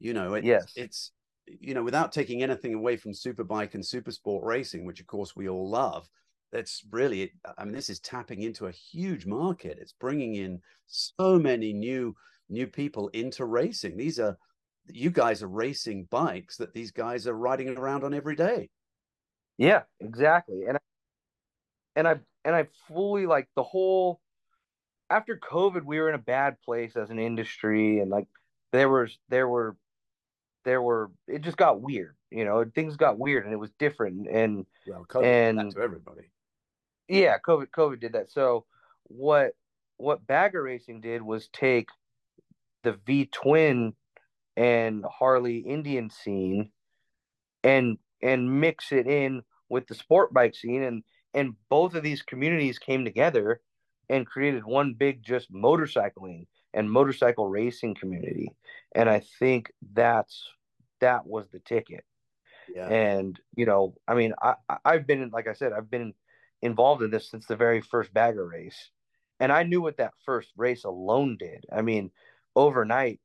you 0.00 0.14
know, 0.14 0.34
it's 0.34 0.48
Yes. 0.48 0.74
it's 0.76 1.12
you 1.46 1.74
know, 1.74 1.84
without 1.84 2.12
taking 2.12 2.42
anything 2.42 2.74
away 2.74 2.96
from 2.96 3.12
superbike 3.12 3.74
and 3.74 3.86
super 3.86 4.12
sport 4.12 4.44
racing, 4.44 4.86
which 4.86 5.00
of 5.00 5.06
course 5.08 5.36
we 5.36 5.48
all 5.48 5.68
love. 5.70 6.10
That's 6.52 6.84
really, 6.90 7.34
I 7.58 7.64
mean, 7.64 7.74
this 7.74 7.90
is 7.90 8.00
tapping 8.00 8.42
into 8.42 8.66
a 8.66 8.72
huge 8.72 9.26
market. 9.26 9.78
It's 9.80 9.92
bringing 9.92 10.36
in 10.36 10.62
so 10.86 11.38
many 11.38 11.72
new 11.72 12.16
new 12.48 12.66
people 12.66 13.08
into 13.10 13.46
racing. 13.46 13.96
These 13.96 14.20
are 14.20 14.38
you 14.96 15.10
guys 15.10 15.42
are 15.42 15.48
racing 15.48 16.04
bikes 16.10 16.56
that 16.58 16.72
these 16.72 16.90
guys 16.90 17.26
are 17.26 17.34
riding 17.36 17.68
around 17.76 18.04
on 18.04 18.14
every 18.14 18.36
day. 18.36 18.70
Yeah, 19.58 19.82
exactly. 20.00 20.64
And 20.66 20.76
I, 20.76 20.80
and 21.96 22.08
I 22.08 22.20
and 22.44 22.54
I 22.54 22.68
fully 22.88 23.26
like 23.26 23.48
the 23.56 23.62
whole 23.62 24.20
after 25.10 25.36
COVID 25.36 25.84
we 25.84 25.98
were 26.00 26.08
in 26.08 26.14
a 26.14 26.18
bad 26.18 26.60
place 26.62 26.96
as 26.96 27.10
an 27.10 27.18
industry 27.18 27.98
and 28.00 28.10
like 28.10 28.26
there 28.72 28.88
was 28.88 29.18
there 29.28 29.48
were 29.48 29.76
there 30.64 30.80
were 30.80 31.10
it 31.26 31.42
just 31.42 31.56
got 31.56 31.80
weird, 31.80 32.16
you 32.30 32.44
know, 32.44 32.64
things 32.74 32.96
got 32.96 33.18
weird 33.18 33.44
and 33.44 33.52
it 33.52 33.58
was 33.58 33.70
different 33.78 34.28
and 34.28 34.64
Well, 34.86 35.04
COVID 35.08 35.24
And- 35.58 35.72
to 35.72 35.80
everybody. 35.80 36.30
yeah, 37.08 37.36
COVID 37.46 37.70
COVID 37.70 38.00
did 38.00 38.12
that. 38.12 38.30
So 38.30 38.64
what 39.04 39.52
what 39.96 40.26
Bagger 40.26 40.62
Racing 40.62 41.00
did 41.02 41.20
was 41.20 41.48
take 41.48 41.88
the 42.84 42.92
V 43.04 43.26
twin 43.26 43.94
and 44.60 45.04
Harley 45.06 45.58
Indian 45.58 46.10
scene 46.10 46.72
and 47.62 47.98
and 48.22 48.60
mix 48.60 48.92
it 48.92 49.06
in 49.06 49.42
with 49.68 49.86
the 49.86 49.94
sport 49.94 50.32
bike 50.32 50.54
scene 50.54 50.82
and 50.82 51.04
and 51.34 51.54
both 51.68 51.94
of 51.94 52.02
these 52.02 52.22
communities 52.22 52.78
came 52.78 53.04
together 53.04 53.60
and 54.08 54.26
created 54.26 54.64
one 54.64 54.94
big 54.94 55.22
just 55.22 55.52
motorcycling 55.52 56.46
and 56.74 56.90
motorcycle 56.90 57.48
racing 57.48 57.94
community. 57.94 58.50
And 58.94 59.08
I 59.08 59.20
think 59.38 59.72
that's 59.92 60.48
that 61.00 61.26
was 61.26 61.48
the 61.50 61.60
ticket. 61.60 62.04
Yeah. 62.68 62.88
And 62.90 63.38
you 63.56 63.66
know, 63.66 63.96
I 64.08 64.14
mean, 64.14 64.34
I 64.42 64.56
I- 64.68 64.78
I've 64.84 65.06
been 65.06 65.30
like 65.30 65.48
I 65.48 65.54
said, 65.54 65.72
I've 65.72 65.90
been 65.90 66.14
involved 66.62 67.02
in 67.02 67.10
this 67.10 67.30
since 67.30 67.46
the 67.46 67.56
very 67.56 67.80
first 67.80 68.12
bagger 68.14 68.46
race, 68.46 68.90
and 69.40 69.52
I 69.52 69.62
knew 69.64 69.80
what 69.82 69.98
that 69.98 70.14
first 70.24 70.52
race 70.56 70.84
alone 70.84 71.36
did. 71.38 71.66
I 71.72 71.82
mean, 71.82 72.12
overnight, 72.56 73.20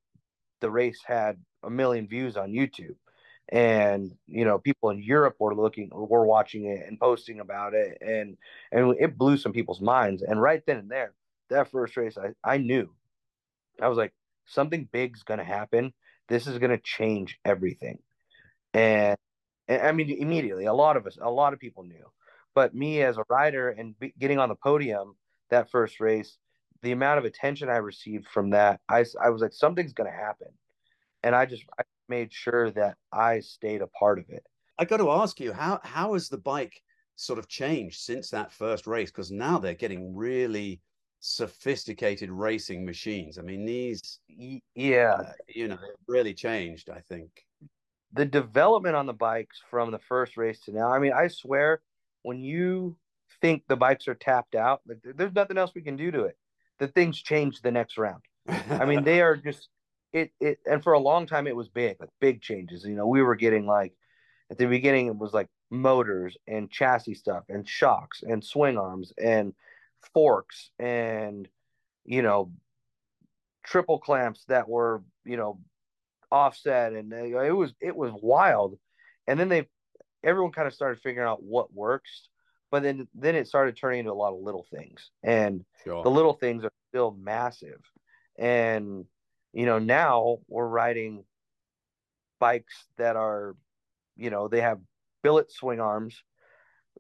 the 0.62 0.70
race 0.70 1.02
had 1.06 1.38
a 1.64 1.70
million 1.70 2.08
views 2.08 2.38
on 2.38 2.52
YouTube, 2.52 2.96
and 3.50 4.12
you 4.28 4.46
know, 4.46 4.58
people 4.60 4.90
in 4.90 5.02
Europe 5.02 5.36
were 5.40 5.56
looking, 5.56 5.90
were 5.92 6.26
watching 6.26 6.66
it 6.66 6.88
and 6.88 7.00
posting 7.00 7.40
about 7.40 7.74
it, 7.74 7.98
and 8.02 8.38
and 8.72 8.96
it 9.00 9.18
blew 9.18 9.38
some 9.38 9.54
people's 9.54 9.82
minds. 9.82 10.22
And 10.24 10.42
right 10.42 10.62
then 10.66 10.78
and 10.78 10.92
there, 10.92 11.14
that 11.50 11.72
first 11.72 11.98
race, 11.98 12.18
I 12.18 12.34
I 12.44 12.58
knew, 12.58 12.90
I 13.82 13.88
was 13.88 13.98
like, 13.98 14.14
something 14.46 14.88
big's 14.92 15.24
gonna 15.24 15.44
happen. 15.44 15.94
This 16.28 16.48
is 16.48 16.58
gonna 16.60 16.80
change 16.80 17.40
everything, 17.46 18.00
and 18.74 19.18
I 19.70 19.92
mean, 19.92 20.10
immediately, 20.10 20.66
a 20.66 20.74
lot 20.74 20.98
of 20.98 21.08
us, 21.08 21.18
a 21.22 21.30
lot 21.30 21.54
of 21.54 21.60
people 21.60 21.84
knew. 21.84 22.06
But 22.54 22.74
me 22.74 23.02
as 23.02 23.18
a 23.18 23.26
rider 23.30 23.70
and 23.70 23.96
getting 24.18 24.40
on 24.40 24.50
the 24.50 24.56
podium 24.56 25.16
that 25.50 25.70
first 25.70 26.00
race, 26.00 26.38
the 26.82 26.92
amount 26.92 27.20
of 27.20 27.26
attention 27.26 27.70
I 27.70 27.78
received 27.78 28.28
from 28.28 28.52
that, 28.52 28.80
I, 28.90 29.06
I 29.24 29.30
was 29.30 29.42
like, 29.42 29.54
something's 29.54 29.94
going 29.94 30.12
to 30.12 30.16
happen. 30.18 30.48
And 31.24 31.36
I 31.36 31.46
just 31.46 31.64
I 31.80 31.84
made 32.08 32.32
sure 32.32 32.72
that 32.72 32.98
I 33.12 33.40
stayed 33.40 33.82
a 33.82 33.88
part 33.88 34.20
of 34.20 34.26
it. 34.30 34.46
I 34.78 34.86
got 34.86 34.98
to 34.98 35.10
ask 35.12 35.40
you, 35.40 35.54
how 35.54 35.80
how 35.84 36.14
has 36.14 36.30
the 36.30 36.38
bike 36.38 36.82
sort 37.16 37.40
of 37.40 37.48
changed 37.48 38.00
since 38.02 38.30
that 38.32 38.52
first 38.52 38.88
race? 38.88 39.10
Because 39.10 39.32
now 39.32 39.58
they're 39.58 39.74
getting 39.74 40.16
really 40.16 40.82
sophisticated 41.22 42.30
racing 42.30 42.86
machines. 42.86 43.38
I 43.40 43.42
mean, 43.42 43.66
these, 43.66 44.20
Yeah. 44.76 45.14
uh, 45.20 45.32
you 45.48 45.68
know, 45.70 45.78
really 46.08 46.34
changed. 46.34 46.90
I 46.90 47.00
think. 47.10 47.30
the 48.14 48.26
development 48.26 48.96
on 48.96 49.06
the 49.08 49.14
bikes 49.14 49.62
from 49.70 49.92
the 49.92 50.00
first 50.00 50.38
race 50.38 50.60
to 50.62 50.72
now. 50.72 50.92
I 50.92 51.00
mean, 51.00 51.14
I 51.14 51.28
swear, 51.28 51.82
when 52.22 52.40
you 52.42 52.98
think 53.42 53.64
the 53.68 53.76
bikes 53.76 54.08
are 54.08 54.16
tapped 54.16 54.56
out, 54.56 54.82
like, 54.88 55.00
there's 55.04 55.34
nothing 55.34 55.58
else 55.58 55.72
we 55.76 55.82
can 55.82 55.98
do 55.98 56.12
to 56.12 56.24
it. 56.26 56.38
The 56.80 56.88
things 56.88 57.22
change 57.22 57.62
the 57.62 57.72
next 57.72 57.98
round. 57.98 58.22
I 58.48 58.86
mean, 58.86 59.04
they 59.04 59.22
are 59.22 59.36
just 59.36 59.70
it 60.14 60.32
it 60.40 60.60
and 60.70 60.84
for 60.84 60.94
a 60.94 61.00
long 61.00 61.28
time 61.28 61.48
it 61.48 61.56
was 61.56 61.70
big, 61.70 61.98
like 62.00 62.10
big 62.20 62.42
changes. 62.42 62.84
You 62.84 62.96
know, 62.96 63.08
we 63.08 63.22
were 63.22 63.36
getting 63.36 63.66
like 63.66 63.94
at 64.52 64.58
the 64.58 64.66
beginning 64.66 65.08
it 65.08 65.18
was 65.18 65.34
like 65.34 65.48
motors 65.72 66.38
and 66.48 66.70
chassis 66.70 67.16
stuff 67.16 67.44
and 67.50 67.68
shocks 67.68 68.24
and 68.24 68.44
swing 68.44 68.78
arms 68.78 69.14
and 69.22 69.54
forks 70.14 70.70
and 70.80 71.48
you 72.06 72.22
know 72.22 72.52
triple 73.66 74.00
clamps 74.00 74.46
that 74.48 74.70
were, 74.70 75.04
you 75.26 75.38
know, 75.38 75.60
offset 76.32 76.94
and 76.94 77.12
it 77.12 77.52
was 77.52 77.74
it 77.82 77.96
was 77.96 78.12
wild. 78.22 78.78
And 79.28 79.40
then 79.40 79.50
they 79.50 79.68
everyone 80.24 80.52
kind 80.52 80.68
of 80.68 80.74
started 80.74 81.02
figuring 81.02 81.28
out 81.28 81.44
what 81.44 81.74
works 81.74 82.30
but 82.72 82.84
then 82.84 83.08
then 83.14 83.36
it 83.36 83.48
started 83.48 83.78
turning 83.78 84.00
into 84.00 84.12
a 84.12 84.14
lot 84.14 84.34
of 84.34 84.40
little 84.40 84.66
things, 84.70 85.12
and 85.24 85.66
Sure. 85.84 86.04
the 86.04 86.12
little 86.12 86.34
things 86.34 86.64
are 86.64 86.72
still 86.90 87.12
massive. 87.12 87.82
And 88.38 89.06
you 89.54 89.66
know, 89.66 89.80
now 89.80 90.40
we're 90.48 90.68
riding 90.68 91.24
bikes 92.40 92.88
that 92.98 93.16
are, 93.16 93.56
you 94.18 94.30
know, 94.30 94.48
they 94.48 94.62
have 94.62 94.80
billet 95.24 95.52
swing 95.52 95.80
arms, 95.80 96.22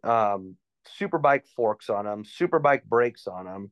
um, 0.03 0.57
super 0.87 1.17
bike 1.17 1.45
forks 1.47 1.89
on 1.89 2.05
them, 2.05 2.23
super 2.23 2.59
bike 2.59 2.85
brakes 2.85 3.27
on 3.27 3.45
them. 3.45 3.71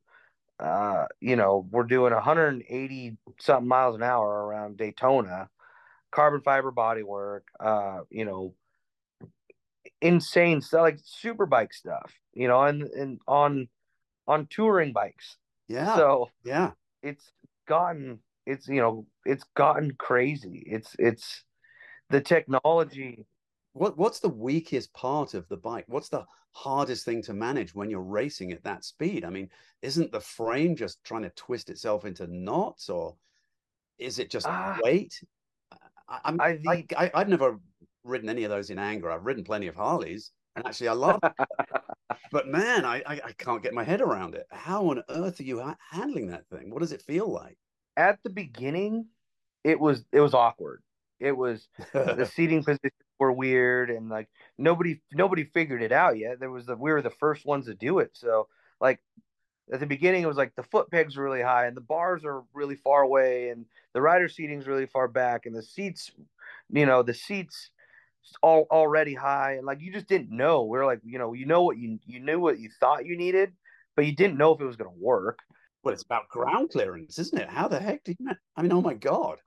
Uh, 0.59 1.05
you 1.19 1.35
know, 1.35 1.67
we're 1.71 1.83
doing 1.83 2.13
180 2.13 3.17
something 3.39 3.67
miles 3.67 3.95
an 3.95 4.03
hour 4.03 4.45
around 4.45 4.77
Daytona, 4.77 5.49
carbon 6.11 6.41
fiber 6.41 6.71
bodywork, 6.71 7.41
uh, 7.59 8.01
you 8.09 8.25
know, 8.25 8.53
insane 10.03 10.61
stuff 10.61 10.81
like 10.81 10.99
super 11.03 11.45
bike 11.45 11.73
stuff, 11.73 12.13
you 12.33 12.47
know, 12.47 12.61
and 12.63 12.83
and 12.83 13.19
on 13.27 13.67
on 14.27 14.47
touring 14.49 14.91
bikes. 14.93 15.37
Yeah. 15.67 15.95
So 15.95 16.29
yeah. 16.43 16.71
it's 17.01 17.31
gotten 17.67 18.19
it's 18.45 18.67
you 18.67 18.81
know 18.81 19.07
it's 19.25 19.45
gotten 19.55 19.93
crazy. 19.97 20.63
It's 20.65 20.95
it's 20.99 21.43
the 22.09 22.21
technology. 22.21 23.25
What 23.71 23.97
what's 23.97 24.19
the 24.19 24.29
weakest 24.29 24.93
part 24.93 25.33
of 25.33 25.47
the 25.47 25.57
bike? 25.57 25.85
What's 25.87 26.09
the 26.09 26.25
hardest 26.51 27.05
thing 27.05 27.23
to 27.23 27.33
manage 27.33 27.73
when 27.73 27.89
you're 27.89 28.01
racing 28.01 28.51
at 28.51 28.63
that 28.65 28.83
speed? 28.83 29.23
I 29.23 29.29
mean, 29.29 29.49
isn't 29.81 30.11
the 30.11 30.19
frame 30.19 30.75
just 30.75 31.03
trying 31.03 31.23
to 31.23 31.31
twist 31.31 31.69
itself 31.69 32.05
into 32.05 32.27
knots, 32.27 32.89
or 32.89 33.15
is 33.97 34.19
it 34.19 34.29
just 34.29 34.47
Ah. 34.47 34.77
weight? 34.83 35.19
I, 36.07 36.19
I'm, 36.25 36.41
I 36.41 36.59
I, 36.67 36.85
I, 36.97 37.11
I've 37.15 37.29
never 37.29 37.59
ridden 38.03 38.29
any 38.29 38.43
of 38.43 38.49
those 38.49 38.69
in 38.69 38.79
anger. 38.79 39.11
I've 39.11 39.25
ridden 39.25 39.43
plenty 39.43 39.67
of 39.67 39.75
Harleys, 39.75 40.31
and 40.55 40.65
actually, 40.65 40.89
I 40.89 40.93
love. 40.93 41.19
but 42.31 42.47
man, 42.47 42.85
I, 42.85 42.97
I 43.05 43.21
I 43.25 43.31
can't 43.37 43.63
get 43.63 43.73
my 43.73 43.83
head 43.83 44.01
around 44.01 44.35
it. 44.35 44.45
How 44.51 44.89
on 44.89 45.03
earth 45.09 45.39
are 45.39 45.43
you 45.43 45.61
ha- 45.61 45.77
handling 45.91 46.27
that 46.27 46.47
thing? 46.49 46.69
What 46.69 46.81
does 46.81 46.91
it 46.91 47.01
feel 47.01 47.31
like? 47.31 47.57
at 47.97 48.19
the 48.23 48.29
beginning, 48.29 49.07
it 49.63 49.79
was 49.79 50.03
it 50.11 50.19
was 50.19 50.33
awkward. 50.33 50.81
It 51.19 51.35
was 51.35 51.67
the 51.93 52.29
seating 52.33 52.63
positions 52.63 52.91
were 53.19 53.31
weird 53.31 53.89
and 53.89 54.09
like 54.09 54.27
nobody 54.57 55.01
nobody 55.13 55.45
figured 55.45 55.81
it 55.81 55.91
out 55.91 56.17
yet. 56.17 56.39
There 56.39 56.51
was 56.51 56.65
the 56.65 56.75
we 56.75 56.91
were 56.91 57.01
the 57.01 57.09
first 57.09 57.45
ones 57.45 57.65
to 57.67 57.73
do 57.73 57.99
it. 57.99 58.11
So 58.13 58.47
like 58.81 58.99
at 59.71 59.79
the 59.79 59.85
beginning 59.85 60.23
it 60.23 60.27
was 60.27 60.37
like 60.37 60.53
the 60.55 60.63
foot 60.63 60.91
pegs 60.91 61.15
are 61.17 61.23
really 61.23 61.41
high 61.41 61.67
and 61.67 61.77
the 61.77 61.81
bars 61.81 62.25
are 62.25 62.43
really 62.53 62.75
far 62.75 63.03
away 63.03 63.49
and 63.49 63.65
the 63.93 64.01
rider 64.01 64.27
seating's 64.27 64.67
really 64.67 64.85
far 64.85 65.07
back 65.07 65.45
and 65.45 65.55
the 65.55 65.63
seats 65.63 66.11
you 66.69 66.85
know 66.85 67.01
the 67.01 67.13
seats 67.13 67.69
all 68.41 68.67
already 68.71 69.13
high 69.13 69.53
and 69.53 69.65
like 69.65 69.79
you 69.81 69.91
just 69.93 70.07
didn't 70.07 70.31
know. 70.31 70.63
We 70.63 70.77
are 70.79 70.85
like, 70.85 70.99
you 71.03 71.19
know, 71.19 71.33
you 71.33 71.45
know 71.45 71.63
what 71.63 71.77
you 71.77 71.99
you 72.05 72.19
knew 72.19 72.39
what 72.39 72.59
you 72.59 72.69
thought 72.79 73.05
you 73.05 73.17
needed, 73.17 73.53
but 73.95 74.05
you 74.05 74.15
didn't 74.15 74.37
know 74.37 74.53
if 74.53 74.61
it 74.61 74.65
was 74.65 74.75
gonna 74.77 74.91
work. 74.97 75.39
well, 75.83 75.93
it's 75.93 76.03
about 76.03 76.29
ground 76.29 76.69
clearance, 76.71 77.19
isn't 77.19 77.39
it? 77.41 77.49
How 77.49 77.67
the 77.67 77.79
heck 77.79 78.03
do 78.03 78.15
you? 78.19 78.29
I 78.55 78.61
mean, 78.61 78.71
oh 78.71 78.81
my 78.81 78.93
god. 78.95 79.39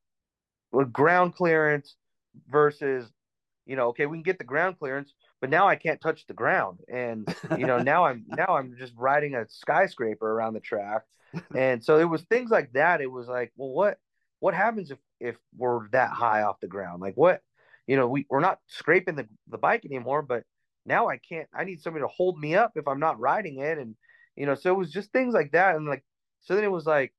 with 0.73 0.93
ground 0.93 1.35
clearance 1.35 1.94
versus 2.48 3.11
you 3.66 3.77
know 3.77 3.89
okay 3.89 4.07
we 4.07 4.16
can 4.16 4.23
get 4.23 4.39
the 4.39 4.44
ground 4.44 4.78
clearance 4.78 5.12
but 5.40 5.51
now 5.51 5.66
i 5.69 5.74
can't 5.77 6.01
touch 6.01 6.27
the 6.27 6.35
ground 6.35 6.81
and 6.89 7.27
you 7.59 7.66
know 7.66 7.78
now 7.78 8.05
i'm 8.05 8.24
now 8.36 8.57
i'm 8.57 8.74
just 8.78 8.93
riding 8.97 9.35
a 9.35 9.47
skyscraper 9.48 10.31
around 10.31 10.55
the 10.55 10.61
track 10.61 11.03
and 11.55 11.82
so 11.82 11.98
it 11.98 12.05
was 12.05 12.23
things 12.24 12.51
like 12.51 12.73
that 12.73 13.01
it 13.01 13.11
was 13.11 13.27
like 13.27 13.53
well 13.57 13.70
what 13.70 13.98
what 14.40 14.55
happens 14.55 14.90
if 14.90 14.98
if 15.20 15.36
we're 15.57 15.89
that 15.90 16.11
high 16.11 16.43
off 16.43 16.61
the 16.61 16.69
ground 16.69 17.01
like 17.01 17.15
what 17.16 17.40
you 17.87 17.97
know 17.97 18.07
we, 18.09 18.27
we're 18.29 18.41
not 18.41 18.59
scraping 18.67 19.17
the, 19.17 19.27
the 19.49 19.59
bike 19.59 19.85
anymore 19.85 20.23
but 20.23 20.43
now 20.85 21.09
i 21.09 21.17
can't 21.17 21.49
i 21.55 21.65
need 21.65 21.81
somebody 21.81 22.03
to 22.03 22.09
hold 22.09 22.39
me 22.39 22.55
up 22.55 22.73
if 22.77 22.87
i'm 22.89 23.01
not 23.01 23.19
riding 23.19 23.59
it. 23.59 23.79
And 23.79 23.95
you 24.37 24.47
know 24.47 24.55
so 24.55 24.73
it 24.73 24.79
was 24.79 24.93
just 24.93 25.13
things 25.13 25.35
like 25.35 25.53
that. 25.53 25.77
And 25.77 25.87
like 25.87 26.05
so 26.43 26.55
then 26.55 26.65
it 26.65 26.71
was 26.71 26.87
like 26.87 27.13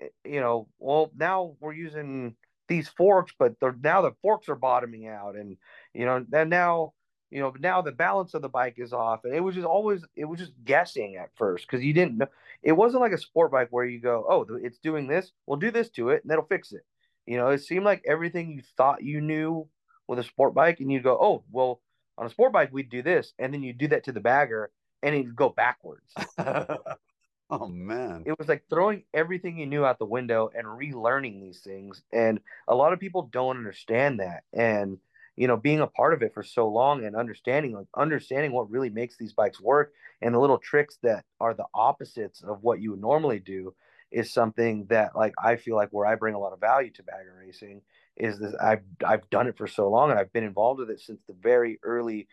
eh, 0.00 0.08
you 0.24 0.40
know 0.40 0.68
well 0.78 1.10
now 1.16 1.56
we're 1.60 1.72
using 1.72 2.34
these 2.68 2.88
forks, 2.88 3.32
but 3.38 3.54
they're 3.60 3.76
now 3.82 4.02
the 4.02 4.12
forks 4.22 4.48
are 4.48 4.54
bottoming 4.54 5.08
out, 5.08 5.34
and 5.36 5.56
you 5.94 6.04
know, 6.04 6.24
and 6.32 6.50
now 6.50 6.92
you 7.30 7.40
know 7.40 7.52
now 7.58 7.82
the 7.82 7.92
balance 7.92 8.34
of 8.34 8.42
the 8.42 8.48
bike 8.48 8.74
is 8.76 8.92
off, 8.92 9.24
and 9.24 9.34
it 9.34 9.40
was 9.40 9.54
just 9.54 9.66
always 9.66 10.04
it 10.14 10.26
was 10.26 10.38
just 10.38 10.52
guessing 10.64 11.16
at 11.16 11.30
first 11.36 11.66
because 11.66 11.84
you 11.84 11.92
didn't 11.92 12.18
know 12.18 12.26
it 12.62 12.72
wasn't 12.72 13.00
like 13.00 13.12
a 13.12 13.18
sport 13.18 13.50
bike 13.50 13.68
where 13.70 13.84
you 13.84 14.00
go, 14.00 14.24
oh, 14.28 14.46
it's 14.62 14.78
doing 14.78 15.06
this, 15.08 15.32
we'll 15.46 15.58
do 15.58 15.70
this 15.70 15.88
to 15.90 16.10
it, 16.10 16.22
and 16.22 16.30
that'll 16.30 16.44
fix 16.44 16.72
it. 16.72 16.82
You 17.26 17.36
know, 17.36 17.48
it 17.48 17.58
seemed 17.58 17.84
like 17.84 18.02
everything 18.06 18.50
you 18.50 18.62
thought 18.76 19.02
you 19.02 19.20
knew 19.20 19.68
with 20.08 20.18
a 20.18 20.24
sport 20.24 20.54
bike, 20.54 20.80
and 20.80 20.90
you 20.90 21.00
go, 21.00 21.16
oh, 21.20 21.44
well, 21.52 21.80
on 22.16 22.26
a 22.26 22.30
sport 22.30 22.52
bike 22.52 22.72
we'd 22.72 22.90
do 22.90 23.02
this, 23.02 23.32
and 23.38 23.54
then 23.54 23.62
you 23.62 23.72
do 23.72 23.88
that 23.88 24.04
to 24.04 24.12
the 24.12 24.20
bagger, 24.20 24.70
and 25.02 25.14
it'd 25.14 25.36
go 25.36 25.50
backwards. 25.50 26.12
oh 27.50 27.68
man. 27.68 28.24
it 28.26 28.38
was 28.38 28.48
like 28.48 28.64
throwing 28.68 29.04
everything 29.14 29.58
you 29.58 29.66
knew 29.66 29.84
out 29.84 29.98
the 29.98 30.04
window 30.04 30.50
and 30.54 30.66
relearning 30.66 31.40
these 31.40 31.60
things 31.60 32.02
and 32.12 32.40
a 32.68 32.74
lot 32.74 32.92
of 32.92 33.00
people 33.00 33.28
don't 33.32 33.56
understand 33.56 34.20
that 34.20 34.42
and 34.52 34.98
you 35.36 35.46
know 35.46 35.56
being 35.56 35.80
a 35.80 35.86
part 35.86 36.12
of 36.12 36.22
it 36.22 36.34
for 36.34 36.42
so 36.42 36.68
long 36.68 37.04
and 37.04 37.16
understanding 37.16 37.72
like 37.72 37.86
understanding 37.96 38.52
what 38.52 38.70
really 38.70 38.90
makes 38.90 39.16
these 39.16 39.32
bikes 39.32 39.60
work 39.60 39.92
and 40.20 40.34
the 40.34 40.38
little 40.38 40.58
tricks 40.58 40.98
that 41.02 41.24
are 41.40 41.54
the 41.54 41.64
opposites 41.72 42.42
of 42.42 42.62
what 42.62 42.80
you 42.82 42.90
would 42.90 43.00
normally 43.00 43.38
do 43.38 43.74
is 44.10 44.32
something 44.32 44.86
that 44.86 45.14
like 45.16 45.34
I 45.42 45.56
feel 45.56 45.76
like 45.76 45.90
where 45.90 46.06
I 46.06 46.14
bring 46.16 46.34
a 46.34 46.38
lot 46.38 46.52
of 46.52 46.60
value 46.60 46.90
to 46.92 47.02
bagger 47.02 47.36
racing 47.40 47.82
is 48.18 48.38
this 48.38 48.54
I've 48.62 48.84
I've 49.04 49.28
done 49.30 49.48
it 49.48 49.56
for 49.58 49.66
so 49.66 49.88
long 49.88 50.10
and 50.10 50.18
I've 50.18 50.32
been 50.32 50.44
involved 50.44 50.80
with 50.80 50.90
it 50.90 51.00
since 51.00 51.20
the 51.26 51.34
very 51.34 51.78
early 51.82 52.28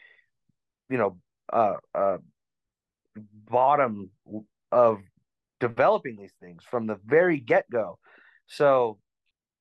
you 0.89 0.97
know 0.97 1.19
uh 1.53 1.75
uh 1.95 2.17
bottom 3.15 4.11
of 4.71 5.01
developing 5.59 6.17
these 6.17 6.33
things 6.39 6.63
from 6.63 6.87
the 6.87 6.99
very 7.05 7.39
get 7.39 7.69
go. 7.71 7.99
So 8.47 8.99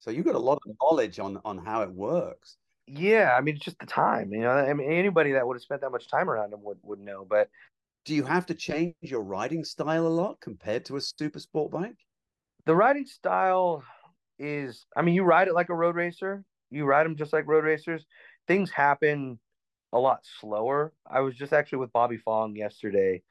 So 0.01 0.11
you 0.13 0.23
got 0.25 0.37
a 0.37 0.39
lot 0.41 0.61
of 0.67 0.77
knowledge 0.83 1.19
on 1.21 1.41
on 1.45 1.59
how 1.59 1.83
it 1.83 1.91
works. 1.93 2.59
yeah, 2.87 3.35
I 3.37 3.41
mean 3.41 3.57
it's 3.57 3.65
just 3.65 3.79
the 3.79 3.87
time, 3.87 4.31
you 4.33 4.41
know. 4.41 4.51
I 4.51 4.73
mean 4.75 4.91
anybody 4.91 5.33
that 5.33 5.47
would 5.47 5.57
have 5.57 5.63
spent 5.63 5.81
that 5.81 5.91
much 5.91 6.09
time 6.09 6.29
around 6.29 6.51
them 6.53 6.63
would 6.63 6.79
would 6.83 7.01
know. 7.01 7.25
But 7.25 7.51
Do 8.07 8.15
you 8.15 8.25
have 8.25 8.47
to 8.47 8.55
change 8.55 8.95
your 9.03 9.23
riding 9.23 9.63
style 9.63 10.07
a 10.07 10.09
lot 10.09 10.41
compared 10.41 10.87
to 10.87 10.97
a 10.97 11.03
super 11.03 11.39
sport 11.39 11.71
bike? 11.71 12.07
the 12.67 12.75
riding 12.75 13.07
style 13.07 13.85
is, 14.39 14.87
I 14.97 15.03
mean, 15.03 15.15
you 15.15 15.23
ride 15.25 15.49
it 15.49 15.55
like 15.55 15.69
a 15.69 15.75
road 15.75 15.95
racer. 15.97 16.45
You 16.71 16.85
ride 16.85 17.05
them 17.05 17.17
just 17.17 17.33
like 17.33 17.47
road 17.47 17.65
racers. 17.65 18.05
Things 18.47 18.71
happen 18.71 19.39
a 19.93 19.99
lot 19.99 20.21
slower. 20.41 20.93
I 21.07 21.21
was 21.21 21.37
just 21.37 21.53
actually 21.53 21.79
with 21.79 21.93
Bobby 21.93 22.17
Fong 22.17 22.57
yesterday, 22.57 23.23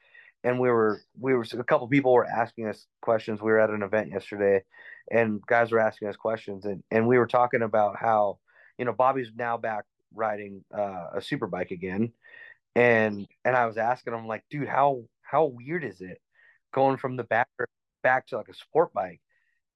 and 0.43 0.59
we 0.59 0.69
were 0.69 1.01
we 1.19 1.33
were 1.33 1.45
a 1.53 1.63
couple 1.63 1.87
people 1.87 2.13
were 2.13 2.25
asking 2.25 2.67
us 2.67 2.87
questions. 3.01 3.41
We 3.41 3.51
were 3.51 3.59
at 3.59 3.69
an 3.69 3.83
event 3.83 4.09
yesterday, 4.11 4.63
and 5.11 5.41
guys 5.45 5.71
were 5.71 5.79
asking 5.79 6.07
us 6.07 6.15
questions, 6.15 6.65
and 6.65 6.81
and 6.89 7.07
we 7.07 7.17
were 7.17 7.27
talking 7.27 7.61
about 7.61 7.97
how 7.99 8.39
you 8.77 8.85
know 8.85 8.93
Bobby's 8.93 9.31
now 9.35 9.57
back 9.57 9.83
riding 10.15 10.63
uh, 10.75 11.07
a 11.15 11.21
super 11.21 11.47
bike 11.47 11.71
again, 11.71 12.13
and 12.75 13.27
and 13.43 13.55
I 13.55 13.65
was 13.65 13.77
asking 13.77 14.13
him 14.13 14.25
like, 14.25 14.43
dude, 14.49 14.69
how 14.69 15.03
how 15.21 15.45
weird 15.45 15.83
is 15.83 15.99
it 16.01 16.21
going 16.73 16.97
from 16.97 17.17
the 17.17 17.23
back 17.23 17.49
back 18.03 18.27
to 18.27 18.37
like 18.37 18.49
a 18.49 18.53
sport 18.53 18.93
bike? 18.93 19.21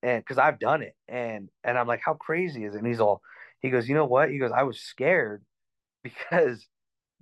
And 0.03 0.22
because 0.24 0.38
I've 0.38 0.60
done 0.60 0.82
it, 0.84 0.95
and 1.07 1.49
and 1.64 1.78
I'm 1.78 1.88
like, 1.88 2.02
how 2.03 2.14
crazy 2.14 2.65
is 2.65 2.76
it? 2.76 2.80
And 2.80 2.88
he's 2.88 2.99
all, 2.99 3.22
he 3.61 3.69
goes, 3.69 3.88
you 3.90 3.95
know 3.95 4.06
what? 4.06 4.30
He 4.30 4.38
goes, 4.40 4.52
I 4.52 4.64
was 4.64 4.80
scared 4.80 5.44
because 6.03 6.68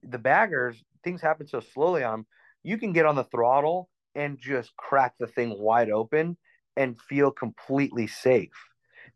the 0.03 0.19
baggers 0.19 0.84
things 1.03 1.22
happen 1.22 1.47
so 1.47 1.60
slowly 1.60 2.03
on 2.03 2.14
'em. 2.22 2.27
You 2.64 2.77
can 2.77 2.93
get 2.93 3.06
on 3.06 3.15
the 3.15 3.23
throttle 3.26 3.89
and 4.15 4.39
just 4.39 4.76
crack 4.77 5.15
the 5.19 5.27
thing 5.27 5.57
wide 5.60 5.89
open 5.89 6.38
and 6.76 6.99
feel 7.02 7.31
completely 7.31 8.07
safe 8.07 8.52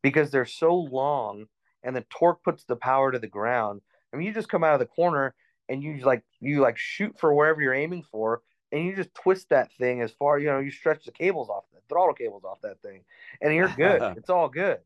because 0.01 0.31
they're 0.31 0.45
so 0.45 0.75
long 0.75 1.45
and 1.83 1.95
the 1.95 2.05
torque 2.09 2.43
puts 2.43 2.63
the 2.65 2.75
power 2.75 3.11
to 3.11 3.19
the 3.19 3.27
ground. 3.27 3.81
I 4.13 4.17
mean, 4.17 4.27
you 4.27 4.33
just 4.33 4.49
come 4.49 4.63
out 4.63 4.73
of 4.73 4.79
the 4.79 4.85
corner 4.85 5.33
and 5.69 5.83
you 5.83 5.97
like 5.99 6.23
you 6.39 6.61
like 6.61 6.77
shoot 6.77 7.17
for 7.19 7.33
wherever 7.33 7.61
you're 7.61 7.73
aiming 7.73 8.03
for, 8.11 8.41
and 8.71 8.85
you 8.85 8.95
just 8.95 9.13
twist 9.15 9.49
that 9.49 9.71
thing 9.79 10.01
as 10.01 10.11
far 10.11 10.39
you 10.39 10.47
know 10.47 10.59
you 10.59 10.71
stretch 10.71 11.05
the 11.05 11.11
cables 11.11 11.49
off 11.49 11.63
throttle 11.89 12.13
cables 12.13 12.43
off 12.45 12.61
that 12.61 12.81
thing, 12.81 13.01
and 13.41 13.53
you're 13.53 13.67
good. 13.69 14.01
it's 14.17 14.29
all 14.29 14.47
good. 14.49 14.79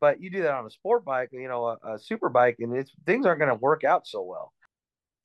But 0.00 0.20
you 0.20 0.30
do 0.30 0.42
that 0.42 0.54
on 0.54 0.64
a 0.66 0.70
sport 0.70 1.04
bike, 1.04 1.30
you 1.32 1.48
know, 1.48 1.66
a, 1.66 1.94
a 1.94 1.98
super 1.98 2.28
bike, 2.28 2.56
and 2.60 2.76
it's 2.76 2.92
things 3.04 3.26
aren't 3.26 3.40
going 3.40 3.50
to 3.50 3.56
work 3.56 3.84
out 3.84 4.06
so 4.06 4.22
well. 4.22 4.52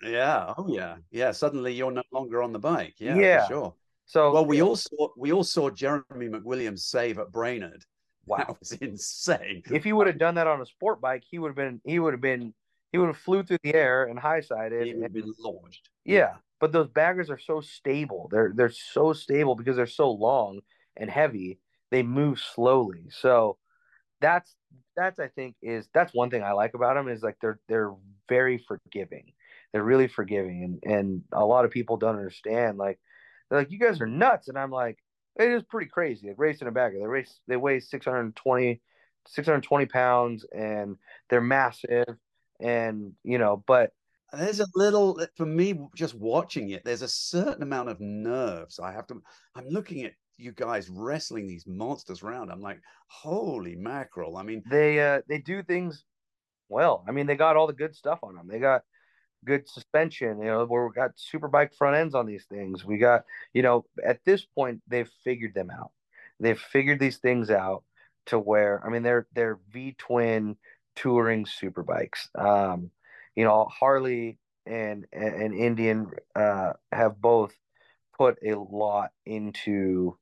Yeah. 0.01 0.53
Oh 0.57 0.67
yeah. 0.67 0.97
Yeah. 1.11 1.31
Suddenly 1.31 1.73
you're 1.73 1.91
no 1.91 2.03
longer 2.11 2.41
on 2.41 2.51
the 2.53 2.59
bike. 2.59 2.95
Yeah. 2.97 3.15
Yeah. 3.15 3.47
For 3.47 3.53
sure. 3.53 3.73
So 4.05 4.33
Well, 4.33 4.45
we 4.45 4.61
all 4.61 4.75
saw 4.75 5.09
we 5.17 5.31
all 5.31 5.43
saw 5.43 5.69
Jeremy 5.69 6.27
McWilliams 6.27 6.79
save 6.79 7.19
at 7.19 7.31
Brainerd. 7.31 7.83
wow. 8.25 8.37
That 8.37 8.59
was 8.59 8.71
insane. 8.73 9.63
if 9.71 9.83
he 9.83 9.93
would 9.93 10.07
have 10.07 10.17
done 10.17 10.35
that 10.35 10.47
on 10.47 10.61
a 10.61 10.65
sport 10.65 11.01
bike, 11.01 11.23
he 11.29 11.39
would 11.39 11.49
have 11.49 11.55
been 11.55 11.81
he 11.85 11.99
would 11.99 12.13
have 12.13 12.21
been 12.21 12.53
he 12.91 12.97
would 12.97 13.07
have 13.07 13.17
flew 13.17 13.43
through 13.43 13.57
the 13.63 13.73
air 13.73 14.05
and 14.05 14.19
high 14.19 14.41
sided. 14.41 14.85
He 14.85 14.93
would 14.93 15.03
have 15.03 15.13
been 15.13 15.33
launched. 15.39 15.89
Yeah, 16.05 16.35
but 16.59 16.71
those 16.71 16.87
baggers 16.89 17.29
are 17.29 17.39
so 17.39 17.61
stable. 17.61 18.29
They're 18.31 18.53
they're 18.55 18.69
so 18.69 19.13
stable 19.13 19.55
because 19.55 19.75
they're 19.75 19.87
so 19.87 20.11
long 20.11 20.61
and 20.97 21.09
heavy. 21.09 21.59
They 21.91 22.03
move 22.03 22.39
slowly. 22.39 23.09
So 23.11 23.57
that's 24.21 24.55
that's 24.95 25.19
I 25.19 25.27
think 25.27 25.55
is 25.61 25.87
that's 25.93 26.13
one 26.13 26.29
thing 26.29 26.43
I 26.43 26.53
like 26.53 26.73
about 26.73 26.95
them 26.95 27.07
is 27.09 27.23
like 27.23 27.37
they're 27.41 27.59
they're 27.67 27.93
very 28.29 28.57
forgiving. 28.57 29.33
they're 29.71 29.83
really 29.83 30.07
forgiving, 30.07 30.79
and 30.83 30.93
and 30.93 31.21
a 31.33 31.45
lot 31.45 31.65
of 31.65 31.71
people 31.71 31.97
don't 31.97 32.15
understand. 32.15 32.77
Like 32.77 32.99
they're 33.49 33.59
like, 33.59 33.71
you 33.71 33.79
guys 33.79 34.01
are 34.01 34.07
nuts, 34.07 34.47
and 34.47 34.57
I'm 34.57 34.71
like, 34.71 34.97
it 35.39 35.49
is 35.51 35.63
pretty 35.63 35.87
crazy. 35.89 36.27
Like 36.27 36.39
racing 36.39 36.67
a 36.67 36.71
bagger, 36.71 36.99
they 36.99 37.05
race 37.07 37.39
they 37.47 37.57
weigh 37.57 37.79
620, 37.79 38.81
620 39.27 39.85
pounds, 39.87 40.45
and 40.55 40.97
they're 41.29 41.41
massive, 41.41 42.17
and 42.59 43.13
you 43.23 43.37
know, 43.37 43.63
but 43.67 43.91
there's 44.33 44.59
a 44.59 44.67
little 44.75 45.19
for 45.37 45.45
me 45.45 45.79
just 45.95 46.15
watching 46.15 46.71
it 46.71 46.83
there's 46.83 47.03
a 47.03 47.07
certain 47.07 47.61
amount 47.61 47.87
of 47.87 47.99
nerves 47.99 48.79
i 48.79 48.91
have 48.91 49.05
to 49.05 49.21
i'm 49.55 49.67
looking 49.69 50.03
at 50.03 50.13
you 50.37 50.51
guys 50.51 50.89
wrestling 50.89 51.47
these 51.47 51.65
monsters 51.67 52.23
around. 52.23 52.51
I'm 52.51 52.61
like 52.61 52.81
holy 53.07 53.75
mackerel. 53.75 54.37
I 54.37 54.43
mean 54.43 54.63
they 54.69 54.99
uh 54.99 55.21
they 55.27 55.39
do 55.39 55.63
things 55.63 56.05
well. 56.69 57.03
I 57.07 57.11
mean 57.11 57.27
they 57.27 57.35
got 57.35 57.55
all 57.55 57.67
the 57.67 57.73
good 57.73 57.95
stuff 57.95 58.19
on 58.23 58.35
them 58.35 58.47
they 58.47 58.59
got 58.59 58.83
good 59.45 59.67
suspension 59.67 60.39
you 60.39 60.45
know 60.45 60.63
where 60.65 60.87
we 60.87 60.93
got 60.93 61.11
super 61.15 61.49
bike 61.49 61.73
front 61.73 61.95
ends 61.97 62.15
on 62.15 62.25
these 62.25 62.45
things. 62.45 62.85
We 62.85 62.97
got 62.97 63.23
you 63.53 63.61
know 63.61 63.85
at 64.03 64.23
this 64.25 64.45
point 64.45 64.81
they've 64.87 65.09
figured 65.23 65.53
them 65.53 65.69
out. 65.69 65.91
They've 66.39 66.59
figured 66.59 66.99
these 66.99 67.17
things 67.17 67.49
out 67.49 67.83
to 68.25 68.39
where 68.39 68.81
i 68.85 68.89
mean 68.89 69.03
they're 69.03 69.27
they're 69.33 69.59
v 69.69 69.95
twin 69.97 70.55
touring 70.95 71.45
super 71.45 71.83
bikes. 71.83 72.29
Um 72.35 72.91
you 73.35 73.43
know, 73.43 73.65
Harley 73.65 74.37
and 74.65 75.05
and 75.11 75.53
Indian 75.53 76.11
uh, 76.35 76.73
have 76.91 77.19
both 77.19 77.53
put 78.17 78.37
a 78.45 78.53
lot 78.55 79.11
into 79.25 80.17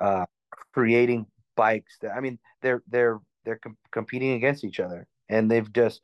uh, 0.00 0.26
creating 0.72 1.26
bikes 1.56 1.96
that 2.02 2.12
I 2.12 2.20
mean 2.20 2.38
they're 2.62 2.82
they're 2.88 3.18
they're 3.44 3.58
com- 3.58 3.78
competing 3.90 4.32
against 4.32 4.64
each 4.64 4.80
other 4.80 5.06
and 5.28 5.50
they've 5.50 5.72
just 5.72 6.00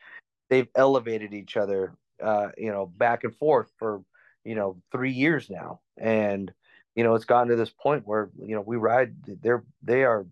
they've 0.48 0.68
elevated 0.74 1.34
each 1.34 1.56
other 1.56 1.94
uh, 2.22 2.48
you 2.56 2.70
know 2.70 2.86
back 2.86 3.24
and 3.24 3.36
forth 3.36 3.70
for 3.78 4.02
you 4.44 4.54
know 4.54 4.80
three 4.90 5.12
years 5.12 5.50
now 5.50 5.80
and 5.98 6.52
you 6.94 7.04
know 7.04 7.14
it's 7.14 7.24
gotten 7.24 7.48
to 7.48 7.56
this 7.56 7.70
point 7.70 8.06
where 8.06 8.30
you 8.40 8.54
know 8.54 8.62
we 8.62 8.76
ride 8.76 9.14
they're 9.42 9.64
they 9.82 10.04
are 10.04 10.26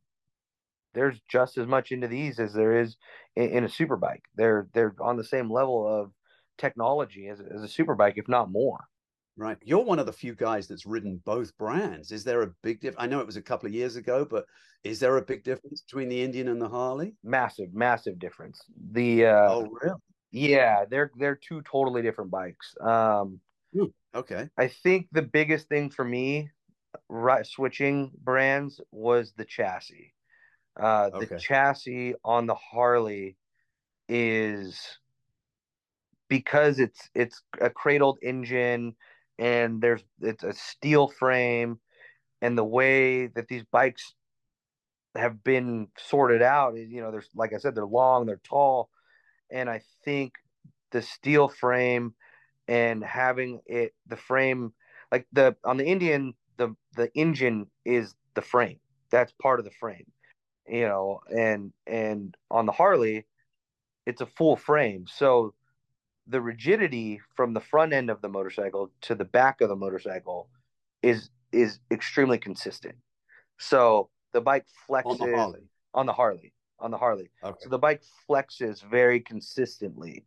there's 0.94 1.20
just 1.28 1.58
as 1.58 1.66
much 1.66 1.92
into 1.92 2.08
these 2.08 2.38
as 2.38 2.52
there 2.52 2.80
is 2.80 2.96
in, 3.36 3.50
in 3.50 3.64
a 3.64 3.68
super 3.68 3.96
bike. 3.96 4.24
They're 4.36 4.68
they're 4.72 4.94
on 5.00 5.16
the 5.16 5.24
same 5.24 5.50
level 5.50 5.86
of 5.86 6.12
technology 6.58 7.28
as, 7.28 7.40
as 7.40 7.62
a 7.62 7.68
super 7.68 7.94
bike, 7.94 8.14
if 8.16 8.28
not 8.28 8.50
more. 8.50 8.84
Right. 9.40 9.56
You're 9.64 9.82
one 9.82 9.98
of 9.98 10.04
the 10.04 10.12
few 10.12 10.34
guys 10.34 10.68
that's 10.68 10.84
ridden 10.84 11.22
both 11.24 11.56
brands. 11.56 12.12
Is 12.12 12.24
there 12.24 12.42
a 12.42 12.52
big 12.62 12.78
difference? 12.78 13.02
I 13.02 13.06
know 13.06 13.20
it 13.20 13.26
was 13.26 13.38
a 13.38 13.42
couple 13.42 13.68
of 13.68 13.72
years 13.72 13.96
ago, 13.96 14.26
but 14.30 14.44
is 14.84 15.00
there 15.00 15.16
a 15.16 15.22
big 15.22 15.44
difference 15.44 15.80
between 15.80 16.10
the 16.10 16.22
Indian 16.22 16.48
and 16.48 16.60
the 16.60 16.68
Harley? 16.68 17.14
Massive, 17.24 17.72
massive 17.72 18.18
difference. 18.18 18.60
The 18.92 19.24
uh, 19.24 19.48
oh 19.48 19.68
really? 19.80 19.96
Yeah, 20.30 20.84
they're 20.90 21.10
they're 21.16 21.40
two 21.42 21.62
totally 21.62 22.02
different 22.02 22.30
bikes. 22.30 22.74
Um, 22.82 23.40
hmm, 23.72 23.86
okay. 24.14 24.50
I 24.58 24.68
think 24.68 25.08
the 25.10 25.22
biggest 25.22 25.70
thing 25.70 25.88
for 25.88 26.04
me, 26.04 26.50
right, 27.08 27.46
switching 27.46 28.10
brands 28.22 28.78
was 28.92 29.32
the 29.38 29.46
chassis. 29.46 30.12
Uh, 30.78 31.08
the 31.08 31.16
okay. 31.16 31.38
chassis 31.38 32.14
on 32.26 32.44
the 32.44 32.56
Harley 32.56 33.38
is 34.06 34.98
because 36.28 36.78
it's 36.78 37.08
it's 37.14 37.40
a 37.58 37.70
cradled 37.70 38.18
engine 38.22 38.94
and 39.40 39.80
there's 39.82 40.04
it's 40.20 40.44
a 40.44 40.52
steel 40.52 41.08
frame 41.08 41.80
and 42.42 42.56
the 42.56 42.64
way 42.64 43.26
that 43.26 43.48
these 43.48 43.64
bikes 43.72 44.14
have 45.16 45.42
been 45.42 45.88
sorted 45.98 46.42
out 46.42 46.76
is 46.76 46.88
you 46.88 47.00
know 47.00 47.10
there's 47.10 47.28
like 47.34 47.52
I 47.52 47.58
said 47.58 47.74
they're 47.74 47.84
long 47.86 48.26
they're 48.26 48.40
tall 48.44 48.88
and 49.50 49.68
I 49.68 49.80
think 50.04 50.34
the 50.92 51.02
steel 51.02 51.48
frame 51.48 52.14
and 52.68 53.02
having 53.02 53.60
it 53.66 53.92
the 54.06 54.16
frame 54.16 54.72
like 55.10 55.26
the 55.32 55.56
on 55.64 55.76
the 55.76 55.86
Indian 55.86 56.34
the 56.56 56.76
the 56.94 57.10
engine 57.16 57.66
is 57.84 58.14
the 58.34 58.42
frame 58.42 58.78
that's 59.10 59.32
part 59.42 59.58
of 59.58 59.64
the 59.64 59.72
frame 59.72 60.06
you 60.70 60.86
know, 60.86 61.20
and 61.34 61.72
and 61.86 62.36
on 62.50 62.66
the 62.66 62.72
Harley, 62.72 63.26
it's 64.06 64.20
a 64.20 64.26
full 64.26 64.56
frame. 64.56 65.06
So 65.08 65.52
the 66.30 66.40
rigidity 66.40 67.20
from 67.34 67.52
the 67.52 67.60
front 67.60 67.92
end 67.92 68.08
of 68.08 68.20
the 68.22 68.28
motorcycle 68.28 68.90
to 69.02 69.14
the 69.14 69.24
back 69.24 69.60
of 69.60 69.68
the 69.68 69.76
motorcycle 69.76 70.48
is 71.02 71.30
is 71.52 71.80
extremely 71.90 72.38
consistent. 72.38 72.94
So 73.58 74.08
the 74.32 74.40
bike 74.40 74.66
flexes 74.88 75.20
on 75.20 75.30
the 75.30 75.36
Harley. 75.36 75.60
On 75.94 76.06
the 76.06 76.12
Harley. 76.12 76.52
On 76.78 76.90
the 76.90 76.96
Harley. 76.96 77.30
Okay. 77.42 77.56
So 77.60 77.68
the 77.68 77.78
bike 77.78 78.02
flexes 78.28 78.82
very 78.88 79.20
consistently. 79.20 80.24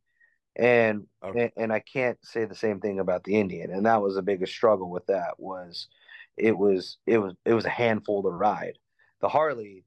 And, 0.55 1.07
okay. 1.23 1.43
and 1.43 1.51
and 1.57 1.73
I 1.73 1.79
can't 1.79 2.17
say 2.23 2.45
the 2.45 2.53
same 2.53 2.79
thing 2.79 2.99
about 2.99 3.23
the 3.23 3.35
Indian. 3.35 3.71
And 3.71 3.85
that 3.85 4.01
was 4.01 4.15
the 4.15 4.21
biggest 4.21 4.53
struggle 4.53 4.91
with 4.91 5.05
that 5.07 5.39
was 5.39 5.87
it 6.37 6.57
was 6.57 6.97
it 7.07 7.17
was 7.17 7.33
it 7.45 7.53
was 7.53 7.65
a 7.65 7.69
handful 7.69 8.21
to 8.23 8.29
ride. 8.29 8.77
The 9.21 9.29
Harley 9.29 9.85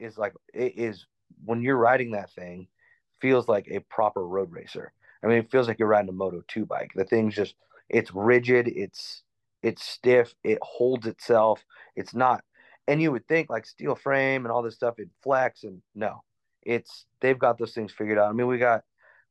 is 0.00 0.16
like 0.16 0.32
it 0.54 0.74
is 0.76 1.06
when 1.44 1.62
you're 1.62 1.76
riding 1.76 2.12
that 2.12 2.32
thing 2.32 2.68
feels 3.20 3.48
like 3.48 3.68
a 3.70 3.80
proper 3.80 4.26
road 4.26 4.50
racer. 4.50 4.92
I 5.22 5.26
mean, 5.26 5.38
it 5.38 5.50
feels 5.50 5.68
like 5.68 5.78
you're 5.78 5.88
riding 5.88 6.08
a 6.08 6.12
Moto 6.12 6.42
2 6.48 6.66
bike. 6.66 6.92
The 6.94 7.04
thing's 7.04 7.34
just 7.34 7.54
it's 7.88 8.14
rigid, 8.14 8.68
it's 8.68 9.22
it's 9.62 9.82
stiff, 9.82 10.34
it 10.44 10.58
holds 10.62 11.06
itself. 11.06 11.64
It's 11.96 12.14
not 12.14 12.42
and 12.88 13.02
you 13.02 13.12
would 13.12 13.28
think 13.28 13.50
like 13.50 13.66
steel 13.66 13.94
frame 13.94 14.44
and 14.44 14.50
all 14.50 14.62
this 14.62 14.74
stuff 14.74 14.94
it 14.98 15.10
flex 15.22 15.62
and 15.62 15.82
no. 15.94 16.22
It's 16.62 17.06
they've 17.20 17.38
got 17.38 17.58
those 17.58 17.72
things 17.72 17.92
figured 17.92 18.18
out. 18.18 18.30
I 18.30 18.32
mean, 18.32 18.46
we 18.46 18.58
got 18.58 18.82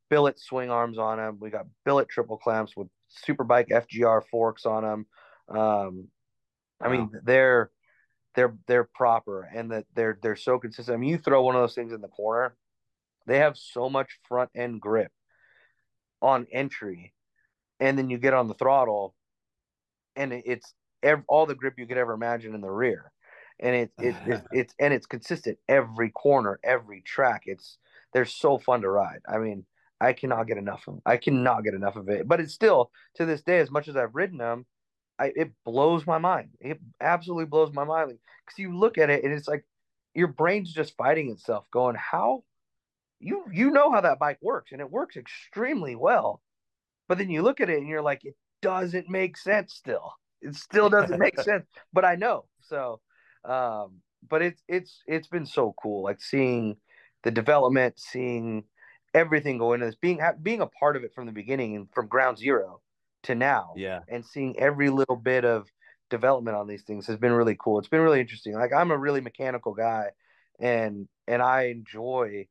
billet 0.10 0.40
swing 0.40 0.70
arms 0.70 0.98
on 0.98 1.18
them. 1.18 1.38
We 1.42 1.50
got 1.50 1.66
billet 1.84 2.08
triple 2.08 2.38
clamps 2.38 2.78
with 2.78 2.88
Superbike 3.28 3.70
FGR 3.70 4.24
forks 4.30 4.66
on 4.66 4.84
them. 4.84 5.06
Um, 5.50 6.08
I 6.80 6.88
wow. 6.88 6.92
mean, 6.92 7.12
they're 7.24 7.72
they're 8.36 8.56
they're 8.68 8.90
proper 8.94 9.50
and 9.54 9.72
that 9.72 9.86
they're 9.96 10.20
they're 10.22 10.36
so 10.36 10.60
consistent. 10.60 10.96
I 10.96 11.00
mean, 11.00 11.10
you 11.10 11.18
throw 11.18 11.42
one 11.42 11.56
of 11.56 11.62
those 11.62 11.76
things 11.76 11.94
in 11.94 12.02
the 12.02 12.08
corner, 12.08 12.56
they 13.26 13.40
have 13.40 13.58
so 13.58 13.90
much 13.90 14.20
front 14.28 14.52
end 14.56 14.80
grip 14.80 15.12
on 16.22 16.48
entry, 16.52 17.14
and 17.80 17.98
then 17.98 18.10
you 18.10 18.18
get 18.18 18.34
on 18.34 18.48
the 18.48 18.54
throttle, 18.54 19.16
and 20.16 20.34
it's 20.34 20.74
every, 21.04 21.24
all 21.28 21.46
the 21.46 21.56
grip 21.56 21.76
you 21.78 21.88
could 21.88 21.98
ever 21.98 22.14
imagine 22.14 22.56
in 22.56 22.62
the 22.62 22.70
rear, 22.70 23.12
and 23.60 23.76
it, 23.76 23.92
it, 24.00 24.16
it 24.26 24.42
it's 24.52 24.74
and 24.80 24.94
it's 24.94 25.06
consistent 25.06 25.58
every 25.68 26.10
corner, 26.10 26.60
every 26.64 27.02
track. 27.02 27.44
It's 27.46 27.78
they're 28.14 28.26
so 28.26 28.58
fun 28.58 28.82
to 28.82 28.90
ride. 28.90 29.22
I 29.28 29.38
mean, 29.38 29.66
I 30.00 30.14
cannot 30.14 30.48
get 30.48 30.58
enough 30.58 30.88
of 30.88 30.96
them. 30.96 31.02
I 31.06 31.18
cannot 31.18 31.64
get 31.64 31.74
enough 31.74 31.96
of 31.96 32.10
it. 32.10 32.28
But 32.28 32.40
it's 32.40 32.54
still 32.54 32.92
to 33.16 33.26
this 33.26 33.42
day, 33.42 33.60
as 33.60 33.72
much 33.72 33.88
as 33.88 33.96
I've 33.96 34.16
ridden 34.16 34.38
them, 34.38 34.66
I, 35.20 35.32
it 35.36 35.52
blows 35.66 36.06
my 36.06 36.18
mind. 36.18 36.50
It 36.60 36.80
absolutely 37.02 37.46
blows 37.46 37.74
my 37.74 37.84
mind 37.84 38.18
because 38.46 38.60
you 38.60 38.78
look 38.78 38.98
at 38.98 39.10
it 39.10 39.24
and 39.24 39.34
it's 39.34 39.48
like 39.48 39.66
your 40.14 40.28
brain's 40.28 40.74
just 40.74 40.96
fighting 40.98 41.30
itself, 41.32 41.70
going, 41.72 41.96
"How 41.96 42.44
you 43.20 43.46
you 43.52 43.72
know 43.72 43.92
how 43.92 44.02
that 44.02 44.20
bike 44.20 44.40
works 44.42 44.72
and 44.72 44.82
it 44.82 44.92
works 44.92 45.18
extremely 45.18 45.96
well," 45.96 46.42
but 47.08 47.18
then 47.18 47.30
you 47.30 47.42
look 47.42 47.62
at 47.62 47.70
it 47.70 47.78
and 47.78 47.88
you're 47.88 48.02
like, 48.02 48.24
"It 48.24 48.36
doesn't 48.62 49.10
make 49.10 49.38
sense 49.38 49.74
still. 49.74 50.14
It 50.42 50.56
still 50.56 50.90
doesn't 50.90 51.20
make 51.20 51.40
sense." 51.40 51.66
But 51.94 52.06
I 52.06 52.16
know 52.16 52.46
so. 52.62 53.02
Um, 53.46 54.02
but 54.28 54.42
it's 54.42 54.62
it's 54.68 55.04
it's 55.08 55.28
been 55.28 55.46
so 55.46 55.74
cool, 55.82 56.04
like 56.04 56.22
seeing 56.22 56.78
the 57.24 57.32
development, 57.32 58.00
seeing 58.00 58.64
everything 59.14 59.58
go 59.58 59.74
into 59.74 59.86
this, 59.86 59.96
being 59.96 60.20
being 60.42 60.62
a 60.62 60.68
part 60.68 60.96
of 60.96 61.04
it 61.04 61.14
from 61.14 61.26
the 61.26 61.32
beginning 61.32 61.76
and 61.76 61.88
from 61.94 62.08
ground 62.08 62.38
zero 62.38 62.82
to 63.24 63.36
now. 63.36 63.74
Yeah. 63.76 64.00
And 64.08 64.26
seeing 64.26 64.58
every 64.60 64.90
little 64.90 65.16
bit 65.16 65.46
of 65.46 65.68
development 66.10 66.58
on 66.58 66.68
these 66.68 66.84
things 66.84 67.08
has 67.08 67.18
been 67.18 67.34
really 67.34 67.58
cool. 67.60 67.80
It's 67.80 67.88
been 67.88 68.02
really 68.02 68.22
interesting. 68.22 68.54
Like 68.54 68.74
I'm 68.74 68.92
a 68.92 68.98
really 68.98 69.22
mechanical 69.22 69.74
guy 69.74 70.12
and 70.60 71.08
and 71.28 71.42
I 71.42 71.66
enjoy 71.66 72.48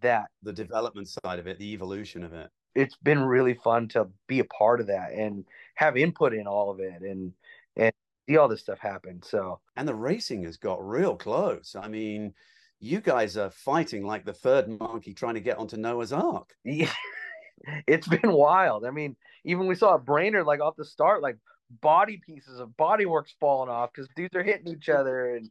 that 0.00 0.30
the 0.42 0.52
development 0.52 1.08
side 1.08 1.38
of 1.38 1.46
it, 1.46 1.58
the 1.58 1.72
evolution 1.72 2.24
of 2.24 2.32
it. 2.32 2.50
It's 2.74 2.96
been 2.96 3.20
really 3.20 3.54
fun 3.54 3.88
to 3.88 4.08
be 4.26 4.38
a 4.38 4.44
part 4.44 4.80
of 4.80 4.86
that 4.86 5.12
and 5.12 5.44
have 5.74 5.96
input 5.96 6.32
in 6.34 6.46
all 6.46 6.70
of 6.70 6.80
it 6.80 7.02
and 7.02 7.32
and 7.76 7.92
see 8.28 8.36
all 8.36 8.48
this 8.48 8.60
stuff 8.60 8.78
happen. 8.78 9.22
So 9.22 9.60
and 9.76 9.88
the 9.88 9.94
racing 9.94 10.44
has 10.44 10.56
got 10.56 10.86
real 10.86 11.16
close. 11.16 11.74
I 11.80 11.88
mean, 11.88 12.32
you 12.78 13.00
guys 13.00 13.36
are 13.36 13.50
fighting 13.50 14.06
like 14.06 14.24
the 14.24 14.32
third 14.32 14.68
monkey 14.68 15.14
trying 15.14 15.34
to 15.34 15.40
get 15.40 15.58
onto 15.58 15.76
Noah's 15.76 16.12
Ark. 16.12 16.54
Yeah. 16.64 16.92
it's 17.86 18.08
been 18.08 18.32
wild. 18.32 18.84
I 18.84 18.90
mean, 18.90 19.16
even 19.44 19.66
we 19.66 19.74
saw 19.74 19.94
a 19.94 19.98
Brainerd 19.98 20.46
like 20.46 20.60
off 20.60 20.76
the 20.76 20.84
start, 20.84 21.22
like 21.22 21.36
body 21.80 22.20
pieces 22.24 22.58
of 22.58 22.76
body 22.76 23.06
works 23.06 23.34
falling 23.38 23.70
off 23.70 23.90
because 23.92 24.08
dudes 24.16 24.34
are 24.34 24.42
hitting 24.42 24.68
each 24.68 24.88
other, 24.88 25.36
and 25.36 25.50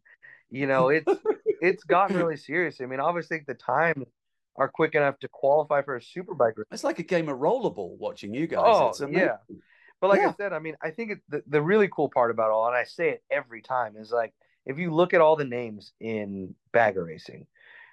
you 0.50 0.68
know 0.68 0.90
it's 0.90 1.12
it's 1.62 1.84
gotten 1.84 2.18
really 2.18 2.38
serious. 2.38 2.82
I 2.82 2.86
mean, 2.86 3.00
obviously 3.00 3.42
the 3.46 3.54
time 3.54 4.06
are 4.56 4.68
quick 4.68 4.96
enough 4.96 5.20
to 5.20 5.28
qualify 5.28 5.82
for 5.82 5.96
a 5.96 6.02
superbike 6.02 6.58
race. 6.58 6.68
It's 6.72 6.84
like 6.84 7.00
a 7.00 7.04
game 7.04 7.30
of 7.30 7.38
rollerball 7.38 7.98
watching 7.98 8.34
you 8.34 8.48
guys. 8.48 8.62
Oh 8.66 8.94
yeah, 9.10 9.38
but 10.02 10.10
like 10.10 10.22
yeah. 10.22 10.30
I 10.30 10.34
said, 10.34 10.54
I 10.54 10.60
mean, 10.60 10.76
I 10.82 10.92
think 10.92 11.12
it, 11.12 11.20
the 11.30 11.44
the 11.48 11.62
really 11.62 11.90
cool 11.90 12.10
part 12.10 12.32
about 12.32 12.52
all, 12.52 12.68
and 12.68 12.76
I 12.76 12.84
say 12.84 13.10
it 13.10 13.24
every 13.32 13.62
time, 13.62 13.96
is 13.98 14.12
like 14.12 14.34
if 14.66 14.78
you 14.78 14.94
look 14.94 15.14
at 15.14 15.22
all 15.22 15.36
the 15.36 15.46
names 15.46 15.94
in 16.00 16.56
bagger 16.72 17.06
racing, 17.06 17.48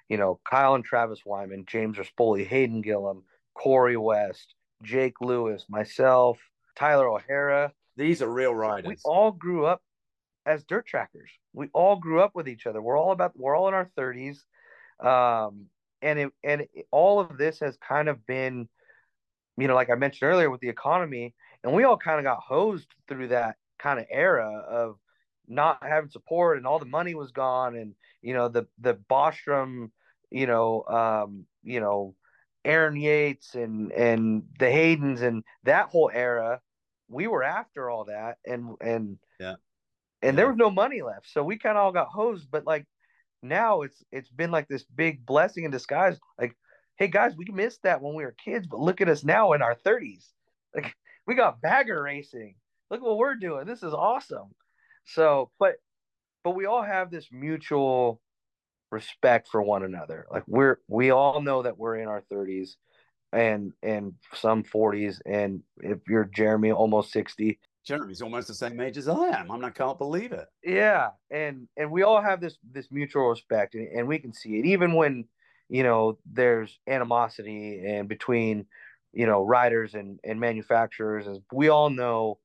you 0.09 0.17
know, 0.17 0.39
Kyle 0.49 0.75
and 0.75 0.85
Travis 0.85 1.21
Wyman, 1.25 1.65
James 1.67 1.97
Rispoli, 1.97 2.45
Hayden 2.45 2.81
Gillim, 2.81 3.23
Cory 3.53 3.97
West, 3.97 4.53
Jake 4.83 5.19
Lewis, 5.21 5.65
myself, 5.69 6.39
Tyler 6.75 7.07
O'Hara. 7.07 7.73
These 7.95 8.21
are 8.21 8.29
real 8.29 8.53
riders. 8.53 8.87
We 8.87 8.95
all 9.03 9.31
grew 9.31 9.65
up 9.65 9.81
as 10.45 10.63
dirt 10.63 10.85
trackers. 10.85 11.31
We 11.53 11.69
all 11.73 11.95
grew 11.95 12.21
up 12.21 12.35
with 12.35 12.47
each 12.47 12.67
other. 12.67 12.81
We're 12.81 12.97
all 12.97 13.11
about 13.11 13.37
we're 13.37 13.55
all 13.55 13.67
in 13.67 13.73
our 13.73 13.89
30s. 13.97 14.37
Um, 14.99 15.65
and 16.01 16.19
it, 16.19 16.29
and 16.43 16.61
it, 16.61 16.87
all 16.91 17.19
of 17.19 17.37
this 17.37 17.59
has 17.59 17.77
kind 17.77 18.09
of 18.09 18.25
been 18.25 18.67
you 19.57 19.67
know, 19.67 19.75
like 19.75 19.89
I 19.89 19.95
mentioned 19.95 20.29
earlier 20.29 20.49
with 20.49 20.61
the 20.61 20.69
economy, 20.69 21.33
and 21.63 21.73
we 21.73 21.83
all 21.83 21.97
kind 21.97 22.19
of 22.19 22.23
got 22.23 22.39
hosed 22.39 22.87
through 23.07 23.29
that 23.29 23.55
kind 23.79 23.99
of 23.99 24.05
era 24.09 24.63
of 24.69 24.97
not 25.47 25.81
having 25.81 26.09
support 26.09 26.57
and 26.57 26.67
all 26.67 26.79
the 26.79 26.85
money 26.85 27.15
was 27.15 27.31
gone 27.31 27.75
and 27.75 27.93
you 28.21 28.33
know 28.33 28.49
the 28.49 28.67
the 28.79 28.95
Bostrom, 29.09 29.91
you 30.29 30.45
know, 30.45 30.83
um, 30.83 31.45
you 31.63 31.79
know, 31.79 32.15
Aaron 32.63 32.95
Yates 32.95 33.55
and 33.55 33.91
and 33.91 34.43
the 34.59 34.65
Haydens 34.65 35.21
and 35.21 35.43
that 35.63 35.89
whole 35.89 36.11
era, 36.13 36.61
we 37.09 37.27
were 37.27 37.43
after 37.43 37.89
all 37.89 38.05
that 38.05 38.37
and 38.45 38.75
and 38.81 39.17
yeah. 39.39 39.55
And 40.23 40.33
yeah. 40.33 40.37
there 40.37 40.47
was 40.47 40.57
no 40.57 40.71
money 40.71 41.03
left. 41.03 41.31
So 41.31 41.43
we 41.43 41.59
kind 41.59 41.77
of 41.77 41.83
all 41.83 41.91
got 41.91 42.07
hosed, 42.07 42.47
but 42.49 42.65
like 42.65 42.87
now 43.41 43.81
it's 43.81 44.03
it's 44.11 44.29
been 44.29 44.51
like 44.51 44.67
this 44.67 44.83
big 44.83 45.25
blessing 45.25 45.63
in 45.63 45.71
disguise. 45.71 46.19
Like, 46.39 46.55
hey 46.95 47.07
guys, 47.07 47.33
we 47.35 47.45
missed 47.51 47.83
that 47.83 48.01
when 48.01 48.15
we 48.15 48.23
were 48.25 48.35
kids, 48.43 48.67
but 48.67 48.79
look 48.79 49.01
at 49.01 49.09
us 49.09 49.23
now 49.23 49.53
in 49.53 49.61
our 49.61 49.75
30s. 49.75 50.25
Like 50.75 50.93
we 51.27 51.35
got 51.35 51.61
bagger 51.61 52.01
racing. 52.01 52.55
Look 52.89 53.01
what 53.01 53.17
we're 53.17 53.35
doing. 53.35 53.65
This 53.65 53.83
is 53.83 53.93
awesome. 53.93 54.49
So, 55.05 55.51
but 55.59 55.75
but 56.43 56.51
we 56.51 56.65
all 56.65 56.83
have 56.83 57.11
this 57.11 57.27
mutual 57.31 58.21
respect 58.91 59.47
for 59.49 59.61
one 59.61 59.83
another. 59.83 60.25
Like 60.31 60.43
we're 60.47 60.79
we 60.87 61.11
all 61.11 61.41
know 61.41 61.63
that 61.63 61.77
we're 61.77 61.97
in 61.97 62.07
our 62.07 62.23
30s 62.31 62.75
and 63.33 63.73
and 63.83 64.13
some 64.33 64.63
40s 64.63 65.19
and 65.25 65.61
if 65.81 65.99
you're 66.07 66.23
Jeremy 66.23 66.71
almost 66.71 67.11
60 67.11 67.59
Jeremy's 67.87 68.21
almost 68.21 68.49
the 68.49 68.53
same 68.53 68.81
age 68.81 68.97
as 68.97 69.07
I 69.07 69.27
am. 69.29 69.49
I'm 69.49 69.63
I 69.63 69.69
can't 69.69 69.97
believe 69.97 70.33
it. 70.33 70.47
Yeah, 70.61 71.11
and 71.31 71.69
and 71.77 71.89
we 71.89 72.03
all 72.03 72.21
have 72.21 72.41
this 72.41 72.57
this 72.69 72.91
mutual 72.91 73.29
respect, 73.29 73.75
and, 73.75 73.87
and 73.87 74.07
we 74.09 74.19
can 74.19 74.33
see 74.33 74.59
it 74.59 74.65
even 74.65 74.93
when 74.93 75.23
you 75.69 75.83
know 75.83 76.17
there's 76.29 76.77
animosity 76.85 77.81
and 77.85 78.09
between 78.09 78.65
you 79.13 79.25
know 79.25 79.41
riders 79.41 79.93
and 79.93 80.19
and 80.25 80.37
manufacturers. 80.37 81.27
As 81.27 81.39
we 81.53 81.69
all 81.69 81.89
know 81.89 82.39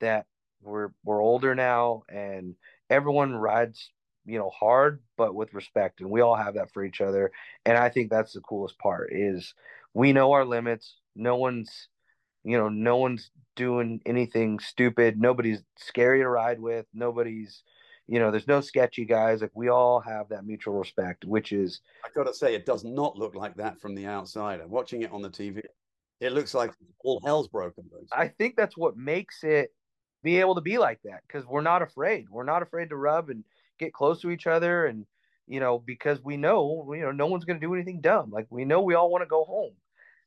that 0.00 0.24
we're 0.62 0.88
we're 1.04 1.22
older 1.22 1.54
now, 1.54 2.04
and 2.08 2.54
everyone 2.88 3.34
rides 3.34 3.90
you 4.24 4.38
know 4.38 4.50
hard 4.50 5.02
but 5.16 5.34
with 5.34 5.54
respect 5.54 6.00
and 6.00 6.10
we 6.10 6.20
all 6.20 6.34
have 6.34 6.54
that 6.54 6.72
for 6.72 6.84
each 6.84 7.00
other 7.00 7.30
and 7.64 7.78
i 7.78 7.88
think 7.88 8.10
that's 8.10 8.32
the 8.32 8.40
coolest 8.40 8.76
part 8.76 9.12
is 9.12 9.54
we 9.94 10.12
know 10.12 10.32
our 10.32 10.44
limits 10.44 10.96
no 11.14 11.36
one's 11.36 11.86
you 12.46 12.56
know 12.56 12.68
no 12.68 12.96
one's 12.96 13.30
doing 13.56 14.00
anything 14.06 14.58
stupid. 14.60 15.20
Nobody's 15.20 15.62
scary 15.76 16.20
to 16.20 16.28
ride 16.28 16.60
with. 16.60 16.86
Nobody's 16.94 17.62
you 18.06 18.20
know 18.20 18.30
there's 18.30 18.46
no 18.46 18.60
sketchy 18.60 19.04
guys. 19.04 19.42
Like 19.42 19.50
we 19.54 19.68
all 19.68 20.00
have 20.00 20.28
that 20.28 20.46
mutual 20.46 20.74
respect 20.74 21.24
which 21.24 21.52
is 21.52 21.80
i 22.04 22.08
gotta 22.14 22.32
say 22.32 22.54
it 22.54 22.64
does 22.64 22.84
not 22.84 23.16
look 23.16 23.34
like 23.34 23.56
that 23.56 23.80
from 23.80 23.94
the 23.94 24.06
outside. 24.06 24.60
I'm 24.60 24.70
watching 24.70 25.02
it 25.02 25.12
on 25.12 25.22
the 25.22 25.30
tv 25.30 25.62
it 26.20 26.32
looks 26.32 26.54
like 26.54 26.72
all 27.04 27.20
hell's 27.24 27.48
broken 27.48 27.84
loose. 27.92 28.08
I 28.12 28.28
think 28.28 28.56
that's 28.56 28.76
what 28.76 28.96
makes 28.96 29.44
it 29.44 29.70
be 30.22 30.40
able 30.40 30.54
to 30.54 30.60
be 30.60 30.78
like 30.78 31.00
that 31.04 31.20
because 31.26 31.46
we're 31.46 31.60
not 31.60 31.82
afraid. 31.82 32.26
We're 32.30 32.44
not 32.44 32.62
afraid 32.62 32.88
to 32.90 32.96
rub 32.96 33.28
and 33.28 33.44
get 33.78 33.92
close 33.92 34.20
to 34.22 34.30
each 34.30 34.46
other 34.46 34.86
and 34.86 35.04
you 35.46 35.60
know 35.60 35.78
because 35.78 36.22
we 36.22 36.36
know 36.36 36.92
you 36.94 37.02
know 37.02 37.12
no 37.12 37.26
one's 37.26 37.44
going 37.44 37.60
to 37.60 37.66
do 37.66 37.74
anything 37.74 38.00
dumb. 38.00 38.30
Like 38.30 38.46
we 38.50 38.64
know 38.64 38.80
we 38.80 38.94
all 38.94 39.10
want 39.10 39.22
to 39.22 39.28
go 39.28 39.44
home 39.44 39.72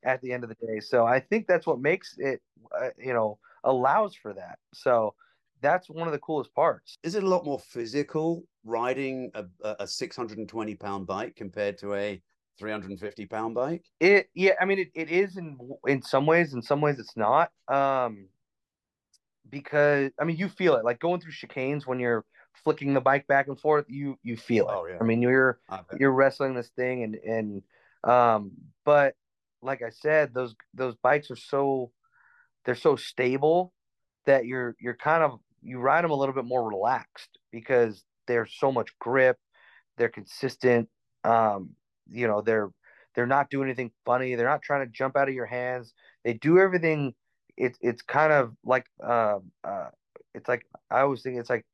at 0.03 0.21
the 0.21 0.31
end 0.31 0.43
of 0.43 0.49
the 0.49 0.67
day. 0.67 0.79
So 0.79 1.05
i 1.05 1.19
think 1.19 1.47
that's 1.47 1.67
what 1.67 1.79
makes 1.79 2.15
it 2.17 2.41
uh, 2.79 2.89
you 2.97 3.13
know 3.13 3.37
allows 3.63 4.15
for 4.15 4.33
that. 4.33 4.59
So 4.73 5.15
that's 5.61 5.89
one 5.89 6.07
of 6.07 6.13
the 6.13 6.19
coolest 6.19 6.53
parts. 6.55 6.97
Is 7.03 7.15
it 7.15 7.23
a 7.23 7.27
lot 7.27 7.43
more 7.43 7.59
physical 7.59 8.45
riding 8.63 9.31
a, 9.33 9.45
a 9.79 9.87
620 9.87 10.75
pound 10.75 11.05
bike 11.05 11.35
compared 11.35 11.77
to 11.79 11.93
a 11.95 12.21
350 12.57 13.25
pound 13.25 13.55
bike? 13.55 13.83
It 13.99 14.29
yeah 14.33 14.53
i 14.59 14.65
mean 14.65 14.79
it, 14.79 14.91
it 14.93 15.09
is 15.09 15.37
in 15.37 15.57
in 15.87 16.01
some 16.01 16.25
ways 16.25 16.53
in 16.53 16.61
some 16.61 16.81
ways 16.81 16.99
it's 16.99 17.17
not 17.17 17.51
um 17.67 18.27
because 19.49 20.11
i 20.19 20.23
mean 20.23 20.37
you 20.37 20.49
feel 20.49 20.75
it. 20.75 20.85
Like 20.85 20.99
going 20.99 21.19
through 21.21 21.33
chicanes 21.33 21.85
when 21.85 21.99
you're 21.99 22.25
flicking 22.63 22.93
the 22.93 23.01
bike 23.01 23.27
back 23.27 23.47
and 23.47 23.59
forth, 23.59 23.85
you 23.87 24.17
you 24.23 24.37
feel 24.37 24.69
it. 24.69 24.75
Oh, 24.75 24.85
yeah. 24.85 24.97
I 24.99 25.03
mean, 25.03 25.21
you're 25.21 25.59
you're 25.97 26.11
wrestling 26.11 26.55
this 26.55 26.69
thing, 26.69 27.03
and 27.03 27.15
and 27.15 27.63
um, 28.03 28.51
but 28.85 29.15
like 29.61 29.81
I 29.81 29.89
said, 29.89 30.33
those 30.33 30.55
those 30.73 30.95
bikes 30.95 31.31
are 31.31 31.35
so 31.35 31.91
they're 32.65 32.75
so 32.75 32.95
stable 32.95 33.73
that 34.25 34.45
you're 34.45 34.75
you're 34.79 34.95
kind 34.95 35.23
of 35.23 35.39
you 35.61 35.79
ride 35.79 36.03
them 36.03 36.11
a 36.11 36.15
little 36.15 36.35
bit 36.35 36.45
more 36.45 36.67
relaxed 36.67 37.37
because 37.51 38.03
they're 38.27 38.45
so 38.45 38.71
much 38.71 38.97
grip, 38.99 39.37
they're 39.97 40.09
consistent. 40.09 40.89
Um, 41.23 41.71
you 42.09 42.27
know, 42.27 42.41
they're 42.41 42.71
they're 43.15 43.27
not 43.27 43.49
doing 43.49 43.67
anything 43.67 43.91
funny. 44.05 44.35
They're 44.35 44.47
not 44.47 44.61
trying 44.61 44.85
to 44.85 44.91
jump 44.91 45.17
out 45.17 45.27
of 45.27 45.35
your 45.35 45.45
hands. 45.45 45.93
They 46.23 46.33
do 46.33 46.59
everything. 46.59 47.13
It's 47.57 47.77
it's 47.81 48.01
kind 48.01 48.31
of 48.31 48.53
like 48.63 48.85
uh, 49.05 49.39
uh, 49.63 49.89
it's 50.33 50.47
like 50.47 50.65
I 50.89 51.01
always 51.01 51.21
think 51.21 51.37
it's 51.37 51.49
like 51.49 51.65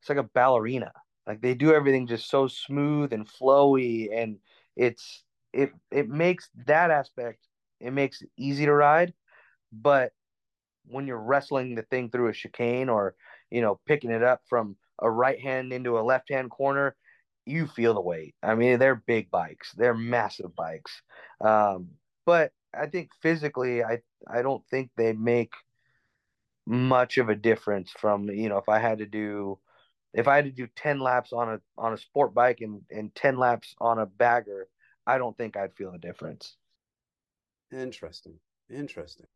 it's 0.00 0.08
like 0.08 0.18
a 0.18 0.22
ballerina. 0.34 0.92
Like 1.26 1.40
they 1.40 1.54
do 1.54 1.74
everything 1.74 2.06
just 2.06 2.30
so 2.30 2.48
smooth 2.48 3.12
and 3.12 3.28
flowy, 3.28 4.08
and 4.14 4.38
it's 4.76 5.24
it 5.54 5.72
it 5.90 6.08
makes 6.08 6.48
that 6.66 6.90
aspect 6.90 7.38
it 7.80 7.92
makes 7.92 8.22
it 8.22 8.30
easy 8.36 8.64
to 8.64 8.72
ride. 8.72 9.12
But 9.72 10.12
when 10.86 11.06
you're 11.06 11.18
wrestling 11.18 11.74
the 11.74 11.82
thing 11.82 12.10
through 12.10 12.28
a 12.28 12.32
chicane 12.32 12.88
or 12.88 13.14
you 13.50 13.60
know 13.60 13.80
picking 13.86 14.10
it 14.10 14.22
up 14.22 14.42
from 14.48 14.76
a 15.00 15.10
right 15.10 15.40
hand 15.40 15.72
into 15.72 15.98
a 15.98 16.02
left 16.02 16.30
hand 16.30 16.50
corner, 16.50 16.96
you 17.46 17.66
feel 17.66 17.94
the 17.94 18.00
weight. 18.00 18.34
I 18.42 18.54
mean, 18.54 18.78
they're 18.78 18.94
big 18.94 19.30
bikes, 19.30 19.72
they're 19.76 19.94
massive 19.94 20.54
bikes. 20.54 21.02
Um, 21.40 21.88
but 22.26 22.52
I 22.72 22.86
think 22.86 23.10
physically, 23.22 23.82
I 23.84 24.00
I 24.26 24.42
don't 24.42 24.64
think 24.70 24.90
they 24.96 25.12
make 25.12 25.52
much 26.66 27.18
of 27.18 27.28
a 27.28 27.34
difference 27.34 27.92
from 27.98 28.30
you 28.30 28.48
know 28.48 28.58
if 28.58 28.68
I 28.68 28.78
had 28.78 28.98
to 28.98 29.06
do 29.06 29.58
if 30.14 30.28
I 30.28 30.36
had 30.36 30.44
to 30.44 30.52
do 30.52 30.68
10 30.76 31.00
laps 31.00 31.32
on 31.32 31.54
a 31.54 31.60
on 31.76 31.92
a 31.92 31.98
sport 31.98 32.34
bike 32.34 32.60
and, 32.60 32.82
and 32.90 33.14
10 33.14 33.36
laps 33.36 33.74
on 33.80 33.98
a 33.98 34.06
bagger, 34.06 34.68
I 35.06 35.18
don't 35.18 35.36
think 35.36 35.56
I'd 35.56 35.74
feel 35.74 35.92
a 35.92 35.98
difference. 35.98 36.56
Interesting. 37.72 38.38
Interesting. 38.70 39.26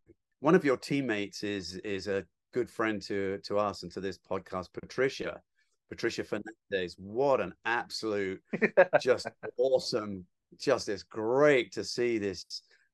One 0.40 0.54
of 0.54 0.64
your 0.64 0.76
teammates 0.76 1.42
is 1.42 1.76
is 1.76 2.06
a 2.06 2.24
good 2.54 2.70
friend 2.70 3.02
to 3.02 3.38
to 3.44 3.58
us 3.58 3.82
and 3.82 3.92
to 3.92 4.00
this 4.00 4.18
podcast, 4.18 4.68
Patricia. 4.72 5.40
Patricia 5.88 6.22
Fernandez. 6.24 6.96
What 6.98 7.40
an 7.40 7.54
absolute 7.64 8.42
just 9.00 9.26
awesome. 9.56 10.24
Just 10.58 10.88
it's 10.88 11.02
great 11.02 11.72
to 11.72 11.84
see 11.84 12.18
this. 12.18 12.44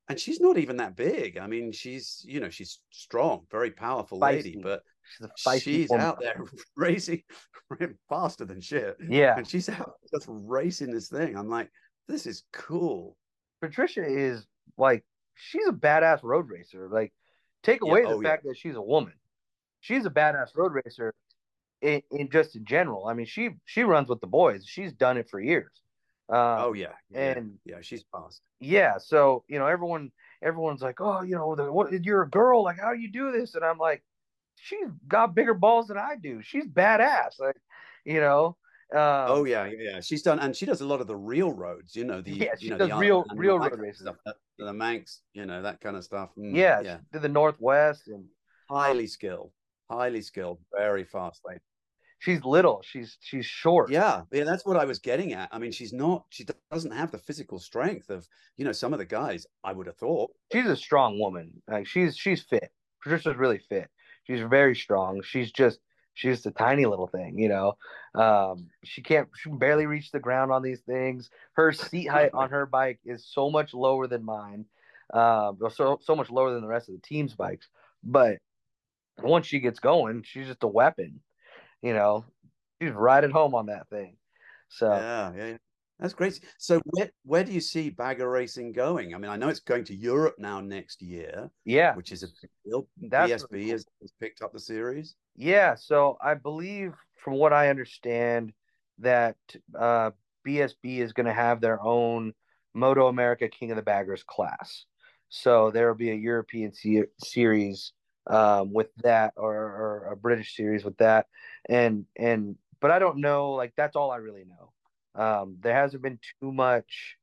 And 0.07 0.19
she's 0.19 0.39
not 0.39 0.57
even 0.57 0.77
that 0.77 0.95
big. 0.95 1.37
I 1.37 1.47
mean, 1.47 1.71
she's 1.71 2.23
you 2.27 2.39
know, 2.39 2.49
she's 2.49 2.79
strong, 2.91 3.45
very 3.51 3.71
powerful 3.71 4.19
Feisty. 4.19 4.33
lady, 4.33 4.59
but 4.61 4.81
She's, 5.35 5.61
she's 5.61 5.91
out 5.91 6.19
there 6.19 6.43
racing 6.75 7.23
faster 8.09 8.45
than 8.45 8.61
shit. 8.61 8.97
Yeah. 9.07 9.37
And 9.37 9.47
she's 9.47 9.69
out 9.69 9.93
just 10.11 10.27
racing 10.29 10.91
this 10.91 11.09
thing. 11.09 11.35
I'm 11.35 11.49
like, 11.49 11.69
this 12.07 12.25
is 12.25 12.43
cool. 12.51 13.17
Patricia 13.61 14.05
is 14.05 14.45
like, 14.77 15.03
she's 15.35 15.67
a 15.67 15.71
badass 15.71 16.23
road 16.23 16.49
racer. 16.49 16.89
Like, 16.89 17.13
take 17.63 17.81
away 17.81 18.01
Yeah, 18.01 18.09
the 18.09 18.15
oh, 18.15 18.21
fact 18.21 18.43
that 18.45 18.57
she's 18.57 18.75
a 18.75 18.81
woman. 18.81 19.13
She's 19.79 20.05
a 20.05 20.09
badass 20.09 20.55
road 20.55 20.73
racer 20.85 21.13
in, 21.81 22.01
in 22.11 22.29
just 22.29 22.55
in 22.55 22.65
general. 22.65 23.07
I 23.07 23.13
mean, 23.13 23.25
she 23.25 23.51
she 23.65 23.83
runs 23.83 24.09
with 24.09 24.21
the 24.21 24.27
boys. 24.27 24.65
She's 24.65 24.93
done 24.93 25.17
it 25.17 25.29
for 25.29 25.39
years. 25.39 25.71
Um, 26.27 26.37
oh 26.39 26.73
yeah. 26.73 26.93
yeah. 27.11 27.33
and 27.33 27.59
yeah, 27.65 27.77
she's 27.81 28.03
fast. 28.11 28.41
yeah, 28.59 28.97
so 28.97 29.43
you 29.47 29.59
know, 29.59 29.67
everyone 29.67 30.11
everyone's 30.41 30.81
like, 30.81 30.99
oh, 30.99 31.21
you 31.21 31.35
know, 31.35 31.55
the, 31.55 31.71
what, 31.71 31.91
you're 32.03 32.23
a 32.23 32.29
girl. 32.29 32.63
Like, 32.63 32.79
how 32.79 32.93
do 32.93 32.99
you 32.99 33.11
do 33.11 33.31
this? 33.31 33.53
And 33.53 33.63
I'm 33.63 33.77
like, 33.77 34.03
she's 34.55 34.87
got 35.07 35.35
bigger 35.35 35.53
balls 35.53 35.87
than 35.87 35.97
I 35.97 36.15
do. 36.21 36.41
She's 36.41 36.65
badass. 36.65 37.39
Like, 37.39 37.57
you 38.03 38.21
know. 38.21 38.57
Um, 38.93 38.99
oh 39.01 39.45
yeah, 39.45 39.69
yeah. 39.77 39.99
She's 39.99 40.21
done, 40.21 40.39
and 40.39 40.55
she 40.55 40.65
does 40.65 40.81
a 40.81 40.85
lot 40.85 41.01
of 41.01 41.07
the 41.07 41.15
real 41.15 41.51
roads. 41.51 41.95
You 41.95 42.05
know, 42.05 42.21
the 42.21 42.31
Yeah, 42.31 42.51
she 42.59 42.65
you 42.65 42.71
know, 42.71 42.77
does 42.77 42.89
the 42.89 42.95
real- 42.97 43.25
real 43.35 43.57
road 43.59 43.79
races. 43.79 44.01
stuff, 44.01 44.15
the, 44.25 44.35
the 44.59 44.73
Manx, 44.73 45.21
you 45.33 45.45
know, 45.45 45.61
that 45.63 45.81
kind 45.81 45.95
of 45.97 46.03
stuff. 46.03 46.29
Mm, 46.37 46.55
yeah, 46.55 46.81
yeah. 46.81 46.97
did 47.11 47.21
the 47.23 47.29
Northwest, 47.29 48.07
and 48.07 48.25
Highly 48.69 49.05
skilled, 49.07 49.51
highly 49.91 50.21
skilled, 50.21 50.59
very 50.75 51.03
fast 51.03 51.41
lady. 51.45 51.59
she's 52.19 52.43
little. 52.43 52.81
She's 52.83 53.17
she's 53.21 53.45
short. 53.45 53.91
Yeah, 53.91 54.21
yeah, 54.31 54.43
that's 54.43 54.65
what 54.65 54.77
I 54.77 54.85
was 54.85 54.97
getting 54.99 55.33
at. 55.33 55.49
I 55.51 55.59
mean, 55.59 55.71
she's 55.71 55.93
not, 55.93 56.25
she 56.29 56.45
doesn't 56.71 56.91
have 56.91 57.11
the 57.11 57.19
physical 57.19 57.59
strength 57.59 58.09
of, 58.09 58.27
you 58.57 58.65
know, 58.65 58.71
some 58.71 58.91
of 58.93 58.99
the 58.99 59.05
guys. 59.05 59.45
I 59.63 59.71
would 59.73 59.85
have 59.87 59.97
thought. 59.97 60.31
she's 60.51 60.65
a 60.67 60.75
strong 60.75 61.19
woman. 61.19 61.61
Like 61.67 61.85
she's 61.87 62.15
she's 62.17 62.41
fit. 62.43 62.71
Patricia's 63.03 63.35
really 63.37 63.59
fit. 63.59 63.87
She's 64.23 64.41
very 64.41 64.75
strong. 64.75 65.21
She's 65.23 65.51
just 65.51 65.79
she's 66.15 66.37
just 66.37 66.47
a 66.47 66.51
tiny 66.51 66.85
little 66.87 67.07
thing, 67.07 67.39
you 67.39 67.49
know. 67.49 67.77
Um, 68.15 68.71
she 68.83 69.03
can't 69.03 69.29
she 69.37 69.49
can 69.49 69.59
barely 69.59 69.87
reach 69.87 70.11
the 70.11 70.19
ground 70.19 70.51
on 70.51 70.63
these 70.63 70.81
things. 70.81 71.29
Her 71.53 71.73
seat 71.73 72.07
height 72.07 72.31
on 72.33 72.51
her 72.51 72.65
bike 72.67 72.99
is 73.05 73.27
so 73.27 73.51
much 73.51 73.73
lower 73.75 74.07
than 74.07 74.25
mine. 74.25 74.65
um, 75.13 75.59
so 75.71 75.99
so 76.01 76.15
much 76.15 76.31
lower 76.31 76.53
than 76.53 76.61
the 76.61 76.67
rest 76.69 76.89
of 76.89 76.95
the 76.95 77.01
team's 77.01 77.35
bikes. 77.35 77.69
But 78.03 78.39
once 79.21 79.47
she 79.47 79.59
gets 79.59 79.79
going, 79.79 80.23
she's 80.23 80.47
just 80.47 80.63
a 80.63 80.67
weapon. 80.67 81.21
You 81.81 81.93
know, 81.93 82.25
she's 82.81 82.93
right 82.93 83.23
at 83.23 83.31
home 83.31 83.55
on 83.55 83.67
that 83.67 83.89
thing. 83.89 84.17
So 84.69 85.07
yeah, 85.35 85.47
yeah, 85.51 85.57
that's 85.99 86.13
great. 86.13 86.39
So 86.57 86.81
where 86.85 87.09
where 87.23 87.43
do 87.43 87.51
you 87.53 87.61
see 87.61 87.89
bagger 87.89 88.29
racing 88.29 88.73
going? 88.73 89.15
I 89.15 89.17
mean, 89.17 89.31
I 89.31 89.37
know 89.37 89.47
it's 89.47 89.61
going 89.61 89.85
to 89.85 89.95
Europe 89.95 90.35
now 90.37 90.59
next 90.59 91.01
year. 91.01 91.49
Yeah, 91.63 91.95
which 91.95 92.11
is 92.11 92.23
a 92.23 92.27
big 92.27 92.49
deal. 92.65 92.87
BSB 93.01 93.69
has, 93.69 93.85
has 94.01 94.11
picked 94.19 94.41
up 94.41 94.51
the 94.51 94.59
series. 94.59 95.15
Yeah, 95.35 95.75
so 95.75 96.17
I 96.21 96.33
believe, 96.33 96.93
from 97.23 97.33
what 97.33 97.53
I 97.53 97.69
understand, 97.69 98.51
that 98.99 99.37
uh, 99.77 100.11
BSB 100.45 100.99
is 100.99 101.13
going 101.13 101.27
to 101.27 101.33
have 101.33 101.61
their 101.61 101.81
own 101.81 102.33
Moto 102.73 103.07
America 103.07 103.47
King 103.47 103.71
of 103.71 103.77
the 103.77 103.83
Baggers 103.83 104.23
class. 104.23 104.85
So 105.29 105.71
there 105.71 105.87
will 105.87 105.95
be 105.95 106.11
a 106.11 106.15
European 106.15 106.73
se- 106.73 107.07
series 107.19 107.93
um, 108.27 108.73
with 108.73 108.93
that, 109.03 109.33
or, 109.37 109.53
or 109.53 110.09
a 110.11 110.17
British 110.17 110.55
series 110.55 110.83
with 110.83 110.97
that, 110.97 111.27
and 111.69 112.05
and 112.17 112.57
but 112.81 112.91
I 112.91 112.99
don't 112.99 113.21
know. 113.21 113.51
Like 113.51 113.73
that's 113.77 113.95
all 113.95 114.11
I 114.11 114.17
really 114.17 114.43
know. 114.43 114.71
Um, 115.15 115.57
there 115.61 115.75
hasn't 115.75 116.03
been 116.03 116.19
too 116.41 116.51
much, 116.51 117.17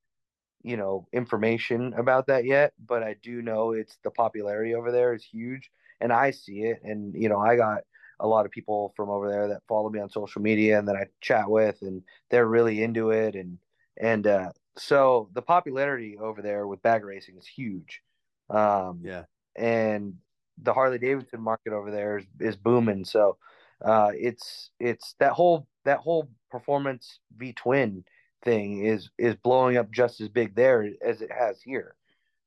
you 0.62 0.76
know, 0.76 1.06
information 1.12 1.94
about 1.94 2.26
that 2.28 2.44
yet, 2.44 2.72
but 2.84 3.02
I 3.02 3.16
do 3.22 3.42
know 3.42 3.72
it's 3.72 3.98
the 4.02 4.10
popularity 4.10 4.74
over 4.74 4.90
there 4.90 5.14
is 5.14 5.24
huge, 5.24 5.70
and 6.00 6.12
I 6.12 6.30
see 6.30 6.62
it. 6.62 6.80
And 6.82 7.14
you 7.14 7.28
know, 7.28 7.38
I 7.38 7.56
got 7.56 7.82
a 8.20 8.26
lot 8.26 8.46
of 8.46 8.52
people 8.52 8.92
from 8.96 9.10
over 9.10 9.28
there 9.28 9.48
that 9.48 9.62
follow 9.68 9.90
me 9.90 10.00
on 10.00 10.08
social 10.08 10.40
media 10.40 10.78
and 10.78 10.88
that 10.88 10.96
I 10.96 11.06
chat 11.20 11.50
with, 11.50 11.82
and 11.82 12.02
they're 12.30 12.46
really 12.48 12.82
into 12.82 13.10
it. 13.10 13.34
And 13.34 13.58
and 14.00 14.26
uh, 14.26 14.50
so 14.76 15.28
the 15.34 15.42
popularity 15.42 16.16
over 16.18 16.40
there 16.40 16.66
with 16.66 16.82
bag 16.82 17.04
racing 17.04 17.36
is 17.36 17.46
huge. 17.46 18.02
Um, 18.48 19.00
yeah, 19.02 19.24
and 19.56 20.14
the 20.62 20.72
Harley 20.72 20.98
Davidson 20.98 21.40
market 21.40 21.72
over 21.72 21.90
there 21.90 22.18
is, 22.18 22.24
is 22.40 22.56
booming. 22.56 23.04
So 23.04 23.36
uh, 23.84 24.12
it's 24.14 24.70
it's 24.78 25.14
that 25.18 25.32
whole 25.32 25.66
that 25.84 25.98
whole 25.98 26.28
performance 26.50 27.18
V 27.36 27.52
twin 27.52 28.04
thing 28.44 28.84
is 28.84 29.10
is 29.18 29.34
blowing 29.36 29.76
up 29.76 29.90
just 29.90 30.20
as 30.20 30.28
big 30.28 30.54
there 30.54 30.88
as 31.04 31.22
it 31.22 31.30
has 31.30 31.62
here. 31.62 31.94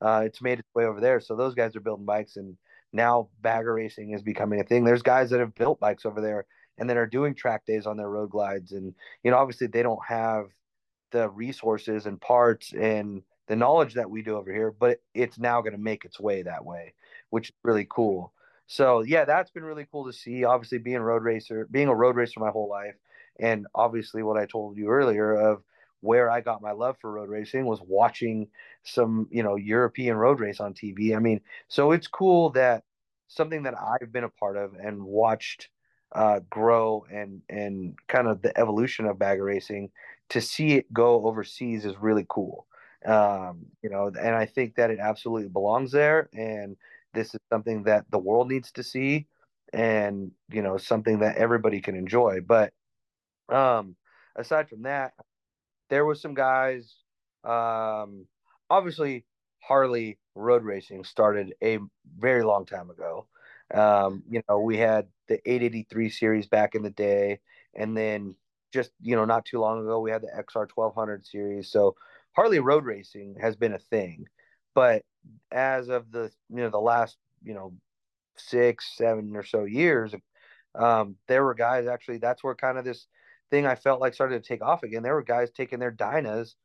Uh, 0.02 0.24
it's 0.26 0.42
made 0.42 0.60
its 0.60 0.76
way 0.76 0.86
over 0.86 1.00
there. 1.00 1.20
So 1.20 1.36
those 1.36 1.56
guys 1.56 1.76
are 1.76 1.82
building 1.82 2.06
bikes 2.06 2.36
and 2.36 2.58
now 2.94 3.30
bagger 3.42 3.74
racing 3.74 4.12
is 4.12 4.22
becoming 4.22 4.60
a 4.60 4.64
thing. 4.64 4.84
There's 4.84 5.02
guys 5.02 5.30
that 5.30 5.40
have 5.40 5.56
built 5.56 5.80
bikes 5.80 6.06
over 6.06 6.22
there 6.22 6.46
and 6.78 6.90
that 6.90 6.98
are 6.98 7.08
doing 7.08 7.34
track 7.34 7.66
days 7.66 7.86
on 7.86 7.98
their 7.98 8.10
road 8.10 8.30
glides. 8.30 8.72
And, 8.72 8.94
you 9.24 9.32
know, 9.32 9.38
obviously 9.38 9.68
they 9.68 9.84
don't 9.84 10.04
have 10.06 10.48
the 11.12 11.30
resources 11.30 12.06
and 12.06 12.20
parts 12.20 12.74
and 12.74 13.22
the 13.48 13.56
knowledge 13.56 13.94
that 13.94 14.10
we 14.10 14.22
do 14.22 14.36
over 14.36 14.52
here, 14.52 14.72
but 14.72 15.00
it's 15.14 15.38
now 15.38 15.62
going 15.62 15.74
to 15.74 15.80
make 15.80 16.04
its 16.04 16.20
way 16.20 16.42
that 16.42 16.66
way, 16.66 16.94
which 17.30 17.50
is 17.50 17.56
really 17.64 17.88
cool. 17.90 18.34
So 18.68 19.02
yeah, 19.02 19.26
that's 19.26 19.52
been 19.52 19.64
really 19.64 19.88
cool 19.92 20.06
to 20.06 20.14
see. 20.14 20.44
Obviously 20.44 20.80
being 20.80 21.00
road 21.00 21.24
racer, 21.24 21.68
being 21.70 21.88
a 21.88 21.96
road 21.96 22.16
racer 22.16 22.40
my 22.40 22.50
whole 22.50 22.70
life. 22.70 22.96
And 23.40 23.68
obviously 23.76 24.24
what 24.24 24.38
I 24.38 24.46
told 24.46 24.78
you 24.78 24.88
earlier 24.88 25.34
of 25.34 25.64
where 26.02 26.30
I 26.30 26.42
got 26.42 26.62
my 26.62 26.72
love 26.72 26.98
for 27.02 27.12
road 27.12 27.30
racing 27.30 27.66
was 27.66 27.80
watching 27.82 28.48
some, 28.84 29.28
you 29.32 29.44
know, 29.44 29.56
European 29.56 30.16
road 30.18 30.40
race 30.40 30.60
on 30.60 30.74
TV. 30.74 31.16
I 31.16 31.20
mean, 31.20 31.42
so 31.68 31.92
it's 31.92 32.08
cool 32.08 32.52
that 32.52 32.84
something 33.28 33.64
that 33.64 33.74
I've 33.80 34.12
been 34.12 34.24
a 34.24 34.30
part 34.30 34.58
of 34.58 34.74
and 34.76 35.04
watched 35.04 35.70
uh, 36.12 36.40
grow 36.50 37.06
and 37.12 37.42
and 37.50 37.96
kind 38.08 38.28
of 38.28 38.42
the 38.42 38.58
evolution 38.58 39.06
of 39.06 39.20
bagger 39.20 39.44
racing 39.44 39.90
to 40.30 40.42
see 40.42 40.74
it 40.74 40.92
go 40.94 41.26
overseas 41.26 41.86
is 41.86 41.96
really 41.98 42.26
cool. 42.30 42.68
Um, 43.06 43.66
you 43.84 43.90
know, 43.90 44.08
and 44.08 44.36
I 44.36 44.46
think 44.46 44.76
that 44.76 44.90
it 44.92 45.00
absolutely 45.00 45.50
belongs 45.50 45.92
there. 45.92 46.30
And 46.34 46.76
this 47.14 47.34
is 47.34 47.40
something 47.52 47.84
that 47.84 48.10
the 48.10 48.18
world 48.18 48.50
needs 48.50 48.72
to 48.74 48.84
see, 48.84 49.28
and 49.74 50.32
you 50.50 50.62
know, 50.62 50.78
something 50.78 51.20
that 51.20 51.38
everybody 51.38 51.82
can 51.82 51.96
enjoy. 51.96 52.40
But 52.42 52.74
um, 53.50 53.96
aside 54.36 54.70
from 54.70 54.84
that, 54.84 55.14
there 55.90 56.06
was 56.06 56.22
some 56.22 56.34
guys. 56.34 56.96
Um, 57.44 58.28
obviously, 58.70 59.26
Harley 59.60 60.18
road 60.36 60.64
racing 60.64 61.04
started 61.04 61.54
a 61.64 61.80
very 62.18 62.44
long 62.44 62.66
time 62.66 62.90
ago. 62.90 63.28
Um, 63.74 64.24
you 64.30 64.42
know, 64.48 64.60
we 64.60 64.78
had 64.78 65.08
the 65.28 65.36
883 65.46 66.10
series 66.10 66.48
back 66.48 66.76
in 66.76 66.84
the 66.84 66.90
day, 66.90 67.40
and 67.74 67.96
then 67.96 68.36
just 68.74 68.92
you 69.02 69.16
know, 69.16 69.26
not 69.26 69.46
too 69.46 69.60
long 69.60 69.80
ago, 69.82 70.00
we 70.00 70.12
had 70.12 70.22
the 70.22 70.28
XR 70.28 70.68
1200 70.74 71.26
series. 71.26 71.72
So 71.72 71.96
Harley 72.36 72.60
road 72.60 72.86
racing 72.86 73.38
has 73.42 73.56
been 73.56 73.74
a 73.74 73.80
thing, 73.80 74.26
but 74.74 75.04
as 75.52 75.90
of 75.90 76.12
the 76.12 76.32
you 76.50 76.58
know 76.58 76.70
the 76.70 76.78
last 76.80 77.18
you 77.44 77.54
know 77.54 77.74
six, 78.38 78.92
seven 78.98 79.36
or 79.36 79.44
so 79.44 79.64
years, 79.64 80.14
um, 80.76 81.16
there 81.28 81.44
were 81.44 81.54
guys 81.56 81.88
actually. 81.88 82.18
That's 82.18 82.44
where 82.44 82.56
kind 82.56 82.78
of 82.78 82.86
this 82.86 83.08
thing 83.56 83.66
I 83.66 83.76
felt 83.76 84.02
like 84.02 84.14
started 84.14 84.44
to 84.44 84.48
take 84.48 84.62
off 84.62 84.84
again. 84.84 85.02
There 85.02 85.14
were 85.14 85.24
guys 85.24 85.50
taking 85.52 85.80
their 85.80 85.92
Dynas 85.92 86.56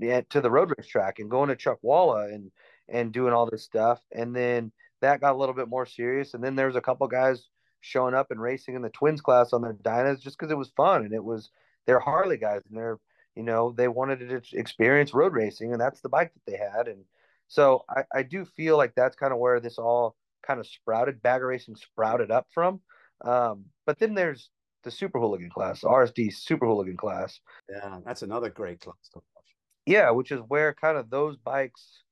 to 0.00 0.40
the 0.40 0.50
road 0.50 0.72
race 0.76 0.86
track 0.86 1.18
and 1.18 1.30
going 1.30 1.48
to 1.48 1.56
Chuckwalla 1.56 2.32
and 2.32 2.50
and 2.88 3.12
doing 3.12 3.32
all 3.32 3.46
this 3.50 3.64
stuff. 3.64 4.00
And 4.12 4.34
then 4.34 4.72
that 5.00 5.20
got 5.20 5.34
a 5.34 5.38
little 5.38 5.54
bit 5.54 5.68
more 5.68 5.84
serious. 5.84 6.34
And 6.34 6.42
then 6.42 6.54
there 6.54 6.68
was 6.68 6.76
a 6.76 6.80
couple 6.80 7.06
guys 7.08 7.48
showing 7.80 8.14
up 8.14 8.30
and 8.30 8.40
racing 8.40 8.76
in 8.76 8.82
the 8.82 8.90
twins 8.90 9.20
class 9.20 9.52
on 9.52 9.62
their 9.62 9.74
Dynas 9.74 10.20
just 10.20 10.38
because 10.38 10.52
it 10.52 10.58
was 10.58 10.72
fun 10.76 11.04
and 11.04 11.12
it 11.12 11.22
was 11.22 11.50
they're 11.86 12.00
Harley 12.00 12.36
guys 12.36 12.62
and 12.68 12.78
they're 12.78 12.98
you 13.34 13.42
know 13.42 13.72
they 13.76 13.88
wanted 13.88 14.28
to 14.28 14.58
experience 14.58 15.14
road 15.14 15.32
racing 15.32 15.72
and 15.72 15.80
that's 15.80 16.00
the 16.00 16.08
bike 16.08 16.32
that 16.34 16.50
they 16.50 16.58
had 16.58 16.88
and 16.88 17.04
so 17.46 17.84
I, 17.88 18.02
I 18.12 18.22
do 18.24 18.44
feel 18.44 18.76
like 18.76 18.94
that's 18.94 19.16
kind 19.16 19.32
of 19.32 19.38
where 19.38 19.60
this 19.60 19.78
all 19.78 20.16
kind 20.44 20.58
of 20.58 20.66
sprouted 20.66 21.22
bagger 21.22 21.46
racing 21.46 21.76
sprouted 21.76 22.32
up 22.32 22.48
from 22.52 22.80
um, 23.24 23.66
but 23.86 24.00
then 24.00 24.14
there's 24.14 24.50
the 24.84 24.90
super 24.90 25.18
hooligan 25.18 25.50
class, 25.50 25.80
the 25.80 25.88
RSD 25.88 26.32
super 26.32 26.66
hooligan 26.66 26.96
class. 26.96 27.40
Yeah, 27.68 27.98
that's 28.04 28.22
another 28.22 28.50
great 28.50 28.80
class 28.80 28.96
to 29.12 29.16
watch. 29.16 29.44
Yeah, 29.86 30.10
which 30.10 30.32
is 30.32 30.40
where 30.48 30.74
kind 30.74 30.96
of 30.98 31.10
those 31.10 31.36
bikes, 31.36 32.02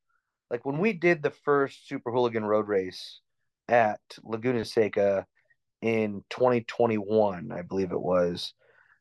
like 0.51 0.65
when 0.65 0.79
we 0.79 0.93
did 0.93 1.23
the 1.23 1.31
first 1.31 1.89
super 1.89 2.11
hooligan 2.11 2.45
road 2.45 2.69
race 2.69 3.21
at 3.69 4.01
Laguna 4.23 4.65
Seca 4.65 5.27
in 5.83 6.25
2021, 6.31 7.53
I 7.53 7.63
believe 7.63 7.93
it 7.93 8.01
was. 8.01 8.53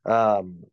Um, 0.06 0.64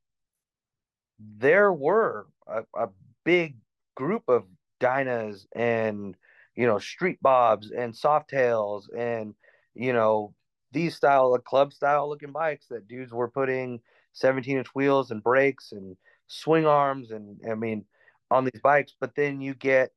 there 1.38 1.72
were 1.72 2.26
a, 2.46 2.64
a 2.74 2.88
big 3.24 3.56
group 3.94 4.24
of 4.28 4.44
Dynas 4.80 5.46
and 5.54 6.16
you 6.56 6.66
know 6.66 6.78
street 6.78 7.18
bobs 7.22 7.70
and 7.70 7.94
Softails 7.94 8.84
and 8.96 9.34
you 9.74 9.92
know 9.92 10.34
these 10.72 10.96
style 10.96 11.34
of 11.34 11.44
club 11.44 11.72
style 11.72 12.08
looking 12.08 12.32
bikes 12.32 12.66
that 12.68 12.88
dudes 12.88 13.12
were 13.12 13.28
putting 13.28 13.80
17 14.14 14.58
inch 14.58 14.68
wheels 14.74 15.10
and 15.10 15.22
brakes 15.22 15.72
and 15.72 15.96
swing 16.26 16.66
arms 16.66 17.10
and 17.10 17.40
I 17.48 17.54
mean 17.54 17.84
on 18.30 18.44
these 18.44 18.60
bikes, 18.62 18.94
but 18.98 19.14
then 19.14 19.40
you 19.40 19.54
get 19.54 19.90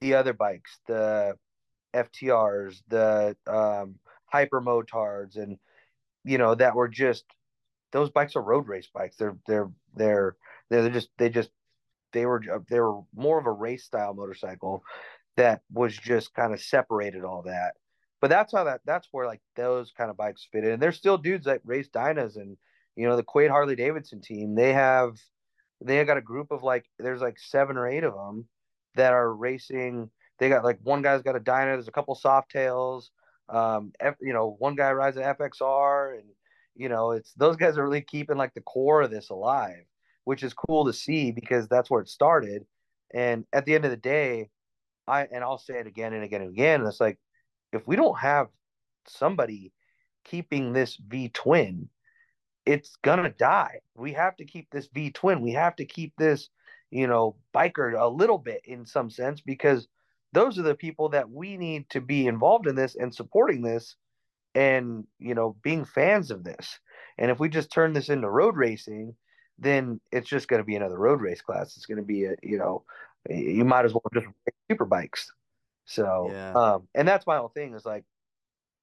the 0.00 0.14
other 0.14 0.32
bikes, 0.32 0.78
the 0.86 1.36
FTRs, 1.94 2.82
the 2.88 3.36
um, 3.46 3.96
hyper 4.26 4.60
motards, 4.60 5.36
and 5.36 5.58
you 6.24 6.38
know 6.38 6.54
that 6.54 6.74
were 6.74 6.88
just 6.88 7.24
those 7.92 8.10
bikes 8.10 8.36
are 8.36 8.42
road 8.42 8.68
race 8.68 8.88
bikes. 8.92 9.16
They're 9.16 9.36
they're 9.46 9.70
they're 9.94 10.36
they're 10.68 10.90
just 10.90 11.08
they 11.18 11.28
just 11.28 11.50
they 12.12 12.26
were 12.26 12.42
they 12.68 12.80
were 12.80 13.00
more 13.14 13.38
of 13.38 13.46
a 13.46 13.52
race 13.52 13.84
style 13.84 14.14
motorcycle 14.14 14.82
that 15.36 15.62
was 15.72 15.96
just 15.96 16.34
kind 16.34 16.52
of 16.52 16.60
separated 16.60 17.24
all 17.24 17.42
that 17.42 17.74
but 18.20 18.30
that's 18.30 18.52
how 18.52 18.64
that 18.64 18.80
that's 18.84 19.08
where 19.12 19.26
like 19.26 19.40
those 19.56 19.92
kind 19.96 20.10
of 20.10 20.16
bikes 20.16 20.46
fit 20.52 20.64
in. 20.64 20.72
And 20.72 20.82
there's 20.82 20.96
still 20.96 21.18
dudes 21.18 21.46
that 21.46 21.62
race 21.64 21.88
Dynas 21.88 22.36
and 22.36 22.56
you 22.96 23.08
know 23.08 23.16
the 23.16 23.24
Quaid 23.24 23.50
Harley 23.50 23.76
Davidson 23.76 24.20
team. 24.20 24.54
They 24.54 24.72
have 24.72 25.16
they 25.80 26.04
got 26.04 26.18
a 26.18 26.22
group 26.22 26.50
of 26.50 26.62
like 26.62 26.84
there's 26.98 27.22
like 27.22 27.38
seven 27.38 27.76
or 27.76 27.88
eight 27.88 28.04
of 28.04 28.14
them 28.14 28.46
that 28.94 29.12
are 29.12 29.32
racing. 29.32 30.10
They 30.38 30.48
got 30.48 30.64
like 30.64 30.78
one 30.82 31.02
guy's 31.02 31.22
got 31.22 31.36
a 31.36 31.40
Dyna. 31.40 31.72
There's 31.72 31.88
a 31.88 31.92
couple 31.92 32.18
Softails. 32.22 33.04
Um, 33.48 33.92
F, 33.98 34.14
you 34.20 34.32
know, 34.32 34.54
one 34.58 34.76
guy 34.76 34.92
rides 34.92 35.16
an 35.16 35.24
FXR, 35.24 36.18
and 36.18 36.28
you 36.76 36.88
know, 36.88 37.12
it's 37.12 37.32
those 37.34 37.56
guys 37.56 37.78
are 37.78 37.84
really 37.84 38.02
keeping 38.02 38.36
like 38.36 38.54
the 38.54 38.60
core 38.60 39.02
of 39.02 39.10
this 39.10 39.30
alive, 39.30 39.84
which 40.24 40.42
is 40.42 40.54
cool 40.54 40.84
to 40.84 40.92
see 40.92 41.32
because 41.32 41.68
that's 41.68 41.90
where 41.90 42.00
it 42.00 42.08
started. 42.08 42.64
And 43.12 43.44
at 43.52 43.64
the 43.64 43.74
end 43.74 43.84
of 43.84 43.90
the 43.90 43.96
day, 43.96 44.50
I 45.08 45.26
and 45.32 45.42
I'll 45.42 45.58
say 45.58 45.78
it 45.78 45.86
again 45.86 46.12
and 46.12 46.22
again 46.22 46.42
and 46.42 46.50
again. 46.50 46.80
And 46.80 46.88
it's 46.88 47.00
like 47.00 47.18
if 47.72 47.86
we 47.86 47.96
don't 47.96 48.18
have 48.18 48.48
somebody 49.06 49.72
keeping 50.24 50.72
this 50.72 50.96
V 50.96 51.28
twin, 51.28 51.88
it's 52.66 52.96
gonna 53.02 53.30
die. 53.30 53.80
We 53.94 54.12
have 54.12 54.36
to 54.36 54.44
keep 54.44 54.70
this 54.70 54.88
V 54.92 55.10
twin. 55.10 55.40
We 55.40 55.52
have 55.52 55.76
to 55.76 55.84
keep 55.84 56.14
this, 56.16 56.48
you 56.90 57.06
know, 57.06 57.36
biker 57.54 57.98
a 57.98 58.08
little 58.08 58.38
bit 58.38 58.62
in 58.64 58.86
some 58.86 59.10
sense 59.10 59.40
because 59.40 59.88
those 60.32 60.58
are 60.58 60.62
the 60.62 60.74
people 60.74 61.08
that 61.10 61.30
we 61.30 61.56
need 61.56 61.88
to 61.90 62.00
be 62.00 62.26
involved 62.26 62.66
in 62.66 62.74
this 62.74 62.94
and 62.96 63.14
supporting 63.14 63.62
this 63.62 63.96
and 64.54 65.04
you 65.18 65.34
know 65.34 65.56
being 65.62 65.84
fans 65.84 66.30
of 66.30 66.44
this. 66.44 66.78
And 67.18 67.30
if 67.30 67.38
we 67.38 67.48
just 67.48 67.70
turn 67.70 67.92
this 67.92 68.08
into 68.08 68.30
road 68.30 68.56
racing, 68.56 69.14
then 69.58 70.00
it's 70.10 70.28
just 70.28 70.48
going 70.48 70.60
to 70.60 70.66
be 70.66 70.76
another 70.76 70.98
road 70.98 71.20
race 71.20 71.42
class. 71.42 71.76
It's 71.76 71.86
going 71.86 71.98
to 71.98 72.04
be 72.04 72.24
a 72.24 72.34
you 72.42 72.58
know 72.58 72.84
you 73.28 73.64
might 73.64 73.84
as 73.84 73.92
well 73.92 74.02
just 74.14 74.26
super 74.70 74.84
bikes. 74.84 75.30
So, 75.90 76.30
yeah. 76.30 76.52
um, 76.52 76.88
and 76.94 77.06
that's 77.06 77.26
my 77.26 77.38
whole 77.38 77.48
thing 77.48 77.74
is 77.74 77.84
like, 77.84 78.04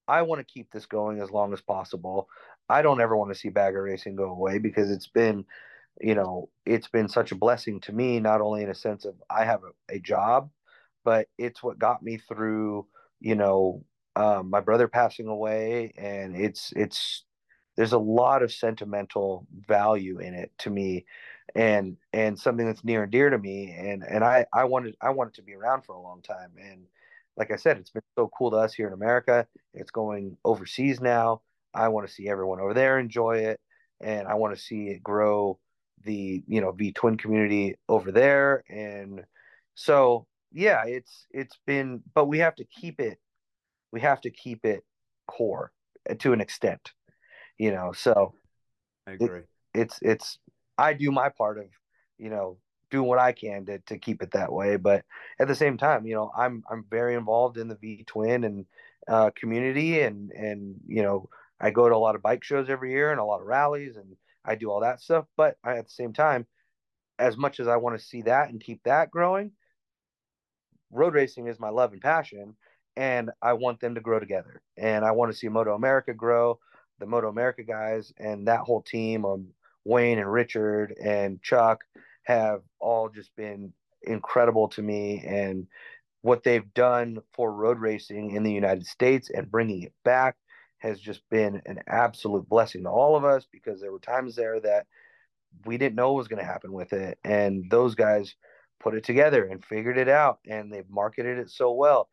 I 0.09 0.23
want 0.23 0.39
to 0.39 0.53
keep 0.53 0.71
this 0.71 0.85
going 0.85 1.21
as 1.21 1.31
long 1.31 1.53
as 1.53 1.61
possible. 1.61 2.27
I 2.67 2.81
don't 2.81 2.99
ever 2.99 3.15
want 3.15 3.31
to 3.31 3.39
see 3.39 3.47
bagger 3.47 3.83
racing 3.83 4.17
go 4.17 4.25
away 4.25 4.57
because 4.57 4.91
it's 4.91 5.07
been, 5.07 5.45
you 6.01 6.15
know, 6.15 6.49
it's 6.65 6.89
been 6.89 7.07
such 7.07 7.31
a 7.31 7.35
blessing 7.35 7.79
to 7.81 7.93
me, 7.93 8.19
not 8.19 8.41
only 8.41 8.61
in 8.61 8.69
a 8.69 8.75
sense 8.75 9.05
of 9.05 9.15
I 9.29 9.45
have 9.45 9.61
a, 9.63 9.95
a 9.95 9.99
job, 9.99 10.49
but 11.05 11.29
it's 11.37 11.63
what 11.63 11.79
got 11.79 12.03
me 12.03 12.17
through, 12.17 12.85
you 13.21 13.35
know, 13.35 13.85
um, 14.17 14.49
my 14.49 14.59
brother 14.59 14.89
passing 14.89 15.27
away. 15.27 15.93
And 15.97 16.35
it's, 16.35 16.73
it's, 16.75 17.23
there's 17.77 17.93
a 17.93 17.97
lot 17.97 18.43
of 18.43 18.51
sentimental 18.51 19.47
value 19.65 20.19
in 20.19 20.33
it 20.33 20.51
to 20.59 20.69
me 20.69 21.05
and 21.55 21.95
and 22.11 22.37
something 22.37 22.65
that's 22.65 22.83
near 22.83 23.03
and 23.03 23.11
dear 23.11 23.29
to 23.29 23.37
me 23.37 23.73
and 23.77 24.03
and 24.03 24.23
I 24.23 24.45
I 24.51 24.65
wanted 24.65 24.97
I 24.99 25.11
wanted 25.11 25.35
to 25.35 25.41
be 25.41 25.53
around 25.53 25.83
for 25.85 25.95
a 25.95 26.01
long 26.01 26.21
time 26.21 26.51
and 26.59 26.81
like 27.37 27.51
I 27.51 27.55
said 27.55 27.77
it's 27.77 27.91
been 27.91 28.01
so 28.17 28.29
cool 28.37 28.51
to 28.51 28.57
us 28.57 28.73
here 28.73 28.87
in 28.87 28.93
America. 28.93 29.47
It's 29.73 29.91
going 29.91 30.37
overseas 30.43 30.99
now. 30.99 31.41
I 31.73 31.87
want 31.89 32.07
to 32.07 32.13
see 32.13 32.27
everyone 32.27 32.59
over 32.59 32.73
there 32.73 32.99
enjoy 32.99 33.37
it 33.37 33.59
and 34.01 34.27
I 34.27 34.33
want 34.35 34.55
to 34.55 34.61
see 34.61 34.87
it 34.87 35.03
grow 35.03 35.59
the 36.03 36.43
you 36.47 36.61
know 36.61 36.71
V 36.71 36.91
twin 36.91 37.17
community 37.17 37.75
over 37.87 38.11
there. 38.11 38.63
And 38.69 39.23
so 39.75 40.25
yeah 40.51 40.83
it's 40.85 41.25
it's 41.31 41.59
been 41.65 42.01
but 42.13 42.25
we 42.25 42.39
have 42.39 42.55
to 42.55 42.65
keep 42.65 42.99
it 42.99 43.19
we 43.91 44.01
have 44.01 44.21
to 44.21 44.29
keep 44.29 44.65
it 44.65 44.83
core 45.27 45.71
uh, 46.09 46.13
to 46.15 46.33
an 46.33 46.41
extent 46.41 46.93
you 47.57 47.71
know 47.71 47.91
so 47.91 48.33
i 49.05 49.11
agree. 49.11 49.39
it, 49.39 49.47
it's 49.73 49.99
it's 50.01 50.39
i 50.77 50.93
do 50.93 51.11
my 51.11 51.29
part 51.29 51.57
of 51.57 51.65
you 52.17 52.29
know 52.29 52.57
doing 52.89 53.07
what 53.07 53.19
i 53.19 53.31
can 53.31 53.65
to, 53.65 53.79
to 53.79 53.97
keep 53.97 54.21
it 54.21 54.31
that 54.31 54.51
way 54.51 54.75
but 54.75 55.03
at 55.39 55.47
the 55.47 55.55
same 55.55 55.77
time 55.77 56.05
you 56.05 56.15
know 56.15 56.31
i'm 56.37 56.63
i'm 56.69 56.85
very 56.89 57.15
involved 57.15 57.57
in 57.57 57.67
the 57.67 57.75
v 57.75 58.03
twin 58.05 58.43
and 58.43 58.65
uh, 59.07 59.29
community 59.35 60.01
and 60.01 60.31
and 60.31 60.75
you 60.85 61.01
know 61.01 61.29
i 61.61 61.69
go 61.69 61.87
to 61.87 61.95
a 61.95 61.97
lot 61.97 62.15
of 62.15 62.21
bike 62.21 62.43
shows 62.43 62.69
every 62.69 62.91
year 62.91 63.11
and 63.11 63.19
a 63.19 63.23
lot 63.23 63.39
of 63.39 63.47
rallies 63.47 63.95
and 63.95 64.15
i 64.43 64.55
do 64.55 64.69
all 64.69 64.81
that 64.81 65.01
stuff 65.01 65.25
but 65.37 65.55
I, 65.63 65.77
at 65.77 65.85
the 65.85 65.91
same 65.91 66.13
time 66.13 66.45
as 67.17 67.37
much 67.37 67.59
as 67.59 67.67
i 67.67 67.77
want 67.77 67.97
to 67.97 68.05
see 68.05 68.23
that 68.23 68.49
and 68.49 68.59
keep 68.59 68.83
that 68.83 69.09
growing 69.09 69.51
road 70.91 71.13
racing 71.13 71.47
is 71.47 71.59
my 71.59 71.69
love 71.69 71.93
and 71.93 72.01
passion 72.01 72.55
and 72.97 73.31
i 73.41 73.53
want 73.53 73.79
them 73.79 73.95
to 73.95 74.01
grow 74.01 74.19
together 74.19 74.61
and 74.77 75.05
i 75.05 75.11
want 75.11 75.31
to 75.31 75.37
see 75.37 75.47
moto 75.47 75.73
america 75.73 76.13
grow 76.13 76.59
the 76.99 77.05
Moto 77.05 77.29
America 77.29 77.63
guys 77.63 78.13
and 78.17 78.47
that 78.47 78.61
whole 78.61 78.81
team 78.81 79.25
of 79.25 79.41
Wayne 79.85 80.19
and 80.19 80.31
Richard 80.31 80.95
and 81.01 81.41
Chuck 81.41 81.83
have 82.27 82.59
all 82.79 83.07
just 83.07 83.33
been 83.37 83.71
incredible 84.03 84.67
to 84.67 84.81
me 84.81 85.23
and 85.25 85.65
what 86.23 86.43
they've 86.43 86.73
done 86.73 87.19
for 87.33 87.53
road 87.53 87.79
racing 87.79 88.31
in 88.31 88.43
the 88.43 88.51
United 88.51 88.85
States 88.85 89.29
and 89.33 89.49
bringing 89.49 89.83
it 89.83 89.93
back 90.03 90.35
has 90.79 90.99
just 90.99 91.21
been 91.31 91.61
an 91.65 91.79
absolute 91.87 92.47
blessing 92.49 92.83
to 92.83 92.89
all 92.89 93.15
of 93.15 93.23
us 93.23 93.47
because 93.49 93.79
there 93.79 93.93
were 93.93 93.99
times 93.99 94.35
there 94.35 94.59
that 94.59 94.85
we 95.65 95.77
didn't 95.77 95.95
know 95.95 96.11
what 96.11 96.17
was 96.17 96.27
going 96.27 96.41
to 96.41 96.45
happen 96.45 96.73
with 96.73 96.91
it 96.91 97.17
and 97.23 97.63
those 97.71 97.95
guys 97.95 98.35
put 98.81 98.93
it 98.93 99.05
together 99.05 99.45
and 99.45 99.63
figured 99.63 99.97
it 99.97 100.09
out 100.09 100.39
and 100.45 100.71
they've 100.71 100.89
marketed 100.89 101.37
it 101.37 101.49
so 101.49 101.71
well 101.71 102.09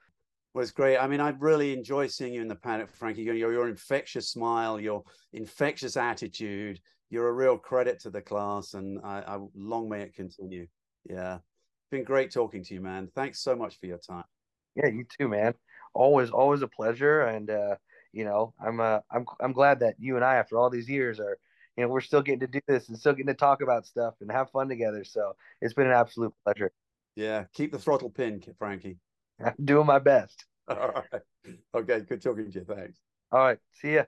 was 0.55 0.71
great. 0.71 0.97
I 0.97 1.09
mean, 1.09 1.21
I 1.21 1.31
really 1.41 1.73
enjoy 1.73 2.07
seeing 2.07 2.33
you 2.33 2.41
in 2.41 2.47
the 2.47 2.55
paddock, 2.55 2.95
Frankie. 2.95 3.23
Your, 3.23 3.35
your 3.35 3.69
infectious 3.69 4.31
smile, 4.31 4.81
your 4.81 5.03
infectious 5.33 5.97
attitude. 5.97 6.79
You're 7.11 7.29
a 7.29 7.33
real 7.33 7.59
credit 7.59 8.01
to 8.01 8.11
the 8.11 8.23
class, 8.23 8.75
and 8.75 9.01
I, 9.05 9.21
I 9.27 9.39
long 9.55 9.89
may 9.89 10.03
it 10.03 10.15
continue. 10.15 10.67
Yeah, 11.09 11.39
been 11.91 12.05
great 12.05 12.33
talking 12.33 12.65
to 12.65 12.75
you, 12.75 12.81
man. 12.81 13.09
Thanks 13.15 13.41
so 13.41 13.55
much 13.55 13.79
for 13.79 13.87
your 13.87 13.99
time. 13.99 14.25
Yeah, 14.75 14.87
you 14.87 15.05
too, 15.19 15.29
man. 15.29 15.55
Always, 15.95 16.31
always 16.31 16.63
a 16.63 16.69
pleasure. 16.69 17.23
And 17.23 17.51
uh, 17.51 17.77
you 18.13 18.25
know, 18.25 18.55
I'm 18.65 18.81
uh, 18.81 19.01
I'm 19.11 19.27
I'm 19.41 19.53
glad 19.53 19.81
that 19.81 19.97
you 19.99 20.17
and 20.17 20.25
I, 20.25 20.37
after 20.37 20.59
all 20.59 20.71
these 20.71 20.89
years, 20.89 21.21
are 21.21 21.39
you 21.77 21.85
know 21.85 21.89
we're 21.89 22.01
still 22.01 22.23
getting 22.23 22.41
to 22.41 22.47
do 22.47 22.61
this 22.67 22.89
and 22.89 22.99
still 22.99 23.13
getting 23.13 23.27
to 23.27 23.35
talk 23.35 23.63
about 23.63 23.87
stuff 23.87 24.15
and 24.21 24.31
have 24.33 24.51
fun 24.51 24.69
together. 24.69 25.05
So 25.05 25.35
it's 25.61 25.75
been 25.75 25.87
an 25.87 25.93
absolute 25.93 26.35
pleasure. 26.45 26.73
Yeah, 27.17 27.45
keep 27.53 27.71
the 27.71 27.79
throttle 27.79 28.11
pin, 28.11 28.43
Frankie. 28.59 28.99
I'm 29.45 29.55
doing 29.65 29.87
my 29.87 29.99
best. 29.99 30.45
All 30.69 31.05
right. 31.13 31.23
Okay. 31.75 32.01
Good 32.01 32.23
talking 32.23 32.51
to 32.51 32.59
you. 32.59 32.65
Thanks. 32.65 32.99
All 33.31 33.41
right. 33.41 33.59
See 33.73 33.95
ya. 33.95 34.05